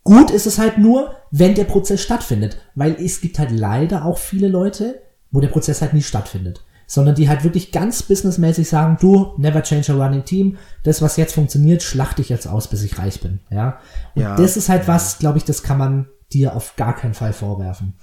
Gut 0.03 0.30
ist 0.30 0.45
es 0.45 0.59
halt 0.59 0.78
nur, 0.78 1.16
wenn 1.32 1.55
der 1.55 1.63
Prozess 1.63 2.01
stattfindet, 2.01 2.57
weil 2.76 2.95
es 3.03 3.22
gibt 3.22 3.39
halt 3.39 3.49
leider 3.49 4.05
auch 4.05 4.20
viele 4.20 4.47
Leute, 4.47 5.01
wo 5.32 5.39
der 5.39 5.49
Prozess 5.49 5.82
halt 5.82 5.93
nicht 5.93 6.07
stattfindet. 6.07 6.63
Sondern 6.88 7.15
die 7.15 7.28
halt 7.28 7.43
wirklich 7.43 7.71
ganz 7.71 8.03
businessmäßig 8.03 8.69
sagen, 8.69 8.97
du, 8.99 9.34
never 9.38 9.63
change 9.63 9.91
a 9.91 9.95
running 9.95 10.23
team, 10.23 10.57
das, 10.84 11.01
was 11.01 11.17
jetzt 11.17 11.34
funktioniert, 11.34 11.82
schlachte 11.82 12.21
ich 12.21 12.30
jetzt 12.30 12.47
aus, 12.47 12.69
bis 12.69 12.84
ich 12.84 12.99
reich 12.99 13.21
bin. 13.21 13.39
Ja. 13.49 13.80
Und 14.13 14.21
ja, 14.21 14.36
das 14.36 14.55
ist 14.55 14.69
halt 14.69 14.84
ja. 14.84 14.89
was, 14.89 15.17
glaube 15.17 15.39
ich, 15.39 15.43
das 15.43 15.63
kann 15.63 15.80
man 15.80 16.07
dir 16.32 16.55
auf 16.55 16.76
gar 16.76 16.95
keinen 16.95 17.15
Fall 17.15 17.34
vorwerfen. 17.34 17.95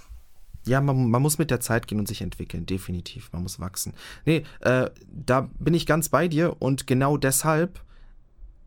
Ja, 0.66 0.80
man, 0.80 1.10
man, 1.10 1.22
muss 1.22 1.38
mit 1.38 1.50
der 1.50 1.60
Zeit 1.60 1.86
gehen 1.86 1.98
und 1.98 2.06
sich 2.06 2.22
entwickeln, 2.22 2.66
definitiv. 2.66 3.30
Man 3.32 3.42
muss 3.42 3.58
wachsen. 3.58 3.94
Nee, 4.24 4.44
äh, 4.60 4.90
da 5.08 5.48
bin 5.58 5.74
ich 5.74 5.86
ganz 5.86 6.08
bei 6.08 6.28
dir 6.28 6.56
und 6.60 6.86
genau 6.86 7.16
deshalb 7.16 7.84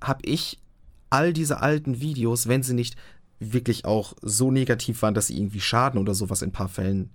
habe 0.02 0.22
ich 0.26 0.60
all 1.10 1.32
diese 1.32 1.62
alten 1.62 2.02
Videos, 2.02 2.48
wenn 2.48 2.64
sie 2.64 2.74
nicht 2.74 2.96
wirklich 3.40 3.86
auch 3.86 4.14
so 4.22 4.52
negativ 4.52 5.02
waren, 5.02 5.14
dass 5.14 5.28
sie 5.28 5.38
irgendwie 5.38 5.62
schaden 5.62 6.00
oder 6.00 6.14
sowas 6.14 6.42
in 6.42 6.50
ein 6.50 6.54
paar 6.54 6.70
Fällen 6.70 7.12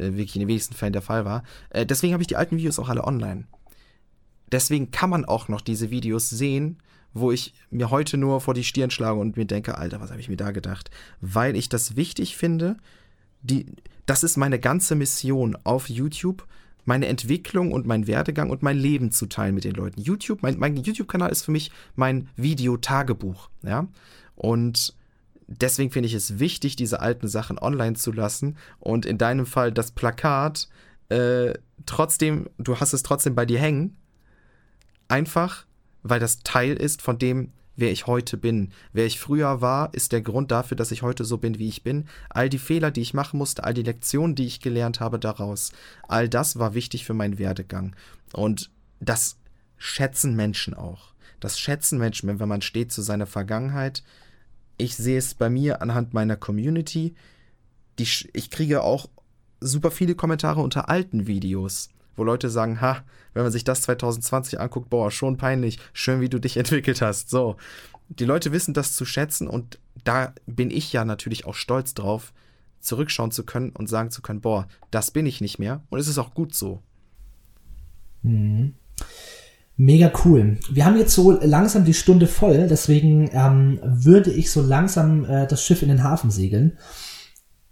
wirklich 0.00 0.36
in 0.36 0.40
den 0.40 0.48
wenigsten 0.48 0.74
Fällen 0.74 0.92
der 0.92 1.02
Fall 1.02 1.24
war. 1.24 1.42
Äh, 1.70 1.86
deswegen 1.86 2.12
habe 2.12 2.22
ich 2.22 2.28
die 2.28 2.36
alten 2.36 2.56
Videos 2.56 2.78
auch 2.78 2.88
alle 2.88 3.04
online. 3.04 3.44
Deswegen 4.52 4.90
kann 4.90 5.10
man 5.10 5.24
auch 5.24 5.48
noch 5.48 5.60
diese 5.60 5.90
Videos 5.90 6.30
sehen, 6.30 6.78
wo 7.12 7.32
ich 7.32 7.54
mir 7.70 7.90
heute 7.90 8.16
nur 8.16 8.40
vor 8.40 8.54
die 8.54 8.64
Stirn 8.64 8.90
schlage 8.90 9.18
und 9.18 9.36
mir 9.36 9.46
denke, 9.46 9.78
Alter, 9.78 10.00
was 10.00 10.10
habe 10.10 10.20
ich 10.20 10.28
mir 10.28 10.36
da 10.36 10.50
gedacht? 10.50 10.90
Weil 11.20 11.56
ich 11.56 11.68
das 11.68 11.96
wichtig 11.96 12.36
finde, 12.36 12.76
die, 13.42 13.66
das 14.06 14.22
ist 14.22 14.36
meine 14.36 14.58
ganze 14.58 14.94
Mission 14.94 15.56
auf 15.64 15.88
YouTube, 15.88 16.46
meine 16.84 17.06
Entwicklung 17.06 17.72
und 17.72 17.86
mein 17.86 18.06
Werdegang 18.06 18.50
und 18.50 18.62
mein 18.62 18.78
Leben 18.78 19.10
zu 19.10 19.26
teilen 19.26 19.54
mit 19.54 19.64
den 19.64 19.74
Leuten. 19.74 20.00
YouTube, 20.00 20.42
mein, 20.42 20.58
mein 20.58 20.76
YouTube-Kanal 20.76 21.30
ist 21.30 21.44
für 21.44 21.50
mich 21.50 21.72
mein 21.96 22.28
Videotagebuch, 22.36 23.50
ja. 23.62 23.88
Und 24.36 24.94
deswegen 25.46 25.90
finde 25.90 26.08
ich 26.08 26.14
es 26.14 26.38
wichtig, 26.38 26.76
diese 26.76 27.00
alten 27.00 27.28
Sachen 27.28 27.58
online 27.58 27.94
zu 27.94 28.12
lassen 28.12 28.56
und 28.78 29.06
in 29.06 29.18
deinem 29.18 29.46
Fall 29.46 29.72
das 29.72 29.90
Plakat 29.90 30.68
äh, 31.08 31.54
trotzdem, 31.84 32.48
du 32.58 32.80
hast 32.80 32.92
es 32.92 33.02
trotzdem 33.02 33.34
bei 33.34 33.46
dir 33.46 33.58
hängen, 33.58 33.96
einfach 35.08 35.66
weil 36.08 36.20
das 36.20 36.42
Teil 36.42 36.76
ist 36.76 37.02
von 37.02 37.18
dem, 37.18 37.52
wer 37.74 37.90
ich 37.90 38.06
heute 38.06 38.36
bin. 38.36 38.72
Wer 38.92 39.06
ich 39.06 39.20
früher 39.20 39.60
war, 39.60 39.92
ist 39.92 40.12
der 40.12 40.22
Grund 40.22 40.50
dafür, 40.50 40.76
dass 40.76 40.92
ich 40.92 41.02
heute 41.02 41.24
so 41.24 41.38
bin, 41.38 41.58
wie 41.58 41.68
ich 41.68 41.82
bin. 41.82 42.06
All 42.30 42.48
die 42.48 42.58
Fehler, 42.58 42.90
die 42.90 43.02
ich 43.02 43.14
machen 43.14 43.38
musste, 43.38 43.64
all 43.64 43.74
die 43.74 43.82
Lektionen, 43.82 44.34
die 44.34 44.46
ich 44.46 44.60
gelernt 44.60 45.00
habe 45.00 45.18
daraus, 45.18 45.72
all 46.08 46.28
das 46.28 46.58
war 46.58 46.74
wichtig 46.74 47.04
für 47.04 47.14
meinen 47.14 47.38
Werdegang. 47.38 47.94
Und 48.32 48.70
das 49.00 49.38
schätzen 49.76 50.34
Menschen 50.36 50.74
auch. 50.74 51.12
Das 51.40 51.58
schätzen 51.58 51.98
Menschen, 51.98 52.38
wenn 52.38 52.48
man 52.48 52.62
steht 52.62 52.92
zu 52.92 53.02
seiner 53.02 53.26
Vergangenheit. 53.26 54.02
Ich 54.76 54.96
sehe 54.96 55.18
es 55.18 55.34
bei 55.34 55.48
mir 55.50 55.82
anhand 55.82 56.14
meiner 56.14 56.36
Community. 56.36 57.14
Die, 57.98 58.08
ich 58.32 58.50
kriege 58.50 58.82
auch 58.82 59.08
super 59.60 59.90
viele 59.90 60.14
Kommentare 60.14 60.60
unter 60.60 60.88
alten 60.88 61.26
Videos 61.26 61.90
wo 62.16 62.24
Leute 62.24 62.50
sagen, 62.50 62.80
ha, 62.80 63.04
wenn 63.34 63.42
man 63.42 63.52
sich 63.52 63.64
das 63.64 63.82
2020 63.82 64.58
anguckt, 64.58 64.90
boah, 64.90 65.10
schon 65.10 65.36
peinlich, 65.36 65.78
schön, 65.92 66.20
wie 66.20 66.28
du 66.28 66.40
dich 66.40 66.56
entwickelt 66.56 67.02
hast. 67.02 67.30
So, 67.30 67.56
die 68.08 68.24
Leute 68.24 68.52
wissen 68.52 68.74
das 68.74 68.94
zu 68.94 69.04
schätzen 69.04 69.48
und 69.48 69.78
da 70.04 70.32
bin 70.46 70.70
ich 70.70 70.92
ja 70.92 71.04
natürlich 71.04 71.46
auch 71.46 71.54
stolz 71.54 71.94
drauf, 71.94 72.32
zurückschauen 72.80 73.30
zu 73.30 73.44
können 73.44 73.70
und 73.70 73.88
sagen 73.88 74.10
zu 74.10 74.22
können, 74.22 74.40
boah, 74.40 74.66
das 74.90 75.10
bin 75.10 75.26
ich 75.26 75.40
nicht 75.40 75.58
mehr 75.58 75.82
und 75.90 75.98
es 75.98 76.08
ist 76.08 76.18
auch 76.18 76.34
gut 76.34 76.54
so. 76.54 76.82
Mhm. 78.22 78.74
Mega 79.78 80.10
cool. 80.24 80.58
Wir 80.70 80.86
haben 80.86 80.96
jetzt 80.96 81.14
so 81.14 81.32
langsam 81.32 81.84
die 81.84 81.92
Stunde 81.92 82.26
voll, 82.26 82.66
deswegen 82.68 83.28
ähm, 83.32 83.78
würde 83.82 84.30
ich 84.30 84.50
so 84.50 84.62
langsam 84.62 85.26
äh, 85.26 85.46
das 85.46 85.62
Schiff 85.62 85.82
in 85.82 85.88
den 85.88 86.02
Hafen 86.02 86.30
segeln. 86.30 86.78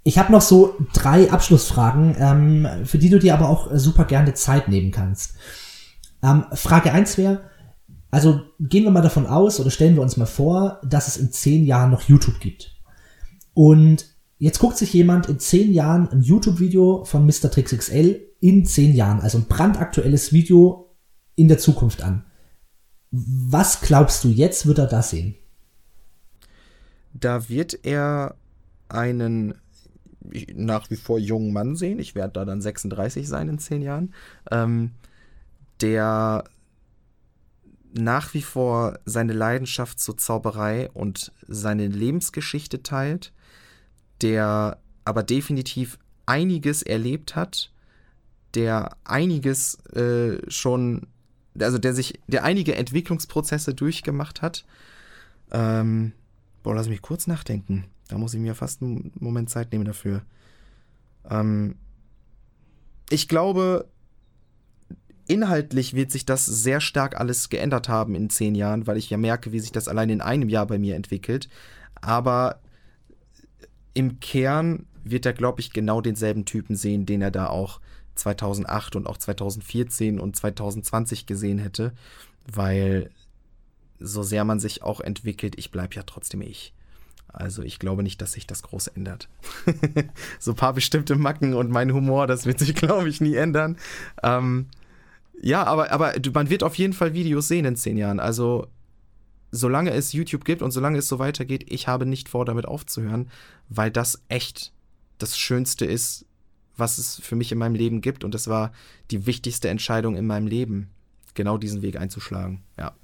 Ich 0.02 0.18
habe 0.18 0.30
noch 0.30 0.42
so 0.42 0.74
drei 0.92 1.30
Abschlussfragen, 1.30 2.14
ähm, 2.18 2.68
für 2.84 2.98
die 2.98 3.09
du 3.09 3.18
dir 3.18 3.32
aber 3.32 3.48
auch 3.48 3.70
super 3.74 4.05
gerne 4.05 4.34
Zeit 4.34 4.68
nehmen 4.68 4.90
kannst. 4.90 5.36
Ähm, 6.22 6.44
Frage 6.52 6.92
eins 6.92 7.16
wäre, 7.16 7.48
also 8.11 8.42
gehen 8.61 8.84
wir 8.84 8.90
mal 8.90 9.00
davon 9.00 9.26
aus 9.26 9.59
oder 9.59 9.70
stellen 9.70 9.94
wir 9.94 10.02
uns 10.02 10.18
mal 10.18 10.26
vor, 10.26 10.80
dass 10.84 11.09
es 11.09 11.16
in 11.16 11.32
zehn 11.32 11.64
Jahren 11.64 11.90
noch 11.90 12.02
YouTube 12.02 12.38
gibt. 12.38 12.76
Und 13.55 14.14
jetzt 14.38 14.59
guckt 14.59 14.76
sich 14.76 14.92
jemand 14.92 15.30
in 15.30 15.38
zehn 15.38 15.72
Jahren 15.72 16.09
ein 16.11 16.20
YouTube-Video 16.20 17.05
von 17.05 17.24
Mr. 17.24 17.50
Trix 17.50 17.88
in 18.40 18.66
zehn 18.66 18.94
Jahren, 18.94 19.20
also 19.20 19.38
ein 19.38 19.46
brandaktuelles 19.48 20.34
Video 20.34 20.84
in 21.37 21.49
der 21.49 21.59
Zukunft 21.59 22.03
an. 22.03 22.24
Was 23.11 23.80
glaubst 23.80 24.24
du 24.24 24.28
jetzt, 24.28 24.66
wird 24.66 24.78
er 24.78 24.87
da 24.87 25.03
sehen? 25.03 25.35
Da 27.12 27.49
wird 27.49 27.85
er 27.85 28.35
einen 28.89 29.55
nach 30.55 30.91
wie 30.91 30.97
vor 30.97 31.18
jungen 31.18 31.53
Mann 31.53 31.76
sehen. 31.76 31.99
Ich 31.99 32.14
werde 32.14 32.32
da 32.32 32.45
dann 32.45 32.61
36 32.61 33.28
sein 33.28 33.49
in 33.49 33.59
zehn 33.59 33.82
Jahren. 33.82 34.14
Ähm, 34.51 34.93
der 35.80 36.45
nach 37.93 38.35
wie 38.35 38.43
vor 38.43 38.99
seine 39.05 39.32
Leidenschaft 39.32 40.01
zur 40.01 40.16
Zauberei 40.16 40.91
und 40.91 41.32
seine 41.47 41.87
Lebensgeschichte 41.87 42.82
teilt, 42.82 43.32
der 44.20 44.78
aber 45.05 45.22
definitiv 45.22 45.99
einiges 46.26 46.82
erlebt 46.82 47.37
hat, 47.37 47.70
der 48.55 48.97
einiges 49.05 49.76
äh, 49.91 50.39
schon, 50.51 51.07
also 51.59 51.78
der 51.78 51.94
sich, 51.94 52.20
der 52.26 52.44
einige 52.44 52.74
Entwicklungsprozesse 52.74 53.74
durchgemacht 53.74 54.42
hat. 54.42 54.64
Ähm, 55.52 56.12
boah, 56.62 56.74
lass 56.74 56.88
mich 56.88 57.02
kurz 57.02 57.26
nachdenken. 57.26 57.84
Da 58.09 58.18
muss 58.18 58.34
ich 58.34 58.40
mir 58.40 58.55
fast 58.55 58.82
einen 58.82 59.12
Moment 59.18 59.50
Zeit 59.50 59.72
nehmen 59.72 59.84
dafür. 59.84 60.22
Ähm, 61.28 61.76
ich 63.11 63.28
glaube, 63.28 63.88
inhaltlich 65.26 65.94
wird 65.94 66.11
sich 66.11 66.26
das 66.26 66.44
sehr 66.44 66.80
stark 66.80 67.18
alles 67.18 67.48
geändert 67.48 67.88
haben 67.88 68.14
in 68.14 68.30
zehn 68.30 68.55
Jahren, 68.55 68.86
weil 68.86 68.96
ich 68.96 69.11
ja 69.11 69.16
merke, 69.16 69.52
wie 69.52 69.61
sich 69.61 69.72
das 69.72 69.88
allein 69.88 70.11
in 70.11 70.20
einem 70.20 70.48
Jahr 70.48 70.66
bei 70.66 70.78
mir 70.78 70.96
entwickelt. 70.96 71.48
Aber 72.00 72.61
im 73.94 74.20
Kern 74.20 74.86
wird 75.05 75.26
er, 75.26 75.32
glaube 75.32 75.61
ich, 75.61 75.72
genau 75.72 76.00
denselben 76.00 76.44
Typen 76.44 76.76
sehen, 76.76 77.07
den 77.07 77.22
er 77.22 77.30
da 77.30 77.46
auch 77.46 77.80
2008 78.14 78.96
und 78.96 79.06
auch 79.06 79.16
2014 79.16 80.20
und 80.20 80.36
2020 80.36 81.26
gesehen 81.26 81.58
hätte, 81.58 81.92
weil 82.46 83.10
so 83.98 84.22
sehr 84.22 84.44
man 84.44 84.60
sich 84.60 84.82
auch 84.82 85.00
entwickelt, 85.00 85.54
ich 85.58 85.70
bleibe 85.70 85.94
ja 85.94 86.02
trotzdem 86.02 86.42
ich. 86.42 86.74
Also 87.28 87.62
ich 87.62 87.78
glaube 87.78 88.02
nicht, 88.02 88.22
dass 88.22 88.32
sich 88.32 88.46
das 88.46 88.62
groß 88.62 88.88
ändert. 88.88 89.28
so 90.38 90.52
ein 90.52 90.56
paar 90.56 90.72
bestimmte 90.72 91.16
Macken 91.16 91.54
und 91.54 91.70
mein 91.70 91.92
Humor, 91.92 92.26
das 92.26 92.46
wird 92.46 92.60
sich, 92.60 92.74
glaube 92.74 93.08
ich, 93.08 93.20
nie 93.20 93.34
ändern. 93.34 93.76
Ähm, 94.22 94.68
ja, 95.42 95.64
aber, 95.64 95.90
aber 95.90 96.14
man 96.32 96.48
wird 96.48 96.62
auf 96.62 96.76
jeden 96.76 96.92
Fall 96.92 97.12
Videos 97.12 97.48
sehen 97.48 97.64
in 97.64 97.76
zehn 97.76 97.96
Jahren. 97.96 98.20
Also 98.20 98.68
solange 99.50 99.90
es 99.90 100.12
YouTube 100.12 100.44
gibt 100.44 100.62
und 100.62 100.70
solange 100.70 100.98
es 100.98 101.08
so 101.08 101.18
weitergeht, 101.18 101.64
ich 101.68 101.88
habe 101.88 102.06
nicht 102.06 102.28
vor, 102.28 102.44
damit 102.44 102.66
aufzuhören, 102.66 103.30
weil 103.68 103.90
das 103.90 104.22
echt 104.28 104.72
das 105.18 105.38
Schönste 105.38 105.86
ist, 105.86 106.26
was 106.77 106.99
es 106.99 107.16
für 107.16 107.37
mich 107.37 107.53
in 107.53 107.59
meinem 107.59 107.75
Leben 107.75 108.01
gibt. 108.01 108.25
Und 108.25 108.35
das 108.35 108.49
war 108.49 108.72
die 109.11 109.27
wichtigste 109.27 109.68
Entscheidung 109.68 110.16
in 110.16 110.27
meinem 110.27 110.47
Leben, 110.47 110.91
genau 111.35 111.59
diesen 111.59 111.83
Weg 111.83 111.99
einzuschlagen. 111.99 112.62
Ja. 112.79 112.95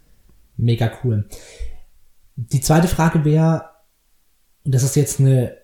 Mega 0.57 0.91
cool. 1.03 1.29
Die 2.37 2.61
zweite 2.61 2.89
Frage 2.89 3.25
wäre, 3.25 3.71
und 4.64 4.75
das 4.75 4.83
ist 4.83 4.97
jetzt 4.97 5.21
eine 5.21 5.57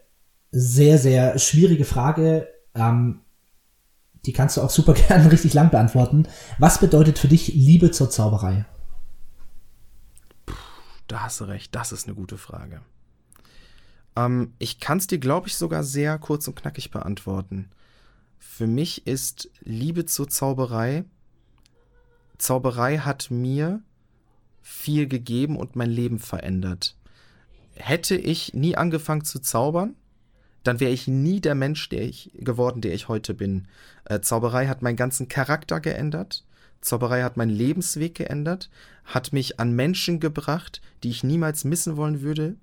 sehr, 0.50 0.98
sehr 0.98 1.38
schwierige 1.38 1.84
Frage, 1.84 2.48
ähm, 2.74 3.20
die 4.24 4.32
kannst 4.32 4.56
du 4.56 4.62
auch 4.62 4.70
super 4.70 4.94
gerne 5.08 5.30
richtig 5.30 5.54
lang 5.54 5.70
beantworten. 5.70 6.28
Was 6.58 6.80
bedeutet 6.80 7.18
für 7.18 7.28
dich 7.28 7.48
Liebe 7.48 7.90
zur 7.90 8.10
Zauberei? 8.10 8.66
Puh, 10.46 10.54
da 11.06 11.22
hast 11.22 11.40
du 11.40 11.44
recht, 11.44 11.74
das 11.74 11.92
ist 11.92 12.06
eine 12.06 12.16
gute 12.16 12.38
Frage. 12.38 12.82
Ähm, 14.16 14.54
ich 14.58 14.80
kann 14.80 14.98
es 14.98 15.06
dir, 15.06 15.18
glaube 15.18 15.48
ich, 15.48 15.56
sogar 15.56 15.84
sehr 15.84 16.18
kurz 16.18 16.48
und 16.48 16.56
knackig 16.56 16.90
beantworten. 16.90 17.70
Für 18.38 18.66
mich 18.66 19.06
ist 19.06 19.50
Liebe 19.62 20.06
zur 20.06 20.28
Zauberei, 20.28 21.04
Zauberei 22.38 22.98
hat 22.98 23.30
mir 23.30 23.82
viel 24.62 25.06
gegeben 25.06 25.56
und 25.56 25.76
mein 25.76 25.90
Leben 25.90 26.18
verändert 26.18 26.96
hätte 27.76 28.16
ich 28.16 28.54
nie 28.54 28.76
angefangen 28.76 29.24
zu 29.24 29.38
zaubern, 29.38 29.94
dann 30.64 30.80
wäre 30.80 30.90
ich 30.90 31.06
nie 31.06 31.40
der 31.40 31.54
Mensch, 31.54 31.88
der 31.90 32.02
ich 32.02 32.32
geworden, 32.34 32.80
der 32.80 32.92
ich 32.92 33.08
heute 33.08 33.34
bin. 33.34 33.68
Äh, 34.04 34.20
Zauberei 34.20 34.66
hat 34.66 34.82
meinen 34.82 34.96
ganzen 34.96 35.28
Charakter 35.28 35.80
geändert. 35.80 36.44
Zauberei 36.80 37.22
hat 37.22 37.36
meinen 37.36 37.50
Lebensweg 37.50 38.16
geändert, 38.16 38.70
hat 39.04 39.32
mich 39.32 39.60
an 39.60 39.72
Menschen 39.72 40.18
gebracht, 40.18 40.80
die 41.02 41.10
ich 41.10 41.22
niemals 41.22 41.64
missen 41.64 41.96
wollen 41.96 42.20
würde 42.20 42.56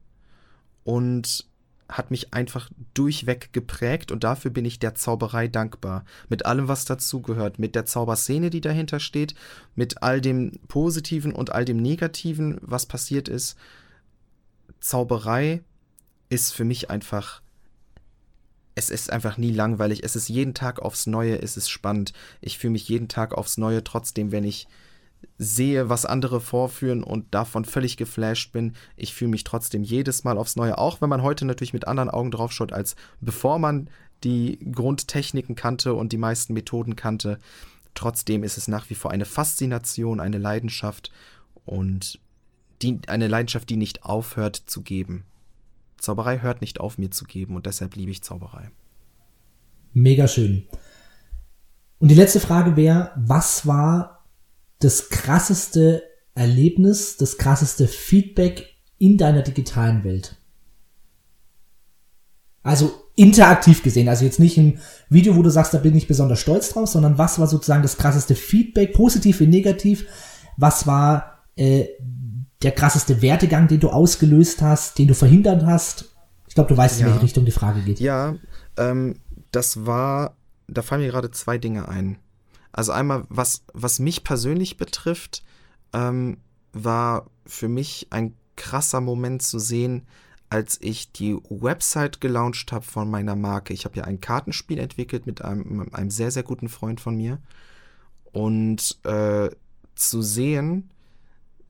und 0.84 1.48
hat 1.90 2.12
mich 2.12 2.34
einfach 2.34 2.70
durchweg 2.94 3.52
geprägt 3.54 4.12
und 4.12 4.24
dafür 4.24 4.52
bin 4.52 4.66
ich 4.66 4.80
der 4.80 4.96
Zauberei 4.96 5.48
dankbar. 5.48 6.06
Mit 6.30 6.46
allem, 6.46 6.68
was 6.68 6.86
dazugehört, 6.86 7.60
mit 7.60 7.76
der 7.76 7.86
Zauberszene, 7.86 8.50
die 8.50 8.62
dahinter 8.62 9.00
steht, 9.00 9.36
mit 9.76 10.02
all 10.02 10.22
dem 10.22 10.60
Positiven 10.68 11.34
und 11.34 11.52
all 11.52 11.66
dem 11.66 11.78
Negativen, 11.78 12.58
was 12.62 12.86
passiert 12.86 13.28
ist. 13.28 13.58
Zauberei 14.80 15.62
ist 16.30 16.54
für 16.54 16.66
mich 16.66 16.90
einfach. 16.90 17.42
Es 18.76 18.90
ist 18.90 19.12
einfach 19.12 19.38
nie 19.38 19.52
langweilig. 19.52 20.04
Es 20.04 20.16
ist 20.16 20.30
jeden 20.30 20.56
Tag 20.56 20.82
aufs 20.82 21.06
Neue, 21.06 21.40
es 21.42 21.58
ist 21.58 21.70
spannend. 21.70 22.12
Ich 22.42 22.58
fühle 22.58 22.72
mich 22.72 22.90
jeden 22.90 23.08
Tag 23.08 23.34
aufs 23.34 23.58
Neue, 23.58 23.84
trotzdem, 23.84 24.32
wenn 24.32 24.44
ich 24.44 24.68
sehe, 25.38 25.90
was 25.90 26.06
andere 26.06 26.42
vorführen 26.42 27.04
und 27.04 27.34
davon 27.34 27.66
völlig 27.66 27.98
geflasht 27.98 28.52
bin. 28.52 28.74
Ich 28.96 29.14
fühle 29.14 29.32
mich 29.32 29.44
trotzdem 29.44 29.84
jedes 29.84 30.24
Mal 30.24 30.38
aufs 30.38 30.56
Neue, 30.56 30.78
auch 30.78 31.02
wenn 31.02 31.10
man 31.10 31.22
heute 31.22 31.46
natürlich 31.46 31.74
mit 31.74 31.88
anderen 31.88 32.10
Augen 32.10 32.32
drauf 32.32 32.52
schaut, 32.52 32.74
als 32.74 32.96
bevor 33.22 33.60
man 33.60 33.90
die 34.24 34.60
Grundtechniken 34.72 35.56
kannte 35.56 35.94
und 35.94 36.12
die 36.14 36.18
meisten 36.18 36.54
Methoden 36.54 36.96
kannte. 36.96 37.40
Trotzdem 37.94 38.44
ist 38.44 38.58
es 38.58 38.68
nach 38.68 38.90
wie 38.90 38.96
vor 38.96 39.12
eine 39.12 39.26
Faszination, 39.26 40.20
eine 40.20 40.38
Leidenschaft 40.38 41.12
und 41.66 42.20
die, 42.82 43.00
eine 43.08 43.28
Leidenschaft, 43.28 43.70
die 43.70 43.78
nicht 43.78 44.04
aufhört 44.04 44.56
zu 44.56 44.82
geben. 44.82 45.26
Zauberei 45.98 46.40
hört 46.40 46.62
nicht 46.62 46.80
auf, 46.80 46.98
mir 46.98 47.12
zu 47.12 47.26
geben 47.26 47.56
und 47.56 47.66
deshalb 47.66 47.96
liebe 47.96 48.12
ich 48.12 48.24
Zauberei. 48.24 48.72
Mega 49.94 50.28
schön. 50.28 50.68
Und 52.00 52.10
die 52.10 52.16
letzte 52.16 52.40
Frage 52.40 52.76
wäre, 52.76 53.12
was 53.16 53.66
war 53.66 54.23
das 54.84 55.10
krasseste 55.10 56.04
Erlebnis, 56.36 57.18
das 57.18 57.38
krasseste 57.38 57.88
Feedback 57.88 58.76
in 58.98 59.18
deiner 59.18 59.42
digitalen 59.42 60.04
Welt? 60.04 60.36
Also 62.64 62.94
interaktiv 63.16 63.84
gesehen, 63.84 64.10
also 64.10 64.26
jetzt 64.26 64.40
nicht 64.40 64.58
ein 64.58 64.80
Video, 65.10 65.36
wo 65.36 65.42
du 65.42 65.50
sagst, 65.50 65.74
da 65.74 65.78
bin 65.78 65.96
ich 65.96 66.08
besonders 66.08 66.40
stolz 66.40 66.70
drauf, 66.70 66.90
sondern 66.90 67.18
was 67.18 67.38
war 67.38 67.48
sozusagen 67.48 67.84
das 67.84 67.98
krasseste 67.98 68.36
Feedback, 68.36 68.94
positiv 68.94 69.40
wie 69.42 69.48
negativ? 69.48 70.06
Was 70.58 70.88
war 70.88 71.44
äh, 71.56 71.86
der 72.62 72.72
krasseste 72.72 73.22
Wertegang, 73.22 73.68
den 73.68 73.82
du 73.82 73.90
ausgelöst 73.90 74.62
hast, 74.62 74.98
den 74.98 75.08
du 75.08 75.14
verhindert 75.14 75.66
hast? 75.66 76.16
Ich 76.48 76.56
glaube, 76.56 76.70
du 76.70 76.78
weißt, 76.78 77.02
in 77.02 77.08
welche 77.08 77.22
Richtung 77.22 77.46
die 77.46 77.52
Frage 77.52 77.82
geht. 77.82 78.00
Ja, 78.00 78.36
ähm, 78.78 79.16
das 79.52 79.86
war, 79.86 80.38
da 80.68 80.82
fallen 80.82 81.02
mir 81.02 81.10
gerade 81.10 81.32
zwei 81.32 81.58
Dinge 81.58 81.90
ein. 81.90 82.18
Also 82.74 82.92
einmal, 82.92 83.24
was, 83.30 83.64
was 83.74 84.00
mich 84.00 84.24
persönlich 84.24 84.78
betrifft, 84.78 85.44
ähm, 85.94 86.38
war 86.74 87.28
für 87.46 87.70
mich 87.70 88.08
ein 88.10 88.36
krasser 88.56 89.00
Moment 89.00 89.44
zu 89.44 89.60
sehen, 89.60 90.06
als 90.50 90.80
ich 90.82 91.12
die 91.12 91.38
Website 91.50 92.20
gelauncht 92.20 92.72
habe 92.72 92.84
von 92.84 93.10
meiner 93.10 93.36
Marke. 93.36 93.74
Ich 93.74 93.86
habe 93.86 93.98
ja 93.98 94.04
ein 94.04 94.22
Kartenspiel 94.22 94.80
entwickelt 94.80 95.26
mit 95.26 95.44
einem, 95.44 95.88
einem 95.94 96.12
sehr, 96.12 96.32
sehr 96.32 96.44
guten 96.44 96.68
Freund 96.68 97.00
von 97.00 97.16
mir. 97.16 97.40
Und 98.32 99.00
äh, 99.04 99.50
zu 99.96 100.22
sehen, 100.22 100.90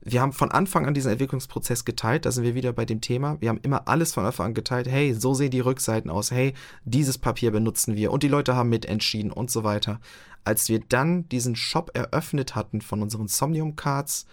wir 0.04 0.20
haben 0.20 0.34
von 0.34 0.50
Anfang 0.50 0.86
an 0.86 0.92
diesen 0.92 1.10
Entwicklungsprozess 1.10 1.86
geteilt, 1.86 2.26
da 2.26 2.30
sind 2.30 2.44
wir 2.44 2.54
wieder 2.54 2.74
bei 2.74 2.84
dem 2.84 3.00
Thema. 3.00 3.40
Wir 3.40 3.48
haben 3.48 3.60
immer 3.62 3.88
alles 3.88 4.12
von 4.12 4.26
Anfang 4.26 4.48
an 4.48 4.54
geteilt. 4.54 4.86
Hey, 4.86 5.14
so 5.14 5.32
sehen 5.32 5.50
die 5.50 5.60
Rückseiten 5.60 6.10
aus. 6.10 6.30
Hey, 6.30 6.52
dieses 6.84 7.16
Papier 7.16 7.50
benutzen 7.50 7.96
wir. 7.96 8.12
Und 8.12 8.22
die 8.22 8.28
Leute 8.28 8.54
haben 8.54 8.68
mitentschieden 8.68 9.32
und 9.32 9.50
so 9.50 9.64
weiter. 9.64 10.00
Als 10.44 10.68
wir 10.68 10.80
dann 10.80 11.26
diesen 11.30 11.56
Shop 11.56 11.90
eröffnet 11.94 12.54
hatten 12.54 12.82
von 12.82 13.00
unseren 13.00 13.28
Somnium 13.28 13.76
Cards 13.76 14.26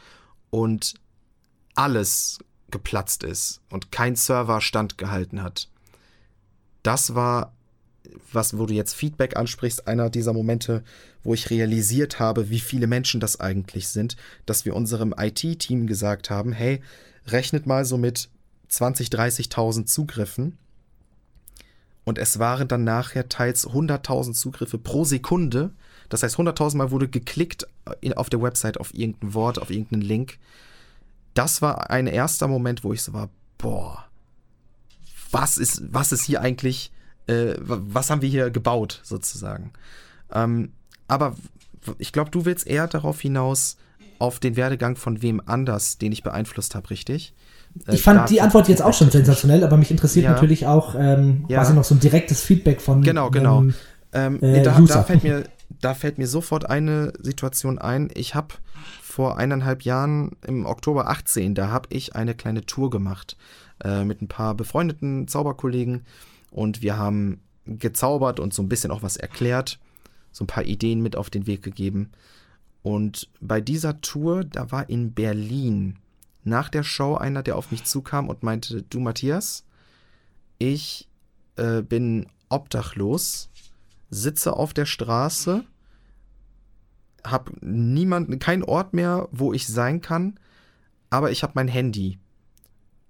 und 0.50 0.96
alles 1.76 2.40
geplatzt 2.70 3.24
ist 3.24 3.62
und 3.70 3.94
kein 3.94 4.18
Server 4.18 4.60
standgehalten 4.60 5.42
hat. 5.42 5.70
Das 6.84 7.16
war, 7.16 7.54
was, 8.32 8.58
wo 8.58 8.66
du 8.66 8.74
jetzt 8.74 8.94
Feedback 8.94 9.38
ansprichst, 9.38 9.88
einer 9.88 10.10
dieser 10.10 10.34
Momente, 10.34 10.84
wo 11.24 11.34
ich 11.34 11.50
realisiert 11.50 12.20
habe, 12.20 12.50
wie 12.50 12.60
viele 12.60 12.88
Menschen 12.88 13.20
das 13.20 13.40
eigentlich 13.40 13.88
sind, 13.88 14.16
dass 14.46 14.66
wir 14.66 14.76
unserem 14.76 15.14
IT-Team 15.18 15.88
gesagt 15.88 16.30
haben, 16.30 16.52
hey, 16.52 16.82
rechnet 17.28 17.68
mal 17.68 17.86
so 17.86 17.98
mit 17.98 18.30
20, 18.70 19.10
30.000 19.10 19.86
Zugriffen. 19.86 20.58
Und 22.04 22.18
es 22.18 22.40
waren 22.40 22.68
dann 22.68 22.84
nachher 22.84 23.30
teils 23.30 23.68
100.000 23.68 24.34
Zugriffe 24.34 24.80
pro 24.80 25.04
Sekunde. 25.06 25.72
Das 26.10 26.24
heißt, 26.24 26.38
100.000 26.38 26.78
Mal 26.78 26.92
wurde 26.92 27.08
geklickt 27.08 27.68
auf 28.16 28.30
der 28.30 28.42
Website 28.42 28.80
auf 28.80 28.94
irgendein 28.94 29.34
Wort, 29.34 29.60
auf 29.60 29.70
irgendeinen 29.70 30.02
Link 30.02 30.40
das 31.34 31.62
war 31.62 31.90
ein 31.90 32.08
erster 32.08 32.48
Moment, 32.48 32.84
wo 32.84 32.94
ich 32.94 33.02
so 33.02 33.14
war, 33.14 33.30
boah, 33.58 34.06
was 35.32 35.58
ist, 35.58 35.82
was 35.94 36.12
ist 36.12 36.24
hier 36.24 36.42
eigentlich, 36.42 36.92
äh, 37.28 37.56
was 37.60 38.10
haben 38.10 38.22
wir 38.22 38.30
hier 38.30 38.50
gebaut, 38.50 39.02
sozusagen. 39.04 39.72
Ähm, 40.34 40.72
aber 41.08 41.36
ich 41.98 42.12
glaube, 42.12 42.32
du 42.32 42.46
willst 42.46 42.68
eher 42.68 42.88
darauf 42.88 43.22
hinaus, 43.22 43.78
auf 44.20 44.40
den 44.40 44.56
Werdegang 44.56 44.96
von 44.96 45.24
wem 45.24 45.42
anders, 45.46 45.98
den 45.98 46.12
ich 46.12 46.22
beeinflusst 46.22 46.76
habe, 46.76 46.92
richtig? 46.92 47.34
Äh, 47.88 47.96
ich 47.96 48.04
fand 48.04 48.30
die 48.30 48.40
Antwort 48.40 48.68
jetzt 48.68 48.82
auch 48.82 48.94
schon 48.94 49.10
sensationell, 49.10 49.64
aber 49.64 49.78
mich 49.78 49.90
interessiert 49.90 50.26
ja. 50.26 50.32
natürlich 50.32 50.68
auch 50.68 50.96
ähm, 50.96 51.46
ja. 51.48 51.58
quasi 51.58 51.74
noch 51.74 51.84
so 51.84 51.96
ein 51.96 52.00
direktes 52.00 52.42
Feedback 52.42 52.82
von. 52.82 53.02
Genau, 53.02 53.32
genau. 53.32 53.66
Ähm, 54.14 54.42
äh, 54.44 54.62
da, 54.62 54.80
da, 54.80 55.04
fällt 55.04 55.24
mir, 55.24 55.46
da 55.80 55.94
fällt 55.96 56.18
mir 56.18 56.28
sofort 56.28 56.70
eine 56.70 57.14
Situation 57.20 57.80
ein. 57.80 58.10
Ich 58.14 58.36
habe 58.36 58.56
vor 59.02 59.38
eineinhalb 59.38 59.84
Jahren 59.84 60.32
im 60.46 60.66
Oktober 60.66 61.10
18, 61.10 61.56
da 61.56 61.70
habe 61.70 61.88
ich 61.92 62.16
eine 62.16 62.36
kleine 62.36 62.66
Tour 62.66 62.90
gemacht 62.90 63.38
äh, 63.84 64.04
mit 64.04 64.22
ein 64.22 64.28
paar 64.28 64.54
befreundeten 64.54 65.28
Zauberkollegen 65.28 66.06
und 66.52 66.82
wir 66.84 66.98
haben 66.98 67.42
gezaubert 67.66 68.40
und 68.40 68.54
so 68.54 68.62
ein 68.62 68.70
bisschen 68.70 68.92
auch 68.92 69.02
was 69.02 69.18
erklärt, 69.18 69.80
so 70.32 70.44
ein 70.44 70.48
paar 70.48 70.66
Ideen 70.66 71.02
mit 71.02 71.16
auf 71.16 71.30
den 71.30 71.48
Weg 71.48 71.64
gegeben. 71.64 72.12
Und 72.84 73.30
bei 73.40 73.62
dieser 73.62 74.02
Tour, 74.02 74.44
da 74.44 74.72
war 74.72 74.90
in 74.90 75.14
Berlin 75.14 75.98
nach 76.44 76.70
der 76.70 76.84
Show 76.84 77.16
einer, 77.16 77.44
der 77.44 77.58
auf 77.58 77.72
mich 77.72 77.84
zukam 77.84 78.30
und 78.30 78.44
meinte, 78.44 78.84
du 78.84 79.00
Matthias, 79.00 79.66
ich 80.60 81.08
äh, 81.56 81.82
bin 81.82 82.28
obdachlos, 82.50 83.50
sitze 84.10 84.54
auf 84.54 84.74
der 84.74 84.86
Straße 84.86 85.66
habe 87.26 87.52
niemanden, 87.62 88.40
keinen 88.40 88.64
Ort 88.64 88.94
mehr, 88.94 89.28
wo 89.32 89.54
ich 89.54 89.68
sein 89.68 90.02
kann, 90.02 90.40
aber 91.10 91.32
ich 91.32 91.44
habe 91.44 91.54
mein 91.56 91.68
Handy 91.68 92.20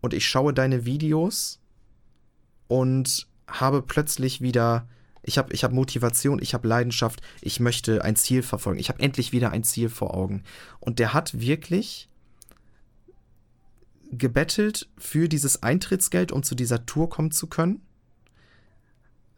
und 0.02 0.14
ich 0.14 0.28
schaue 0.28 0.54
deine 0.54 0.86
Videos 0.86 1.60
und 2.68 3.28
habe 3.52 3.82
plötzlich 3.82 4.42
wieder, 4.42 4.88
ich 5.24 5.38
habe 5.38 5.54
ich 5.54 5.64
hab 5.64 5.72
Motivation, 5.72 6.42
ich 6.42 6.54
habe 6.54 6.68
Leidenschaft, 6.68 7.22
ich 7.42 7.60
möchte 7.60 8.04
ein 8.04 8.16
Ziel 8.16 8.42
verfolgen. 8.44 8.80
Ich 8.80 8.90
habe 8.90 9.02
endlich 9.02 9.32
wieder 9.32 9.52
ein 9.52 9.64
Ziel 9.64 9.90
vor 9.90 10.14
Augen. 10.16 10.44
Und 10.80 11.00
der 11.00 11.14
hat 11.14 11.40
wirklich 11.40 12.10
gebettelt 14.12 14.90
für 14.98 15.30
dieses 15.30 15.64
Eintrittsgeld, 15.64 16.32
um 16.32 16.44
zu 16.44 16.56
dieser 16.56 16.86
Tour 16.86 17.10
kommen 17.10 17.32
zu 17.32 17.48
können 17.48 17.82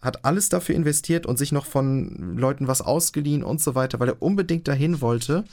hat 0.03 0.25
alles 0.25 0.49
dafür 0.49 0.75
investiert 0.75 1.25
und 1.25 1.37
sich 1.37 1.53
noch 1.53 1.65
von 1.65 2.37
Leuten 2.37 2.67
was 2.67 2.81
ausgeliehen 2.81 3.41
und 3.41 3.61
so 3.61 3.73
weiter, 3.73 3.99
weil 4.01 4.09
er 4.09 4.21
unbedingt 4.21 4.67
dahin 4.67 4.99
wollte. 4.99 5.45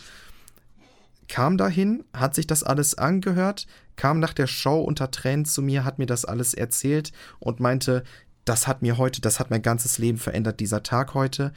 Kam 1.28 1.56
dahin, 1.56 2.02
hat 2.12 2.34
sich 2.34 2.48
das 2.48 2.64
alles 2.64 2.98
angehört, 2.98 3.68
kam 3.94 4.18
nach 4.18 4.34
der 4.34 4.48
Show 4.48 4.80
unter 4.80 5.12
Tränen 5.12 5.44
zu 5.44 5.62
mir, 5.62 5.84
hat 5.84 6.00
mir 6.00 6.06
das 6.06 6.24
alles 6.24 6.52
erzählt 6.52 7.12
und 7.38 7.60
meinte, 7.60 8.02
das 8.50 8.66
hat 8.66 8.82
mir 8.82 8.98
heute, 8.98 9.20
das 9.20 9.38
hat 9.38 9.50
mein 9.50 9.62
ganzes 9.62 9.98
Leben 9.98 10.18
verändert, 10.18 10.58
dieser 10.58 10.82
Tag 10.82 11.14
heute. 11.14 11.52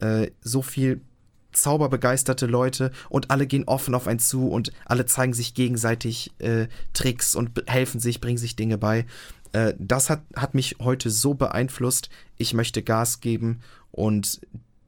Äh, 0.00 0.30
so 0.40 0.62
viel 0.62 1.02
zauberbegeisterte 1.52 2.46
Leute 2.46 2.90
und 3.10 3.30
alle 3.30 3.46
gehen 3.46 3.64
offen 3.64 3.94
auf 3.94 4.06
einen 4.06 4.18
zu 4.18 4.48
und 4.48 4.72
alle 4.86 5.04
zeigen 5.04 5.34
sich 5.34 5.52
gegenseitig 5.52 6.32
äh, 6.38 6.68
Tricks 6.94 7.36
und 7.36 7.50
helfen 7.66 8.00
sich, 8.00 8.22
bringen 8.22 8.38
sich 8.38 8.56
Dinge 8.56 8.78
bei. 8.78 9.04
Äh, 9.52 9.74
das 9.78 10.08
hat, 10.08 10.22
hat 10.34 10.54
mich 10.54 10.76
heute 10.80 11.10
so 11.10 11.34
beeinflusst. 11.34 12.08
Ich 12.38 12.54
möchte 12.54 12.82
Gas 12.82 13.20
geben 13.20 13.60
und 13.90 14.40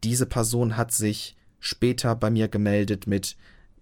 diese 0.03 0.25
Person 0.25 0.79
hat 0.79 0.93
sich 0.93 1.37
später 1.59 2.17
bei 2.17 2.31
mir 2.31 2.49
gemeldet 2.49 3.07
mit, 3.07 3.37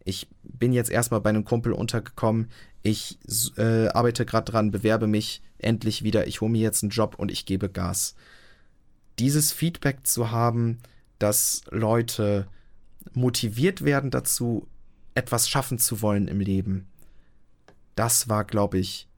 ich 0.05 0.26
bin 0.43 0.72
jetzt 0.72 0.91
erstmal 0.91 1.20
bei 1.20 1.31
einem 1.31 1.44
Kumpel 1.44 1.73
untergekommen, 1.73 2.51
ich 2.82 3.20
äh, 3.57 3.86
arbeite 3.86 4.27
gerade 4.27 4.51
dran, 4.51 4.73
bewerbe 4.73 5.07
mich 5.07 5.43
endlich 5.59 6.02
wieder, 6.02 6.26
ich 6.26 6.40
hole 6.40 6.51
mir 6.51 6.62
jetzt 6.62 6.82
einen 6.82 6.90
Job 6.90 7.16
und 7.18 7.30
ich 7.30 7.47
gebe 7.47 7.68
Gas. 7.68 8.14
Dieses 9.18 9.52
Feedback 9.52 10.06
zu 10.06 10.30
haben, 10.30 10.78
dass 11.18 11.62
Leute 11.70 12.47
motiviert 13.12 13.85
werden 13.85 14.10
dazu, 14.10 14.68
etwas 15.14 15.48
schaffen 15.48 15.78
zu 15.78 16.01
wollen 16.02 16.28
im 16.28 16.40
Leben, 16.40 16.86
das 17.98 18.28
war, 18.28 18.44
glaube 18.44 18.78
ich, 18.78 19.09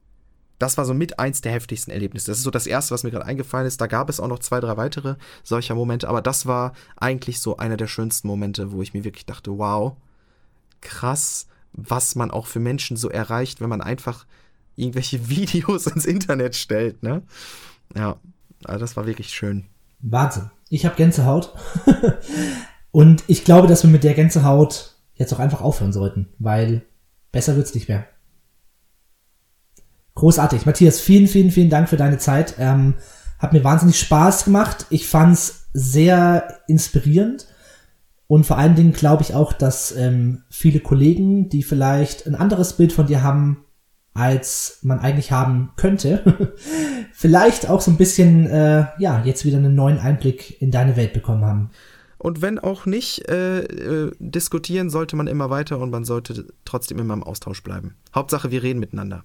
das 0.58 0.78
war 0.78 0.84
so 0.84 0.94
mit 0.94 1.18
eins 1.18 1.40
der 1.40 1.52
heftigsten 1.52 1.90
Erlebnisse. 1.90 2.30
Das 2.30 2.38
ist 2.38 2.44
so 2.44 2.50
das 2.50 2.66
erste, 2.66 2.92
was 2.92 3.02
mir 3.02 3.10
gerade 3.10 3.24
eingefallen 3.26 3.66
ist. 3.66 3.80
Da 3.80 3.86
gab 3.86 4.08
es 4.08 4.20
auch 4.20 4.28
noch 4.28 4.38
zwei, 4.38 4.60
drei 4.60 4.76
weitere 4.76 5.16
solcher 5.42 5.74
Momente, 5.74 6.08
aber 6.08 6.22
das 6.22 6.46
war 6.46 6.72
eigentlich 6.96 7.40
so 7.40 7.56
einer 7.56 7.76
der 7.76 7.86
schönsten 7.86 8.28
Momente, 8.28 8.72
wo 8.72 8.82
ich 8.82 8.94
mir 8.94 9.04
wirklich 9.04 9.26
dachte, 9.26 9.56
wow, 9.56 9.96
krass, 10.80 11.46
was 11.72 12.14
man 12.14 12.30
auch 12.30 12.46
für 12.46 12.60
Menschen 12.60 12.96
so 12.96 13.08
erreicht, 13.08 13.60
wenn 13.60 13.68
man 13.68 13.80
einfach 13.80 14.26
irgendwelche 14.76 15.28
Videos 15.28 15.86
ins 15.86 16.04
Internet 16.04 16.56
stellt, 16.56 17.02
ne? 17.02 17.22
Ja, 17.96 18.16
also 18.64 18.80
das 18.80 18.96
war 18.96 19.06
wirklich 19.06 19.30
schön. 19.30 19.66
Wahnsinn. 20.00 20.50
Ich 20.68 20.84
habe 20.84 20.96
Gänsehaut. 20.96 21.54
Und 22.92 23.24
ich 23.26 23.44
glaube, 23.44 23.68
dass 23.68 23.82
wir 23.82 23.90
mit 23.90 24.04
der 24.04 24.14
Gänsehaut 24.14 24.94
jetzt 25.14 25.32
auch 25.32 25.38
einfach 25.38 25.60
aufhören 25.60 25.92
sollten, 25.92 26.28
weil 26.38 26.82
besser 27.30 27.56
wird's 27.56 27.74
nicht 27.74 27.88
mehr. 27.88 28.06
Großartig. 30.14 30.66
Matthias, 30.66 31.00
vielen, 31.00 31.28
vielen, 31.28 31.50
vielen 31.50 31.70
Dank 31.70 31.88
für 31.88 31.96
deine 31.96 32.18
Zeit. 32.18 32.54
Ähm, 32.58 32.94
hat 33.38 33.52
mir 33.52 33.64
wahnsinnig 33.64 33.98
Spaß 33.98 34.44
gemacht. 34.44 34.86
Ich 34.90 35.06
fand's 35.08 35.68
sehr 35.72 36.60
inspirierend. 36.66 37.46
Und 38.26 38.44
vor 38.44 38.58
allen 38.58 38.74
Dingen 38.74 38.92
glaube 38.92 39.22
ich 39.22 39.34
auch, 39.34 39.52
dass 39.52 39.92
ähm, 39.96 40.44
viele 40.50 40.80
Kollegen, 40.80 41.48
die 41.48 41.62
vielleicht 41.62 42.26
ein 42.26 42.34
anderes 42.34 42.74
Bild 42.74 42.92
von 42.92 43.06
dir 43.06 43.22
haben, 43.22 43.64
als 44.20 44.80
man 44.82 44.98
eigentlich 44.98 45.32
haben 45.32 45.70
könnte, 45.76 46.54
vielleicht 47.12 47.70
auch 47.70 47.80
so 47.80 47.90
ein 47.90 47.96
bisschen, 47.96 48.46
äh, 48.46 48.84
ja, 48.98 49.22
jetzt 49.24 49.46
wieder 49.46 49.56
einen 49.56 49.74
neuen 49.74 49.98
Einblick 49.98 50.60
in 50.60 50.70
deine 50.70 50.96
Welt 50.96 51.14
bekommen 51.14 51.44
haben. 51.44 51.70
Und 52.18 52.42
wenn 52.42 52.58
auch 52.58 52.84
nicht, 52.84 53.26
äh, 53.30 53.60
äh, 53.60 54.12
diskutieren 54.18 54.90
sollte 54.90 55.16
man 55.16 55.26
immer 55.26 55.48
weiter 55.48 55.78
und 55.78 55.90
man 55.90 56.04
sollte 56.04 56.46
trotzdem 56.66 56.98
immer 56.98 57.14
im 57.14 57.22
Austausch 57.22 57.62
bleiben. 57.62 57.94
Hauptsache, 58.14 58.50
wir 58.50 58.62
reden 58.62 58.78
miteinander. 58.78 59.24